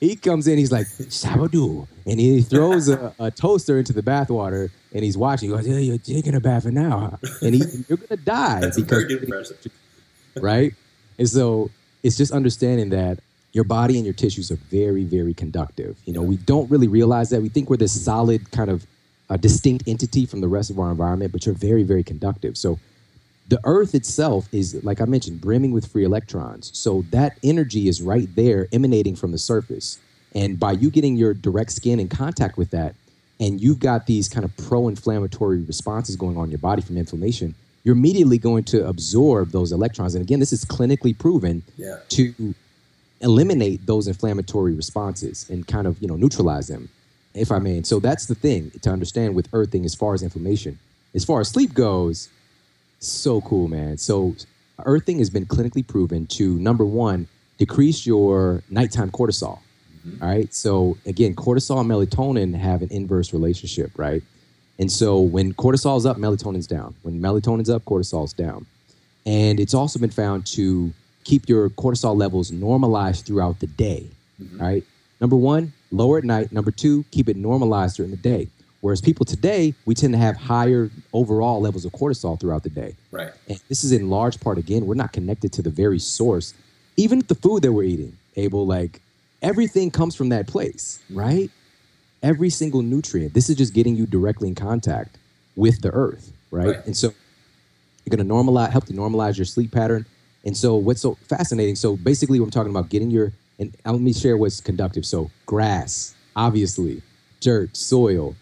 he 0.00 0.16
comes 0.16 0.46
in, 0.46 0.58
he's 0.58 0.72
like, 0.72 0.86
Sabadoo. 0.86 1.86
And 2.06 2.20
he 2.20 2.42
throws 2.42 2.88
a, 2.88 3.12
a, 3.18 3.30
toaster 3.30 3.78
into 3.78 3.92
the 3.92 4.02
bathwater 4.02 4.70
and 4.92 5.04
he's 5.04 5.16
watching. 5.16 5.50
He 5.50 5.54
goes, 5.54 5.66
yeah, 5.66 5.78
you're 5.78 5.98
taking 5.98 6.34
a 6.34 6.40
bath 6.40 6.62
for 6.62 6.70
now. 6.70 7.18
And 7.42 7.54
he, 7.54 7.62
you're 7.88 7.98
going 7.98 8.08
to 8.08 8.16
die. 8.16 8.60
That's 8.60 8.80
because, 8.80 9.04
very 9.04 9.20
impressive. 9.20 9.66
Right? 10.36 10.74
And 11.18 11.28
so 11.28 11.70
it's 12.02 12.16
just 12.16 12.32
understanding 12.32 12.90
that 12.90 13.18
your 13.52 13.64
body 13.64 13.96
and 13.96 14.04
your 14.04 14.14
tissues 14.14 14.50
are 14.50 14.56
very, 14.70 15.04
very 15.04 15.34
conductive. 15.34 15.98
You 16.04 16.12
know, 16.12 16.22
we 16.22 16.36
don't 16.36 16.70
really 16.70 16.88
realize 16.88 17.30
that. 17.30 17.42
We 17.42 17.48
think 17.48 17.68
we're 17.68 17.76
this 17.76 18.04
solid 18.04 18.50
kind 18.52 18.70
of 18.70 18.86
a 19.30 19.36
distinct 19.36 19.86
entity 19.86 20.26
from 20.26 20.40
the 20.40 20.48
rest 20.48 20.70
of 20.70 20.78
our 20.78 20.90
environment, 20.90 21.32
but 21.32 21.44
you're 21.44 21.54
very, 21.54 21.82
very 21.82 22.02
conductive. 22.02 22.56
So 22.56 22.78
the 23.48 23.60
earth 23.64 23.94
itself 23.94 24.46
is 24.52 24.82
like 24.84 25.00
i 25.00 25.04
mentioned 25.04 25.40
brimming 25.40 25.72
with 25.72 25.86
free 25.90 26.04
electrons. 26.04 26.70
So 26.74 27.04
that 27.10 27.38
energy 27.42 27.88
is 27.88 28.00
right 28.02 28.28
there 28.36 28.68
emanating 28.72 29.16
from 29.16 29.32
the 29.32 29.38
surface. 29.38 29.98
And 30.34 30.60
by 30.60 30.72
you 30.72 30.90
getting 30.90 31.16
your 31.16 31.34
direct 31.34 31.72
skin 31.72 31.98
in 31.98 32.08
contact 32.08 32.58
with 32.58 32.70
that 32.70 32.94
and 33.40 33.60
you've 33.60 33.78
got 33.78 34.06
these 34.06 34.28
kind 34.28 34.44
of 34.44 34.54
pro-inflammatory 34.56 35.60
responses 35.60 36.16
going 36.16 36.36
on 36.36 36.44
in 36.44 36.50
your 36.50 36.58
body 36.58 36.82
from 36.82 36.96
inflammation 36.96 37.54
you're 37.84 37.96
immediately 37.96 38.38
going 38.38 38.64
to 38.64 38.86
absorb 38.86 39.50
those 39.50 39.72
electrons. 39.72 40.14
And 40.14 40.22
again 40.22 40.40
this 40.40 40.52
is 40.52 40.64
clinically 40.64 41.16
proven 41.18 41.62
yeah. 41.76 41.98
to 42.10 42.54
eliminate 43.20 43.86
those 43.86 44.06
inflammatory 44.06 44.74
responses 44.74 45.48
and 45.48 45.66
kind 45.66 45.86
of 45.86 46.00
you 46.00 46.06
know 46.06 46.16
neutralize 46.16 46.68
them 46.68 46.90
if 47.34 47.50
i 47.50 47.58
may. 47.58 47.76
And 47.76 47.86
so 47.86 47.98
that's 47.98 48.26
the 48.26 48.34
thing 48.34 48.70
to 48.82 48.90
understand 48.90 49.34
with 49.34 49.48
earthing 49.52 49.84
as 49.84 49.94
far 49.94 50.12
as 50.12 50.22
inflammation. 50.22 50.78
As 51.14 51.24
far 51.24 51.40
as 51.40 51.48
sleep 51.48 51.72
goes 51.72 52.28
so 52.98 53.40
cool, 53.40 53.68
man. 53.68 53.96
So 53.98 54.34
earthing 54.84 55.18
has 55.18 55.30
been 55.30 55.46
clinically 55.46 55.86
proven 55.86 56.26
to 56.26 56.58
number 56.58 56.84
one, 56.84 57.28
decrease 57.58 58.06
your 58.06 58.62
nighttime 58.70 59.10
cortisol. 59.10 59.60
Mm-hmm. 60.06 60.22
All 60.22 60.28
right. 60.28 60.54
So 60.54 60.96
again, 61.06 61.34
cortisol 61.34 61.80
and 61.80 61.90
melatonin 61.90 62.54
have 62.54 62.82
an 62.82 62.88
inverse 62.90 63.32
relationship, 63.32 63.92
right? 63.96 64.22
And 64.78 64.90
so 64.90 65.20
when 65.20 65.54
cortisol's 65.54 66.06
up, 66.06 66.16
melatonin's 66.18 66.66
down. 66.66 66.94
When 67.02 67.20
melatonin's 67.20 67.70
up, 67.70 67.84
cortisol's 67.84 68.32
down. 68.32 68.66
And 69.26 69.58
it's 69.58 69.74
also 69.74 69.98
been 69.98 70.10
found 70.10 70.46
to 70.48 70.92
keep 71.24 71.48
your 71.48 71.68
cortisol 71.70 72.16
levels 72.16 72.50
normalized 72.50 73.26
throughout 73.26 73.60
the 73.60 73.66
day. 73.66 74.06
Mm-hmm. 74.40 74.60
Right. 74.60 74.84
Number 75.20 75.36
one, 75.36 75.72
lower 75.90 76.18
at 76.18 76.24
night. 76.24 76.52
Number 76.52 76.70
two, 76.70 77.04
keep 77.10 77.28
it 77.28 77.36
normalized 77.36 77.96
during 77.96 78.12
the 78.12 78.16
day. 78.16 78.48
Whereas 78.80 79.00
people 79.00 79.26
today, 79.26 79.74
we 79.86 79.94
tend 79.94 80.12
to 80.12 80.18
have 80.18 80.36
higher 80.36 80.90
overall 81.12 81.60
levels 81.60 81.84
of 81.84 81.92
cortisol 81.92 82.38
throughout 82.38 82.62
the 82.62 82.70
day. 82.70 82.94
Right. 83.10 83.32
And 83.48 83.60
this 83.68 83.82
is 83.82 83.90
in 83.92 84.08
large 84.08 84.38
part, 84.40 84.56
again, 84.56 84.86
we're 84.86 84.94
not 84.94 85.12
connected 85.12 85.52
to 85.54 85.62
the 85.62 85.70
very 85.70 85.98
source. 85.98 86.54
Even 86.96 87.22
the 87.26 87.34
food 87.34 87.62
that 87.62 87.72
we're 87.72 87.84
eating, 87.84 88.16
Abel, 88.36 88.66
like 88.66 89.00
everything 89.42 89.90
comes 89.90 90.14
from 90.14 90.28
that 90.28 90.46
place, 90.46 91.00
right? 91.10 91.50
Every 92.22 92.50
single 92.50 92.82
nutrient. 92.82 93.34
This 93.34 93.50
is 93.50 93.56
just 93.56 93.74
getting 93.74 93.96
you 93.96 94.06
directly 94.06 94.48
in 94.48 94.54
contact 94.54 95.18
with 95.56 95.80
the 95.80 95.90
earth, 95.90 96.32
right? 96.50 96.68
right. 96.68 96.86
And 96.86 96.96
so 96.96 97.12
you're 98.04 98.16
going 98.16 98.26
to 98.26 98.32
normalize, 98.32 98.70
help 98.70 98.86
to 98.86 98.92
normalize 98.92 99.36
your 99.36 99.44
sleep 99.44 99.72
pattern. 99.72 100.06
And 100.44 100.56
so 100.56 100.76
what's 100.76 101.00
so 101.00 101.16
fascinating? 101.28 101.74
So 101.74 101.96
basically, 101.96 102.38
what 102.38 102.46
I'm 102.46 102.50
talking 102.52 102.70
about 102.70 102.88
getting 102.88 103.10
your, 103.10 103.32
and 103.58 103.76
uh, 103.84 103.92
let 103.92 104.00
me 104.00 104.12
share 104.12 104.36
what's 104.36 104.60
conductive. 104.60 105.04
So 105.04 105.30
grass, 105.46 106.14
obviously, 106.36 107.02
dirt, 107.40 107.76
soil, 107.76 108.36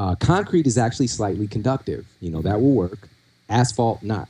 uh, 0.00 0.14
concrete 0.14 0.66
is 0.66 0.78
actually 0.78 1.06
slightly 1.06 1.46
conductive. 1.46 2.06
You 2.20 2.30
know, 2.30 2.40
that 2.40 2.58
will 2.60 2.72
work. 2.72 3.06
Asphalt, 3.50 4.02
not. 4.02 4.28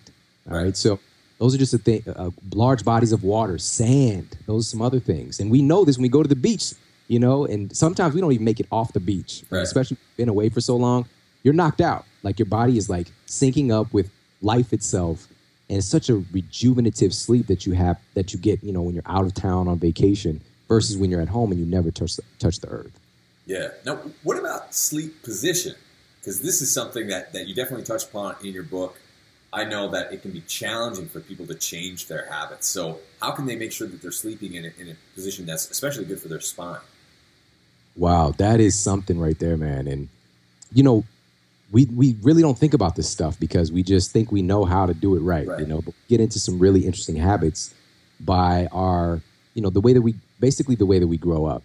All 0.51 0.57
right. 0.57 0.77
So 0.77 0.99
those 1.39 1.55
are 1.55 1.59
just 1.59 1.73
a 1.73 1.79
thing, 1.79 2.03
uh, 2.07 2.31
large 2.55 2.85
bodies 2.85 3.13
of 3.13 3.23
water, 3.23 3.57
sand, 3.57 4.37
those 4.47 4.67
are 4.67 4.71
some 4.71 4.83
other 4.83 4.99
things. 5.01 5.39
And 5.39 5.51
we 5.51 5.63
know 5.63 5.85
this 5.85 5.97
when 5.97 6.03
we 6.03 6.09
go 6.09 6.23
to 6.23 6.29
the 6.29 6.37
beach, 6.37 6.75
you 7.09 7.19
know, 7.21 7.47
and 7.47 7.75
sometimes 7.75 8.15
we 8.15 8.21
don't 8.21 8.33
even 8.33 8.45
make 8.45 8.61
it 8.61 8.67
off 8.73 8.93
the 8.93 9.01
beach, 9.01 9.45
right. 9.49 9.63
especially 9.63 9.97
been 10.17 10.29
away 10.29 10.49
for 10.49 10.61
so 10.61 10.77
long. 10.77 11.07
You're 11.45 11.55
knocked 11.55 11.81
out. 11.81 12.05
Like 12.23 12.39
your 12.39 12.47
body 12.47 12.77
is 12.77 12.91
like 12.91 13.11
syncing 13.27 13.71
up 13.73 13.93
with 13.93 14.11
life 14.43 14.73
itself. 14.73 15.29
and 15.69 15.79
it's 15.79 15.87
such 15.87 16.11
a 16.11 16.17
rejuvenative 16.33 17.15
sleep 17.15 17.47
that 17.47 17.65
you 17.65 17.73
have 17.73 17.97
that 18.15 18.33
you 18.33 18.39
get 18.39 18.63
you 18.63 18.73
know 18.73 18.83
when 18.83 18.95
you're 18.95 19.05
out 19.07 19.25
of 19.25 19.33
town 19.35 19.69
on 19.69 19.79
vacation 19.79 20.41
versus 20.69 20.97
when 20.97 21.11
you're 21.11 21.21
at 21.21 21.29
home 21.29 21.53
and 21.53 21.61
you 21.61 21.67
never 21.67 21.91
touch 21.91 22.19
touch 22.39 22.59
the 22.59 22.69
earth. 22.69 23.00
Yeah. 23.47 23.69
Now, 23.85 23.97
what 24.23 24.39
about 24.39 24.75
sleep 24.75 25.23
position? 25.23 25.75
Because 26.21 26.43
this 26.43 26.61
is 26.61 26.73
something 26.73 27.09
that 27.09 27.33
that 27.33 27.49
you 27.49 27.55
definitely 27.55 27.85
touch 27.85 28.05
upon 28.05 28.37
in 28.43 28.53
your 28.53 28.63
book. 28.63 28.99
I 29.53 29.65
know 29.65 29.91
that 29.91 30.13
it 30.13 30.23
can 30.23 30.31
be 30.31 30.43
challenging 30.43 31.09
for 31.09 31.21
people 31.21 31.47
to 31.47 31.55
change 31.55 32.07
their 32.07 32.27
habits. 32.27 32.69
So, 32.69 33.01
how 33.21 33.33
can 33.33 33.47
they 33.47 33.57
make 33.57 33.73
sure 33.73 33.89
that 33.89 34.01
they're 34.01 34.13
sleeping 34.13 34.55
in 34.55 34.67
a, 34.67 34.73
in 34.81 34.91
a 34.91 34.97
position 35.15 35.47
that's 35.47 35.71
especially 35.71 36.05
good 36.05 36.21
for 36.21 36.29
their 36.29 36.41
spine? 36.41 36.81
Wow, 37.97 38.33
that 38.39 38.61
is 38.61 38.79
something 38.79 39.19
right 39.19 39.39
there, 39.39 39.57
man. 39.57 39.89
And 39.89 40.09
you 40.73 40.83
know, 40.83 41.05
we 41.73 41.87
we 41.87 42.17
really 42.23 42.43
don't 42.43 42.59
think 42.59 42.75
about 42.75 42.97
this 42.97 43.09
stuff 43.09 43.39
because 43.39 43.73
we 43.73 43.83
just 43.83 44.13
think 44.13 44.31
we 44.31 44.43
know 44.43 44.65
how 44.65 44.87
to 44.87 44.95
do 44.95 45.17
it 45.17 45.21
right, 45.21 45.47
right. 45.47 45.61
you 45.61 45.67
know. 45.67 45.81
But 45.81 45.95
get 46.09 46.21
into 46.21 46.39
some 46.39 46.59
really 46.59 46.87
interesting 46.87 47.17
habits 47.17 47.75
by 48.21 48.67
our, 48.73 49.21
you 49.55 49.63
know, 49.63 49.71
the 49.71 49.81
way 49.81 49.93
that 49.93 50.03
we 50.03 50.15
basically 50.39 50.75
the 50.75 50.87
way 50.87 50.99
that 50.99 51.07
we 51.07 51.17
grow 51.17 51.47
up, 51.47 51.63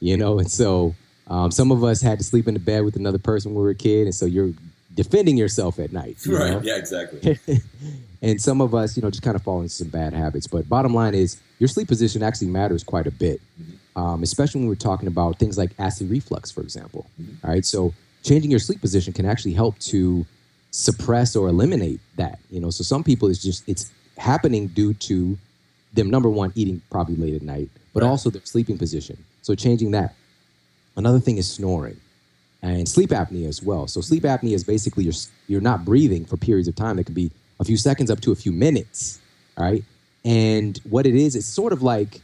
you 0.00 0.16
know. 0.16 0.38
And 0.38 0.50
so 0.50 0.94
um, 1.28 1.50
some 1.50 1.70
of 1.70 1.82
us 1.82 2.00
had 2.00 2.18
to 2.18 2.24
sleep 2.24 2.46
in 2.46 2.54
the 2.54 2.60
bed 2.60 2.84
with 2.84 2.96
another 2.96 3.18
person 3.18 3.52
when 3.52 3.58
we 3.58 3.64
were 3.64 3.70
a 3.70 3.74
kid, 3.74 4.04
and 4.04 4.14
so 4.14 4.26
you're 4.26 4.52
defending 4.94 5.36
yourself 5.36 5.78
at 5.78 5.92
night. 5.92 6.18
You 6.24 6.38
right? 6.38 6.52
Know? 6.52 6.60
Yeah, 6.62 6.76
exactly. 6.76 7.38
and 8.22 8.40
some 8.40 8.60
of 8.60 8.74
us, 8.74 8.96
you 8.96 9.02
know, 9.02 9.10
just 9.10 9.22
kind 9.22 9.36
of 9.36 9.42
fall 9.42 9.60
into 9.60 9.70
some 9.70 9.88
bad 9.88 10.12
habits. 10.12 10.46
But 10.46 10.68
bottom 10.68 10.94
line 10.94 11.14
is, 11.14 11.40
your 11.58 11.68
sleep 11.68 11.88
position 11.88 12.22
actually 12.22 12.48
matters 12.48 12.84
quite 12.84 13.06
a 13.06 13.10
bit, 13.10 13.40
mm-hmm. 13.60 14.00
um, 14.00 14.22
especially 14.22 14.60
when 14.60 14.68
we're 14.68 14.76
talking 14.76 15.08
about 15.08 15.38
things 15.38 15.58
like 15.58 15.72
acid 15.78 16.10
reflux, 16.10 16.50
for 16.50 16.60
example. 16.60 17.06
Mm-hmm. 17.20 17.46
All 17.46 17.52
right, 17.52 17.64
so 17.64 17.92
changing 18.22 18.50
your 18.50 18.60
sleep 18.60 18.80
position 18.80 19.12
can 19.12 19.26
actually 19.26 19.52
help 19.52 19.78
to 19.80 20.26
suppress 20.70 21.36
or 21.36 21.48
eliminate 21.48 22.00
that. 22.16 22.38
You 22.50 22.60
know, 22.60 22.70
so 22.70 22.84
some 22.84 23.02
people 23.02 23.28
it's 23.28 23.42
just 23.42 23.68
it's 23.68 23.90
happening 24.16 24.68
due 24.68 24.94
to 24.94 25.36
them 25.92 26.10
number 26.10 26.28
one 26.28 26.52
eating 26.54 26.82
probably 26.90 27.16
late 27.16 27.34
at 27.34 27.42
night, 27.42 27.70
but 27.92 28.02
right. 28.02 28.08
also 28.08 28.30
their 28.30 28.44
sleeping 28.44 28.78
position. 28.78 29.22
So 29.42 29.54
changing 29.54 29.90
that. 29.92 30.14
Another 30.96 31.20
thing 31.20 31.36
is 31.36 31.50
snoring 31.50 32.00
and 32.62 32.88
sleep 32.88 33.10
apnea 33.10 33.46
as 33.46 33.62
well. 33.62 33.86
So 33.86 34.00
sleep 34.00 34.24
apnea 34.24 34.54
is 34.54 34.64
basically 34.64 35.04
you're 35.04 35.14
you're 35.46 35.60
not 35.60 35.84
breathing 35.84 36.24
for 36.24 36.36
periods 36.36 36.68
of 36.68 36.74
time 36.74 36.96
that 36.96 37.04
can 37.04 37.14
be 37.14 37.30
a 37.60 37.64
few 37.64 37.76
seconds 37.76 38.10
up 38.10 38.20
to 38.22 38.32
a 38.32 38.34
few 38.34 38.52
minutes. 38.52 39.20
right? 39.58 39.84
And 40.24 40.78
what 40.88 41.06
it 41.06 41.14
is, 41.14 41.36
it's 41.36 41.46
sort 41.46 41.72
of 41.72 41.82
like 41.82 42.20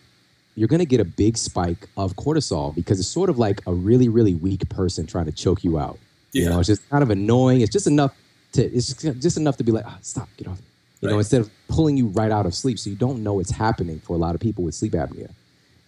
you're 0.55 0.69
going 0.69 0.81
to 0.81 0.87
get 0.87 1.01
a 1.01 1.05
big 1.05 1.39
spike 1.39 1.89
of 1.97 2.15
cortisol 2.17 2.75
because 2.75 2.99
it's 2.99 3.09
sort 3.09 3.31
of 3.31 3.39
like 3.39 3.63
a 3.67 3.73
really, 3.73 4.09
really 4.09 4.35
weak 4.35 4.69
person 4.69 5.07
trying 5.07 5.25
to 5.27 5.33
choke 5.33 5.65
you 5.65 5.79
out. 5.79 5.99
Yeah. 6.33 6.45
You 6.45 6.49
know, 6.51 6.59
it's 6.59 6.67
just 6.69 6.89
kind 6.91 7.03
of 7.03 7.11
annoying. 7.11 7.61
It's 7.61 7.73
just 7.73 7.87
enough 7.87 8.15
to, 8.53 8.63
it's 8.63 8.93
just 8.95 9.37
enough 9.37 9.57
to 9.59 9.65
be 9.65 9.73
like, 9.73 9.85
oh, 9.87 9.97
stop, 10.03 10.29
get 10.37 10.49
off. 10.49 10.61
You 11.01 11.09
right. 11.09 11.15
know, 11.15 11.19
instead 11.19 11.41
of 11.41 11.51
pulling 11.69 11.97
you 11.97 12.09
right 12.09 12.31
out 12.31 12.45
of 12.45 12.55
sleep. 12.55 12.79
So 12.79 12.91
you 12.91 12.97
don't 12.97 13.23
know 13.23 13.41
it's 13.41 13.51
happening 13.51 14.01
for 14.01 14.15
a 14.15 14.19
lot 14.19 14.35
of 14.35 14.41
people 14.41 14.65
with 14.65 14.75
sleep 14.75 14.93
apnea. 14.93 15.31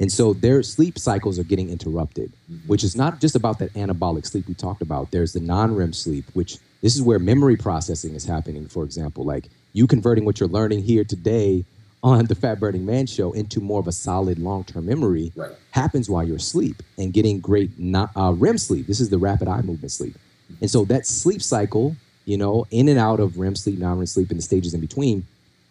And 0.01 0.11
so 0.11 0.33
their 0.33 0.63
sleep 0.63 0.99
cycles 0.99 1.39
are 1.39 1.45
getting 1.45 1.71
interrupted, 1.71 2.33
mm-hmm. 2.51 2.67
which 2.67 2.83
is 2.83 2.97
not 2.97 3.21
just 3.21 3.37
about 3.37 3.59
that 3.61 3.73
anabolic 3.75 4.27
sleep 4.27 4.49
we 4.49 4.55
talked 4.55 4.83
about. 4.83 5.11
There's 5.11 5.33
the 5.33 5.41
non 5.41 5.75
REM 5.75 5.93
sleep, 5.93 6.25
which 6.35 6.59
this 6.83 6.95
is 6.95 7.03
where 7.03 7.19
memory 7.19 7.57
processing 7.57 8.15
is 8.15 8.25
happening, 8.25 8.67
for 8.67 8.83
example. 8.85 9.25
Like 9.25 9.49
you 9.73 9.87
converting 9.87 10.25
what 10.25 10.41
you're 10.41 10.49
learning 10.49 10.83
here 10.83 11.05
today 11.05 11.65
on 12.03 12.27
the 12.27 12.35
Fat 12.35 12.61
Burning 12.61 12.85
Man 12.85 13.07
show 13.07 13.33
into 13.33 13.61
more 13.61 13.81
of 13.81 13.87
a 13.87 13.93
solid 13.93 14.39
long 14.39 14.65
term 14.65 14.87
memory 14.87 15.33
right. 15.37 15.53
happens 15.71 16.11
while 16.11 16.23
you're 16.23 16.37
asleep 16.37 16.83
and 16.99 17.13
getting 17.13 17.41
great 17.41 17.71
uh, 17.95 18.35
REM 18.37 18.59
sleep. 18.59 18.87
This 18.87 19.01
is 19.01 19.09
the 19.09 19.19
rapid 19.19 19.49
eye 19.49 19.63
movement 19.63 19.91
sleep. 19.91 20.17
And 20.61 20.71
so 20.71 20.85
that 20.87 21.07
sleep 21.07 21.41
cycle, 21.41 21.97
you 22.27 22.37
know, 22.37 22.67
in 22.71 22.89
and 22.89 22.99
out 22.99 23.21
of 23.21 23.39
REM 23.39 23.57
sleep, 23.57 23.79
non 23.79 23.99
REM 23.99 24.07
sleep, 24.07 24.31
and 24.31 24.39
the 24.39 24.43
stages 24.43 24.75
in 24.75 24.81
between 24.81 25.27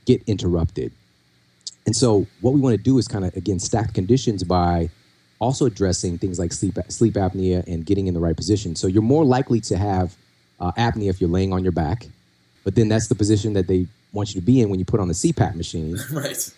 get 0.06 0.24
interrupted. 0.28 0.92
And 1.86 1.96
so 1.96 2.26
what 2.42 2.54
we 2.54 2.62
want 2.62 2.76
to 2.76 2.82
do 2.82 2.98
is 2.98 3.08
kind 3.08 3.26
of, 3.26 3.36
again, 3.36 3.60
stack 3.60 3.94
conditions 3.94 4.44
by 4.44 4.90
also 5.40 5.66
addressing 5.66 6.18
things 6.18 6.40
like 6.40 6.54
sleep, 6.54 6.78
sleep 6.88 7.16
apnea 7.16 7.66
and 7.68 7.86
getting 7.86 8.08
in 8.08 8.14
the 8.14 8.20
right 8.20 8.36
position. 8.36 8.76
So 8.76 8.88
you're 8.88 9.02
more 9.02 9.26
likely 9.26 9.60
to 9.62 9.78
have 9.78 10.16
uh, 10.60 10.72
apnea 10.74 11.10
if 11.10 11.20
you're 11.20 11.30
laying 11.30 11.52
on 11.52 11.64
your 11.64 11.74
back, 11.74 12.08
but 12.64 12.76
then 12.76 12.88
that's 12.88 13.08
the 13.08 13.16
position 13.16 13.54
that 13.54 13.68
they 13.68 13.88
want 14.14 14.34
you 14.34 14.40
to 14.40 14.46
be 14.46 14.62
in 14.62 14.70
when 14.70 14.80
you 14.80 14.86
put 14.86 15.00
on 15.00 15.08
the 15.08 15.14
CPAP 15.14 15.56
machine. 15.56 15.98
right. 16.12 16.54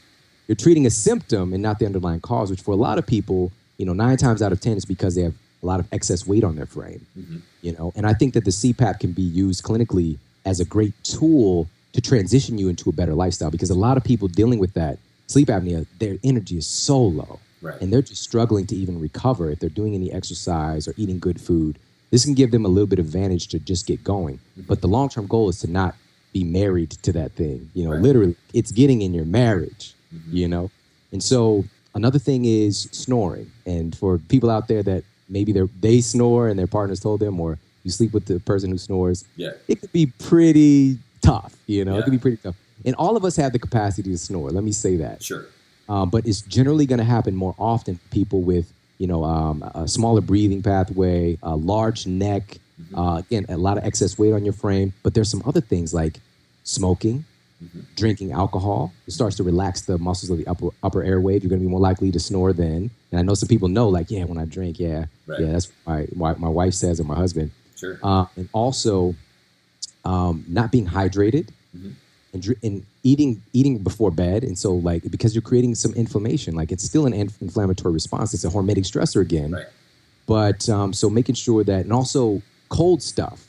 You're 0.47 0.55
treating 0.55 0.85
a 0.85 0.91
symptom 0.91 1.53
and 1.53 1.63
not 1.63 1.79
the 1.79 1.87
underlying 1.87 2.19
cause, 2.19 2.51
which 2.51 2.61
for 2.61 2.71
a 2.71 2.77
lot 2.77 2.99
of 2.99 3.07
people, 3.07 3.51
you 3.77 3.85
know, 3.85 3.93
nine 3.93 4.17
times 4.17 4.41
out 4.43 4.51
of 4.51 4.61
ten 4.61 4.77
is 4.77 4.85
because 4.85 5.15
they 5.15 5.23
have 5.23 5.33
a 5.63 5.65
lot 5.65 5.79
of 5.79 5.87
excess 5.91 6.27
weight 6.27 6.43
on 6.43 6.55
their 6.55 6.67
frame. 6.67 7.03
Mm-hmm. 7.17 7.37
You 7.63 7.71
know, 7.71 7.91
and 7.95 8.05
I 8.05 8.13
think 8.13 8.35
that 8.35 8.45
the 8.45 8.51
CPAP 8.51 8.99
can 8.99 9.13
be 9.13 9.23
used 9.23 9.63
clinically 9.63 10.19
as 10.45 10.59
a 10.59 10.65
great 10.65 10.93
tool 11.03 11.67
to 11.93 12.01
transition 12.01 12.59
you 12.59 12.69
into 12.69 12.89
a 12.89 12.93
better 12.93 13.15
lifestyle 13.15 13.49
because 13.49 13.71
a 13.71 13.75
lot 13.75 13.97
of 13.97 14.03
people 14.03 14.27
dealing 14.27 14.59
with 14.59 14.73
that 14.73 14.99
sleep 15.27 15.47
apnea, 15.47 15.85
their 15.99 16.17
energy 16.23 16.57
is 16.57 16.67
so 16.67 16.99
low. 16.99 17.39
Right. 17.61 17.81
And 17.81 17.91
they're 17.91 18.01
just 18.01 18.21
struggling 18.21 18.67
to 18.67 18.75
even 18.75 18.99
recover 18.99 19.49
if 19.49 19.59
they're 19.59 19.69
doing 19.69 19.95
any 19.95 20.11
exercise 20.11 20.87
or 20.87 20.93
eating 20.97 21.19
good 21.19 21.41
food. 21.41 21.79
This 22.11 22.23
can 22.23 22.35
give 22.35 22.51
them 22.51 22.63
a 22.63 22.67
little 22.67 22.87
bit 22.87 22.99
of 22.99 23.05
advantage 23.05 23.47
to 23.49 23.59
just 23.59 23.87
get 23.87 24.03
going. 24.03 24.37
Mm-hmm. 24.37 24.67
But 24.67 24.81
the 24.81 24.87
long 24.87 25.09
term 25.09 25.25
goal 25.25 25.49
is 25.49 25.59
to 25.61 25.69
not 25.69 25.95
be 26.31 26.43
married 26.43 26.91
to 26.91 27.11
that 27.13 27.31
thing. 27.31 27.71
You 27.73 27.85
know, 27.85 27.91
right. 27.91 28.01
literally, 28.01 28.35
it's 28.53 28.71
getting 28.71 29.01
in 29.01 29.13
your 29.13 29.25
marriage, 29.25 29.93
mm-hmm. 30.13 30.35
you 30.35 30.47
know? 30.47 30.69
And 31.11 31.23
so 31.23 31.65
another 31.95 32.19
thing 32.19 32.45
is 32.45 32.87
snoring. 32.91 33.51
And 33.65 33.95
for 33.97 34.19
people 34.19 34.51
out 34.51 34.67
there 34.67 34.83
that 34.83 35.03
maybe 35.27 35.51
they 35.51 35.61
they 35.79 36.01
snore 36.01 36.49
and 36.49 36.59
their 36.59 36.67
partners 36.67 36.99
told 36.99 37.19
them, 37.19 37.39
or 37.39 37.57
you 37.83 37.89
sleep 37.89 38.13
with 38.13 38.25
the 38.25 38.39
person 38.41 38.69
who 38.69 38.77
snores, 38.77 39.25
yeah. 39.37 39.51
it 39.67 39.81
could 39.81 39.91
be 39.91 40.05
pretty 40.05 40.99
tough, 41.21 41.55
you 41.65 41.83
know? 41.83 41.93
Yeah. 41.93 41.99
It 41.99 42.03
could 42.03 42.11
be 42.11 42.19
pretty 42.19 42.37
tough. 42.37 42.55
And 42.85 42.95
all 42.95 43.17
of 43.17 43.25
us 43.25 43.35
have 43.37 43.51
the 43.51 43.59
capacity 43.59 44.11
to 44.11 44.17
snore. 44.17 44.49
Let 44.51 44.63
me 44.63 44.71
say 44.71 44.95
that. 44.97 45.23
Sure. 45.23 45.45
Um, 45.89 46.09
but 46.09 46.25
it's 46.25 46.41
generally 46.41 46.85
going 46.85 46.99
to 46.99 47.05
happen 47.05 47.35
more 47.35 47.55
often 47.57 47.99
people 48.11 48.41
with, 48.41 48.71
you 48.97 49.07
know, 49.07 49.23
um, 49.23 49.63
a 49.75 49.87
smaller 49.87 50.21
breathing 50.21 50.61
pathway, 50.61 51.37
a 51.43 51.55
large 51.55 52.07
neck, 52.07 52.59
Mm-hmm. 52.81 52.99
Uh, 52.99 53.17
again, 53.19 53.45
a 53.49 53.57
lot 53.57 53.77
of 53.77 53.85
excess 53.85 54.17
weight 54.17 54.33
on 54.33 54.43
your 54.43 54.53
frame. 54.53 54.93
But 55.03 55.13
there's 55.13 55.29
some 55.29 55.41
other 55.45 55.61
things 55.61 55.93
like 55.93 56.19
smoking, 56.63 57.25
mm-hmm. 57.63 57.81
drinking 57.95 58.31
alcohol. 58.31 58.93
It 59.07 59.11
starts 59.11 59.35
to 59.37 59.43
relax 59.43 59.81
the 59.81 59.97
muscles 59.97 60.29
of 60.29 60.37
the 60.37 60.47
upper 60.47 60.69
upper 60.83 61.03
airway. 61.03 61.33
You're 61.33 61.49
going 61.49 61.61
to 61.61 61.65
be 61.65 61.71
more 61.71 61.79
likely 61.79 62.11
to 62.11 62.19
snore 62.19 62.53
then. 62.53 62.89
And 63.11 63.19
I 63.19 63.23
know 63.23 63.33
some 63.33 63.47
people 63.47 63.69
know, 63.69 63.89
like, 63.89 64.11
yeah, 64.11 64.25
when 64.25 64.37
I 64.37 64.45
drink, 64.45 64.79
yeah, 64.79 65.05
right. 65.27 65.39
yeah, 65.39 65.51
that's 65.53 65.71
my, 65.85 66.07
my 66.15 66.35
my 66.35 66.49
wife 66.49 66.73
says 66.73 66.99
or 66.99 67.05
my 67.05 67.15
husband. 67.15 67.51
Sure. 67.75 67.99
Uh, 68.03 68.25
and 68.35 68.49
also, 68.53 69.15
um, 70.03 70.45
not 70.47 70.71
being 70.71 70.87
hydrated. 70.87 71.49
Mm-hmm. 71.75 71.91
And, 72.35 72.55
and, 72.61 72.85
eating 73.03 73.41
eating 73.53 73.77
before 73.77 74.09
bed 74.09 74.43
and 74.43 74.57
so 74.57 74.73
like 74.73 75.03
because 75.11 75.35
you're 75.35 75.47
creating 75.49 75.75
some 75.75 75.93
inflammation 75.93 76.55
like 76.55 76.71
it's 76.71 76.83
still 76.83 77.05
an 77.05 77.13
inflammatory 77.13 77.93
response 77.93 78.33
it's 78.33 78.43
a 78.43 78.49
hormetic 78.49 78.85
stressor 78.91 79.21
again 79.21 79.51
right. 79.51 79.67
but 80.25 80.67
um, 80.69 80.91
so 80.91 81.07
making 81.07 81.35
sure 81.35 81.63
that 81.63 81.81
and 81.85 81.93
also 81.93 82.41
cold 82.69 83.01
stuff. 83.01 83.45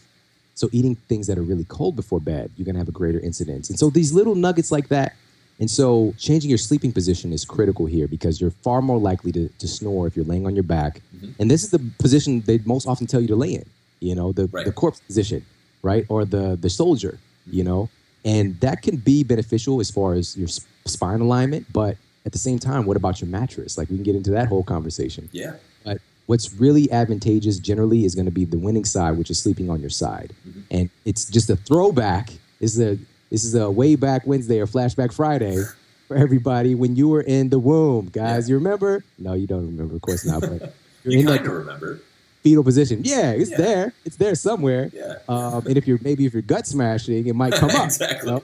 So 0.55 0.69
eating 0.73 0.95
things 0.95 1.27
that 1.27 1.37
are 1.37 1.43
really 1.43 1.65
cold 1.65 1.97
before 1.97 2.21
bed, 2.21 2.51
you're 2.57 2.65
gonna 2.65 2.79
have 2.79 2.89
a 2.89 2.93
greater 2.93 3.21
incidence. 3.21 3.69
And 3.69 3.79
so 3.79 3.91
these 3.91 4.13
little 4.13 4.35
nuggets 4.35 4.73
like 4.73 4.89
that. 4.89 5.15
And 5.59 5.71
so 5.71 6.15
changing 6.19 6.51
your 6.51 6.59
sleeping 6.59 6.93
position 6.93 7.33
is 7.33 7.45
critical 7.45 7.87
here 7.87 8.07
because 8.07 8.41
you're 8.41 8.51
far 8.51 8.83
more 8.83 8.99
likely 8.99 9.33
to, 9.33 9.49
to 9.49 9.69
snore 9.69 10.07
if 10.07 10.15
you're 10.15 10.25
laying 10.25 10.47
on 10.47 10.55
your 10.55 10.65
back. 10.65 11.01
Mm-hmm. 11.17 11.31
And 11.39 11.51
this 11.51 11.65
is 11.65 11.71
the 11.71 11.79
position 11.99 12.43
they 12.43 12.59
most 12.65 12.87
often 12.87 13.07
tell 13.07 13.21
you 13.21 13.29
to 13.29 13.37
lay 13.37 13.55
in, 13.55 13.65
you 14.01 14.15
know, 14.15 14.33
the, 14.33 14.47
right. 14.53 14.67
the 14.67 14.73
corpse 14.73 15.01
position, 15.01 15.45
right? 15.83 16.05
Or 16.09 16.25
the 16.25 16.57
the 16.61 16.71
soldier, 16.71 17.19
you 17.47 17.65
know. 17.65 17.89
And 18.27 18.59
that 18.61 18.83
can 18.83 18.97
be 18.97 19.23
beneficial 19.23 19.81
as 19.81 19.89
far 19.89 20.15
as 20.15 20.37
your 20.37 20.49
spine 20.85 21.21
alignment, 21.21 21.73
but 21.73 21.97
at 22.27 22.33
the 22.33 22.39
same 22.39 22.59
time, 22.59 22.85
what 22.85 22.97
about 22.97 23.21
your 23.21 23.31
mattress? 23.31 23.79
Like 23.79 23.89
we 23.89 23.97
can 23.97 24.03
get 24.03 24.17
into 24.17 24.33
that 24.33 24.49
whole 24.49 24.65
conversation. 24.65 25.29
Yeah. 25.31 25.55
But 25.85 25.99
what's 26.27 26.53
really 26.55 26.91
advantageous 26.91 27.61
generally 27.61 28.05
is 28.05 28.17
going 28.17 28.25
to 28.25 28.33
be 28.33 28.45
the 28.45 28.59
winning 28.59 28.85
side, 28.85 29.17
which 29.17 29.31
is 29.31 29.39
sleeping 29.39 29.71
on 29.71 29.81
your 29.81 29.91
side. 29.91 30.35
Mm-hmm. 30.47 30.61
And 30.73 30.91
it's 31.05 31.27
just 31.27 31.49
a 31.51 31.57
throwback. 31.57 32.31
Is 32.59 32.77
the 32.77 32.99
this 33.31 33.45
is 33.45 33.55
a 33.55 33.71
way 33.71 33.95
back 33.95 34.27
Wednesday 34.27 34.59
or 34.59 34.67
flashback 34.67 35.13
Friday 35.13 35.63
for 36.09 36.17
everybody 36.17 36.75
when 36.75 36.97
you 36.97 37.09
were 37.09 37.21
in 37.21 37.51
the 37.51 37.61
womb, 37.61 38.07
guys. 38.07 38.49
Yeah. 38.49 38.55
You 38.55 38.59
remember? 38.59 39.05
No, 39.19 39.35
you 39.35 39.47
don't 39.47 39.67
remember, 39.67 39.95
of 39.95 40.03
course 40.03 40.27
not. 40.27 40.41
But 40.41 40.75
you 41.05 41.21
in 41.21 41.27
that 41.27 41.47
remember 41.47 42.01
fetal 42.47 42.63
position. 42.63 43.01
Yeah, 43.03 43.33
it's 43.33 43.51
yeah. 43.51 43.57
there. 43.57 43.93
It's 44.05 44.17
there 44.17 44.35
somewhere. 44.37 44.91
Yeah. 44.93 45.17
Um, 45.29 45.67
and 45.67 45.77
if 45.77 45.89
you're 45.89 45.99
maybe 46.01 46.27
if 46.27 46.33
you're 46.33 46.43
gut 46.43 46.65
smashing, 46.65 47.27
it 47.27 47.35
might 47.35 47.55
come 47.55 47.71
up. 47.81 47.87
exactly. 47.87 48.29
You 48.29 48.37
know? 48.37 48.43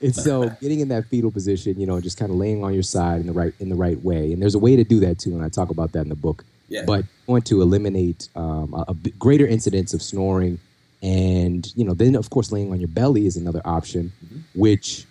And 0.00 0.14
so 0.16 0.48
getting 0.60 0.80
in 0.80 0.88
that 0.88 1.06
fetal 1.06 1.30
position, 1.30 1.78
you 1.78 1.86
know, 1.86 2.00
just 2.00 2.18
kind 2.18 2.30
of 2.32 2.36
laying 2.38 2.64
on 2.64 2.72
your 2.72 2.82
side 2.82 3.20
in 3.20 3.26
the 3.26 3.32
right 3.32 3.52
in 3.60 3.68
the 3.68 3.76
right 3.76 4.02
way. 4.02 4.32
And 4.32 4.40
there's 4.40 4.54
a 4.54 4.58
way 4.58 4.74
to 4.74 4.84
do 4.84 5.00
that 5.00 5.18
too, 5.18 5.34
and 5.34 5.44
I 5.44 5.48
talk 5.48 5.70
about 5.70 5.92
that 5.92 6.00
in 6.00 6.08
the 6.08 6.16
book. 6.16 6.44
Yeah. 6.68 6.84
But 6.86 7.04
want 7.26 7.44
to 7.46 7.60
eliminate 7.60 8.28
um, 8.34 8.72
a, 8.74 8.84
a, 8.88 8.94
greater 9.18 9.46
incidence 9.46 9.92
of 9.92 10.00
snoring, 10.02 10.58
and 11.02 11.70
you 11.76 11.84
know, 11.84 11.92
then 11.92 12.16
of 12.16 12.30
course, 12.30 12.50
laying 12.50 12.72
on 12.72 12.80
your 12.80 12.88
belly 12.88 13.26
is 13.26 13.36
another 13.36 13.62
option, 13.64 14.12
mm-hmm. 14.24 14.40
which. 14.54 15.06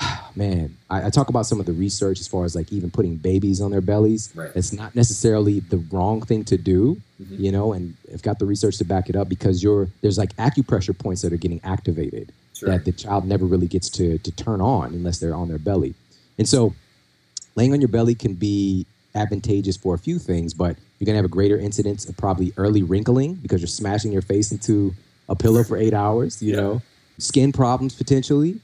Man, 0.36 0.76
I, 0.88 1.06
I, 1.06 1.10
talk 1.10 1.28
about 1.28 1.46
some 1.46 1.60
of 1.60 1.66
the 1.66 1.72
research 1.72 2.20
as 2.20 2.28
far 2.28 2.44
as 2.44 2.54
like 2.54 2.72
even 2.72 2.90
putting 2.90 3.16
babies 3.16 3.60
on 3.60 3.70
their 3.70 3.80
bellies. 3.80 4.30
Right. 4.34 4.50
It's 4.54 4.72
not 4.72 4.94
necessarily 4.94 5.60
the 5.60 5.78
wrong 5.90 6.22
thing 6.22 6.44
to 6.44 6.56
do, 6.56 7.00
mm-hmm. 7.20 7.42
you 7.42 7.52
know, 7.52 7.72
and 7.72 7.96
I've 8.12 8.22
got 8.22 8.38
the 8.38 8.46
research 8.46 8.78
to 8.78 8.84
back 8.84 9.08
it 9.08 9.16
up 9.16 9.28
because 9.28 9.62
you're 9.62 9.88
there's 10.02 10.18
like 10.18 10.34
acupressure 10.36 10.96
points 10.96 11.22
that 11.22 11.32
are 11.32 11.36
getting 11.36 11.60
activated 11.64 12.32
sure. 12.54 12.68
that 12.68 12.84
the 12.84 12.92
child 12.92 13.24
never 13.26 13.44
really 13.44 13.66
gets 13.66 13.88
to 13.90 14.18
to 14.18 14.30
turn 14.32 14.60
on 14.60 14.94
unless 14.94 15.18
they're 15.18 15.34
on 15.34 15.48
their 15.48 15.58
belly. 15.58 15.94
And 16.38 16.48
so, 16.48 16.74
laying 17.56 17.72
on 17.72 17.80
your 17.80 17.88
belly 17.88 18.14
can 18.14 18.34
be 18.34 18.86
advantageous 19.14 19.76
for 19.76 19.94
a 19.94 19.98
few 19.98 20.18
things, 20.18 20.54
but 20.54 20.76
you're 20.98 21.06
gonna 21.06 21.16
have 21.16 21.24
a 21.24 21.28
greater 21.28 21.58
incidence 21.58 22.08
of 22.08 22.16
probably 22.16 22.52
early 22.56 22.82
wrinkling 22.82 23.34
because 23.34 23.60
you're 23.60 23.68
smashing 23.68 24.12
your 24.12 24.22
face 24.22 24.52
into 24.52 24.94
a 25.28 25.34
pillow 25.34 25.64
for 25.64 25.76
eight 25.76 25.94
hours. 25.94 26.42
You 26.42 26.54
yeah. 26.54 26.60
know, 26.60 26.82
skin 27.18 27.52
problems 27.52 27.94
potentially. 27.94 28.60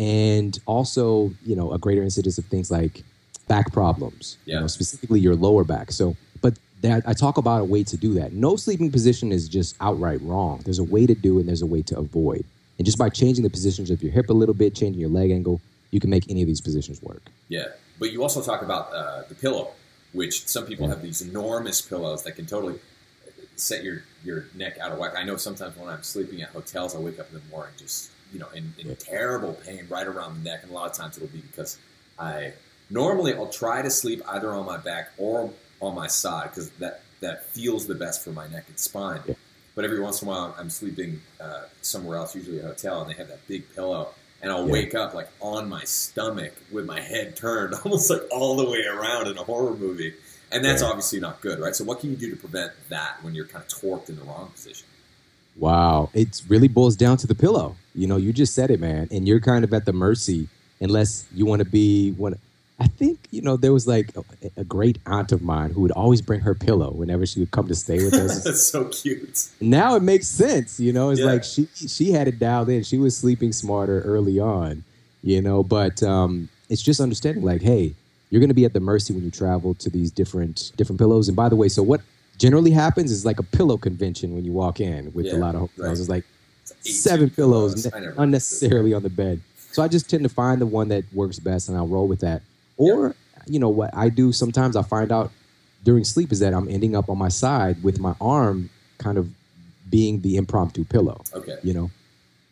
And 0.00 0.58
also 0.64 1.30
you 1.44 1.54
know 1.54 1.72
a 1.72 1.78
greater 1.78 2.02
incidence 2.02 2.38
of 2.38 2.46
things 2.46 2.70
like 2.70 3.04
back 3.46 3.70
problems. 3.72 4.38
Yeah. 4.46 4.54
You 4.54 4.60
know, 4.62 4.66
specifically 4.66 5.20
your 5.20 5.36
lower 5.36 5.62
back. 5.62 5.92
So, 5.92 6.16
but 6.40 6.58
that 6.80 7.02
I 7.06 7.12
talk 7.12 7.36
about 7.36 7.60
a 7.60 7.64
way 7.64 7.84
to 7.84 7.96
do 7.96 8.14
that. 8.14 8.32
No 8.32 8.56
sleeping 8.56 8.90
position 8.90 9.30
is 9.30 9.48
just 9.48 9.76
outright 9.80 10.20
wrong. 10.22 10.62
There's 10.64 10.78
a 10.78 10.84
way 10.84 11.06
to 11.06 11.14
do 11.14 11.36
it, 11.36 11.40
and 11.40 11.48
there's 11.48 11.60
a 11.60 11.66
way 11.66 11.82
to 11.82 11.98
avoid. 11.98 12.44
And 12.78 12.86
just 12.86 12.96
by 12.96 13.10
changing 13.10 13.44
the 13.44 13.50
positions 13.50 13.90
of 13.90 14.02
your 14.02 14.10
hip 14.10 14.30
a 14.30 14.32
little 14.32 14.54
bit, 14.54 14.74
changing 14.74 14.98
your 14.98 15.10
leg 15.10 15.30
angle, 15.30 15.60
you 15.90 16.00
can 16.00 16.08
make 16.08 16.30
any 16.30 16.40
of 16.40 16.48
these 16.48 16.62
positions 16.62 17.02
work. 17.02 17.22
Yeah, 17.48 17.66
but 17.98 18.10
you 18.10 18.22
also 18.22 18.40
talk 18.40 18.62
about 18.62 18.90
uh, 18.94 19.24
the 19.28 19.34
pillow, 19.34 19.72
which 20.14 20.46
some 20.46 20.64
people 20.64 20.86
yeah. 20.86 20.94
have 20.94 21.02
these 21.02 21.20
enormous 21.20 21.82
pillows 21.82 22.22
that 22.22 22.36
can 22.36 22.46
totally 22.46 22.78
set 23.56 23.84
your 23.84 24.04
your 24.24 24.46
neck 24.54 24.78
out 24.78 24.92
of 24.92 24.98
whack. 24.98 25.12
I 25.14 25.24
know 25.24 25.36
sometimes 25.36 25.76
when 25.76 25.90
I'm 25.90 26.02
sleeping 26.02 26.40
at 26.40 26.48
hotels, 26.50 26.96
I 26.96 27.00
wake 27.00 27.20
up 27.20 27.28
in 27.30 27.34
the 27.34 27.44
morning 27.50 27.74
just 27.76 28.10
you 28.32 28.38
know 28.38 28.48
in, 28.54 28.74
in 28.78 28.94
terrible 28.96 29.54
pain 29.54 29.86
right 29.88 30.06
around 30.06 30.42
the 30.42 30.50
neck, 30.50 30.60
and 30.62 30.70
a 30.70 30.74
lot 30.74 30.90
of 30.90 30.96
times 30.96 31.16
it'll 31.16 31.28
be 31.28 31.40
because 31.40 31.78
I 32.18 32.52
normally 32.90 33.34
I'll 33.34 33.48
try 33.48 33.82
to 33.82 33.90
sleep 33.90 34.22
either 34.28 34.52
on 34.52 34.66
my 34.66 34.76
back 34.76 35.10
or 35.18 35.50
on 35.80 35.94
my 35.94 36.06
side 36.06 36.50
because 36.50 36.70
that 36.72 37.02
that 37.20 37.46
feels 37.46 37.86
the 37.86 37.94
best 37.94 38.24
for 38.24 38.30
my 38.30 38.46
neck 38.48 38.64
and 38.68 38.78
spine. 38.78 39.20
Yeah. 39.26 39.34
But 39.74 39.84
every 39.84 40.00
once 40.00 40.20
in 40.20 40.28
a 40.28 40.30
while, 40.30 40.54
I'm 40.58 40.70
sleeping 40.70 41.22
uh, 41.40 41.62
somewhere 41.80 42.18
else, 42.18 42.34
usually 42.34 42.58
a 42.58 42.64
hotel, 42.64 43.02
and 43.02 43.10
they 43.10 43.14
have 43.14 43.28
that 43.28 43.46
big 43.46 43.72
pillow, 43.74 44.08
and 44.42 44.50
I'll 44.50 44.66
yeah. 44.66 44.72
wake 44.72 44.94
up 44.94 45.14
like 45.14 45.28
on 45.40 45.68
my 45.68 45.84
stomach 45.84 46.52
with 46.72 46.86
my 46.86 47.00
head 47.00 47.36
turned, 47.36 47.74
almost 47.84 48.10
like 48.10 48.22
all 48.30 48.56
the 48.56 48.68
way 48.68 48.84
around 48.84 49.28
in 49.28 49.38
a 49.38 49.44
horror 49.44 49.74
movie, 49.74 50.14
and 50.50 50.64
that's 50.64 50.82
yeah. 50.82 50.88
obviously 50.88 51.20
not 51.20 51.40
good, 51.40 51.60
right? 51.60 51.74
So, 51.74 51.84
what 51.84 52.00
can 52.00 52.10
you 52.10 52.16
do 52.16 52.30
to 52.30 52.36
prevent 52.36 52.72
that 52.88 53.22
when 53.22 53.34
you're 53.34 53.46
kind 53.46 53.64
of 53.64 53.70
torqued 53.70 54.08
in 54.08 54.16
the 54.16 54.24
wrong 54.24 54.48
position? 54.48 54.86
Wow, 55.56 56.10
it 56.14 56.42
really 56.48 56.68
boils 56.68 56.96
down 56.96 57.16
to 57.18 57.26
the 57.26 57.34
pillow. 57.34 57.76
You 57.94 58.06
know, 58.06 58.16
you 58.16 58.32
just 58.32 58.54
said 58.54 58.70
it, 58.70 58.80
man, 58.80 59.08
and 59.10 59.26
you're 59.26 59.40
kind 59.40 59.64
of 59.64 59.74
at 59.74 59.84
the 59.84 59.92
mercy 59.92 60.48
unless 60.80 61.26
you 61.34 61.44
want 61.46 61.60
to 61.60 61.68
be 61.68 62.12
one 62.12 62.34
I 62.80 62.86
think 62.86 63.18
you 63.30 63.42
know 63.42 63.58
there 63.58 63.74
was 63.74 63.86
like 63.86 64.10
a, 64.16 64.22
a, 64.56 64.64
great 64.64 64.98
aunt 65.04 65.32
of 65.32 65.42
mine 65.42 65.70
who 65.70 65.82
would 65.82 65.90
always 65.90 66.22
bring 66.22 66.40
her 66.40 66.54
pillow 66.54 66.90
whenever 66.90 67.26
she 67.26 67.38
would 67.40 67.50
come 67.50 67.68
to 67.68 67.74
stay 67.74 68.02
with 68.02 68.14
us. 68.14 68.42
That's 68.44 68.66
so 68.66 68.86
cute. 68.86 69.50
Now 69.60 69.96
it 69.96 70.02
makes 70.02 70.26
sense, 70.26 70.80
you 70.80 70.90
know. 70.90 71.10
It's 71.10 71.20
yeah. 71.20 71.26
like 71.26 71.44
she 71.44 71.68
she 71.74 72.10
had 72.10 72.26
it 72.26 72.38
dialed 72.38 72.70
in. 72.70 72.82
She 72.82 72.96
was 72.96 73.14
sleeping 73.14 73.52
smarter 73.52 74.00
early 74.00 74.40
on, 74.40 74.82
you 75.22 75.42
know. 75.42 75.62
But 75.62 76.02
um, 76.02 76.48
it's 76.70 76.80
just 76.80 77.00
understanding, 77.00 77.44
like, 77.44 77.60
hey, 77.60 77.94
you're 78.30 78.40
going 78.40 78.48
to 78.48 78.54
be 78.54 78.64
at 78.64 78.72
the 78.72 78.80
mercy 78.80 79.12
when 79.12 79.24
you 79.24 79.30
travel 79.30 79.74
to 79.74 79.90
these 79.90 80.10
different 80.10 80.72
different 80.76 80.98
pillows. 80.98 81.28
And 81.28 81.36
by 81.36 81.50
the 81.50 81.56
way, 81.56 81.68
so 81.68 81.82
what 81.82 82.00
generally 82.38 82.70
happens 82.70 83.10
is 83.12 83.26
like 83.26 83.38
a 83.38 83.42
pillow 83.42 83.76
convention 83.76 84.34
when 84.34 84.46
you 84.46 84.52
walk 84.52 84.80
in 84.80 85.12
with 85.12 85.26
yeah, 85.26 85.34
a 85.34 85.36
lot 85.36 85.54
of 85.54 85.60
hotels. 85.60 85.78
Right. 85.78 85.98
It's 85.98 86.08
like 86.08 86.24
seven 86.80 87.30
pillows, 87.30 87.86
unnecessarily 88.16 88.94
on 88.94 89.02
the 89.02 89.10
bed. 89.10 89.40
So 89.72 89.82
I 89.82 89.88
just 89.88 90.10
tend 90.10 90.24
to 90.24 90.28
find 90.28 90.60
the 90.60 90.66
one 90.66 90.88
that 90.88 91.04
works 91.12 91.38
best, 91.38 91.68
and 91.68 91.76
I'll 91.76 91.86
roll 91.86 92.08
with 92.08 92.20
that. 92.20 92.42
Or, 92.76 93.14
you 93.46 93.58
know, 93.58 93.68
what 93.68 93.90
I 93.94 94.08
do 94.08 94.32
sometimes 94.32 94.76
I 94.76 94.82
find 94.82 95.12
out 95.12 95.30
during 95.84 96.04
sleep 96.04 96.32
is 96.32 96.40
that 96.40 96.52
I'm 96.52 96.68
ending 96.68 96.96
up 96.96 97.08
on 97.08 97.18
my 97.18 97.28
side 97.28 97.82
with 97.82 98.00
my 98.00 98.14
arm 98.20 98.70
kind 98.98 99.16
of 99.16 99.30
being 99.88 100.20
the 100.20 100.36
impromptu 100.36 100.84
pillow. 100.84 101.22
Okay. 101.34 101.56
You 101.62 101.74
know? 101.74 101.90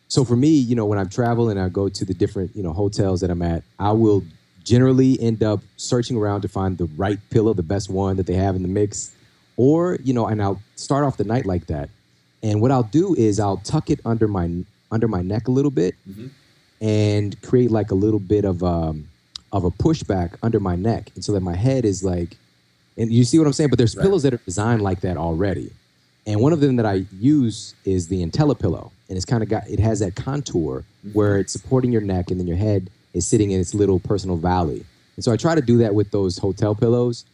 So 0.07 0.25
for 0.25 0.35
me, 0.35 0.49
you 0.49 0.75
know, 0.75 0.85
when 0.85 0.97
I 0.97 1.03
travel 1.03 1.49
and 1.49 1.59
I 1.59 1.69
go 1.69 1.87
to 1.87 2.05
the 2.05 2.13
different, 2.13 2.55
you 2.55 2.63
know, 2.63 2.73
hotels 2.73 3.21
that 3.21 3.29
I'm 3.29 3.41
at, 3.41 3.63
I 3.77 3.91
will 3.91 4.23
generally 4.63 5.19
end 5.21 5.43
up 5.43 5.61
searching 5.77 6.17
around 6.17 6.41
to 6.41 6.47
find 6.47 6.77
the 6.77 6.85
right 6.97 7.19
pillow, 7.29 7.53
the 7.53 7.63
best 7.63 7.89
one 7.89 8.17
that 8.17 8.25
they 8.25 8.33
have 8.33 8.55
in 8.55 8.61
the 8.61 8.67
mix. 8.67 9.11
Or, 9.57 9.97
you 10.03 10.13
know, 10.13 10.27
and 10.27 10.41
I'll 10.41 10.61
start 10.75 11.03
off 11.03 11.17
the 11.17 11.25
night 11.25 11.45
like 11.45 11.67
that. 11.67 11.89
And 12.41 12.61
what 12.61 12.71
I'll 12.71 12.83
do 12.83 13.15
is 13.15 13.39
I'll 13.39 13.57
tuck 13.57 13.89
it 13.89 13.99
under 14.05 14.27
my 14.27 14.49
under 14.91 15.07
my 15.07 15.21
neck 15.21 15.47
a 15.47 15.51
little 15.51 15.71
bit 15.71 15.95
mm-hmm. 16.09 16.27
and 16.81 17.39
create 17.41 17.71
like 17.71 17.91
a 17.91 17.95
little 17.95 18.19
bit 18.19 18.45
of 18.45 18.63
um, 18.63 19.07
of 19.51 19.63
a 19.63 19.71
pushback 19.71 20.35
under 20.41 20.59
my 20.59 20.75
neck, 20.75 21.11
and 21.15 21.23
so 21.23 21.31
that 21.33 21.41
my 21.41 21.55
head 21.55 21.85
is 21.85 22.03
like, 22.03 22.37
and 22.97 23.11
you 23.11 23.23
see 23.23 23.37
what 23.37 23.47
I'm 23.47 23.53
saying. 23.53 23.69
But 23.69 23.77
there's 23.77 23.95
right. 23.95 24.03
pillows 24.03 24.23
that 24.23 24.33
are 24.33 24.37
designed 24.37 24.81
like 24.81 25.01
that 25.01 25.17
already, 25.17 25.71
and 26.25 26.39
one 26.39 26.53
of 26.53 26.61
them 26.61 26.77
that 26.77 26.85
I 26.85 27.05
use 27.19 27.75
is 27.85 28.07
the 28.07 28.25
IntelliPillow, 28.25 28.91
and 29.09 29.17
it's 29.17 29.25
kind 29.25 29.43
of 29.43 29.49
got 29.49 29.67
it 29.67 29.79
has 29.79 29.99
that 29.99 30.15
contour 30.15 30.83
mm-hmm. 31.05 31.11
where 31.11 31.37
it's 31.37 31.51
supporting 31.51 31.91
your 31.91 32.01
neck, 32.01 32.31
and 32.31 32.39
then 32.39 32.47
your 32.47 32.57
head 32.57 32.89
is 33.13 33.27
sitting 33.27 33.51
in 33.51 33.59
its 33.59 33.73
little 33.73 33.99
personal 33.99 34.37
valley. 34.37 34.85
And 35.15 35.23
so 35.23 35.33
I 35.33 35.37
try 35.37 35.55
to 35.55 35.61
do 35.61 35.79
that 35.79 35.93
with 35.93 36.11
those 36.11 36.37
hotel 36.37 36.73
pillows. 36.73 37.25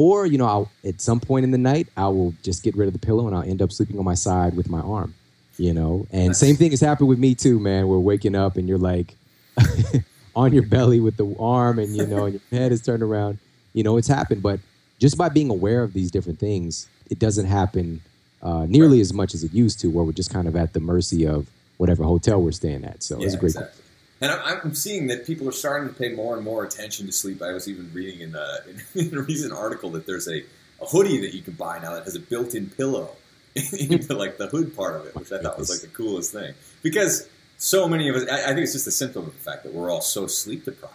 Or, 0.00 0.24
you 0.24 0.38
know, 0.38 0.46
I'll, 0.46 0.70
at 0.82 1.00
some 1.02 1.20
point 1.20 1.44
in 1.44 1.50
the 1.50 1.58
night, 1.58 1.88
I 1.94 2.08
will 2.08 2.32
just 2.42 2.62
get 2.62 2.74
rid 2.74 2.86
of 2.86 2.94
the 2.94 2.98
pillow 2.98 3.26
and 3.26 3.36
I'll 3.36 3.42
end 3.42 3.60
up 3.60 3.70
sleeping 3.70 3.98
on 3.98 4.04
my 4.04 4.14
side 4.14 4.56
with 4.56 4.70
my 4.70 4.80
arm, 4.80 5.14
you 5.58 5.74
know? 5.74 6.06
And 6.10 6.28
nice. 6.28 6.38
same 6.38 6.56
thing 6.56 6.70
has 6.70 6.80
happened 6.80 7.08
with 7.08 7.18
me 7.18 7.34
too, 7.34 7.60
man. 7.60 7.86
We're 7.86 7.98
waking 7.98 8.34
up 8.34 8.56
and 8.56 8.66
you're 8.66 8.78
like, 8.78 9.14
on 10.34 10.52
your 10.52 10.62
belly 10.62 11.00
with 11.00 11.16
the 11.16 11.36
arm 11.38 11.78
and 11.78 11.94
you 11.94 12.06
know 12.06 12.24
and 12.24 12.34
your 12.34 12.60
head 12.60 12.72
is 12.72 12.80
turned 12.80 13.02
around 13.02 13.38
you 13.72 13.82
know 13.82 13.96
it's 13.96 14.08
happened 14.08 14.42
but 14.42 14.60
just 14.98 15.18
by 15.18 15.28
being 15.28 15.50
aware 15.50 15.82
of 15.82 15.92
these 15.92 16.10
different 16.10 16.38
things 16.38 16.88
it 17.10 17.18
doesn't 17.18 17.46
happen 17.46 18.00
uh, 18.42 18.64
nearly 18.66 18.98
right. 18.98 19.00
as 19.00 19.12
much 19.12 19.34
as 19.34 19.44
it 19.44 19.52
used 19.52 19.80
to 19.80 19.88
where 19.88 20.04
we're 20.04 20.12
just 20.12 20.32
kind 20.32 20.46
of 20.48 20.56
at 20.56 20.72
the 20.72 20.80
mercy 20.80 21.26
of 21.26 21.48
whatever 21.78 22.04
hotel 22.04 22.40
we're 22.40 22.52
staying 22.52 22.84
at 22.84 23.02
so 23.02 23.18
yeah, 23.18 23.26
it's 23.26 23.34
a 23.34 23.38
great 23.38 23.50
exactly. 23.50 23.79
And 24.20 24.30
I'm 24.30 24.74
seeing 24.74 25.06
that 25.06 25.26
people 25.26 25.48
are 25.48 25.52
starting 25.52 25.88
to 25.88 25.94
pay 25.94 26.10
more 26.10 26.36
and 26.36 26.44
more 26.44 26.62
attention 26.64 27.06
to 27.06 27.12
sleep. 27.12 27.40
I 27.40 27.52
was 27.52 27.68
even 27.68 27.90
reading 27.94 28.20
in, 28.20 28.36
uh, 28.36 28.58
a, 28.94 28.98
in 28.98 29.16
a 29.16 29.22
recent 29.22 29.52
article 29.52 29.90
that 29.92 30.06
there's 30.06 30.28
a, 30.28 30.44
a 30.80 30.86
hoodie 30.86 31.20
that 31.22 31.34
you 31.34 31.42
can 31.42 31.54
buy 31.54 31.78
now 31.78 31.94
that 31.94 32.04
has 32.04 32.16
a 32.16 32.20
built-in 32.20 32.68
pillow 32.70 33.16
into 33.54 34.14
like 34.14 34.36
the 34.36 34.46
hood 34.46 34.76
part 34.76 34.96
of 34.96 35.06
it, 35.06 35.14
which 35.14 35.32
I 35.32 35.38
thought 35.38 35.58
was 35.58 35.70
like 35.70 35.80
the 35.80 35.96
coolest 35.96 36.32
thing. 36.32 36.54
Because 36.82 37.28
so 37.56 37.88
many 37.88 38.08
of 38.08 38.16
us, 38.16 38.28
I, 38.30 38.44
I, 38.44 38.46
think 38.48 38.60
it's 38.60 38.72
just 38.72 38.86
a 38.86 38.92
symptom 38.92 39.26
of 39.26 39.32
the 39.32 39.40
fact 39.40 39.64
that 39.64 39.72
we're 39.72 39.90
all 39.90 40.00
so 40.00 40.26
sleep 40.26 40.64
deprived. 40.64 40.94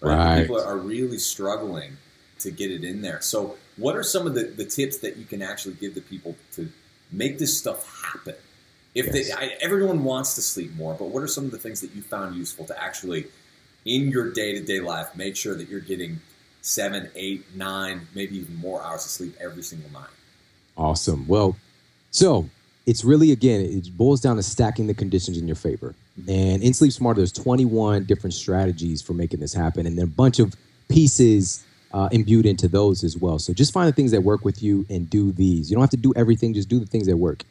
Right? 0.00 0.16
right. 0.16 0.40
People 0.42 0.60
are 0.60 0.76
really 0.76 1.18
struggling 1.18 1.96
to 2.40 2.50
get 2.50 2.70
it 2.70 2.84
in 2.84 3.02
there. 3.02 3.20
So, 3.20 3.56
what 3.76 3.96
are 3.96 4.02
some 4.02 4.26
of 4.26 4.34
the, 4.34 4.44
the 4.44 4.64
tips 4.64 4.98
that 4.98 5.16
you 5.16 5.24
can 5.24 5.42
actually 5.42 5.74
give 5.74 5.94
the 5.94 6.00
people 6.00 6.36
to 6.52 6.70
make 7.10 7.38
this 7.38 7.58
stuff 7.58 8.02
happen? 8.04 8.34
If 8.98 9.14
yes. 9.14 9.28
they, 9.28 9.32
I, 9.32 9.56
everyone 9.60 10.02
wants 10.02 10.34
to 10.34 10.42
sleep 10.42 10.74
more, 10.74 10.94
but 10.94 11.06
what 11.06 11.22
are 11.22 11.28
some 11.28 11.44
of 11.44 11.52
the 11.52 11.58
things 11.58 11.80
that 11.82 11.94
you 11.94 12.02
found 12.02 12.34
useful 12.34 12.64
to 12.66 12.82
actually, 12.82 13.26
in 13.84 14.08
your 14.08 14.32
day 14.32 14.58
to 14.58 14.64
day 14.64 14.80
life, 14.80 15.14
make 15.14 15.36
sure 15.36 15.54
that 15.54 15.68
you're 15.68 15.80
getting 15.80 16.20
seven, 16.62 17.08
eight, 17.14 17.44
nine, 17.54 18.08
maybe 18.14 18.38
even 18.38 18.56
more 18.56 18.82
hours 18.82 19.04
of 19.04 19.10
sleep 19.12 19.36
every 19.40 19.62
single 19.62 19.90
night? 19.92 20.10
Awesome. 20.76 21.28
Well, 21.28 21.56
so 22.10 22.50
it's 22.86 23.04
really 23.04 23.32
again 23.32 23.60
it 23.60 23.96
boils 23.96 24.20
down 24.20 24.36
to 24.36 24.42
stacking 24.42 24.86
the 24.86 24.94
conditions 24.94 25.36
in 25.36 25.46
your 25.46 25.54
favor 25.54 25.94
and 26.26 26.62
in 26.62 26.72
sleep 26.72 26.90
smarter 26.90 27.20
there's 27.20 27.32
21 27.32 28.04
different 28.04 28.32
strategies 28.32 29.02
for 29.02 29.12
making 29.12 29.38
this 29.40 29.52
happen 29.52 29.86
and 29.86 29.98
then 29.98 30.04
a 30.04 30.06
bunch 30.06 30.38
of 30.38 30.54
pieces 30.88 31.64
uh, 31.92 32.08
imbued 32.12 32.46
into 32.46 32.66
those 32.66 33.04
as 33.04 33.14
well 33.14 33.38
so 33.38 33.52
just 33.52 33.74
find 33.74 33.86
the 33.88 33.92
things 33.92 34.10
that 34.10 34.22
work 34.22 34.42
with 34.42 34.62
you 34.62 34.86
and 34.88 35.10
do 35.10 35.32
these 35.32 35.70
you 35.70 35.76
don't 35.76 35.82
have 35.82 35.90
to 35.90 35.98
do 35.98 36.14
everything 36.16 36.54
just 36.54 36.70
do 36.70 36.80
the 36.80 36.86
things 36.86 37.06
that 37.06 37.16
work 37.18 37.44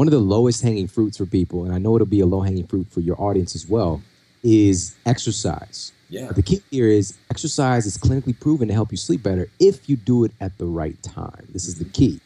one 0.00 0.06
of 0.06 0.12
the 0.12 0.18
lowest 0.18 0.62
hanging 0.62 0.88
fruits 0.88 1.16
for 1.18 1.26
people 1.26 1.64
and 1.64 1.74
i 1.74 1.78
know 1.78 1.94
it'll 1.96 2.06
be 2.18 2.20
a 2.20 2.26
low 2.34 2.40
hanging 2.40 2.66
fruit 2.66 2.86
for 2.90 3.00
your 3.00 3.20
audience 3.20 3.54
as 3.54 3.66
well 3.68 4.02
is 4.42 4.96
exercise 5.04 5.92
yeah. 6.10 6.26
But 6.26 6.36
the 6.36 6.42
key 6.42 6.62
here 6.70 6.88
is 6.88 7.16
exercise 7.30 7.86
is 7.86 7.96
clinically 7.96 8.38
proven 8.38 8.68
to 8.68 8.74
help 8.74 8.90
you 8.90 8.96
sleep 8.96 9.22
better 9.22 9.48
if 9.60 9.88
you 9.88 9.96
do 9.96 10.24
it 10.24 10.32
at 10.40 10.58
the 10.58 10.66
right 10.66 11.00
time. 11.02 11.46
This 11.52 11.66
is 11.66 11.78
the 11.78 11.84
key. 11.84 12.20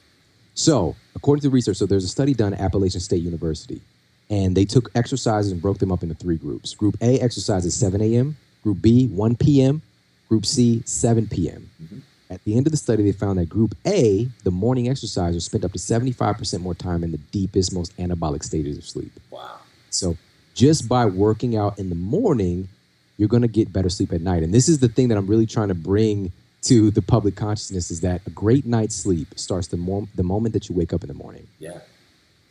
So, 0.54 0.96
according 1.14 1.42
to 1.42 1.50
research, 1.50 1.76
so 1.76 1.86
there's 1.86 2.04
a 2.04 2.08
study 2.08 2.32
done 2.32 2.54
at 2.54 2.60
Appalachian 2.60 3.00
State 3.00 3.22
University, 3.22 3.82
and 4.30 4.56
they 4.56 4.64
took 4.64 4.90
exercises 4.94 5.52
and 5.52 5.60
broke 5.60 5.78
them 5.78 5.92
up 5.92 6.02
into 6.02 6.14
three 6.14 6.36
groups. 6.36 6.74
Group 6.74 6.96
A 7.02 7.20
exercises 7.20 7.74
7 7.74 8.00
a.m., 8.00 8.36
Group 8.62 8.80
B 8.80 9.06
1 9.08 9.36
p.m., 9.36 9.82
Group 10.28 10.46
C 10.46 10.82
7 10.86 11.26
p.m. 11.26 11.68
Mm-hmm. 11.82 11.98
At 12.30 12.42
the 12.44 12.56
end 12.56 12.66
of 12.66 12.70
the 12.70 12.76
study, 12.76 13.02
they 13.02 13.12
found 13.12 13.38
that 13.38 13.48
Group 13.48 13.76
A, 13.86 14.28
the 14.44 14.50
morning 14.50 14.86
exercisers, 14.86 15.42
spent 15.42 15.64
up 15.64 15.72
to 15.72 15.78
75% 15.78 16.60
more 16.60 16.74
time 16.74 17.04
in 17.04 17.12
the 17.12 17.18
deepest, 17.18 17.72
most 17.72 17.96
anabolic 17.98 18.42
stages 18.42 18.78
of 18.78 18.84
sleep. 18.84 19.12
Wow. 19.30 19.58
So, 19.90 20.16
just 20.54 20.88
by 20.88 21.04
working 21.04 21.56
out 21.56 21.78
in 21.78 21.88
the 21.88 21.94
morning, 21.96 22.68
you're 23.16 23.28
going 23.28 23.42
to 23.42 23.48
get 23.48 23.72
better 23.72 23.88
sleep 23.88 24.12
at 24.12 24.20
night. 24.20 24.42
And 24.42 24.54
this 24.54 24.68
is 24.68 24.78
the 24.78 24.88
thing 24.88 25.08
that 25.08 25.18
I'm 25.18 25.26
really 25.26 25.46
trying 25.46 25.68
to 25.68 25.74
bring 25.74 26.32
to 26.62 26.90
the 26.90 27.02
public 27.02 27.36
consciousness 27.36 27.90
is 27.90 28.00
that 28.00 28.22
a 28.26 28.30
great 28.30 28.64
night's 28.64 28.94
sleep 28.94 29.28
starts 29.36 29.68
the, 29.68 29.76
mo- 29.76 30.08
the 30.14 30.22
moment 30.22 30.54
that 30.54 30.68
you 30.68 30.74
wake 30.74 30.92
up 30.92 31.02
in 31.02 31.08
the 31.08 31.14
morning. 31.14 31.46
Yeah. 31.58 31.80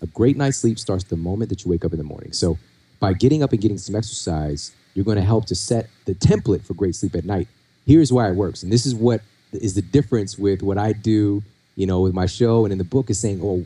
A 0.02 0.08
great 0.08 0.38
night's 0.38 0.58
sleep 0.58 0.78
starts 0.78 1.06
the 1.06 1.18
moment 1.18 1.50
that 1.50 1.66
you 1.66 1.72
wake 1.72 1.84
up 1.84 1.94
in 1.94 1.98
the 1.98 2.04
morning. 2.04 2.32
So 2.32 2.58
by 3.00 3.14
getting 3.14 3.42
up 3.42 3.52
and 3.52 3.62
getting 3.62 3.78
some 3.78 3.96
exercise, 3.96 4.72
you're 4.94 5.06
going 5.06 5.18
to 5.18 5.24
help 5.24 5.46
to 5.48 5.56
set 5.56 5.90
the 6.06 6.14
template 6.14 6.64
for 6.64 6.74
great 6.74 6.96
sleep 6.96 7.16
at 7.16 7.26
night. 7.26 7.48
Here's 7.86 8.14
why 8.14 8.30
it 8.30 8.36
works. 8.36 8.64
And 8.64 8.72
this 8.72 8.86
is 8.86 8.94
what 8.94 9.22
is 9.56 9.76
the 9.76 9.82
difference 9.82 10.38
with 10.38 10.62
what 10.62 10.78
I 10.78 10.94
do, 10.94 11.44
you 11.76 11.86
know, 11.86 12.02
with 12.02 12.14
my 12.14 12.26
show 12.26 12.66
and 12.66 12.72
in 12.72 12.78
the 12.78 12.84
book 12.84 13.10
is 13.10 13.20
saying, 13.20 13.42
oh, 13.44 13.66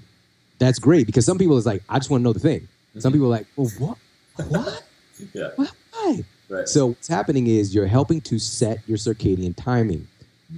that's 0.59 0.79
great. 0.79 1.05
Because 1.05 1.25
some 1.25 1.37
people 1.37 1.57
is 1.57 1.65
like, 1.65 1.83
I 1.89 1.99
just 1.99 2.09
want 2.09 2.21
to 2.21 2.23
know 2.23 2.33
the 2.33 2.39
thing. 2.39 2.61
Mm-hmm. 2.61 2.99
Some 2.99 3.13
people 3.13 3.27
are 3.27 3.37
like, 3.37 3.47
well, 3.55 3.69
what? 3.79 3.97
What? 4.49 4.83
yeah. 5.33 5.49
Why? 5.55 6.23
Right. 6.49 6.67
So 6.67 6.87
what's 6.87 7.07
happening 7.07 7.47
is 7.47 7.75
you're 7.75 7.87
helping 7.87 8.21
to 8.21 8.39
set 8.39 8.79
your 8.87 8.97
circadian 8.97 9.55
timing. 9.55 10.07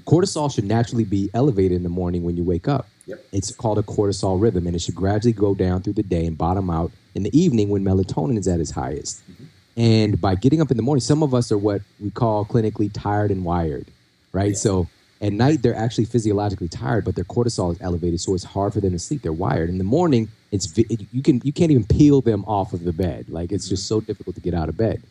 Cortisol 0.05 0.53
should 0.53 0.65
naturally 0.65 1.03
be 1.03 1.31
elevated 1.33 1.75
in 1.75 1.83
the 1.83 1.89
morning 1.89 2.23
when 2.23 2.37
you 2.37 2.43
wake 2.43 2.67
up. 2.67 2.87
Yep. 3.07 3.25
It's 3.31 3.51
called 3.55 3.79
a 3.79 3.83
cortisol 3.83 4.39
rhythm, 4.39 4.67
and 4.67 4.75
it 4.75 4.81
should 4.83 4.93
gradually 4.93 5.33
go 5.33 5.55
down 5.55 5.81
through 5.81 5.93
the 5.93 6.03
day 6.03 6.27
and 6.27 6.37
bottom 6.37 6.69
out 6.69 6.91
in 7.15 7.23
the 7.23 7.35
evening 7.37 7.69
when 7.69 7.83
melatonin 7.83 8.37
is 8.37 8.47
at 8.47 8.59
its 8.59 8.69
highest. 8.69 9.23
Mhm. 9.27 9.45
And 9.77 10.21
by 10.21 10.35
getting 10.35 10.61
up 10.61 10.69
in 10.69 10.77
the 10.77 10.83
morning, 10.83 11.01
some 11.01 11.23
of 11.23 11.33
us 11.33 11.51
are 11.51 11.57
what 11.57 11.81
we 11.99 12.11
call 12.11 12.45
clinically 12.45 12.91
tired 12.93 13.31
and 13.31 13.43
wired, 13.43 13.87
right? 14.31 14.51
Yeah. 14.51 14.57
So 14.57 14.87
at 15.21 15.33
night 15.33 15.61
they're 15.61 15.75
actually 15.75 16.05
physiologically 16.05 16.69
tired, 16.69 17.03
but 17.03 17.15
their 17.15 17.25
cortisol 17.25 17.73
is 17.73 17.81
elevated, 17.81 18.21
so 18.21 18.33
it's 18.33 18.43
hard 18.43 18.73
for 18.73 18.79
them 18.79 18.91
to 18.91 18.99
sleep. 18.99 19.21
They're 19.21 19.33
wired. 19.33 19.69
In 19.69 19.77
the 19.77 19.83
morning, 19.83 20.29
it's 20.51 20.77
you 20.77 21.21
can 21.21 21.41
you 21.43 21.51
can't 21.51 21.71
even 21.71 21.85
peel 21.85 22.21
them 22.21 22.45
off 22.45 22.73
of 22.73 22.83
the 22.83 22.93
bed. 22.93 23.29
Like 23.29 23.51
it's 23.51 23.67
just 23.67 23.83
mm-hmm. 23.83 23.99
so 23.99 24.01
difficult 24.01 24.35
to 24.35 24.41
get 24.41 24.53
out 24.53 24.69
of 24.69 24.77
bed. 24.77 25.01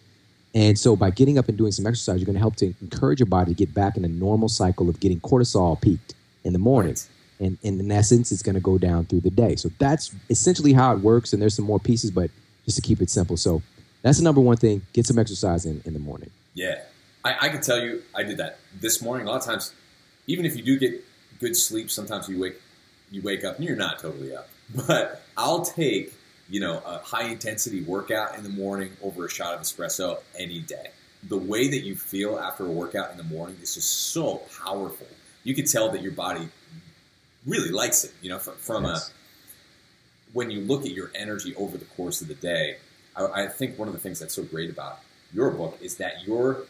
And 0.54 0.78
so 0.78 0.96
by 0.96 1.10
getting 1.10 1.38
up 1.38 1.48
and 1.48 1.58
doing 1.58 1.72
some 1.72 1.86
exercise, 1.86 2.18
you're 2.18 2.26
going 2.26 2.34
to 2.34 2.40
help 2.40 2.56
to 2.56 2.74
encourage 2.80 3.20
your 3.20 3.26
body 3.26 3.52
to 3.52 3.56
get 3.56 3.74
back 3.74 3.96
in 3.96 4.04
a 4.04 4.08
normal 4.08 4.48
cycle 4.48 4.88
of 4.88 4.98
getting 4.98 5.20
cortisol 5.20 5.80
peaked 5.80 6.14
in 6.42 6.54
the 6.54 6.58
morning. 6.58 6.92
Right. 6.92 7.08
And, 7.40 7.58
and 7.62 7.78
in 7.78 7.92
essence, 7.92 8.32
it's 8.32 8.42
going 8.42 8.54
to 8.54 8.60
go 8.60 8.78
down 8.78 9.04
through 9.04 9.20
the 9.20 9.30
day. 9.30 9.56
So 9.56 9.68
that's 9.78 10.12
essentially 10.30 10.72
how 10.72 10.94
it 10.94 11.00
works. 11.00 11.32
And 11.32 11.40
there's 11.40 11.54
some 11.54 11.66
more 11.66 11.78
pieces, 11.78 12.10
but 12.10 12.30
just 12.64 12.76
to 12.76 12.82
keep 12.82 13.00
it 13.02 13.10
simple. 13.10 13.36
So 13.36 13.62
that's 14.02 14.18
the 14.18 14.24
number 14.24 14.40
one 14.40 14.56
thing. 14.56 14.82
Get 14.94 15.06
some 15.06 15.18
exercise 15.18 15.66
in 15.66 15.82
in 15.84 15.92
the 15.92 16.00
morning. 16.00 16.30
Yeah, 16.54 16.80
I, 17.24 17.36
I 17.42 17.48
can 17.50 17.60
tell 17.60 17.80
you, 17.80 18.02
I 18.14 18.22
did 18.22 18.38
that 18.38 18.58
this 18.80 19.02
morning. 19.02 19.26
A 19.26 19.30
lot 19.30 19.36
of 19.36 19.44
times, 19.44 19.72
even 20.28 20.46
if 20.46 20.56
you 20.56 20.62
do 20.62 20.78
get 20.78 21.04
good 21.40 21.56
sleep, 21.56 21.90
sometimes 21.90 22.28
you 22.28 22.38
wake 22.38 22.60
you 23.10 23.22
wake 23.22 23.42
up 23.44 23.56
and 23.56 23.64
you're 23.64 23.76
not 23.76 23.98
totally 23.98 24.34
up. 24.36 24.48
But 24.86 25.22
I'll 25.36 25.64
take 25.64 26.14
you 26.48 26.60
know 26.60 26.80
a 26.86 26.98
high 26.98 27.24
intensity 27.24 27.82
workout 27.82 28.36
in 28.36 28.44
the 28.44 28.48
morning 28.50 28.90
over 29.02 29.24
a 29.26 29.30
shot 29.30 29.54
of 29.54 29.60
espresso 29.62 30.20
any 30.38 30.60
day. 30.60 30.88
The 31.28 31.38
way 31.38 31.68
that 31.68 31.80
you 31.80 31.96
feel 31.96 32.38
after 32.38 32.64
a 32.64 32.70
workout 32.70 33.10
in 33.10 33.16
the 33.16 33.24
morning 33.24 33.56
is 33.60 33.74
just 33.74 34.12
so 34.12 34.42
powerful. 34.62 35.08
You 35.42 35.54
can 35.54 35.64
tell 35.64 35.90
that 35.90 36.02
your 36.02 36.12
body 36.12 36.48
really 37.46 37.70
likes 37.70 38.04
it. 38.04 38.12
You 38.22 38.30
know, 38.30 38.38
from, 38.38 38.54
from 38.54 38.84
Yes. 38.84 39.08
a 39.08 39.12
when 40.34 40.50
you 40.50 40.60
look 40.60 40.82
at 40.84 40.92
your 40.92 41.10
energy 41.14 41.54
over 41.56 41.78
the 41.78 41.86
course 41.86 42.20
of 42.20 42.28
the 42.28 42.34
day, 42.34 42.76
I, 43.16 43.44
I 43.44 43.46
think 43.48 43.78
one 43.78 43.88
of 43.88 43.94
the 43.94 44.00
things 44.00 44.18
that's 44.20 44.34
so 44.34 44.42
great 44.42 44.70
about 44.70 45.00
your 45.32 45.50
book 45.50 45.78
is 45.80 45.96
that 45.96 46.26
you're 46.26 46.64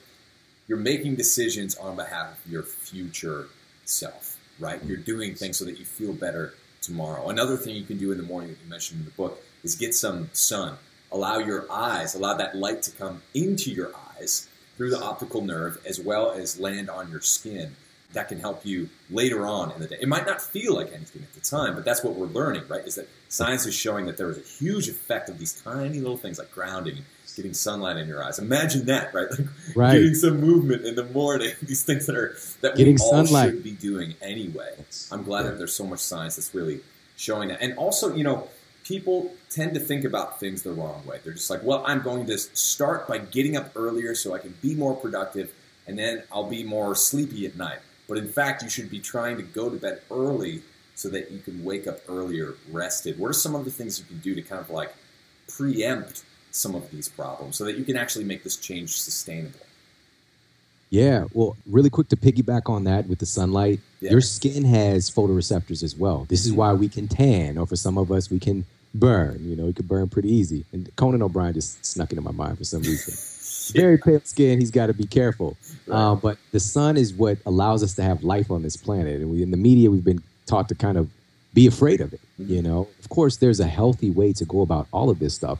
you're 0.69 0.79
making 0.79 1.17
decisions 1.17 1.77
on 1.77 1.97
behalf 1.97 2.45
of 2.45 2.53
your 2.53 2.63
future 2.63 3.49
self, 3.87 4.37
right? 4.61 4.83
You're 4.85 4.99
doing 4.99 5.35
things 5.35 5.57
so 5.57 5.65
that 5.65 5.79
you 5.79 5.85
feel 5.85 6.13
better 6.13 6.55
tomorrow. 6.83 7.31
Another 7.31 7.57
thing 7.57 7.75
you 7.75 7.85
can 7.85 7.99
do 7.99 8.13
in 8.13 8.19
the 8.19 8.25
morning 8.25 8.51
that 8.51 8.59
you 8.63 8.71
mentioned 8.71 9.01
in 9.01 9.07
the 9.07 9.13
book 9.13 9.43
is 9.65 9.75
get 9.75 9.95
some 9.95 10.29
sun. 10.35 10.77
Allow 11.11 11.39
your 11.39 11.67
eyes, 11.73 12.15
allow 12.15 12.35
that 12.35 12.55
light 12.55 12.83
to 12.83 12.91
come 12.93 13.23
into 13.35 13.71
your 13.71 13.93
eyes 14.17 14.47
through 14.77 14.91
the 14.91 15.01
optical 15.01 15.41
nerve 15.41 15.81
as 15.87 15.99
well 15.99 16.31
as 16.31 16.61
land 16.61 16.91
on 16.91 17.11
your 17.11 17.23
skin. 17.23 17.75
That 18.13 18.29
can 18.29 18.41
help 18.41 18.65
you 18.65 18.89
later 19.11 19.47
on 19.47 19.73
in 19.73 19.81
the 19.81 19.87
day. 19.87 19.99
It 20.01 20.09
might 20.09 20.27
not 20.27 20.41
feel 20.41 20.75
like 20.75 20.93
anything 20.93 21.23
at 21.23 21.35
the 21.35 21.41
time, 21.41 21.75
but 21.75 21.85
that's 21.85 22.03
what 22.03 22.15
we're 22.15 22.27
learning, 22.27 22.65
right? 22.69 22.87
Is 22.87 22.95
that 22.95 23.09
science 23.29 23.67
is 23.67 23.75
showing 23.75 24.07
that 24.07 24.17
there 24.17 24.31
is 24.31 24.39
a 24.39 24.65
huge 24.65 24.89
effect 24.89 25.29
of 25.29 25.39
these 25.39 25.61
tiny 25.61 25.99
little 25.99 26.17
things 26.17 26.39
like 26.39 26.51
grounding, 26.51 27.05
getting 27.39 27.55
sunlight 27.55 27.97
in 27.97 28.07
your 28.09 28.23
eyes. 28.23 28.39
Imagine 28.39 28.85
that, 28.87 29.15
right? 29.15 29.31
Like 29.31 29.49
Right. 29.75 29.93
getting 29.95 30.15
some 30.15 30.41
movement 30.41 30.85
in 30.85 30.95
the 30.97 31.05
morning. 31.05 31.53
These 31.63 31.85
things 31.85 32.05
that 32.07 32.17
are 32.17 32.37
that 32.61 32.77
Getting 32.77 32.97
we 32.97 33.01
all 33.01 33.25
sunlight. 33.25 33.51
should 33.53 33.63
be 33.65 33.71
doing 33.73 34.15
anyway. 34.21 34.75
I'm 35.11 35.23
glad 35.23 35.45
that 35.45 35.57
there's 35.59 35.73
so 35.73 35.87
much 35.87 36.01
science 36.01 36.37
that's 36.37 36.55
really 36.55 36.81
showing 37.17 37.49
that. 37.49 37.63
And 37.63 37.79
also, 37.79 38.15
you 38.15 38.25
know, 38.25 38.49
people 38.85 39.33
tend 39.51 39.73
to 39.75 39.81
think 39.81 40.05
about 40.05 40.41
things 40.41 40.63
the 40.63 40.73
wrong 40.73 41.03
way. 41.07 41.21
They're 41.23 41.33
just 41.35 41.49
like, 41.51 41.63
well, 41.63 41.83
I'm 41.87 42.03
going 42.03 42.27
to 42.27 42.37
start 42.39 43.07
by 43.09 43.19
getting 43.19 43.57
up 43.57 43.71
earlier 43.77 44.15
so 44.15 44.35
I 44.35 44.39
can 44.39 44.55
be 44.63 44.75
more 44.75 44.95
productive, 44.97 45.53
and 45.87 45.99
then 45.99 46.23
I'll 46.33 46.49
be 46.51 46.65
more 46.65 46.95
sleepy 46.95 47.47
at 47.47 47.57
night. 47.57 47.79
But 48.09 48.19
in 48.19 48.29
fact, 48.29 48.63
you 48.63 48.69
should 48.71 48.91
be 48.91 48.99
trying 49.01 49.37
to 49.37 49.43
go 49.43 49.69
to 49.71 49.77
bed 49.77 50.01
early 50.11 50.63
so 50.95 51.09
that 51.11 51.31
you 51.31 51.39
can 51.39 51.63
wake 51.63 51.87
up 51.87 52.01
earlier, 52.09 52.55
rested. 52.73 53.19
What 53.19 53.29
are 53.29 53.33
some 53.35 53.55
of 53.55 53.65
the 53.65 53.71
things 53.71 53.99
you 54.01 54.07
can 54.07 54.19
do 54.19 54.35
to 54.35 54.43
kind 54.43 54.61
of 54.61 54.71
like 54.71 54.93
preempt 55.49 56.25
some 56.51 56.75
of 56.75 56.91
these 56.91 57.09
problems 57.09 57.57
so 57.57 57.65
that 57.65 57.77
you 57.79 57.85
can 57.85 57.97
actually 57.97 58.25
make 58.25 58.43
this 58.45 58.57
change 58.57 59.01
sustainable? 59.01 59.61
Yeah, 60.91 61.25
well, 61.35 61.57
really 61.71 61.91
quick 61.91 62.09
to 62.09 62.17
piggyback 62.17 62.71
on 62.71 62.85
that 62.85 63.07
with 63.09 63.19
the 63.19 63.27
sunlight, 63.27 63.81
Yeah. 64.01 64.13
your 64.13 64.21
skin 64.23 64.65
has 64.65 65.11
photoreceptors 65.11 65.83
as 65.83 65.95
well. 65.95 66.25
This 66.29 66.47
is 66.47 66.53
why 66.53 66.73
we 66.73 66.89
can 66.89 67.09
tan, 67.09 67.59
or 67.59 67.67
for 67.67 67.77
some 67.77 67.99
of 67.99 68.11
us, 68.11 68.31
we 68.31 68.39
can 68.39 68.65
burn. 68.95 69.39
You 69.45 69.55
know, 69.55 69.67
we 69.67 69.75
can 69.75 69.87
burn 69.87 70.09
pretty 70.09 70.33
easy. 70.33 70.65
And 70.73 70.91
Conan 70.97 71.21
O'Brien 71.23 71.53
just 71.53 71.85
snuck 71.85 72.11
into 72.11 72.23
my 72.23 72.31
mind 72.31 72.57
for 72.57 72.65
some 72.65 72.83
reason. 72.83 73.15
Very 73.79 73.99
pale 73.99 74.21
skin, 74.25 74.59
he's 74.61 74.71
got 74.71 74.87
to 74.87 74.95
be 74.95 75.07
careful. 75.07 75.59
Uh, 75.91 76.15
but 76.15 76.39
the 76.53 76.61
sun 76.61 76.97
is 76.97 77.13
what 77.13 77.37
allows 77.45 77.83
us 77.83 77.93
to 77.97 78.03
have 78.03 78.25
life 78.25 78.51
on 78.51 78.63
this 78.63 78.77
planet. 78.79 79.21
And 79.21 79.31
we, 79.31 79.43
in 79.43 79.51
the 79.51 79.59
media, 79.59 79.91
we've 79.91 80.05
been 80.05 80.23
taught 80.47 80.71
to 80.71 80.75
kind 80.75 80.97
of 80.97 81.11
be 81.53 81.67
afraid 81.67 82.01
of 82.01 82.15
it. 82.15 82.21
You 82.39 82.63
know, 82.63 82.89
of 82.99 83.11
course, 83.11 83.37
there's 83.37 83.61
a 83.61 83.67
healthy 83.67 84.09
way 84.09 84.33
to 84.33 84.45
go 84.47 84.63
about 84.63 84.87
all 84.91 85.11
of 85.11 85.19
this 85.19 85.35
stuff, 85.35 85.59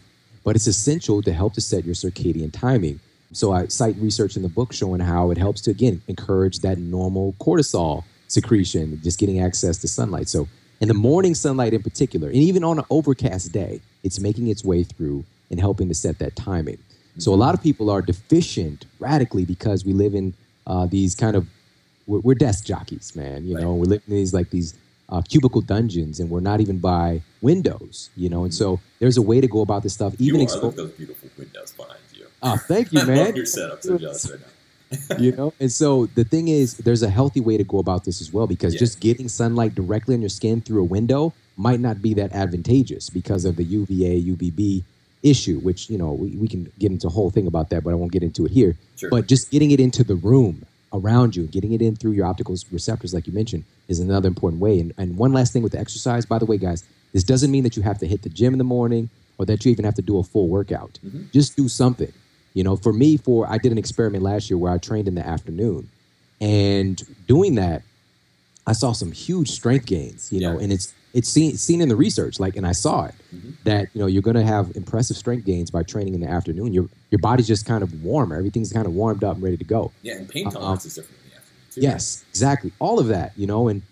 but 0.49 0.57
it's 0.57 0.67
essential 0.67 1.21
to 1.21 1.31
help 1.31 1.53
to 1.53 1.61
set 1.61 1.85
your 1.85 1.95
circadian 1.95 2.51
timing. 2.51 2.99
So 3.35 3.53
I 3.53 3.67
cite 3.67 3.97
research 3.97 4.35
in 4.35 4.41
the 4.43 4.49
book 4.49 4.73
showing 4.73 4.99
how 4.99 5.31
it 5.31 5.37
helps 5.37 5.61
to 5.61 5.71
again 5.71 6.01
encourage 6.09 6.61
that 6.61 6.79
normal 6.79 7.35
cortisol 7.39 8.05
secretion, 8.29 8.99
just 9.03 9.19
getting 9.19 9.41
access 9.41 9.77
to 9.83 9.89
sunlight. 9.89 10.27
So 10.27 10.49
in 10.81 10.89
the 10.89 10.95
morning 10.95 11.35
sunlight 11.35 11.75
in 11.75 11.83
particular, 11.83 12.29
and 12.29 12.39
even 12.39 12.65
on 12.65 12.79
an 12.79 12.87
overcast 12.89 13.53
day, 13.53 13.83
it's 14.03 14.21
making 14.21 14.49
its 14.49 14.65
way 14.65 14.85
through 14.85 15.23
and 15.51 15.61
helping 15.61 15.87
to 15.89 15.95
set 15.95 16.19
that 16.21 16.35
timing. 16.35 16.79
So 17.19 17.35
a 17.35 17.37
lot 17.45 17.53
of 17.53 17.63
people 17.63 17.91
are 17.91 18.01
deficient 18.01 18.87
radically 19.01 19.45
because 19.45 19.85
we 19.85 19.93
live 19.93 20.15
in 20.15 20.33
uh, 20.67 20.87
these 20.87 21.15
kind 21.15 21.37
of 21.37 21.47
we're, 22.07 22.21
we're 22.21 22.35
desk 22.35 22.65
jockeys, 22.65 23.15
man. 23.15 23.47
You 23.47 23.61
know, 23.61 23.75
we're 23.75 23.85
living 23.85 24.05
in 24.09 24.15
these 24.15 24.33
like 24.33 24.49
these 24.49 24.73
uh, 25.09 25.23
cubicle 25.23 25.61
dungeons, 25.61 26.21
and 26.21 26.29
we're 26.31 26.41
not 26.41 26.61
even 26.61 26.79
by 26.79 27.23
windows. 27.41 28.11
You 28.17 28.29
know, 28.29 28.45
and 28.45 28.55
so 28.55 28.81
there's 28.99 29.17
a 29.17 29.23
way 29.23 29.41
to 29.41 29.49
go 29.49 29.61
about 29.61 29.83
this 29.83 29.95
stuff. 29.95 30.15
Even 30.19 30.41
you 30.41 30.47
expo- 30.47 30.63
look 30.63 30.73
at 30.73 30.77
those 30.77 30.91
beautiful 30.93 31.29
windows 31.39 31.73
behind 31.73 32.01
you. 32.15 32.27
Oh, 32.43 32.57
thank 32.57 32.93
you, 32.93 33.05
man. 33.07 33.35
your 33.37 33.47
setup. 33.47 33.83
So 33.83 33.99
jealous 33.99 34.31
right 34.31 34.41
now. 34.41 34.47
you 35.19 35.33
know 35.33 35.53
and 35.61 35.71
so 35.71 36.07
the 36.15 36.25
thing 36.25 36.49
is 36.49 36.79
there's 36.79 37.03
a 37.03 37.11
healthy 37.11 37.41
way 37.41 37.59
to 37.59 37.63
go 37.65 37.79
about 37.79 38.05
this 38.05 38.23
as 38.23 38.33
well 38.33 38.47
because 38.47 38.73
Yeah. 38.73 38.79
just 38.79 39.01
getting 39.01 39.29
sunlight 39.29 39.75
directly 39.75 40.15
on 40.15 40.23
your 40.23 40.31
skin 40.31 40.63
through 40.63 40.81
a 40.81 40.85
window 40.85 41.35
might 41.59 41.79
not 41.79 42.01
be 42.01 42.15
that 42.15 42.33
advantageous 42.33 43.11
because 43.11 43.45
of 43.45 43.57
the 43.57 43.65
uva 43.65 43.93
uvb 43.93 44.83
issue 45.23 45.59
which 45.59 45.91
you 45.91 45.99
know 45.99 46.13
we, 46.13 46.29
we 46.37 46.49
can 46.49 46.73
get 46.79 46.91
into 46.91 47.07
a 47.07 47.11
whole 47.11 47.29
thing 47.29 47.47
about 47.47 47.69
that 47.69 47.85
but 47.85 47.91
i 47.91 47.95
won't 47.95 48.13
get 48.13 48.23
into 48.23 48.47
it 48.47 48.51
here 48.51 48.77
Sure. 48.97 49.11
but 49.11 49.27
just 49.27 49.51
getting 49.51 49.73
it 49.73 49.79
into 49.79 50.03
the 50.03 50.15
room 50.15 50.65
around 50.93 51.37
you 51.37 51.47
getting 51.47 51.73
it 51.73 51.83
in 51.83 51.95
through 51.97 52.13
your 52.13 52.27
optical 52.27 52.57
receptors 52.73 53.13
like 53.13 53.27
you 53.27 53.33
mentioned 53.33 53.65
is 53.89 54.01
another 54.01 54.29
important 54.29 54.61
way 54.61 54.81
and, 54.81 54.93
and 54.99 55.17
one 55.17 55.33
last 55.33 55.53
thing 55.53 55.63
with 55.63 55.73
the 55.73 55.79
exercise 55.79 56.25
by 56.25 56.39
the 56.39 56.47
way 56.47 56.57
guys 56.57 56.83
this 57.13 57.23
doesn't 57.25 57.51
mean 57.51 57.63
that 57.63 57.77
you 57.77 57.83
have 57.83 57.99
to 57.99 58.07
hit 58.07 58.23
the 58.23 58.29
gym 58.29 58.55
in 58.55 58.59
the 58.59 58.65
morning 58.65 59.09
or 59.39 59.45
that 59.47 59.65
you 59.65 59.71
even 59.71 59.85
have 59.85 59.95
to 59.95 60.03
do 60.03 60.19
a 60.19 60.23
full 60.23 60.49
workout 60.49 60.99
Mhm. 61.05 61.31
just 61.33 61.57
do 61.57 61.69
something 61.69 62.13
you 62.55 62.65
know, 62.65 62.75
for 62.75 62.93
me, 62.93 63.17
for 63.17 63.49
I 63.49 63.59
did 63.59 63.71
an 63.71 63.79
experiment 63.79 64.25
last 64.25 64.51
year 64.51 64.59
where 64.59 64.73
I 64.73 64.79
trained 64.79 65.07
in 65.07 65.15
the 65.15 65.25
afternoon, 65.25 65.89
and 66.41 67.01
doing 67.29 67.55
that, 67.55 67.83
I 68.67 68.73
saw 68.73 68.91
some 68.93 69.13
huge 69.13 69.51
strength 69.51 69.87
gains. 69.87 70.33
You 70.33 70.41
know, 70.41 70.59
and 70.59 70.73
it's 70.73 70.93
it's 71.19 71.29
seen 71.29 71.57
seen 71.57 71.81
in 71.81 71.89
the 71.89 71.97
research, 71.97 72.39
like, 72.45 72.55
and 72.57 72.67
I 72.67 72.73
saw 72.85 72.97
it 73.07 73.15
Mhm. 73.35 73.53
that 73.65 73.89
you 73.95 74.01
know 74.01 74.07
you're 74.13 74.23
going 74.31 74.41
to 74.45 74.49
have 74.55 74.65
impressive 74.83 75.17
strength 75.17 75.45
gains 75.45 75.71
by 75.77 75.83
training 75.83 76.15
in 76.15 76.21
the 76.21 76.31
afternoon. 76.39 76.73
Your 76.73 76.87
your 77.13 77.19
body's 77.29 77.49
just 77.55 77.65
kind 77.67 77.83
of 77.83 77.91
warmer, 78.05 78.37
everything's 78.37 78.73
kind 78.73 78.87
of 78.87 78.93
warmed 78.95 79.25
up 79.25 79.35
and 79.37 79.43
ready 79.43 79.57
to 79.65 79.65
go. 79.77 79.91
Yeah, 80.03 80.17
and 80.19 80.29
pain 80.29 80.47
Uh, 80.47 80.51
tolerance 80.53 80.85
is 80.87 80.95
different 80.95 81.19
in 81.25 81.31
the 81.31 81.37
afternoon 81.37 81.63
too. 81.75 81.81
Yes, 81.81 82.25
exactly. 82.31 82.71
All 82.79 82.99
of 83.03 83.09
that, 83.09 83.33
you 83.37 83.47
know, 83.47 83.69
and 83.69 83.83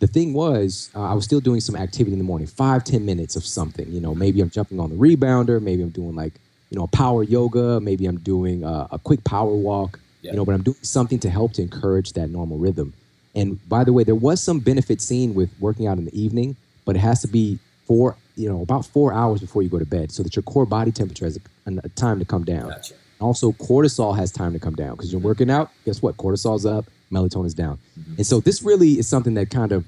the 0.00 0.06
thing 0.06 0.32
was, 0.32 0.90
uh, 0.94 1.00
I 1.12 1.14
was 1.14 1.24
still 1.24 1.40
doing 1.40 1.60
some 1.60 1.74
activity 1.74 2.12
in 2.12 2.18
the 2.18 2.24
morning, 2.32 2.46
five, 2.46 2.84
ten 2.84 3.04
minutes 3.04 3.34
of 3.34 3.44
something. 3.44 3.90
You 3.92 4.00
know, 4.00 4.14
maybe 4.14 4.40
I'm 4.40 4.50
jumping 4.50 4.78
on 4.78 4.90
the 4.90 4.96
rebounder, 4.96 5.60
maybe 5.60 5.82
I'm 5.82 5.94
doing 6.02 6.14
like, 6.14 6.34
you 6.70 6.78
know, 6.78 6.86
power 6.86 7.24
yoga, 7.24 7.80
maybe 7.80 8.06
I'm 8.06 8.18
doing 8.18 8.62
uh, 8.62 8.86
a 8.92 8.98
quick 9.00 9.24
power 9.24 9.54
walk, 9.56 9.98
Yeah. 10.22 10.30
you 10.32 10.36
know, 10.36 10.44
but 10.44 10.54
I'm 10.54 10.62
doing 10.62 10.76
something 10.82 11.18
to 11.20 11.30
help 11.30 11.54
to 11.54 11.62
encourage 11.62 12.12
that 12.12 12.28
normal 12.30 12.58
rhythm. 12.58 12.92
And 13.34 13.58
by 13.68 13.82
the 13.84 13.92
way, 13.92 14.04
there 14.04 14.14
was 14.28 14.40
some 14.40 14.60
benefit 14.60 15.00
seen 15.00 15.34
with 15.34 15.50
working 15.60 15.86
out 15.88 15.98
in 15.98 16.04
the 16.04 16.16
evening, 16.24 16.56
but 16.88 16.96
it 16.96 17.00
has 17.00 17.20
to 17.20 17.28
be 17.28 17.58
four, 17.86 18.16
you 18.34 18.48
know, 18.48 18.62
about 18.62 18.86
four 18.86 19.12
hours 19.12 19.42
before 19.42 19.62
you 19.62 19.68
go 19.68 19.78
to 19.78 19.84
bed 19.84 20.10
so 20.10 20.22
that 20.22 20.34
your 20.34 20.42
core 20.44 20.64
body 20.64 20.90
temperature 20.90 21.26
has 21.26 21.38
a, 21.66 21.70
a 21.84 21.88
time 21.90 22.18
to 22.18 22.24
come 22.24 22.44
down. 22.44 22.70
Gotcha. 22.70 22.94
Also, 23.20 23.52
cortisol 23.52 24.16
has 24.16 24.32
time 24.32 24.54
to 24.54 24.58
come 24.58 24.74
down 24.74 24.92
because 24.92 25.12
you're 25.12 25.18
mm-hmm. 25.18 25.28
working 25.28 25.50
out. 25.50 25.70
Guess 25.84 26.00
what? 26.00 26.16
Cortisol's 26.16 26.64
up, 26.64 26.86
melatonin's 27.12 27.52
down, 27.52 27.78
mm-hmm. 28.00 28.14
and 28.16 28.26
so 28.26 28.40
this 28.40 28.62
really 28.62 28.98
is 28.98 29.06
something 29.06 29.34
that 29.34 29.50
kind 29.50 29.72
of 29.72 29.84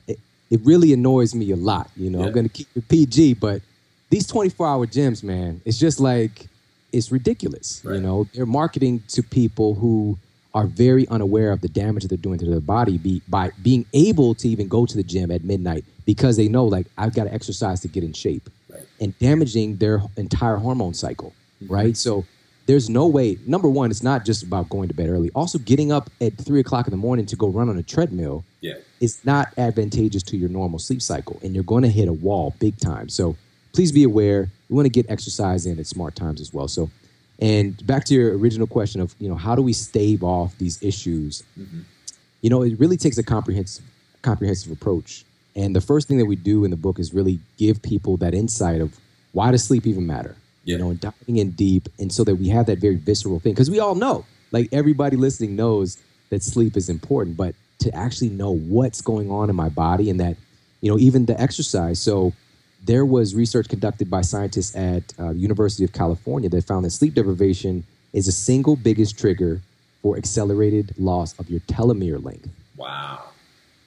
it, 0.07 0.19
it 0.51 0.59
really 0.63 0.93
annoys 0.93 1.33
me 1.33 1.49
a 1.49 1.55
lot. 1.55 1.89
You 1.97 2.11
know, 2.11 2.19
Yeah. 2.19 2.27
I'm 2.27 2.33
going 2.33 2.47
to 2.47 2.53
keep 2.53 2.67
it 2.75 2.87
PG, 2.87 3.33
but 3.35 3.63
these 4.11 4.27
24 4.27 4.67
hour 4.67 4.85
gyms, 4.85 5.23
man, 5.23 5.59
it's 5.65 5.79
just 5.79 5.99
like 5.99 6.45
it's 6.91 7.11
ridiculous. 7.11 7.81
You 7.83 7.99
know, 7.99 8.27
they're 8.35 8.45
marketing 8.45 9.01
to 9.07 9.23
people 9.23 9.73
who 9.73 10.19
are 10.53 10.67
very 10.67 11.07
unaware 11.07 11.51
of 11.51 11.61
the 11.61 11.69
damage 11.69 12.03
that 12.03 12.09
they're 12.09 12.17
doing 12.17 12.39
to 12.39 12.45
their 12.45 12.59
body 12.59 12.97
be, 12.97 13.21
by 13.27 13.51
being 13.61 13.85
able 13.93 14.35
to 14.35 14.47
even 14.49 14.67
go 14.67 14.85
to 14.85 14.97
the 14.97 15.03
gym 15.03 15.31
at 15.31 15.43
midnight 15.43 15.85
because 16.05 16.35
they 16.37 16.47
know, 16.47 16.65
like, 16.65 16.87
I've 16.97 17.13
got 17.13 17.25
to 17.25 17.33
exercise 17.33 17.79
to 17.81 17.87
get 17.87 18.03
in 18.03 18.13
shape. 18.13 18.49
right. 18.69 18.83
and 18.99 19.17
damaging 19.19 19.77
their 19.77 20.01
entire 20.17 20.57
hormone 20.57 20.93
cycle, 20.93 21.33
mm-hmm. 21.63 21.73
right? 21.73 21.97
So 21.97 22.25
there's 22.65 22.89
no 22.89 23.07
way. 23.07 23.37
Number 23.45 23.69
one, 23.69 23.91
it's 23.91 24.03
not 24.03 24.25
just 24.25 24.43
about 24.43 24.69
going 24.69 24.87
to 24.87 24.93
bed 24.93 25.09
early. 25.09 25.29
Also, 25.31 25.57
getting 25.59 25.91
up 25.91 26.09
at 26.19 26.37
three 26.37 26.59
o'clock 26.59 26.87
in 26.87 26.91
the 26.91 26.97
morning 26.97 27.25
to 27.27 27.35
go 27.35 27.47
run 27.47 27.69
on 27.69 27.77
a 27.77 27.83
treadmill 27.83 28.43
yeah. 28.61 28.75
is 28.99 29.23
not 29.25 29.47
advantageous 29.57 30.23
to 30.23 30.37
your 30.37 30.49
normal 30.49 30.79
sleep 30.79 31.01
cycle, 31.01 31.39
and 31.43 31.53
you're 31.53 31.63
going 31.63 31.83
to 31.83 31.89
hit 31.89 32.07
a 32.07 32.13
wall 32.13 32.55
big 32.59 32.77
time. 32.77 33.09
So 33.09 33.35
please 33.73 33.91
be 33.91 34.03
aware. 34.03 34.49
We 34.69 34.75
want 34.75 34.85
to 34.85 34.89
get 34.89 35.09
exercise 35.09 35.65
in 35.65 35.79
at 35.79 35.87
smart 35.87 36.15
times 36.15 36.39
as 36.39 36.53
well. 36.53 36.67
So, 36.67 36.89
and 37.41 37.85
back 37.85 38.05
to 38.05 38.13
your 38.13 38.37
original 38.37 38.67
question 38.67 39.01
of 39.01 39.15
you 39.19 39.27
know 39.27 39.35
how 39.35 39.55
do 39.55 39.61
we 39.61 39.73
stave 39.73 40.23
off 40.23 40.57
these 40.57 40.81
issues? 40.81 41.43
Mm-hmm. 41.59 41.81
You 42.41 42.49
know, 42.49 42.61
it 42.63 42.79
really 42.79 42.97
takes 42.97 43.17
a 43.17 43.23
comprehensive 43.23 43.85
comprehensive 44.21 44.71
approach. 44.71 45.25
And 45.55 45.75
the 45.75 45.81
first 45.81 46.07
thing 46.07 46.17
that 46.19 46.25
we 46.25 46.37
do 46.37 46.63
in 46.63 46.71
the 46.71 46.77
book 46.77 46.99
is 46.99 47.13
really 47.13 47.39
give 47.57 47.81
people 47.81 48.15
that 48.17 48.33
insight 48.33 48.79
of 48.79 48.97
why 49.33 49.51
does 49.51 49.63
sleep 49.63 49.85
even 49.85 50.07
matter? 50.07 50.35
yeah. 50.63 50.75
you 50.75 50.83
know, 50.83 50.89
and 50.89 50.99
diving 50.99 51.37
in 51.37 51.51
deep, 51.51 51.89
and 51.99 52.11
so 52.11 52.23
that 52.23 52.35
we 52.35 52.49
have 52.49 52.65
that 52.67 52.79
very 52.79 52.95
visceral 52.95 53.39
thing. 53.39 53.53
Because 53.53 53.69
we 53.69 53.79
all 53.79 53.95
know, 53.95 54.25
like 54.51 54.69
everybody 54.71 55.17
listening 55.17 55.55
knows 55.55 55.97
that 56.29 56.43
sleep 56.43 56.77
is 56.77 56.89
important, 56.89 57.37
but 57.37 57.55
to 57.79 57.93
actually 57.95 58.29
know 58.29 58.51
what's 58.51 59.01
going 59.01 59.31
on 59.31 59.49
in 59.49 59.55
my 59.55 59.69
body 59.69 60.09
and 60.09 60.19
that, 60.19 60.37
you 60.81 60.91
know, 60.91 60.99
even 60.99 61.25
the 61.25 61.39
exercise. 61.39 61.99
So 61.99 62.33
there 62.83 63.05
was 63.05 63.35
research 63.35 63.69
conducted 63.69 64.09
by 64.09 64.21
scientists 64.21 64.75
at 64.75 65.13
uh, 65.19 65.29
University 65.31 65.83
of 65.83 65.93
California 65.93 66.49
that 66.49 66.65
found 66.65 66.85
that 66.85 66.91
sleep 66.91 67.13
deprivation 67.13 67.83
is 68.13 68.25
the 68.25 68.31
single 68.31 68.75
biggest 68.75 69.17
trigger 69.17 69.61
for 70.01 70.17
accelerated 70.17 70.93
loss 70.97 71.37
of 71.39 71.49
your 71.49 71.59
telomere 71.61 72.23
length. 72.23 72.49
Wow. 72.75 73.23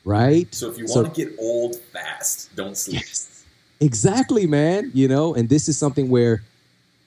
Right? 0.05 0.53
So 0.55 0.71
if 0.71 0.79
you 0.79 0.87
want 0.89 1.13
to 1.13 1.25
get 1.25 1.37
old 1.39 1.77
fast, 1.77 2.55
don't 2.55 2.77
sleep. 2.77 3.01
Yes. 3.01 3.45
Exactly, 3.81 4.47
man. 4.47 4.91
You 4.95 5.09
know, 5.09 5.35
and 5.35 5.49
this 5.49 5.69
is 5.69 5.77
something 5.77 6.09
where 6.09 6.43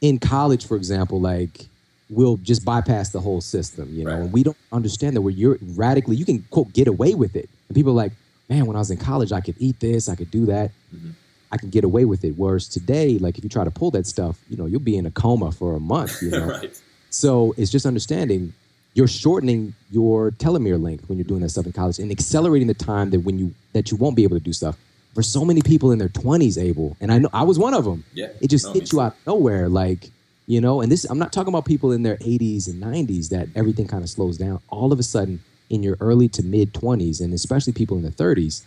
in 0.01 0.19
college, 0.19 0.67
for 0.67 0.75
example, 0.75 1.21
like 1.21 1.67
we'll 2.09 2.37
just 2.37 2.63
bypass 2.65 3.09
the 3.09 3.19
whole 3.19 3.41
system, 3.41 3.89
you 3.93 4.03
know, 4.03 4.11
right. 4.11 4.19
and 4.21 4.31
we 4.31 4.43
don't 4.43 4.57
understand 4.71 5.15
that 5.15 5.21
where 5.21 5.33
you're 5.33 5.57
radically, 5.61 6.15
you 6.15 6.25
can 6.25 6.43
quote 6.51 6.71
get 6.73 6.87
away 6.87 7.15
with 7.15 7.35
it. 7.35 7.49
And 7.67 7.75
people 7.75 7.91
are 7.91 7.95
like, 7.95 8.11
man, 8.49 8.65
when 8.65 8.75
I 8.75 8.79
was 8.79 8.91
in 8.91 8.97
college, 8.97 9.31
I 9.31 9.41
could 9.41 9.55
eat 9.59 9.79
this, 9.79 10.07
I 10.07 10.15
could 10.15 10.31
do 10.31 10.45
that, 10.47 10.71
mm-hmm. 10.93 11.11
I 11.51 11.57
can 11.57 11.69
get 11.69 11.83
away 11.83 12.05
with 12.05 12.23
it. 12.23 12.33
Whereas 12.37 12.67
today, 12.67 13.17
like 13.17 13.37
if 13.37 13.43
you 13.43 13.49
try 13.49 13.63
to 13.63 13.71
pull 13.71 13.91
that 13.91 14.05
stuff, 14.05 14.39
you 14.49 14.57
know, 14.57 14.65
you'll 14.65 14.79
be 14.79 14.97
in 14.97 15.05
a 15.05 15.11
coma 15.11 15.51
for 15.51 15.75
a 15.75 15.79
month, 15.79 16.21
you 16.21 16.29
know. 16.31 16.45
right. 16.45 16.81
So 17.09 17.53
it's 17.57 17.71
just 17.71 17.85
understanding 17.85 18.53
you're 18.97 19.07
shortening 19.07 19.75
your 19.91 20.31
telomere 20.31 20.81
length 20.81 21.07
when 21.07 21.19
you're 21.19 21.27
doing 21.27 21.41
that 21.41 21.49
stuff 21.49 21.67
in 21.67 21.71
college 21.71 21.99
and 21.99 22.11
accelerating 22.11 22.67
the 22.67 22.73
time 22.73 23.11
that 23.11 23.19
when 23.19 23.37
you 23.37 23.53
that 23.73 23.91
you 23.91 23.97
won't 23.97 24.15
be 24.15 24.23
able 24.23 24.35
to 24.35 24.43
do 24.43 24.51
stuff 24.51 24.75
for 25.13 25.21
so 25.21 25.45
many 25.45 25.61
people 25.61 25.91
in 25.91 25.99
their 25.99 26.09
20s 26.09 26.61
able 26.61 26.97
and 26.99 27.11
i 27.11 27.19
know 27.19 27.29
i 27.31 27.43
was 27.43 27.59
one 27.59 27.75
of 27.75 27.85
them 27.85 28.03
yeah 28.13 28.29
it 28.41 28.49
just 28.49 28.65
no, 28.65 28.73
hit 28.73 28.91
you 28.91 28.99
out 28.99 29.13
of 29.13 29.27
nowhere 29.27 29.69
like 29.69 30.09
you 30.47 30.59
know 30.59 30.81
and 30.81 30.91
this 30.91 31.05
i'm 31.05 31.19
not 31.19 31.31
talking 31.31 31.49
about 31.49 31.63
people 31.65 31.91
in 31.91 32.01
their 32.01 32.17
80s 32.17 32.67
and 32.67 32.81
90s 32.81 33.29
that 33.29 33.47
everything 33.55 33.87
kind 33.87 34.03
of 34.03 34.09
slows 34.09 34.35
down 34.35 34.59
all 34.69 34.91
of 34.91 34.99
a 34.99 35.03
sudden 35.03 35.41
in 35.69 35.83
your 35.83 35.95
early 35.99 36.27
to 36.29 36.41
mid 36.41 36.73
20s 36.73 37.21
and 37.21 37.33
especially 37.33 37.73
people 37.73 37.97
in 37.97 38.03
the 38.03 38.11
30s 38.11 38.63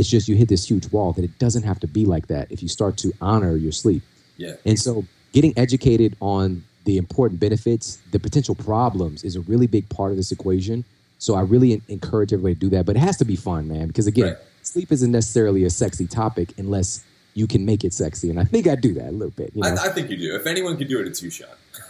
it's 0.00 0.08
just 0.08 0.28
you 0.28 0.34
hit 0.34 0.48
this 0.48 0.68
huge 0.68 0.90
wall 0.90 1.12
that 1.12 1.24
it 1.24 1.38
doesn't 1.38 1.62
have 1.62 1.78
to 1.78 1.86
be 1.86 2.04
like 2.04 2.26
that 2.26 2.50
if 2.50 2.62
you 2.62 2.68
start 2.68 2.96
to 2.96 3.12
honor 3.20 3.56
your 3.56 3.72
sleep 3.72 4.02
yeah 4.36 4.54
and 4.64 4.78
so 4.78 5.04
getting 5.32 5.52
educated 5.56 6.16
on 6.20 6.64
the 6.84 6.96
important 6.96 7.38
benefits 7.38 7.98
the 8.10 8.18
potential 8.18 8.54
problems 8.54 9.22
is 9.22 9.36
a 9.36 9.40
really 9.42 9.66
big 9.66 9.88
part 9.88 10.10
of 10.10 10.16
this 10.16 10.32
equation 10.32 10.84
so 11.18 11.34
i 11.34 11.40
really 11.40 11.80
encourage 11.88 12.32
everybody 12.32 12.54
to 12.54 12.60
do 12.60 12.68
that 12.70 12.86
but 12.86 12.96
it 12.96 13.00
has 13.00 13.16
to 13.16 13.24
be 13.24 13.36
fun 13.36 13.68
man 13.68 13.86
because 13.86 14.06
again 14.06 14.28
right 14.28 14.36
sleep 14.62 14.92
isn't 14.92 15.12
necessarily 15.12 15.64
a 15.64 15.70
sexy 15.70 16.06
topic 16.06 16.52
unless 16.58 17.04
you 17.34 17.46
can 17.46 17.64
make 17.64 17.84
it 17.84 17.92
sexy. 17.92 18.30
And 18.30 18.38
I 18.38 18.44
think 18.44 18.66
I 18.66 18.74
do 18.74 18.94
that 18.94 19.08
a 19.08 19.12
little 19.12 19.30
bit. 19.30 19.52
You 19.54 19.62
know? 19.62 19.68
I, 19.68 19.86
I, 19.86 19.88
think 19.90 20.10
you 20.10 20.16
do. 20.16 20.34
If 20.34 20.46
anyone 20.46 20.76
can 20.76 20.88
do 20.88 21.00
it, 21.00 21.06
it's 21.06 21.22
you, 21.22 21.30
Shawn. 21.30 21.48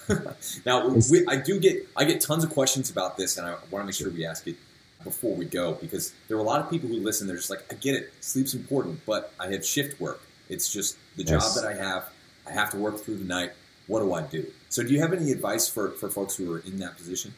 now, 0.67 0.89
we, 0.89 1.27
I 1.27 1.37
do 1.37 1.59
get 1.59 1.89
I 1.97 2.05
get 2.05 2.21
tons 2.21 2.45
of 2.45 2.51
questions 2.51 2.91
about 2.91 3.17
this, 3.17 3.39
and 3.39 3.47
I 3.47 3.51
want 3.71 3.83
to 3.83 3.85
make 3.85 3.95
sure 3.95 4.11
we 4.11 4.27
ask 4.27 4.47
it 4.47 4.57
before 5.05 5.35
we 5.35 5.45
go 5.45 5.75
because 5.75 6.13
there 6.29 6.37
are 6.37 6.41
a 6.41 6.45
lot 6.45 6.61
of 6.61 6.71
people 6.71 6.89
who 6.89 6.97
listen. 6.97 7.27
They're 7.27 7.37
just 7.37 7.51
like, 7.51 7.65
I 7.71 7.77
get 7.77 7.95
it, 7.95 8.13
sleep's 8.21 8.55
important, 8.55 9.01
but 9.07 9.33
I 9.41 9.51
have 9.53 9.65
shift 9.65 10.01
work. 10.01 10.21
It's 10.49 10.73
just 10.73 10.97
the 11.17 11.25
job 11.25 11.43
that 11.55 11.65
I 11.65 11.75
have. 11.75 12.11
I 12.47 12.53
have 12.53 12.71
to 12.71 12.77
work 12.77 12.99
through 12.99 13.19
the 13.19 13.25
night. 13.25 13.53
What 13.87 14.01
do 14.01 14.13
I 14.13 14.23
do? 14.23 14.47
So, 14.69 14.83
do 14.83 14.93
you 14.93 15.01
have 15.01 15.13
any 15.13 15.33
advice 15.33 15.69
for 15.69 15.91
for 15.91 16.09
folks 16.09 16.37
who 16.37 16.53
are 16.53 16.59
in 16.61 16.79
that 16.79 16.97
position? 16.97 17.35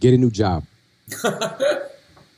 Get 0.00 0.14
a 0.14 0.18
new 0.18 0.30
job. 0.30 0.64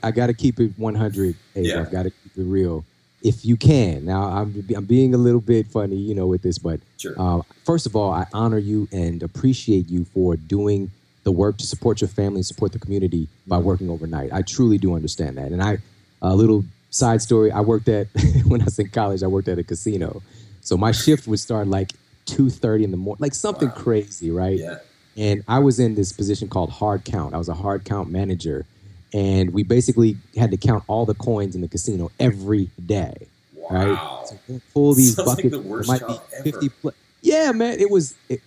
I 0.02 0.10
got 0.10 0.26
to 0.26 0.34
keep 0.34 0.58
it 0.58 0.72
100. 0.76 1.36
Yeah. 1.54 1.80
I've 1.80 1.90
got 1.90 2.04
to 2.04 2.10
keep 2.10 2.36
it 2.36 2.42
real. 2.42 2.84
If 3.22 3.44
you 3.44 3.56
can. 3.56 4.04
Now, 4.04 4.24
I'm, 4.24 4.64
I'm 4.74 4.84
being 4.84 5.14
a 5.14 5.16
little 5.16 5.40
bit 5.40 5.68
funny, 5.68 5.94
you 5.94 6.12
know, 6.12 6.26
with 6.26 6.42
this, 6.42 6.58
but 6.58 6.80
sure. 6.98 7.14
uh, 7.16 7.42
first 7.64 7.86
of 7.86 7.94
all, 7.94 8.10
I 8.10 8.26
honor 8.32 8.58
you 8.58 8.88
and 8.90 9.22
appreciate 9.22 9.88
you 9.88 10.04
for 10.06 10.34
doing 10.34 10.90
the 11.24 11.32
work 11.32 11.56
to 11.58 11.66
support 11.66 12.00
your 12.00 12.08
family 12.08 12.38
and 12.38 12.46
support 12.46 12.72
the 12.72 12.78
community 12.78 13.28
by 13.46 13.58
working 13.58 13.90
overnight. 13.90 14.32
I 14.32 14.42
truly 14.42 14.78
do 14.78 14.94
understand 14.94 15.38
that. 15.38 15.52
And 15.52 15.62
I, 15.62 15.78
a 16.20 16.34
little 16.34 16.64
side 16.90 17.22
story, 17.22 17.52
I 17.52 17.60
worked 17.60 17.88
at, 17.88 18.08
when 18.46 18.60
I 18.60 18.64
was 18.64 18.78
in 18.78 18.88
college, 18.88 19.22
I 19.22 19.28
worked 19.28 19.48
at 19.48 19.58
a 19.58 19.64
casino. 19.64 20.22
So 20.60 20.76
my 20.76 20.92
shift 20.92 21.26
would 21.26 21.40
start 21.40 21.68
like 21.68 21.92
2.30 22.26 22.84
in 22.84 22.90
the 22.90 22.96
morning, 22.96 23.20
like 23.20 23.34
something 23.34 23.68
wow. 23.68 23.74
crazy, 23.74 24.30
right? 24.30 24.58
Yeah. 24.58 24.78
And 25.16 25.44
I 25.46 25.58
was 25.58 25.78
in 25.78 25.94
this 25.94 26.12
position 26.12 26.48
called 26.48 26.70
hard 26.70 27.04
count. 27.04 27.34
I 27.34 27.38
was 27.38 27.48
a 27.48 27.54
hard 27.54 27.84
count 27.84 28.10
manager 28.10 28.66
and 29.14 29.52
we 29.52 29.62
basically 29.62 30.16
had 30.36 30.50
to 30.50 30.56
count 30.56 30.84
all 30.86 31.04
the 31.04 31.14
coins 31.14 31.54
in 31.54 31.60
the 31.60 31.68
casino 31.68 32.10
every 32.18 32.70
day. 32.84 33.14
Wow. 33.54 33.68
Right? 33.70 34.28
So 34.28 34.60
pull 34.72 34.94
these 34.94 35.14
Sounds 35.14 35.28
buckets. 35.28 35.54
Like 35.54 35.62
the 35.62 35.68
worst 35.68 35.88
might 35.88 36.06
be 36.06 36.18
50 36.42 36.68
pl- 36.70 36.94
Yeah, 37.20 37.52
man. 37.52 37.78
It 37.78 37.90
was, 37.90 38.14
it, 38.28 38.40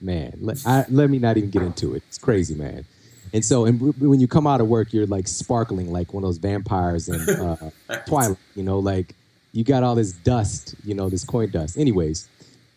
man. 0.00 0.34
Let, 0.40 0.66
I, 0.66 0.84
let 0.88 1.10
me 1.10 1.18
not 1.18 1.36
even 1.36 1.50
get 1.50 1.62
into 1.62 1.94
it. 1.94 2.02
It's 2.08 2.18
crazy, 2.18 2.54
man. 2.54 2.84
And 3.32 3.44
so, 3.44 3.64
and 3.64 3.80
when 4.00 4.20
you 4.20 4.28
come 4.28 4.46
out 4.46 4.60
of 4.60 4.68
work, 4.68 4.92
you're 4.92 5.06
like 5.06 5.26
sparkling 5.26 5.92
like 5.92 6.14
one 6.14 6.22
of 6.22 6.28
those 6.28 6.38
vampires 6.38 7.08
in 7.08 7.20
uh, 7.28 7.70
Twilight. 8.06 8.38
You 8.54 8.62
know, 8.62 8.78
like 8.78 9.14
you 9.52 9.64
got 9.64 9.82
all 9.82 9.94
this 9.94 10.12
dust. 10.12 10.76
You 10.84 10.94
know, 10.94 11.08
this 11.08 11.24
coin 11.24 11.50
dust. 11.50 11.76
Anyways, 11.76 12.28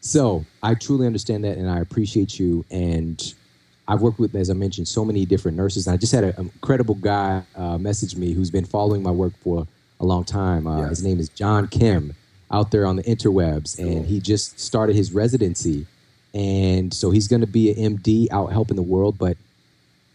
so 0.01 0.45
I 0.63 0.73
truly 0.73 1.05
understand 1.05 1.43
that, 1.43 1.57
and 1.57 1.69
I 1.69 1.79
appreciate 1.79 2.39
you. 2.39 2.65
And 2.71 3.21
I've 3.87 4.01
worked 4.01 4.19
with, 4.19 4.35
as 4.35 4.49
I 4.49 4.53
mentioned, 4.53 4.87
so 4.87 5.05
many 5.05 5.25
different 5.25 5.57
nurses. 5.57 5.85
And 5.85 5.93
I 5.93 5.97
just 5.97 6.11
had 6.11 6.23
an 6.23 6.33
incredible 6.37 6.95
guy 6.95 7.43
uh, 7.55 7.77
message 7.77 8.15
me 8.15 8.33
who's 8.33 8.49
been 8.49 8.65
following 8.65 9.03
my 9.03 9.11
work 9.11 9.33
for 9.43 9.67
a 9.99 10.05
long 10.05 10.23
time. 10.23 10.65
Uh, 10.65 10.81
yeah. 10.81 10.89
His 10.89 11.03
name 11.03 11.19
is 11.19 11.29
John 11.29 11.67
Kim 11.67 12.15
out 12.51 12.71
there 12.71 12.85
on 12.85 12.95
the 12.95 13.03
interwebs, 13.03 13.77
and 13.77 14.05
he 14.05 14.19
just 14.19 14.59
started 14.59 14.95
his 14.95 15.11
residency. 15.11 15.85
And 16.33 16.93
so 16.93 17.09
he's 17.09 17.27
going 17.27 17.41
to 17.41 17.47
be 17.47 17.71
an 17.71 17.97
MD 17.97 18.27
out 18.31 18.51
helping 18.51 18.75
the 18.75 18.83
world. 18.83 19.17
But 19.17 19.37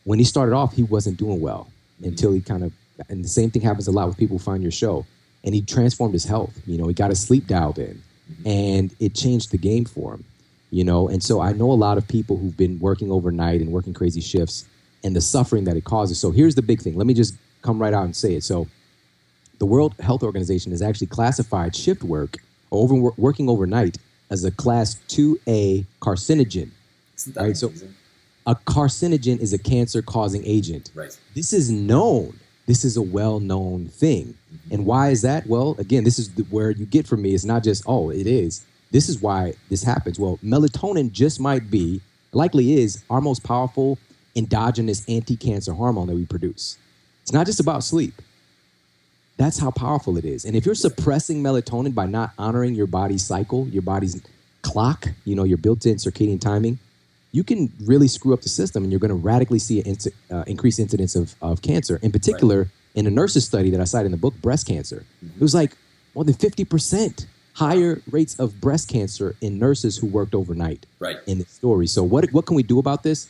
when 0.04 0.18
he 0.18 0.24
started 0.24 0.54
off, 0.54 0.74
he 0.74 0.82
wasn't 0.82 1.16
doing 1.16 1.40
well 1.40 1.68
until 2.02 2.32
he 2.32 2.40
kind 2.40 2.64
of, 2.64 2.72
and 3.08 3.24
the 3.24 3.28
same 3.28 3.50
thing 3.50 3.62
happens 3.62 3.88
a 3.88 3.92
lot 3.92 4.08
with 4.08 4.16
people 4.16 4.38
who 4.38 4.44
find 4.44 4.62
your 4.62 4.72
show. 4.72 5.06
And 5.44 5.54
he 5.54 5.62
transformed 5.62 6.14
his 6.14 6.24
health. 6.24 6.60
You 6.66 6.78
know, 6.78 6.86
he 6.86 6.94
got 6.94 7.10
his 7.10 7.20
sleep 7.20 7.48
dialed 7.48 7.78
in, 7.78 8.00
and 8.46 8.94
it 9.00 9.14
changed 9.14 9.50
the 9.50 9.58
game 9.58 9.84
for 9.84 10.14
him 10.14 10.24
you 10.72 10.82
know 10.82 11.06
and 11.06 11.22
so 11.22 11.40
i 11.40 11.52
know 11.52 11.70
a 11.70 11.74
lot 11.74 11.98
of 11.98 12.08
people 12.08 12.36
who've 12.36 12.56
been 12.56 12.80
working 12.80 13.12
overnight 13.12 13.60
and 13.60 13.70
working 13.70 13.92
crazy 13.92 14.20
shifts 14.20 14.64
and 15.04 15.14
the 15.14 15.20
suffering 15.20 15.64
that 15.64 15.76
it 15.76 15.84
causes 15.84 16.18
so 16.18 16.32
here's 16.32 16.56
the 16.56 16.62
big 16.62 16.80
thing 16.80 16.96
let 16.96 17.06
me 17.06 17.14
just 17.14 17.34
come 17.60 17.80
right 17.80 17.94
out 17.94 18.04
and 18.04 18.16
say 18.16 18.34
it 18.34 18.42
so 18.42 18.66
the 19.58 19.66
world 19.66 19.94
health 20.00 20.24
organization 20.24 20.72
has 20.72 20.82
actually 20.82 21.06
classified 21.06 21.76
shift 21.76 22.02
work 22.02 22.38
over, 22.72 22.94
working 23.16 23.48
overnight 23.48 23.98
as 24.32 24.44
a 24.44 24.50
class 24.50 24.96
2a 25.08 25.86
carcinogen 26.00 26.70
right? 27.36 27.56
So 27.56 27.72
a 28.46 28.56
carcinogen 28.56 29.38
is 29.38 29.52
a 29.52 29.58
cancer 29.58 30.02
causing 30.02 30.44
agent. 30.44 30.90
Right. 30.94 31.16
This 31.34 31.52
is 31.52 31.70
known. 31.70 32.40
This 32.66 32.84
is 32.84 32.96
a 32.96 33.02
well-known 33.02 33.86
thing. 33.86 34.34
Mm-hmm. 34.52 34.74
and 34.74 34.86
why 34.86 35.10
is 35.10 35.22
that? 35.22 35.46
Well 35.46 35.76
again 35.78 36.04
this 36.04 36.18
is 36.18 36.34
the, 36.34 36.42
where 36.44 36.70
you 36.70 36.86
get 36.86 37.06
from 37.06 37.22
me. 37.22 37.34
It's 37.34 37.44
not 37.44 37.62
just 37.62 37.84
oh 37.86 38.10
it 38.10 38.26
is. 38.26 38.64
This 38.90 39.08
is 39.08 39.22
why 39.22 39.54
this 39.70 39.82
happens. 39.82 40.18
Well, 40.18 40.38
melatonin 40.44 41.12
just 41.12 41.40
might 41.40 41.70
be, 41.70 42.02
likely 42.32 42.74
is, 42.74 43.02
our 43.08 43.22
most 43.22 43.42
powerful 43.42 43.98
endogenous 44.36 45.08
anti 45.08 45.36
cancer 45.36 45.72
hormone 45.72 46.08
that 46.08 46.14
we 46.14 46.26
produce. 46.26 46.76
It's 47.22 47.32
not 47.32 47.46
just 47.46 47.60
about 47.60 47.84
sleep. 47.84 48.14
That's 49.42 49.58
how 49.58 49.72
powerful 49.72 50.16
it 50.18 50.24
is. 50.24 50.44
And 50.44 50.54
if 50.54 50.64
you're 50.64 50.76
suppressing 50.76 51.42
melatonin 51.42 51.96
by 51.96 52.06
not 52.06 52.30
honoring 52.38 52.74
your 52.74 52.86
body's 52.86 53.24
cycle, 53.24 53.66
your 53.68 53.82
body's 53.82 54.22
clock, 54.62 55.08
you 55.24 55.34
know, 55.34 55.42
your 55.42 55.58
built 55.58 55.84
in 55.84 55.96
circadian 55.96 56.40
timing, 56.40 56.78
you 57.32 57.42
can 57.42 57.72
really 57.82 58.06
screw 58.06 58.34
up 58.34 58.42
the 58.42 58.48
system 58.48 58.84
and 58.84 58.92
you're 58.92 59.00
going 59.00 59.08
to 59.08 59.16
radically 59.16 59.58
see 59.58 59.82
an 59.82 59.96
uh, 60.30 60.44
increased 60.46 60.78
incidence 60.78 61.16
of, 61.16 61.34
of 61.42 61.60
cancer. 61.60 61.98
In 62.02 62.12
particular, 62.12 62.58
right. 62.58 62.68
in 62.94 63.08
a 63.08 63.10
nurse's 63.10 63.44
study 63.44 63.70
that 63.70 63.80
I 63.80 63.84
cited 63.84 64.06
in 64.06 64.12
the 64.12 64.18
book, 64.18 64.34
breast 64.36 64.68
cancer, 64.68 65.04
mm-hmm. 65.24 65.34
it 65.34 65.42
was 65.42 65.56
like 65.56 65.76
more 66.14 66.24
than 66.24 66.34
50% 66.34 67.26
higher 67.54 68.00
rates 68.12 68.38
of 68.38 68.60
breast 68.60 68.88
cancer 68.88 69.34
in 69.40 69.58
nurses 69.58 69.96
who 69.96 70.06
worked 70.06 70.36
overnight. 70.36 70.86
Right. 71.00 71.16
In 71.26 71.38
the 71.38 71.46
story. 71.46 71.88
So 71.88 72.04
what 72.04 72.32
what 72.32 72.46
can 72.46 72.54
we 72.54 72.62
do 72.62 72.78
about 72.78 73.02
this? 73.02 73.28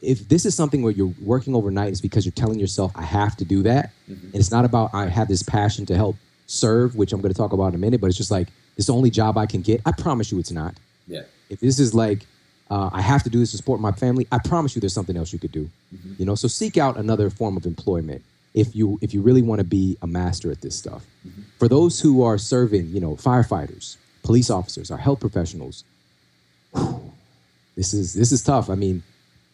If 0.00 0.28
this 0.28 0.46
is 0.46 0.54
something 0.54 0.82
where 0.82 0.92
you're 0.92 1.12
working 1.20 1.54
overnight, 1.54 1.90
it's 1.90 2.00
because 2.00 2.24
you're 2.24 2.32
telling 2.32 2.60
yourself, 2.60 2.92
I 2.94 3.02
have 3.02 3.36
to 3.36 3.44
do 3.44 3.62
that. 3.64 3.90
Mm-hmm. 4.08 4.26
And 4.26 4.34
it's 4.36 4.50
not 4.50 4.64
about 4.64 4.90
I 4.94 5.06
have 5.06 5.28
this 5.28 5.42
passion 5.42 5.86
to 5.86 5.96
help 5.96 6.16
serve, 6.46 6.94
which 6.96 7.12
I'm 7.12 7.20
going 7.20 7.32
to 7.32 7.38
talk 7.38 7.52
about 7.52 7.68
in 7.68 7.74
a 7.74 7.78
minute, 7.78 8.00
but 8.00 8.06
it's 8.06 8.16
just 8.16 8.30
like 8.30 8.48
this 8.76 8.84
is 8.84 8.86
the 8.86 8.94
only 8.94 9.10
job 9.10 9.36
I 9.36 9.46
can 9.46 9.60
get, 9.60 9.80
I 9.84 9.92
promise 9.92 10.30
you 10.30 10.38
it's 10.38 10.52
not. 10.52 10.74
Yeah. 11.06 11.22
If 11.50 11.60
this 11.60 11.78
is 11.78 11.94
like, 11.94 12.26
uh, 12.70 12.90
I 12.92 13.00
have 13.00 13.22
to 13.24 13.30
do 13.30 13.38
this 13.38 13.50
to 13.52 13.56
support 13.56 13.80
my 13.80 13.92
family, 13.92 14.26
I 14.30 14.38
promise 14.38 14.74
you 14.74 14.80
there's 14.80 14.92
something 14.92 15.16
else 15.16 15.32
you 15.32 15.38
could 15.38 15.52
do. 15.52 15.70
Mm-hmm. 15.94 16.14
You 16.18 16.26
know, 16.26 16.34
so 16.34 16.48
seek 16.48 16.76
out 16.76 16.96
another 16.96 17.30
form 17.30 17.56
of 17.56 17.66
employment 17.66 18.22
if 18.54 18.74
you 18.74 18.98
if 19.02 19.14
you 19.14 19.22
really 19.22 19.42
want 19.42 19.60
to 19.60 19.64
be 19.64 19.96
a 20.02 20.06
master 20.06 20.50
at 20.50 20.60
this 20.60 20.76
stuff. 20.76 21.04
Mm-hmm. 21.26 21.42
For 21.58 21.68
those 21.68 22.00
who 22.00 22.22
are 22.22 22.38
serving, 22.38 22.88
you 22.88 23.00
know, 23.00 23.14
firefighters, 23.16 23.96
police 24.22 24.50
officers, 24.50 24.90
our 24.90 24.98
health 24.98 25.20
professionals, 25.20 25.84
whew, 26.74 27.12
this 27.76 27.94
is 27.94 28.14
this 28.14 28.32
is 28.32 28.42
tough. 28.42 28.68
I 28.68 28.74
mean, 28.74 29.02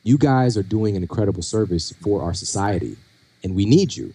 you 0.04 0.18
guys 0.18 0.56
are 0.56 0.62
doing 0.62 0.96
an 0.96 1.02
incredible 1.02 1.42
service 1.42 1.92
for 2.02 2.22
our 2.22 2.34
society, 2.34 2.96
and 3.42 3.54
we 3.54 3.64
need 3.64 3.96
you. 3.96 4.14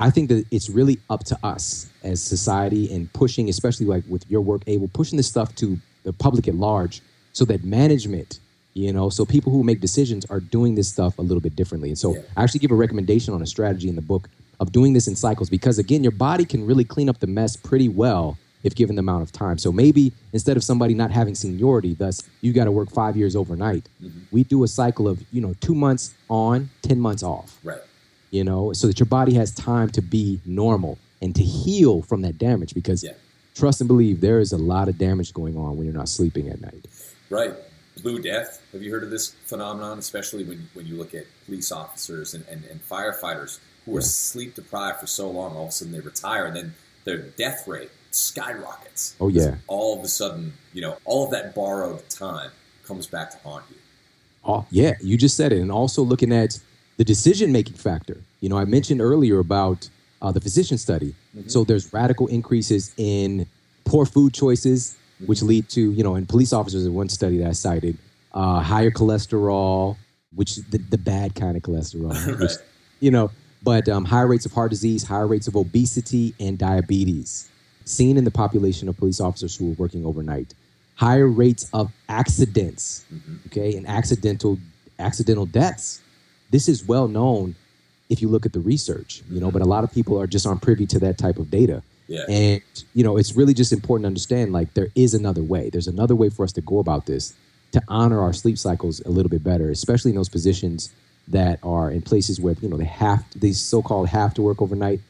I 0.00 0.08
think 0.08 0.30
that 0.30 0.46
it's 0.50 0.70
really 0.70 0.98
up 1.10 1.24
to 1.24 1.38
us 1.42 1.90
as 2.02 2.22
society 2.22 2.92
and 2.92 3.12
pushing, 3.12 3.50
especially 3.50 3.84
like 3.84 4.02
with 4.08 4.28
your 4.30 4.40
work, 4.40 4.62
Abel 4.66 4.88
pushing 4.92 5.18
this 5.18 5.28
stuff 5.28 5.54
to 5.56 5.78
the 6.04 6.12
public 6.14 6.48
at 6.48 6.54
large, 6.54 7.02
so 7.34 7.44
that 7.44 7.62
management, 7.62 8.40
you 8.72 8.92
know, 8.94 9.10
so 9.10 9.26
people 9.26 9.52
who 9.52 9.62
make 9.62 9.80
decisions 9.80 10.24
are 10.26 10.40
doing 10.40 10.74
this 10.74 10.88
stuff 10.88 11.18
a 11.18 11.22
little 11.22 11.42
bit 11.42 11.54
differently. 11.54 11.90
And 11.90 11.98
so, 11.98 12.14
yeah. 12.14 12.22
I 12.36 12.42
actually 12.42 12.60
give 12.60 12.70
a 12.70 12.74
recommendation 12.76 13.34
on 13.34 13.42
a 13.42 13.46
strategy 13.46 13.88
in 13.90 13.96
the 13.96 14.02
book 14.02 14.28
of 14.58 14.72
doing 14.72 14.94
this 14.94 15.06
in 15.06 15.16
cycles 15.16 15.50
because, 15.50 15.78
again, 15.78 16.02
your 16.02 16.12
body 16.12 16.46
can 16.46 16.66
really 16.66 16.84
clean 16.84 17.10
up 17.10 17.18
the 17.20 17.26
mess 17.26 17.54
pretty 17.56 17.88
well 17.88 18.38
if 18.62 18.74
given 18.74 18.96
the 18.96 19.00
amount 19.00 19.22
of 19.22 19.32
time. 19.32 19.58
So 19.58 19.72
maybe 19.72 20.12
instead 20.32 20.56
of 20.56 20.64
somebody 20.64 20.94
not 20.94 21.10
having 21.10 21.34
seniority, 21.34 21.94
thus 21.94 22.28
you 22.40 22.52
got 22.52 22.64
to 22.64 22.72
work 22.72 22.90
five 22.90 23.16
years 23.16 23.34
overnight, 23.34 23.88
mm-hmm. 24.02 24.20
we 24.30 24.44
do 24.44 24.64
a 24.64 24.68
cycle 24.68 25.08
of, 25.08 25.22
you 25.32 25.40
know, 25.40 25.54
two 25.60 25.74
months 25.74 26.14
on, 26.28 26.70
10 26.82 27.00
months 27.00 27.22
off. 27.22 27.58
Right. 27.64 27.80
You 28.30 28.44
know, 28.44 28.72
so 28.72 28.86
that 28.86 29.00
your 29.00 29.06
body 29.06 29.34
has 29.34 29.52
time 29.54 29.90
to 29.90 30.02
be 30.02 30.40
normal 30.44 30.98
and 31.20 31.34
to 31.34 31.42
heal 31.42 32.02
from 32.02 32.22
that 32.22 32.38
damage 32.38 32.74
because 32.74 33.02
yeah. 33.02 33.12
trust 33.54 33.80
and 33.80 33.88
believe 33.88 34.20
there 34.20 34.38
is 34.38 34.52
a 34.52 34.58
lot 34.58 34.88
of 34.88 34.98
damage 34.98 35.34
going 35.34 35.56
on 35.56 35.76
when 35.76 35.84
you're 35.84 35.94
not 35.94 36.08
sleeping 36.08 36.48
at 36.48 36.60
night. 36.60 36.86
Right. 37.28 37.54
Blue 38.02 38.22
death. 38.22 38.62
Have 38.72 38.82
you 38.82 38.90
heard 38.90 39.02
of 39.02 39.10
this 39.10 39.34
phenomenon, 39.46 39.98
especially 39.98 40.44
when, 40.44 40.68
when 40.74 40.86
you 40.86 40.96
look 40.96 41.12
at 41.12 41.24
police 41.44 41.72
officers 41.72 42.34
and, 42.34 42.46
and, 42.48 42.64
and 42.66 42.80
firefighters 42.88 43.58
who 43.84 43.96
are 43.96 44.00
sleep 44.02 44.54
deprived 44.54 45.00
for 45.00 45.06
so 45.06 45.30
long, 45.30 45.56
all 45.56 45.64
of 45.64 45.68
a 45.70 45.72
sudden 45.72 45.92
they 45.92 46.00
retire 46.00 46.46
and 46.46 46.56
then 46.56 46.74
their 47.04 47.18
death 47.18 47.66
rate 47.66 47.90
skyrockets. 48.10 49.16
Oh 49.20 49.28
yeah. 49.28 49.56
All 49.66 49.98
of 49.98 50.04
a 50.04 50.08
sudden, 50.08 50.52
you 50.72 50.82
know, 50.82 50.98
all 51.04 51.24
of 51.24 51.30
that 51.30 51.54
borrowed 51.54 52.08
time 52.08 52.50
comes 52.84 53.06
back 53.06 53.30
to 53.30 53.38
haunt 53.38 53.64
you. 53.70 53.76
Oh 54.44 54.66
yeah, 54.70 54.94
you 55.00 55.16
just 55.16 55.36
said 55.36 55.52
it, 55.52 55.60
and 55.60 55.70
also 55.70 56.02
looking 56.02 56.32
at 56.32 56.58
the 56.96 57.04
decision 57.04 57.52
making 57.52 57.74
factor. 57.74 58.18
You 58.40 58.48
know, 58.48 58.58
I 58.58 58.64
mentioned 58.64 59.00
earlier 59.00 59.38
about 59.38 59.88
uh, 60.22 60.32
the 60.32 60.40
physician 60.40 60.78
study. 60.78 61.14
Mm-hmm. 61.36 61.48
So 61.48 61.64
there's 61.64 61.92
radical 61.92 62.26
increases 62.26 62.92
in 62.96 63.46
poor 63.84 64.06
food 64.06 64.34
choices, 64.34 64.96
mm-hmm. 65.16 65.26
which 65.26 65.42
lead 65.42 65.68
to 65.70 65.92
you 65.92 66.02
know, 66.02 66.14
in 66.16 66.26
police 66.26 66.52
officers 66.52 66.86
in 66.86 66.94
one 66.94 67.08
study 67.08 67.38
that 67.38 67.48
I 67.48 67.52
cited, 67.52 67.98
uh, 68.32 68.60
higher 68.60 68.90
cholesterol, 68.90 69.96
which 70.34 70.56
the, 70.56 70.78
the 70.78 70.98
bad 70.98 71.34
kind 71.34 71.56
of 71.56 71.62
cholesterol, 71.62 72.12
right. 72.26 72.38
which, 72.38 72.52
you 73.00 73.10
know, 73.10 73.30
but 73.62 73.88
um, 73.88 74.06
higher 74.06 74.26
rates 74.26 74.46
of 74.46 74.52
heart 74.52 74.70
disease, 74.70 75.02
higher 75.04 75.26
rates 75.26 75.46
of 75.46 75.56
obesity 75.56 76.34
and 76.40 76.56
diabetes 76.56 77.50
seen 77.90 78.16
in 78.16 78.24
the 78.24 78.30
population 78.30 78.88
of 78.88 78.96
police 78.96 79.20
officers 79.20 79.56
who 79.56 79.72
are 79.72 79.74
working 79.74 80.04
overnight. 80.06 80.54
Higher 80.96 81.28
rates 81.28 81.68
of 81.72 81.90
accidents, 82.08 83.04
mm-hmm. 83.12 83.36
okay, 83.46 83.76
and 83.76 83.86
accidental 83.88 84.58
accidental 84.98 85.46
deaths. 85.46 86.02
This 86.50 86.68
is 86.68 86.86
well 86.86 87.08
known 87.08 87.54
if 88.10 88.20
you 88.20 88.28
look 88.28 88.44
at 88.44 88.52
the 88.52 88.60
research, 88.60 89.22
you 89.30 89.40
know, 89.40 89.46
mm-hmm. 89.46 89.58
but 89.58 89.62
a 89.62 89.68
lot 89.68 89.84
of 89.84 89.92
people 89.92 90.20
are 90.20 90.26
just 90.26 90.46
aren't 90.46 90.60
privy 90.60 90.86
to 90.86 90.98
that 90.98 91.16
type 91.16 91.38
of 91.38 91.50
data. 91.50 91.82
Yeah. 92.06 92.24
And 92.28 92.62
you 92.92 93.04
know, 93.04 93.16
it's 93.16 93.36
really 93.36 93.54
just 93.54 93.72
important 93.72 94.04
to 94.04 94.08
understand 94.08 94.52
like 94.52 94.74
there 94.74 94.88
is 94.94 95.14
another 95.14 95.42
way. 95.42 95.70
There's 95.70 95.86
another 95.86 96.14
way 96.14 96.28
for 96.28 96.44
us 96.44 96.52
to 96.52 96.60
go 96.60 96.80
about 96.80 97.06
this 97.06 97.34
to 97.72 97.82
honor 97.88 98.20
our 98.20 98.32
sleep 98.32 98.58
cycles 98.58 99.00
a 99.00 99.10
little 99.10 99.30
bit 99.30 99.44
better, 99.44 99.70
especially 99.70 100.10
in 100.10 100.16
those 100.16 100.28
positions 100.28 100.92
that 101.28 101.60
are 101.62 101.90
in 101.90 102.02
places 102.02 102.40
where 102.40 102.56
you 102.60 102.68
know 102.68 102.76
they 102.76 102.84
have 102.84 103.24
these 103.36 103.60
so-called 103.60 104.08
have 104.08 104.34
to 104.34 104.42
work 104.42 104.60
overnight 104.60 105.00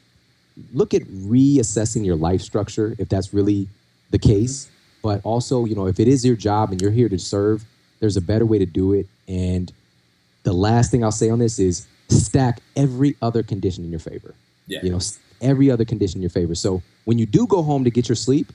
look 0.72 0.94
at 0.94 1.02
reassessing 1.02 2.04
your 2.04 2.16
life 2.16 2.40
structure 2.40 2.94
if 2.98 3.08
that's 3.08 3.32
really 3.32 3.68
the 4.10 4.18
case. 4.18 4.66
Mm-hmm. 4.66 4.74
But 5.02 5.20
also, 5.24 5.64
you 5.64 5.74
know, 5.74 5.86
if 5.86 5.98
it 5.98 6.08
is 6.08 6.24
your 6.24 6.36
job 6.36 6.72
and 6.72 6.80
you're 6.80 6.90
here 6.90 7.08
to 7.08 7.18
serve, 7.18 7.64
there's 8.00 8.16
a 8.16 8.20
better 8.20 8.44
way 8.44 8.58
to 8.58 8.66
do 8.66 8.92
it. 8.92 9.06
And 9.28 9.72
the 10.42 10.52
last 10.52 10.90
thing 10.90 11.04
I'll 11.04 11.12
say 11.12 11.30
on 11.30 11.38
this 11.38 11.58
is 11.58 11.86
stack 12.08 12.60
every 12.76 13.16
other 13.22 13.42
condition 13.42 13.84
in 13.84 13.90
your 13.90 14.00
favor. 14.00 14.34
Yeah. 14.66 14.80
You 14.82 14.90
know, 14.90 15.00
every 15.40 15.70
other 15.70 15.84
condition 15.84 16.18
in 16.18 16.22
your 16.22 16.30
favor. 16.30 16.54
So 16.54 16.82
when 17.04 17.18
you 17.18 17.26
do 17.26 17.46
go 17.46 17.62
home 17.62 17.84
to 17.84 17.90
get 17.90 18.08
your 18.08 18.16
sleep, 18.16 18.52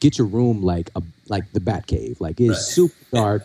get 0.00 0.18
your 0.18 0.26
room 0.26 0.62
like 0.62 0.90
a 0.96 1.02
like 1.28 1.50
the 1.52 1.60
Bat 1.60 1.86
Cave, 1.86 2.20
like 2.20 2.40
it's 2.40 2.50
right. 2.50 2.58
super 2.58 2.94
dark, 3.12 3.44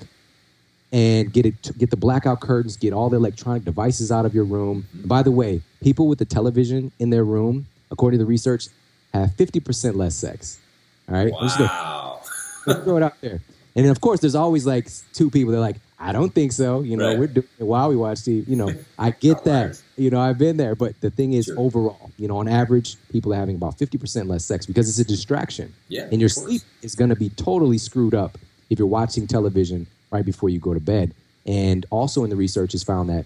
and 0.92 1.32
get 1.32 1.46
it 1.46 1.78
get 1.78 1.90
the 1.90 1.98
blackout 1.98 2.42
curtains, 2.42 2.78
get 2.78 2.94
all 2.94 3.10
the 3.10 3.18
electronic 3.18 3.64
devices 3.64 4.12
out 4.12 4.26
of 4.26 4.34
your 4.34 4.46
room. 4.46 4.86
Mm-hmm. 4.96 5.08
By 5.08 5.24
the 5.24 5.32
way, 5.32 5.62
people 5.82 6.08
with 6.08 6.20
the 6.20 6.26
television 6.26 6.92
in 7.00 7.10
their 7.10 7.26
room 7.26 7.68
according 7.92 8.20
to 8.20 8.26
the 8.26 8.28
research, 8.28 8.68
have 9.14 9.32
50% 9.32 9.96
less 9.96 10.16
sex. 10.16 10.60
All 11.08 11.16
right? 11.16 11.32
Wow. 11.32 12.22
Let's 12.66 12.84
throw 12.84 12.98
it 12.98 13.04
out 13.04 13.20
there. 13.22 13.42
And 13.76 13.84
then, 13.84 13.92
of 13.92 14.02
course, 14.02 14.22
there's 14.22 14.36
always 14.36 14.66
like 14.66 14.90
two 15.14 15.30
people 15.30 15.52
that 15.52 15.58
are 15.58 15.62
like, 15.62 15.78
I 16.00 16.12
don't 16.12 16.34
think 16.34 16.52
so. 16.52 16.82
You 16.82 16.98
know, 16.98 17.10
right. 17.10 17.20
we're 17.20 17.28
doing 17.28 17.48
it 17.60 17.64
while 17.64 17.90
we 17.90 17.96
watch 17.96 18.20
TV. 18.20 18.48
You 18.48 18.56
know, 18.56 18.74
I 18.98 19.12
get 19.12 19.44
that. 19.46 19.82
You 19.98 20.10
know, 20.10 20.20
I've 20.20 20.38
been 20.38 20.58
there. 20.58 20.76
But 20.76 21.00
the 21.02 21.10
thing 21.10 21.34
is, 21.34 21.46
sure. 21.46 21.60
overall, 21.60 22.12
you 22.18 22.28
know, 22.28 22.38
on 22.38 22.48
average, 22.48 22.96
people 23.12 23.34
are 23.34 23.38
having 23.38 23.56
about 23.56 23.78
50% 23.78 24.28
less 24.28 24.46
sex 24.46 24.66
because 24.66 24.90
it's 24.90 25.00
a 25.00 25.04
distraction. 25.06 25.74
Yeah. 25.90 26.08
And 26.12 26.20
your 26.20 26.30
sleep 26.30 26.62
is 26.82 26.96
going 26.96 27.10
to 27.10 27.16
be 27.16 27.30
totally 27.30 27.78
screwed 27.78 28.14
up 28.14 28.38
if 28.70 28.80
you're 28.80 28.88
watching 28.88 29.28
television 29.28 29.88
right 30.12 30.26
before 30.26 30.50
you 30.50 30.60
go 30.60 30.74
to 30.74 30.80
bed. 30.80 31.14
And 31.46 31.86
also 31.90 32.24
in 32.24 32.30
the 32.30 32.36
research 32.36 32.72
has 32.72 32.84
found 32.84 33.10
that, 33.10 33.26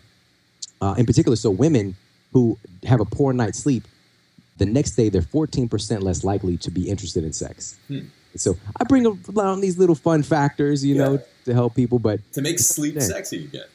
uh, 0.82 0.95
in 0.97 1.05
particular, 1.05 1.36
so 1.36 1.51
women 1.51 1.95
who 2.34 2.57
have 2.84 2.99
a 2.99 3.05
poor 3.05 3.34
night's 3.34 3.60
sleep 3.60 3.84
the 4.60 4.66
next 4.66 4.91
day 4.91 5.10
they're 5.10 5.22
14% 5.22 6.03
less 6.03 6.24
likely 6.24 6.57
to 6.57 6.70
be 6.70 6.89
interested 6.89 7.24
in 7.24 7.34
sex. 7.34 7.78
Hmm. 7.88 8.01
So 8.36 8.55
I 8.80 8.84
bring 8.84 9.05
around 9.36 9.62
these 9.62 9.78
little 9.78 9.95
fun 9.95 10.22
factors, 10.22 10.86
you 10.86 10.95
yeah. 10.95 11.03
know, 11.03 11.22
to 11.45 11.53
help 11.53 11.76
people, 11.76 11.97
but 11.97 12.20
to 12.34 12.41
make 12.41 12.60
sleep 12.60 13.01
sexy 13.01 13.45
again. 13.45 13.66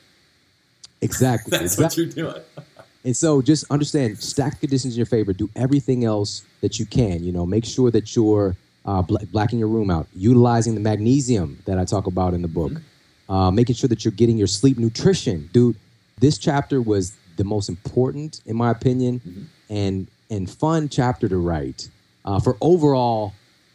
Exactly. 1.00 1.50
That's 1.58 1.74
exactly. 1.74 2.06
what 2.06 2.16
you're 2.16 2.32
doing. 2.32 2.42
and 3.04 3.16
so 3.16 3.42
just 3.42 3.64
understand, 3.70 4.18
stack 4.18 4.52
the 4.52 4.58
conditions 4.60 4.94
in 4.94 4.98
your 4.98 5.06
favor. 5.06 5.32
Do 5.32 5.50
everything 5.56 6.04
else 6.04 6.42
that 6.60 6.78
you 6.78 6.86
can. 6.86 7.24
You 7.24 7.32
know, 7.32 7.44
make 7.44 7.64
sure 7.64 7.90
that 7.90 8.14
you're 8.14 8.56
uh, 8.84 9.02
blacking 9.02 9.58
your 9.58 9.68
room 9.68 9.90
out, 9.90 10.06
utilizing 10.14 10.74
the 10.74 10.80
magnesium 10.80 11.58
that 11.64 11.78
I 11.78 11.84
talk 11.84 12.06
about 12.06 12.34
in 12.34 12.42
the 12.42 12.48
book, 12.48 12.72
mm-hmm. 12.72 13.32
uh, 13.32 13.50
making 13.50 13.74
sure 13.74 13.88
that 13.88 14.04
you're 14.04 14.12
getting 14.12 14.38
your 14.38 14.46
sleep 14.46 14.78
nutrition, 14.78 15.48
dude. 15.52 15.76
This 16.18 16.38
chapter 16.38 16.80
was 16.80 17.16
the 17.36 17.44
most 17.44 17.68
important, 17.68 18.40
in 18.46 18.56
my 18.56 18.70
opinion, 18.70 19.20
mm-hmm. 19.20 19.42
and 19.68 20.06
and 20.30 20.50
fun 20.50 20.88
chapter 20.88 21.28
to 21.28 21.36
write 21.36 21.88
uh, 22.24 22.40
for 22.40 22.56
overall 22.60 23.32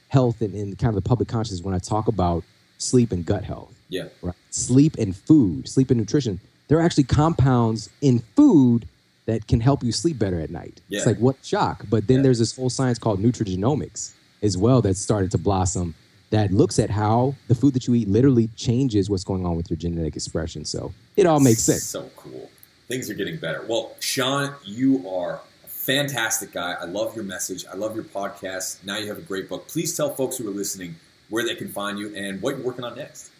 health 0.09 0.41
and, 0.41 0.53
and 0.53 0.77
kind 0.77 0.89
of 0.89 1.01
the 1.01 1.07
public 1.07 1.27
consciousness 1.27 1.61
when 1.61 1.75
I 1.75 1.79
talk 1.79 2.07
about 2.07 2.43
sleep 2.77 3.11
and 3.11 3.25
gut 3.25 3.43
health. 3.43 3.73
Yeah. 3.89 4.07
Right. 4.21 4.35
Sleep 4.49 4.95
and 4.97 5.15
food, 5.15 5.67
sleep 5.67 5.89
and 5.91 5.99
nutrition. 5.99 6.39
There 6.67 6.77
are 6.77 6.81
actually 6.81 7.05
compounds 7.05 7.89
in 8.01 8.19
food 8.35 8.87
that 9.25 9.47
can 9.47 9.59
help 9.59 9.83
you 9.83 9.91
sleep 9.91 10.17
better 10.17 10.39
at 10.39 10.49
night. 10.49 10.81
Yeah. 10.87 10.97
It's 10.97 11.07
like 11.07 11.17
what 11.17 11.37
shock. 11.43 11.85
But 11.89 12.07
then 12.07 12.17
yeah. 12.17 12.23
there's 12.23 12.39
this 12.39 12.55
whole 12.55 12.69
science 12.69 12.97
called 12.97 13.19
nutrigenomics 13.19 14.13
as 14.41 14.57
well 14.57 14.81
that's 14.81 14.99
started 14.99 15.31
to 15.31 15.37
blossom 15.37 15.93
that 16.31 16.51
looks 16.51 16.79
at 16.79 16.89
how 16.89 17.35
the 17.47 17.55
food 17.55 17.73
that 17.73 17.87
you 17.87 17.95
eat 17.95 18.07
literally 18.07 18.49
changes 18.55 19.09
what's 19.09 19.23
going 19.23 19.45
on 19.45 19.55
with 19.55 19.69
your 19.69 19.77
genetic 19.77 20.15
expression. 20.15 20.63
So 20.65 20.93
it 21.15 21.25
all 21.25 21.39
makes 21.39 21.61
sense. 21.61 21.83
So 21.83 22.09
cool. 22.15 22.49
Things 22.87 23.09
are 23.09 23.13
getting 23.13 23.37
better. 23.37 23.63
Well, 23.67 23.95
Shawn, 23.99 24.53
you 24.63 25.07
are 25.07 25.41
fantastic 25.89 26.51
guy. 26.51 26.75
I 26.79 26.85
love 26.85 27.15
your 27.15 27.25
message. 27.25 27.65
I 27.65 27.75
love 27.75 27.95
your 27.95 28.03
podcast. 28.03 28.85
Now 28.85 28.97
you 28.97 29.07
have 29.07 29.17
a 29.17 29.21
great 29.21 29.49
book. 29.49 29.67
Please 29.67 29.97
tell 29.97 30.13
folks 30.13 30.37
who 30.37 30.47
are 30.47 30.51
listening 30.51 30.95
where 31.29 31.43
they 31.43 31.55
can 31.55 31.67
find 31.67 31.97
you 31.97 32.15
and 32.15 32.39
what 32.43 32.55
you're 32.55 32.65
working 32.65 32.85
on 32.85 32.95
next. 32.95 33.31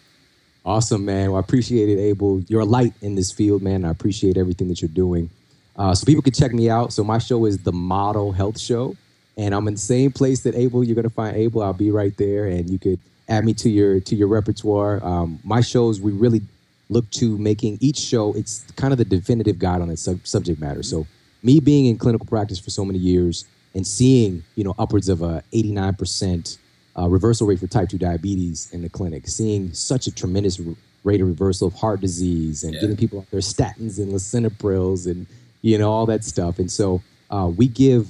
Awesome, 0.64 1.04
man. 1.04 1.30
Well, 1.30 1.36
I 1.36 1.40
appreciate 1.40 1.88
it, 1.88 2.00
Abel. 2.00 2.40
You're 2.48 2.62
a 2.62 2.64
light 2.64 2.92
in 3.02 3.14
this 3.14 3.30
field, 3.30 3.62
man. 3.62 3.84
I 3.84 3.90
appreciate 3.90 4.36
everything 4.36 4.66
that 4.66 4.82
you're 4.82 4.88
doing. 4.88 5.30
Uh, 5.76 5.94
so 5.94 6.04
people 6.04 6.22
can 6.22 6.32
check 6.32 6.52
me 6.52 6.68
out. 6.68 6.92
So 6.92 7.04
my 7.04 7.18
show 7.18 7.46
is 7.46 7.58
the 7.58 7.72
Model 7.72 8.32
Health 8.32 8.58
Show, 8.58 8.96
and 9.36 9.54
I'm 9.54 9.68
in 9.68 9.74
the 9.74 9.80
same 9.80 10.10
place 10.10 10.40
that 10.40 10.56
Abel. 10.56 10.82
You're 10.82 10.96
gonna 10.96 11.08
find 11.08 11.36
Abel. 11.36 11.62
I'll 11.62 11.72
be 11.72 11.92
right 11.92 12.14
there, 12.16 12.46
and 12.46 12.68
you 12.68 12.80
could 12.80 12.98
add 13.28 13.44
me 13.44 13.54
to 13.54 13.70
your 13.70 14.00
to 14.00 14.16
your 14.16 14.26
repertoire. 14.26 15.02
Um, 15.04 15.38
my 15.44 15.60
shows, 15.60 16.00
we 16.00 16.10
really 16.10 16.42
look 16.88 17.08
to 17.12 17.38
making 17.38 17.78
each 17.80 17.98
show. 17.98 18.32
It's 18.32 18.64
kind 18.74 18.92
of 18.92 18.98
the 18.98 19.04
definitive 19.04 19.60
guide 19.60 19.80
on 19.80 19.88
its 19.88 20.02
sub- 20.02 20.26
subject 20.26 20.60
matter. 20.60 20.82
So 20.82 21.06
me 21.42 21.60
being 21.60 21.86
in 21.86 21.98
clinical 21.98 22.26
practice 22.26 22.58
for 22.58 22.70
so 22.70 22.84
many 22.84 22.98
years 22.98 23.44
and 23.74 23.86
seeing, 23.86 24.42
you 24.56 24.64
know, 24.64 24.74
upwards 24.78 25.08
of 25.08 25.22
a 25.22 25.42
89% 25.52 26.58
uh, 26.98 27.08
reversal 27.08 27.46
rate 27.46 27.60
for 27.60 27.66
type 27.66 27.88
2 27.88 27.98
diabetes 27.98 28.68
in 28.72 28.82
the 28.82 28.88
clinic, 28.88 29.28
seeing 29.28 29.72
such 29.72 30.06
a 30.06 30.14
tremendous 30.14 30.60
rate 31.04 31.20
of 31.20 31.28
reversal 31.28 31.68
of 31.68 31.74
heart 31.74 32.00
disease 32.00 32.64
and 32.64 32.74
yeah. 32.74 32.80
getting 32.80 32.96
people 32.96 33.20
off 33.20 33.30
their 33.30 33.40
statins 33.40 33.98
and 33.98 34.12
lisinoprils 34.12 35.10
and, 35.10 35.26
you 35.62 35.78
know, 35.78 35.90
all 35.90 36.06
that 36.06 36.24
stuff. 36.24 36.58
And 36.58 36.70
so 36.70 37.02
uh, 37.30 37.50
we 37.54 37.68
give 37.68 38.08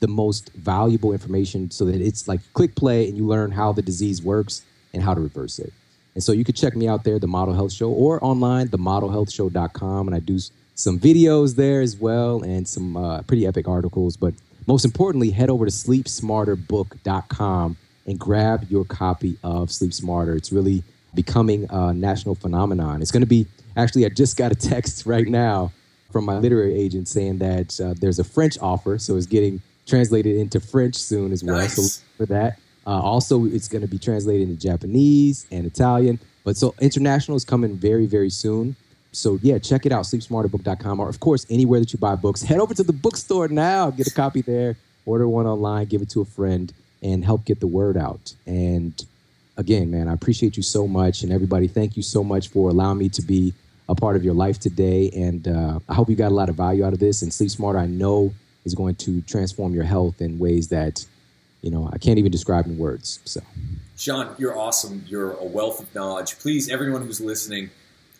the 0.00 0.08
most 0.08 0.50
valuable 0.54 1.12
information 1.12 1.70
so 1.70 1.84
that 1.84 2.00
it's 2.00 2.26
like 2.26 2.40
click 2.54 2.74
play 2.74 3.08
and 3.08 3.16
you 3.16 3.26
learn 3.26 3.52
how 3.52 3.72
the 3.72 3.82
disease 3.82 4.20
works 4.22 4.62
and 4.92 5.02
how 5.02 5.14
to 5.14 5.20
reverse 5.20 5.58
it. 5.58 5.72
And 6.14 6.22
so 6.22 6.32
you 6.32 6.44
can 6.44 6.54
check 6.54 6.76
me 6.76 6.88
out 6.88 7.04
there, 7.04 7.18
The 7.18 7.26
Model 7.26 7.54
Health 7.54 7.72
Show, 7.72 7.90
or 7.90 8.22
online, 8.22 8.68
themodelhealthshow.com. 8.68 10.08
And 10.08 10.14
I 10.14 10.18
do 10.18 10.38
some 10.74 10.98
videos 10.98 11.56
there 11.56 11.80
as 11.80 11.96
well 11.96 12.42
and 12.42 12.66
some 12.66 12.96
uh, 12.96 13.22
pretty 13.22 13.46
epic 13.46 13.68
articles. 13.68 14.16
But 14.16 14.34
most 14.66 14.84
importantly, 14.84 15.30
head 15.30 15.48
over 15.50 15.64
to 15.64 15.70
sleepsmarterbook.com 15.70 17.76
and 18.06 18.18
grab 18.18 18.66
your 18.68 18.84
copy 18.84 19.38
of 19.44 19.70
Sleep 19.70 19.92
Smarter. 19.92 20.34
It's 20.34 20.50
really 20.52 20.82
becoming 21.14 21.66
a 21.70 21.92
national 21.92 22.34
phenomenon. 22.34 23.00
It's 23.02 23.12
going 23.12 23.22
to 23.22 23.26
be 23.26 23.46
actually, 23.76 24.06
I 24.06 24.08
just 24.08 24.36
got 24.36 24.52
a 24.52 24.54
text 24.54 25.06
right 25.14 25.26
now 25.26 25.72
from 26.10 26.26
my 26.26 26.38
literary 26.38 26.74
agent 26.74 27.08
saying 27.08 27.38
that 27.38 27.80
uh, 27.80 27.94
there's 27.98 28.18
a 28.18 28.24
French 28.24 28.58
offer. 28.60 28.98
So 28.98 29.16
it's 29.16 29.24
getting 29.26 29.62
translated 29.86 30.36
into 30.36 30.60
French 30.60 30.96
soon 30.96 31.32
as 31.32 31.42
well. 31.42 31.56
Nice. 31.56 31.76
So 31.76 32.02
for 32.18 32.26
that. 32.26 32.58
Uh, 32.86 33.00
also, 33.00 33.46
it's 33.46 33.68
going 33.68 33.82
to 33.82 33.88
be 33.88 33.98
translated 33.98 34.48
into 34.48 34.60
Japanese 34.60 35.46
and 35.50 35.66
Italian. 35.66 36.18
But 36.44 36.56
so 36.56 36.74
international 36.80 37.36
is 37.36 37.44
coming 37.44 37.76
very, 37.76 38.06
very 38.06 38.30
soon. 38.30 38.76
So 39.12 39.38
yeah, 39.42 39.58
check 39.58 39.86
it 39.86 39.92
out, 39.92 40.04
sleepsmarterbook.com, 40.04 41.00
or 41.00 41.08
of 41.08 41.20
course, 41.20 41.46
anywhere 41.50 41.80
that 41.80 41.92
you 41.92 41.98
buy 41.98 42.16
books. 42.16 42.42
Head 42.42 42.58
over 42.58 42.74
to 42.74 42.82
the 42.82 42.92
bookstore 42.92 43.48
now, 43.48 43.90
get 43.90 44.06
a 44.06 44.14
copy 44.14 44.40
there, 44.42 44.76
order 45.06 45.28
one 45.28 45.46
online, 45.46 45.86
give 45.86 46.02
it 46.02 46.10
to 46.10 46.22
a 46.22 46.24
friend, 46.24 46.72
and 47.02 47.24
help 47.24 47.44
get 47.44 47.60
the 47.60 47.66
word 47.66 47.96
out. 47.96 48.34
And 48.46 48.94
again, 49.56 49.90
man, 49.90 50.08
I 50.08 50.14
appreciate 50.14 50.56
you 50.56 50.62
so 50.62 50.88
much. 50.88 51.22
And 51.22 51.32
everybody, 51.32 51.68
thank 51.68 51.96
you 51.96 52.02
so 52.02 52.24
much 52.24 52.48
for 52.48 52.70
allowing 52.70 52.98
me 52.98 53.08
to 53.10 53.22
be 53.22 53.52
a 53.88 53.94
part 53.94 54.16
of 54.16 54.24
your 54.24 54.34
life 54.34 54.58
today. 54.58 55.10
And 55.14 55.46
uh, 55.46 55.80
I 55.88 55.94
hope 55.94 56.08
you 56.08 56.16
got 56.16 56.32
a 56.32 56.34
lot 56.34 56.48
of 56.48 56.56
value 56.56 56.84
out 56.84 56.92
of 56.92 56.98
this. 56.98 57.22
And 57.22 57.32
Sleep 57.32 57.50
Smarter, 57.50 57.78
I 57.78 57.86
know, 57.86 58.32
is 58.64 58.74
going 58.74 58.94
to 58.94 59.20
transform 59.22 59.74
your 59.74 59.84
health 59.84 60.20
in 60.22 60.38
ways 60.38 60.68
that 60.68 61.04
you 61.62 61.70
know, 61.70 61.88
I 61.92 61.98
can't 61.98 62.18
even 62.18 62.30
describe 62.30 62.66
in 62.66 62.76
words. 62.76 63.20
So, 63.24 63.40
Shawn, 63.96 64.34
you're 64.36 64.58
awesome. 64.58 65.04
You're 65.06 65.32
a 65.32 65.44
wealth 65.44 65.80
of 65.80 65.94
knowledge. 65.94 66.38
Please, 66.40 66.68
everyone 66.68 67.02
who's 67.02 67.20
listening, 67.20 67.70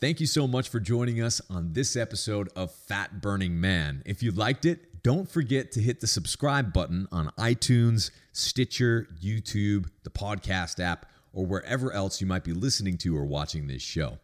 Thank 0.00 0.20
you 0.20 0.26
so 0.26 0.46
much 0.48 0.68
for 0.68 0.80
joining 0.80 1.22
us 1.22 1.40
on 1.48 1.74
this 1.74 1.94
episode 1.96 2.48
of 2.56 2.72
Fat 2.72 3.20
Burning 3.20 3.60
Man. 3.60 4.02
If 4.04 4.20
you 4.22 4.32
liked 4.32 4.66
it, 4.66 4.80
don't 5.02 5.28
forget 5.28 5.72
to 5.72 5.80
hit 5.80 6.00
the 6.00 6.06
subscribe 6.06 6.72
button 6.72 7.08
on 7.10 7.30
iTunes, 7.38 8.10
Stitcher, 8.32 9.08
YouTube, 9.22 9.88
the 10.04 10.10
podcast 10.10 10.78
app, 10.82 11.06
or 11.32 11.44
wherever 11.44 11.92
else 11.92 12.20
you 12.20 12.26
might 12.26 12.44
be 12.44 12.52
listening 12.52 12.96
to 12.98 13.16
or 13.16 13.24
watching 13.24 13.66
this 13.66 13.82
show. 13.82 14.18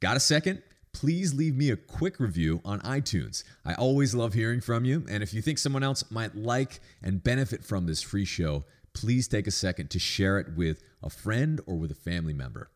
Got 0.00 0.16
a 0.16 0.20
second? 0.20 0.62
Please 0.92 1.34
leave 1.34 1.54
me 1.54 1.70
a 1.70 1.76
quick 1.76 2.18
review 2.18 2.60
on 2.64 2.80
iTunes. 2.80 3.44
I 3.64 3.74
always 3.74 4.14
love 4.14 4.32
hearing 4.34 4.60
from 4.60 4.84
you, 4.84 5.04
and 5.08 5.22
if 5.22 5.32
you 5.32 5.42
think 5.42 5.58
someone 5.58 5.82
else 5.82 6.10
might 6.10 6.34
like 6.34 6.80
and 7.02 7.22
benefit 7.22 7.62
from 7.62 7.86
this 7.86 8.02
free 8.02 8.24
show, 8.24 8.64
please 8.94 9.28
take 9.28 9.46
a 9.46 9.50
second 9.50 9.90
to 9.90 9.98
share 9.98 10.38
it 10.38 10.56
with 10.56 10.82
a 11.02 11.10
friend 11.10 11.60
or 11.66 11.76
with 11.76 11.90
a 11.90 11.94
family 11.94 12.32
member. 12.32 12.70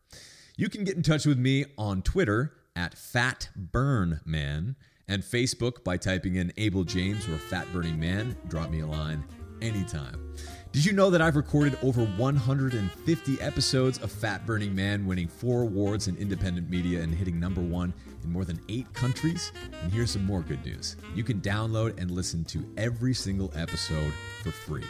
You 0.55 0.69
can 0.69 0.83
get 0.83 0.95
in 0.95 1.03
touch 1.03 1.25
with 1.25 1.39
me 1.39 1.65
on 1.77 2.03
Twitter 2.03 2.53
at 2.75 2.95
FatBurnMan 2.95 4.75
and 5.07 5.23
Facebook 5.23 5.83
by 5.83 5.97
typing 5.97 6.35
in 6.35 6.51
Abel 6.57 6.83
James 6.83 7.27
or 7.27 7.37
Fat 7.37 7.67
Burning 7.73 7.99
Man. 7.99 8.35
Drop 8.47 8.69
me 8.69 8.81
a 8.81 8.87
line 8.87 9.23
anytime. 9.61 10.33
Did 10.71 10.85
you 10.85 10.93
know 10.93 11.09
that 11.09 11.21
I've 11.21 11.35
recorded 11.35 11.77
over 11.83 12.05
150 12.05 13.41
episodes 13.41 13.97
of 13.97 14.09
Fat 14.09 14.45
Burning 14.45 14.73
Man, 14.73 15.05
winning 15.05 15.27
four 15.27 15.63
awards 15.63 16.07
in 16.07 16.15
independent 16.15 16.69
media 16.69 17.01
and 17.01 17.13
hitting 17.13 17.39
number 17.39 17.61
one 17.61 17.93
in 18.23 18.31
more 18.31 18.45
than 18.45 18.59
eight 18.69 18.91
countries? 18.93 19.51
And 19.83 19.91
here's 19.91 20.11
some 20.11 20.23
more 20.23 20.41
good 20.41 20.63
news 20.65 20.95
you 21.13 21.23
can 21.23 21.41
download 21.41 21.99
and 21.99 22.09
listen 22.09 22.45
to 22.45 22.65
every 22.77 23.13
single 23.13 23.51
episode 23.53 24.13
for 24.43 24.51
free. 24.51 24.85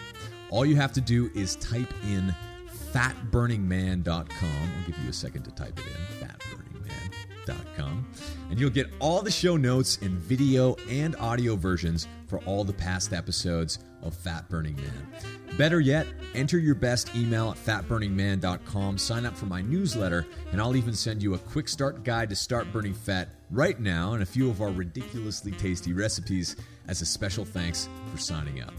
All 0.51 0.65
you 0.65 0.75
have 0.75 0.93
to 0.93 1.01
do 1.01 1.31
is 1.33 1.55
type 1.55 1.91
in 2.03 2.35
fatburningman.com. 2.93 4.71
I'll 4.77 4.85
give 4.85 4.99
you 4.99 5.09
a 5.09 5.13
second 5.13 5.43
to 5.43 5.51
type 5.51 5.79
it 5.79 5.85
in 5.87 6.40
And 7.47 8.59
you'll 8.59 8.69
get 8.69 8.91
all 8.99 9.21
the 9.21 9.31
show 9.31 9.57
notes 9.57 9.97
in 9.97 10.17
video 10.17 10.75
and 10.89 11.15
audio 11.17 11.55
versions 11.55 12.07
for 12.27 12.39
all 12.39 12.63
the 12.63 12.73
past 12.73 13.13
episodes 13.13 13.79
of 14.01 14.15
Fat 14.15 14.49
Burning 14.49 14.75
Man. 14.75 15.07
Better 15.57 15.79
yet, 15.79 16.07
enter 16.33 16.57
your 16.57 16.75
best 16.75 17.15
email 17.15 17.51
at 17.51 17.57
fatburningman.com, 17.57 18.97
sign 18.97 19.25
up 19.25 19.37
for 19.37 19.45
my 19.45 19.61
newsletter, 19.61 20.25
and 20.51 20.61
I'll 20.61 20.75
even 20.75 20.93
send 20.93 21.21
you 21.21 21.33
a 21.33 21.37
quick 21.37 21.67
start 21.67 22.03
guide 22.03 22.29
to 22.29 22.35
start 22.35 22.71
burning 22.71 22.93
fat 22.93 23.29
right 23.49 23.79
now 23.79 24.13
and 24.13 24.23
a 24.23 24.25
few 24.25 24.49
of 24.49 24.61
our 24.61 24.71
ridiculously 24.71 25.51
tasty 25.51 25.93
recipes 25.93 26.55
as 26.87 27.01
a 27.01 27.05
special 27.05 27.45
thanks 27.45 27.89
for 28.11 28.17
signing 28.17 28.61
up. 28.61 28.73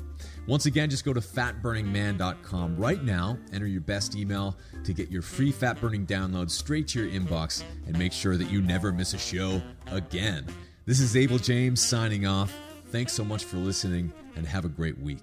Once 0.46 0.66
again, 0.66 0.90
just 0.90 1.04
go 1.04 1.12
to 1.12 1.20
fatburningman.com 1.20 2.76
right 2.76 3.04
now, 3.04 3.38
enter 3.52 3.66
your 3.66 3.80
best 3.80 4.16
email 4.16 4.56
to 4.82 4.92
get 4.92 5.10
your 5.10 5.22
free 5.22 5.52
fat 5.52 5.80
burning 5.80 6.04
download 6.04 6.50
straight 6.50 6.88
to 6.88 7.04
your 7.04 7.20
inbox, 7.20 7.62
and 7.86 7.96
make 7.96 8.12
sure 8.12 8.36
that 8.36 8.50
you 8.50 8.60
never 8.60 8.92
miss 8.92 9.14
a 9.14 9.18
show 9.18 9.62
again. 9.86 10.44
This 10.84 10.98
is 10.98 11.16
Abel 11.16 11.38
James 11.38 11.80
signing 11.80 12.26
off. 12.26 12.52
Thanks 12.86 13.12
so 13.12 13.24
much 13.24 13.44
for 13.44 13.56
listening, 13.58 14.12
and 14.34 14.44
have 14.46 14.64
a 14.64 14.68
great 14.68 14.98
week. 14.98 15.22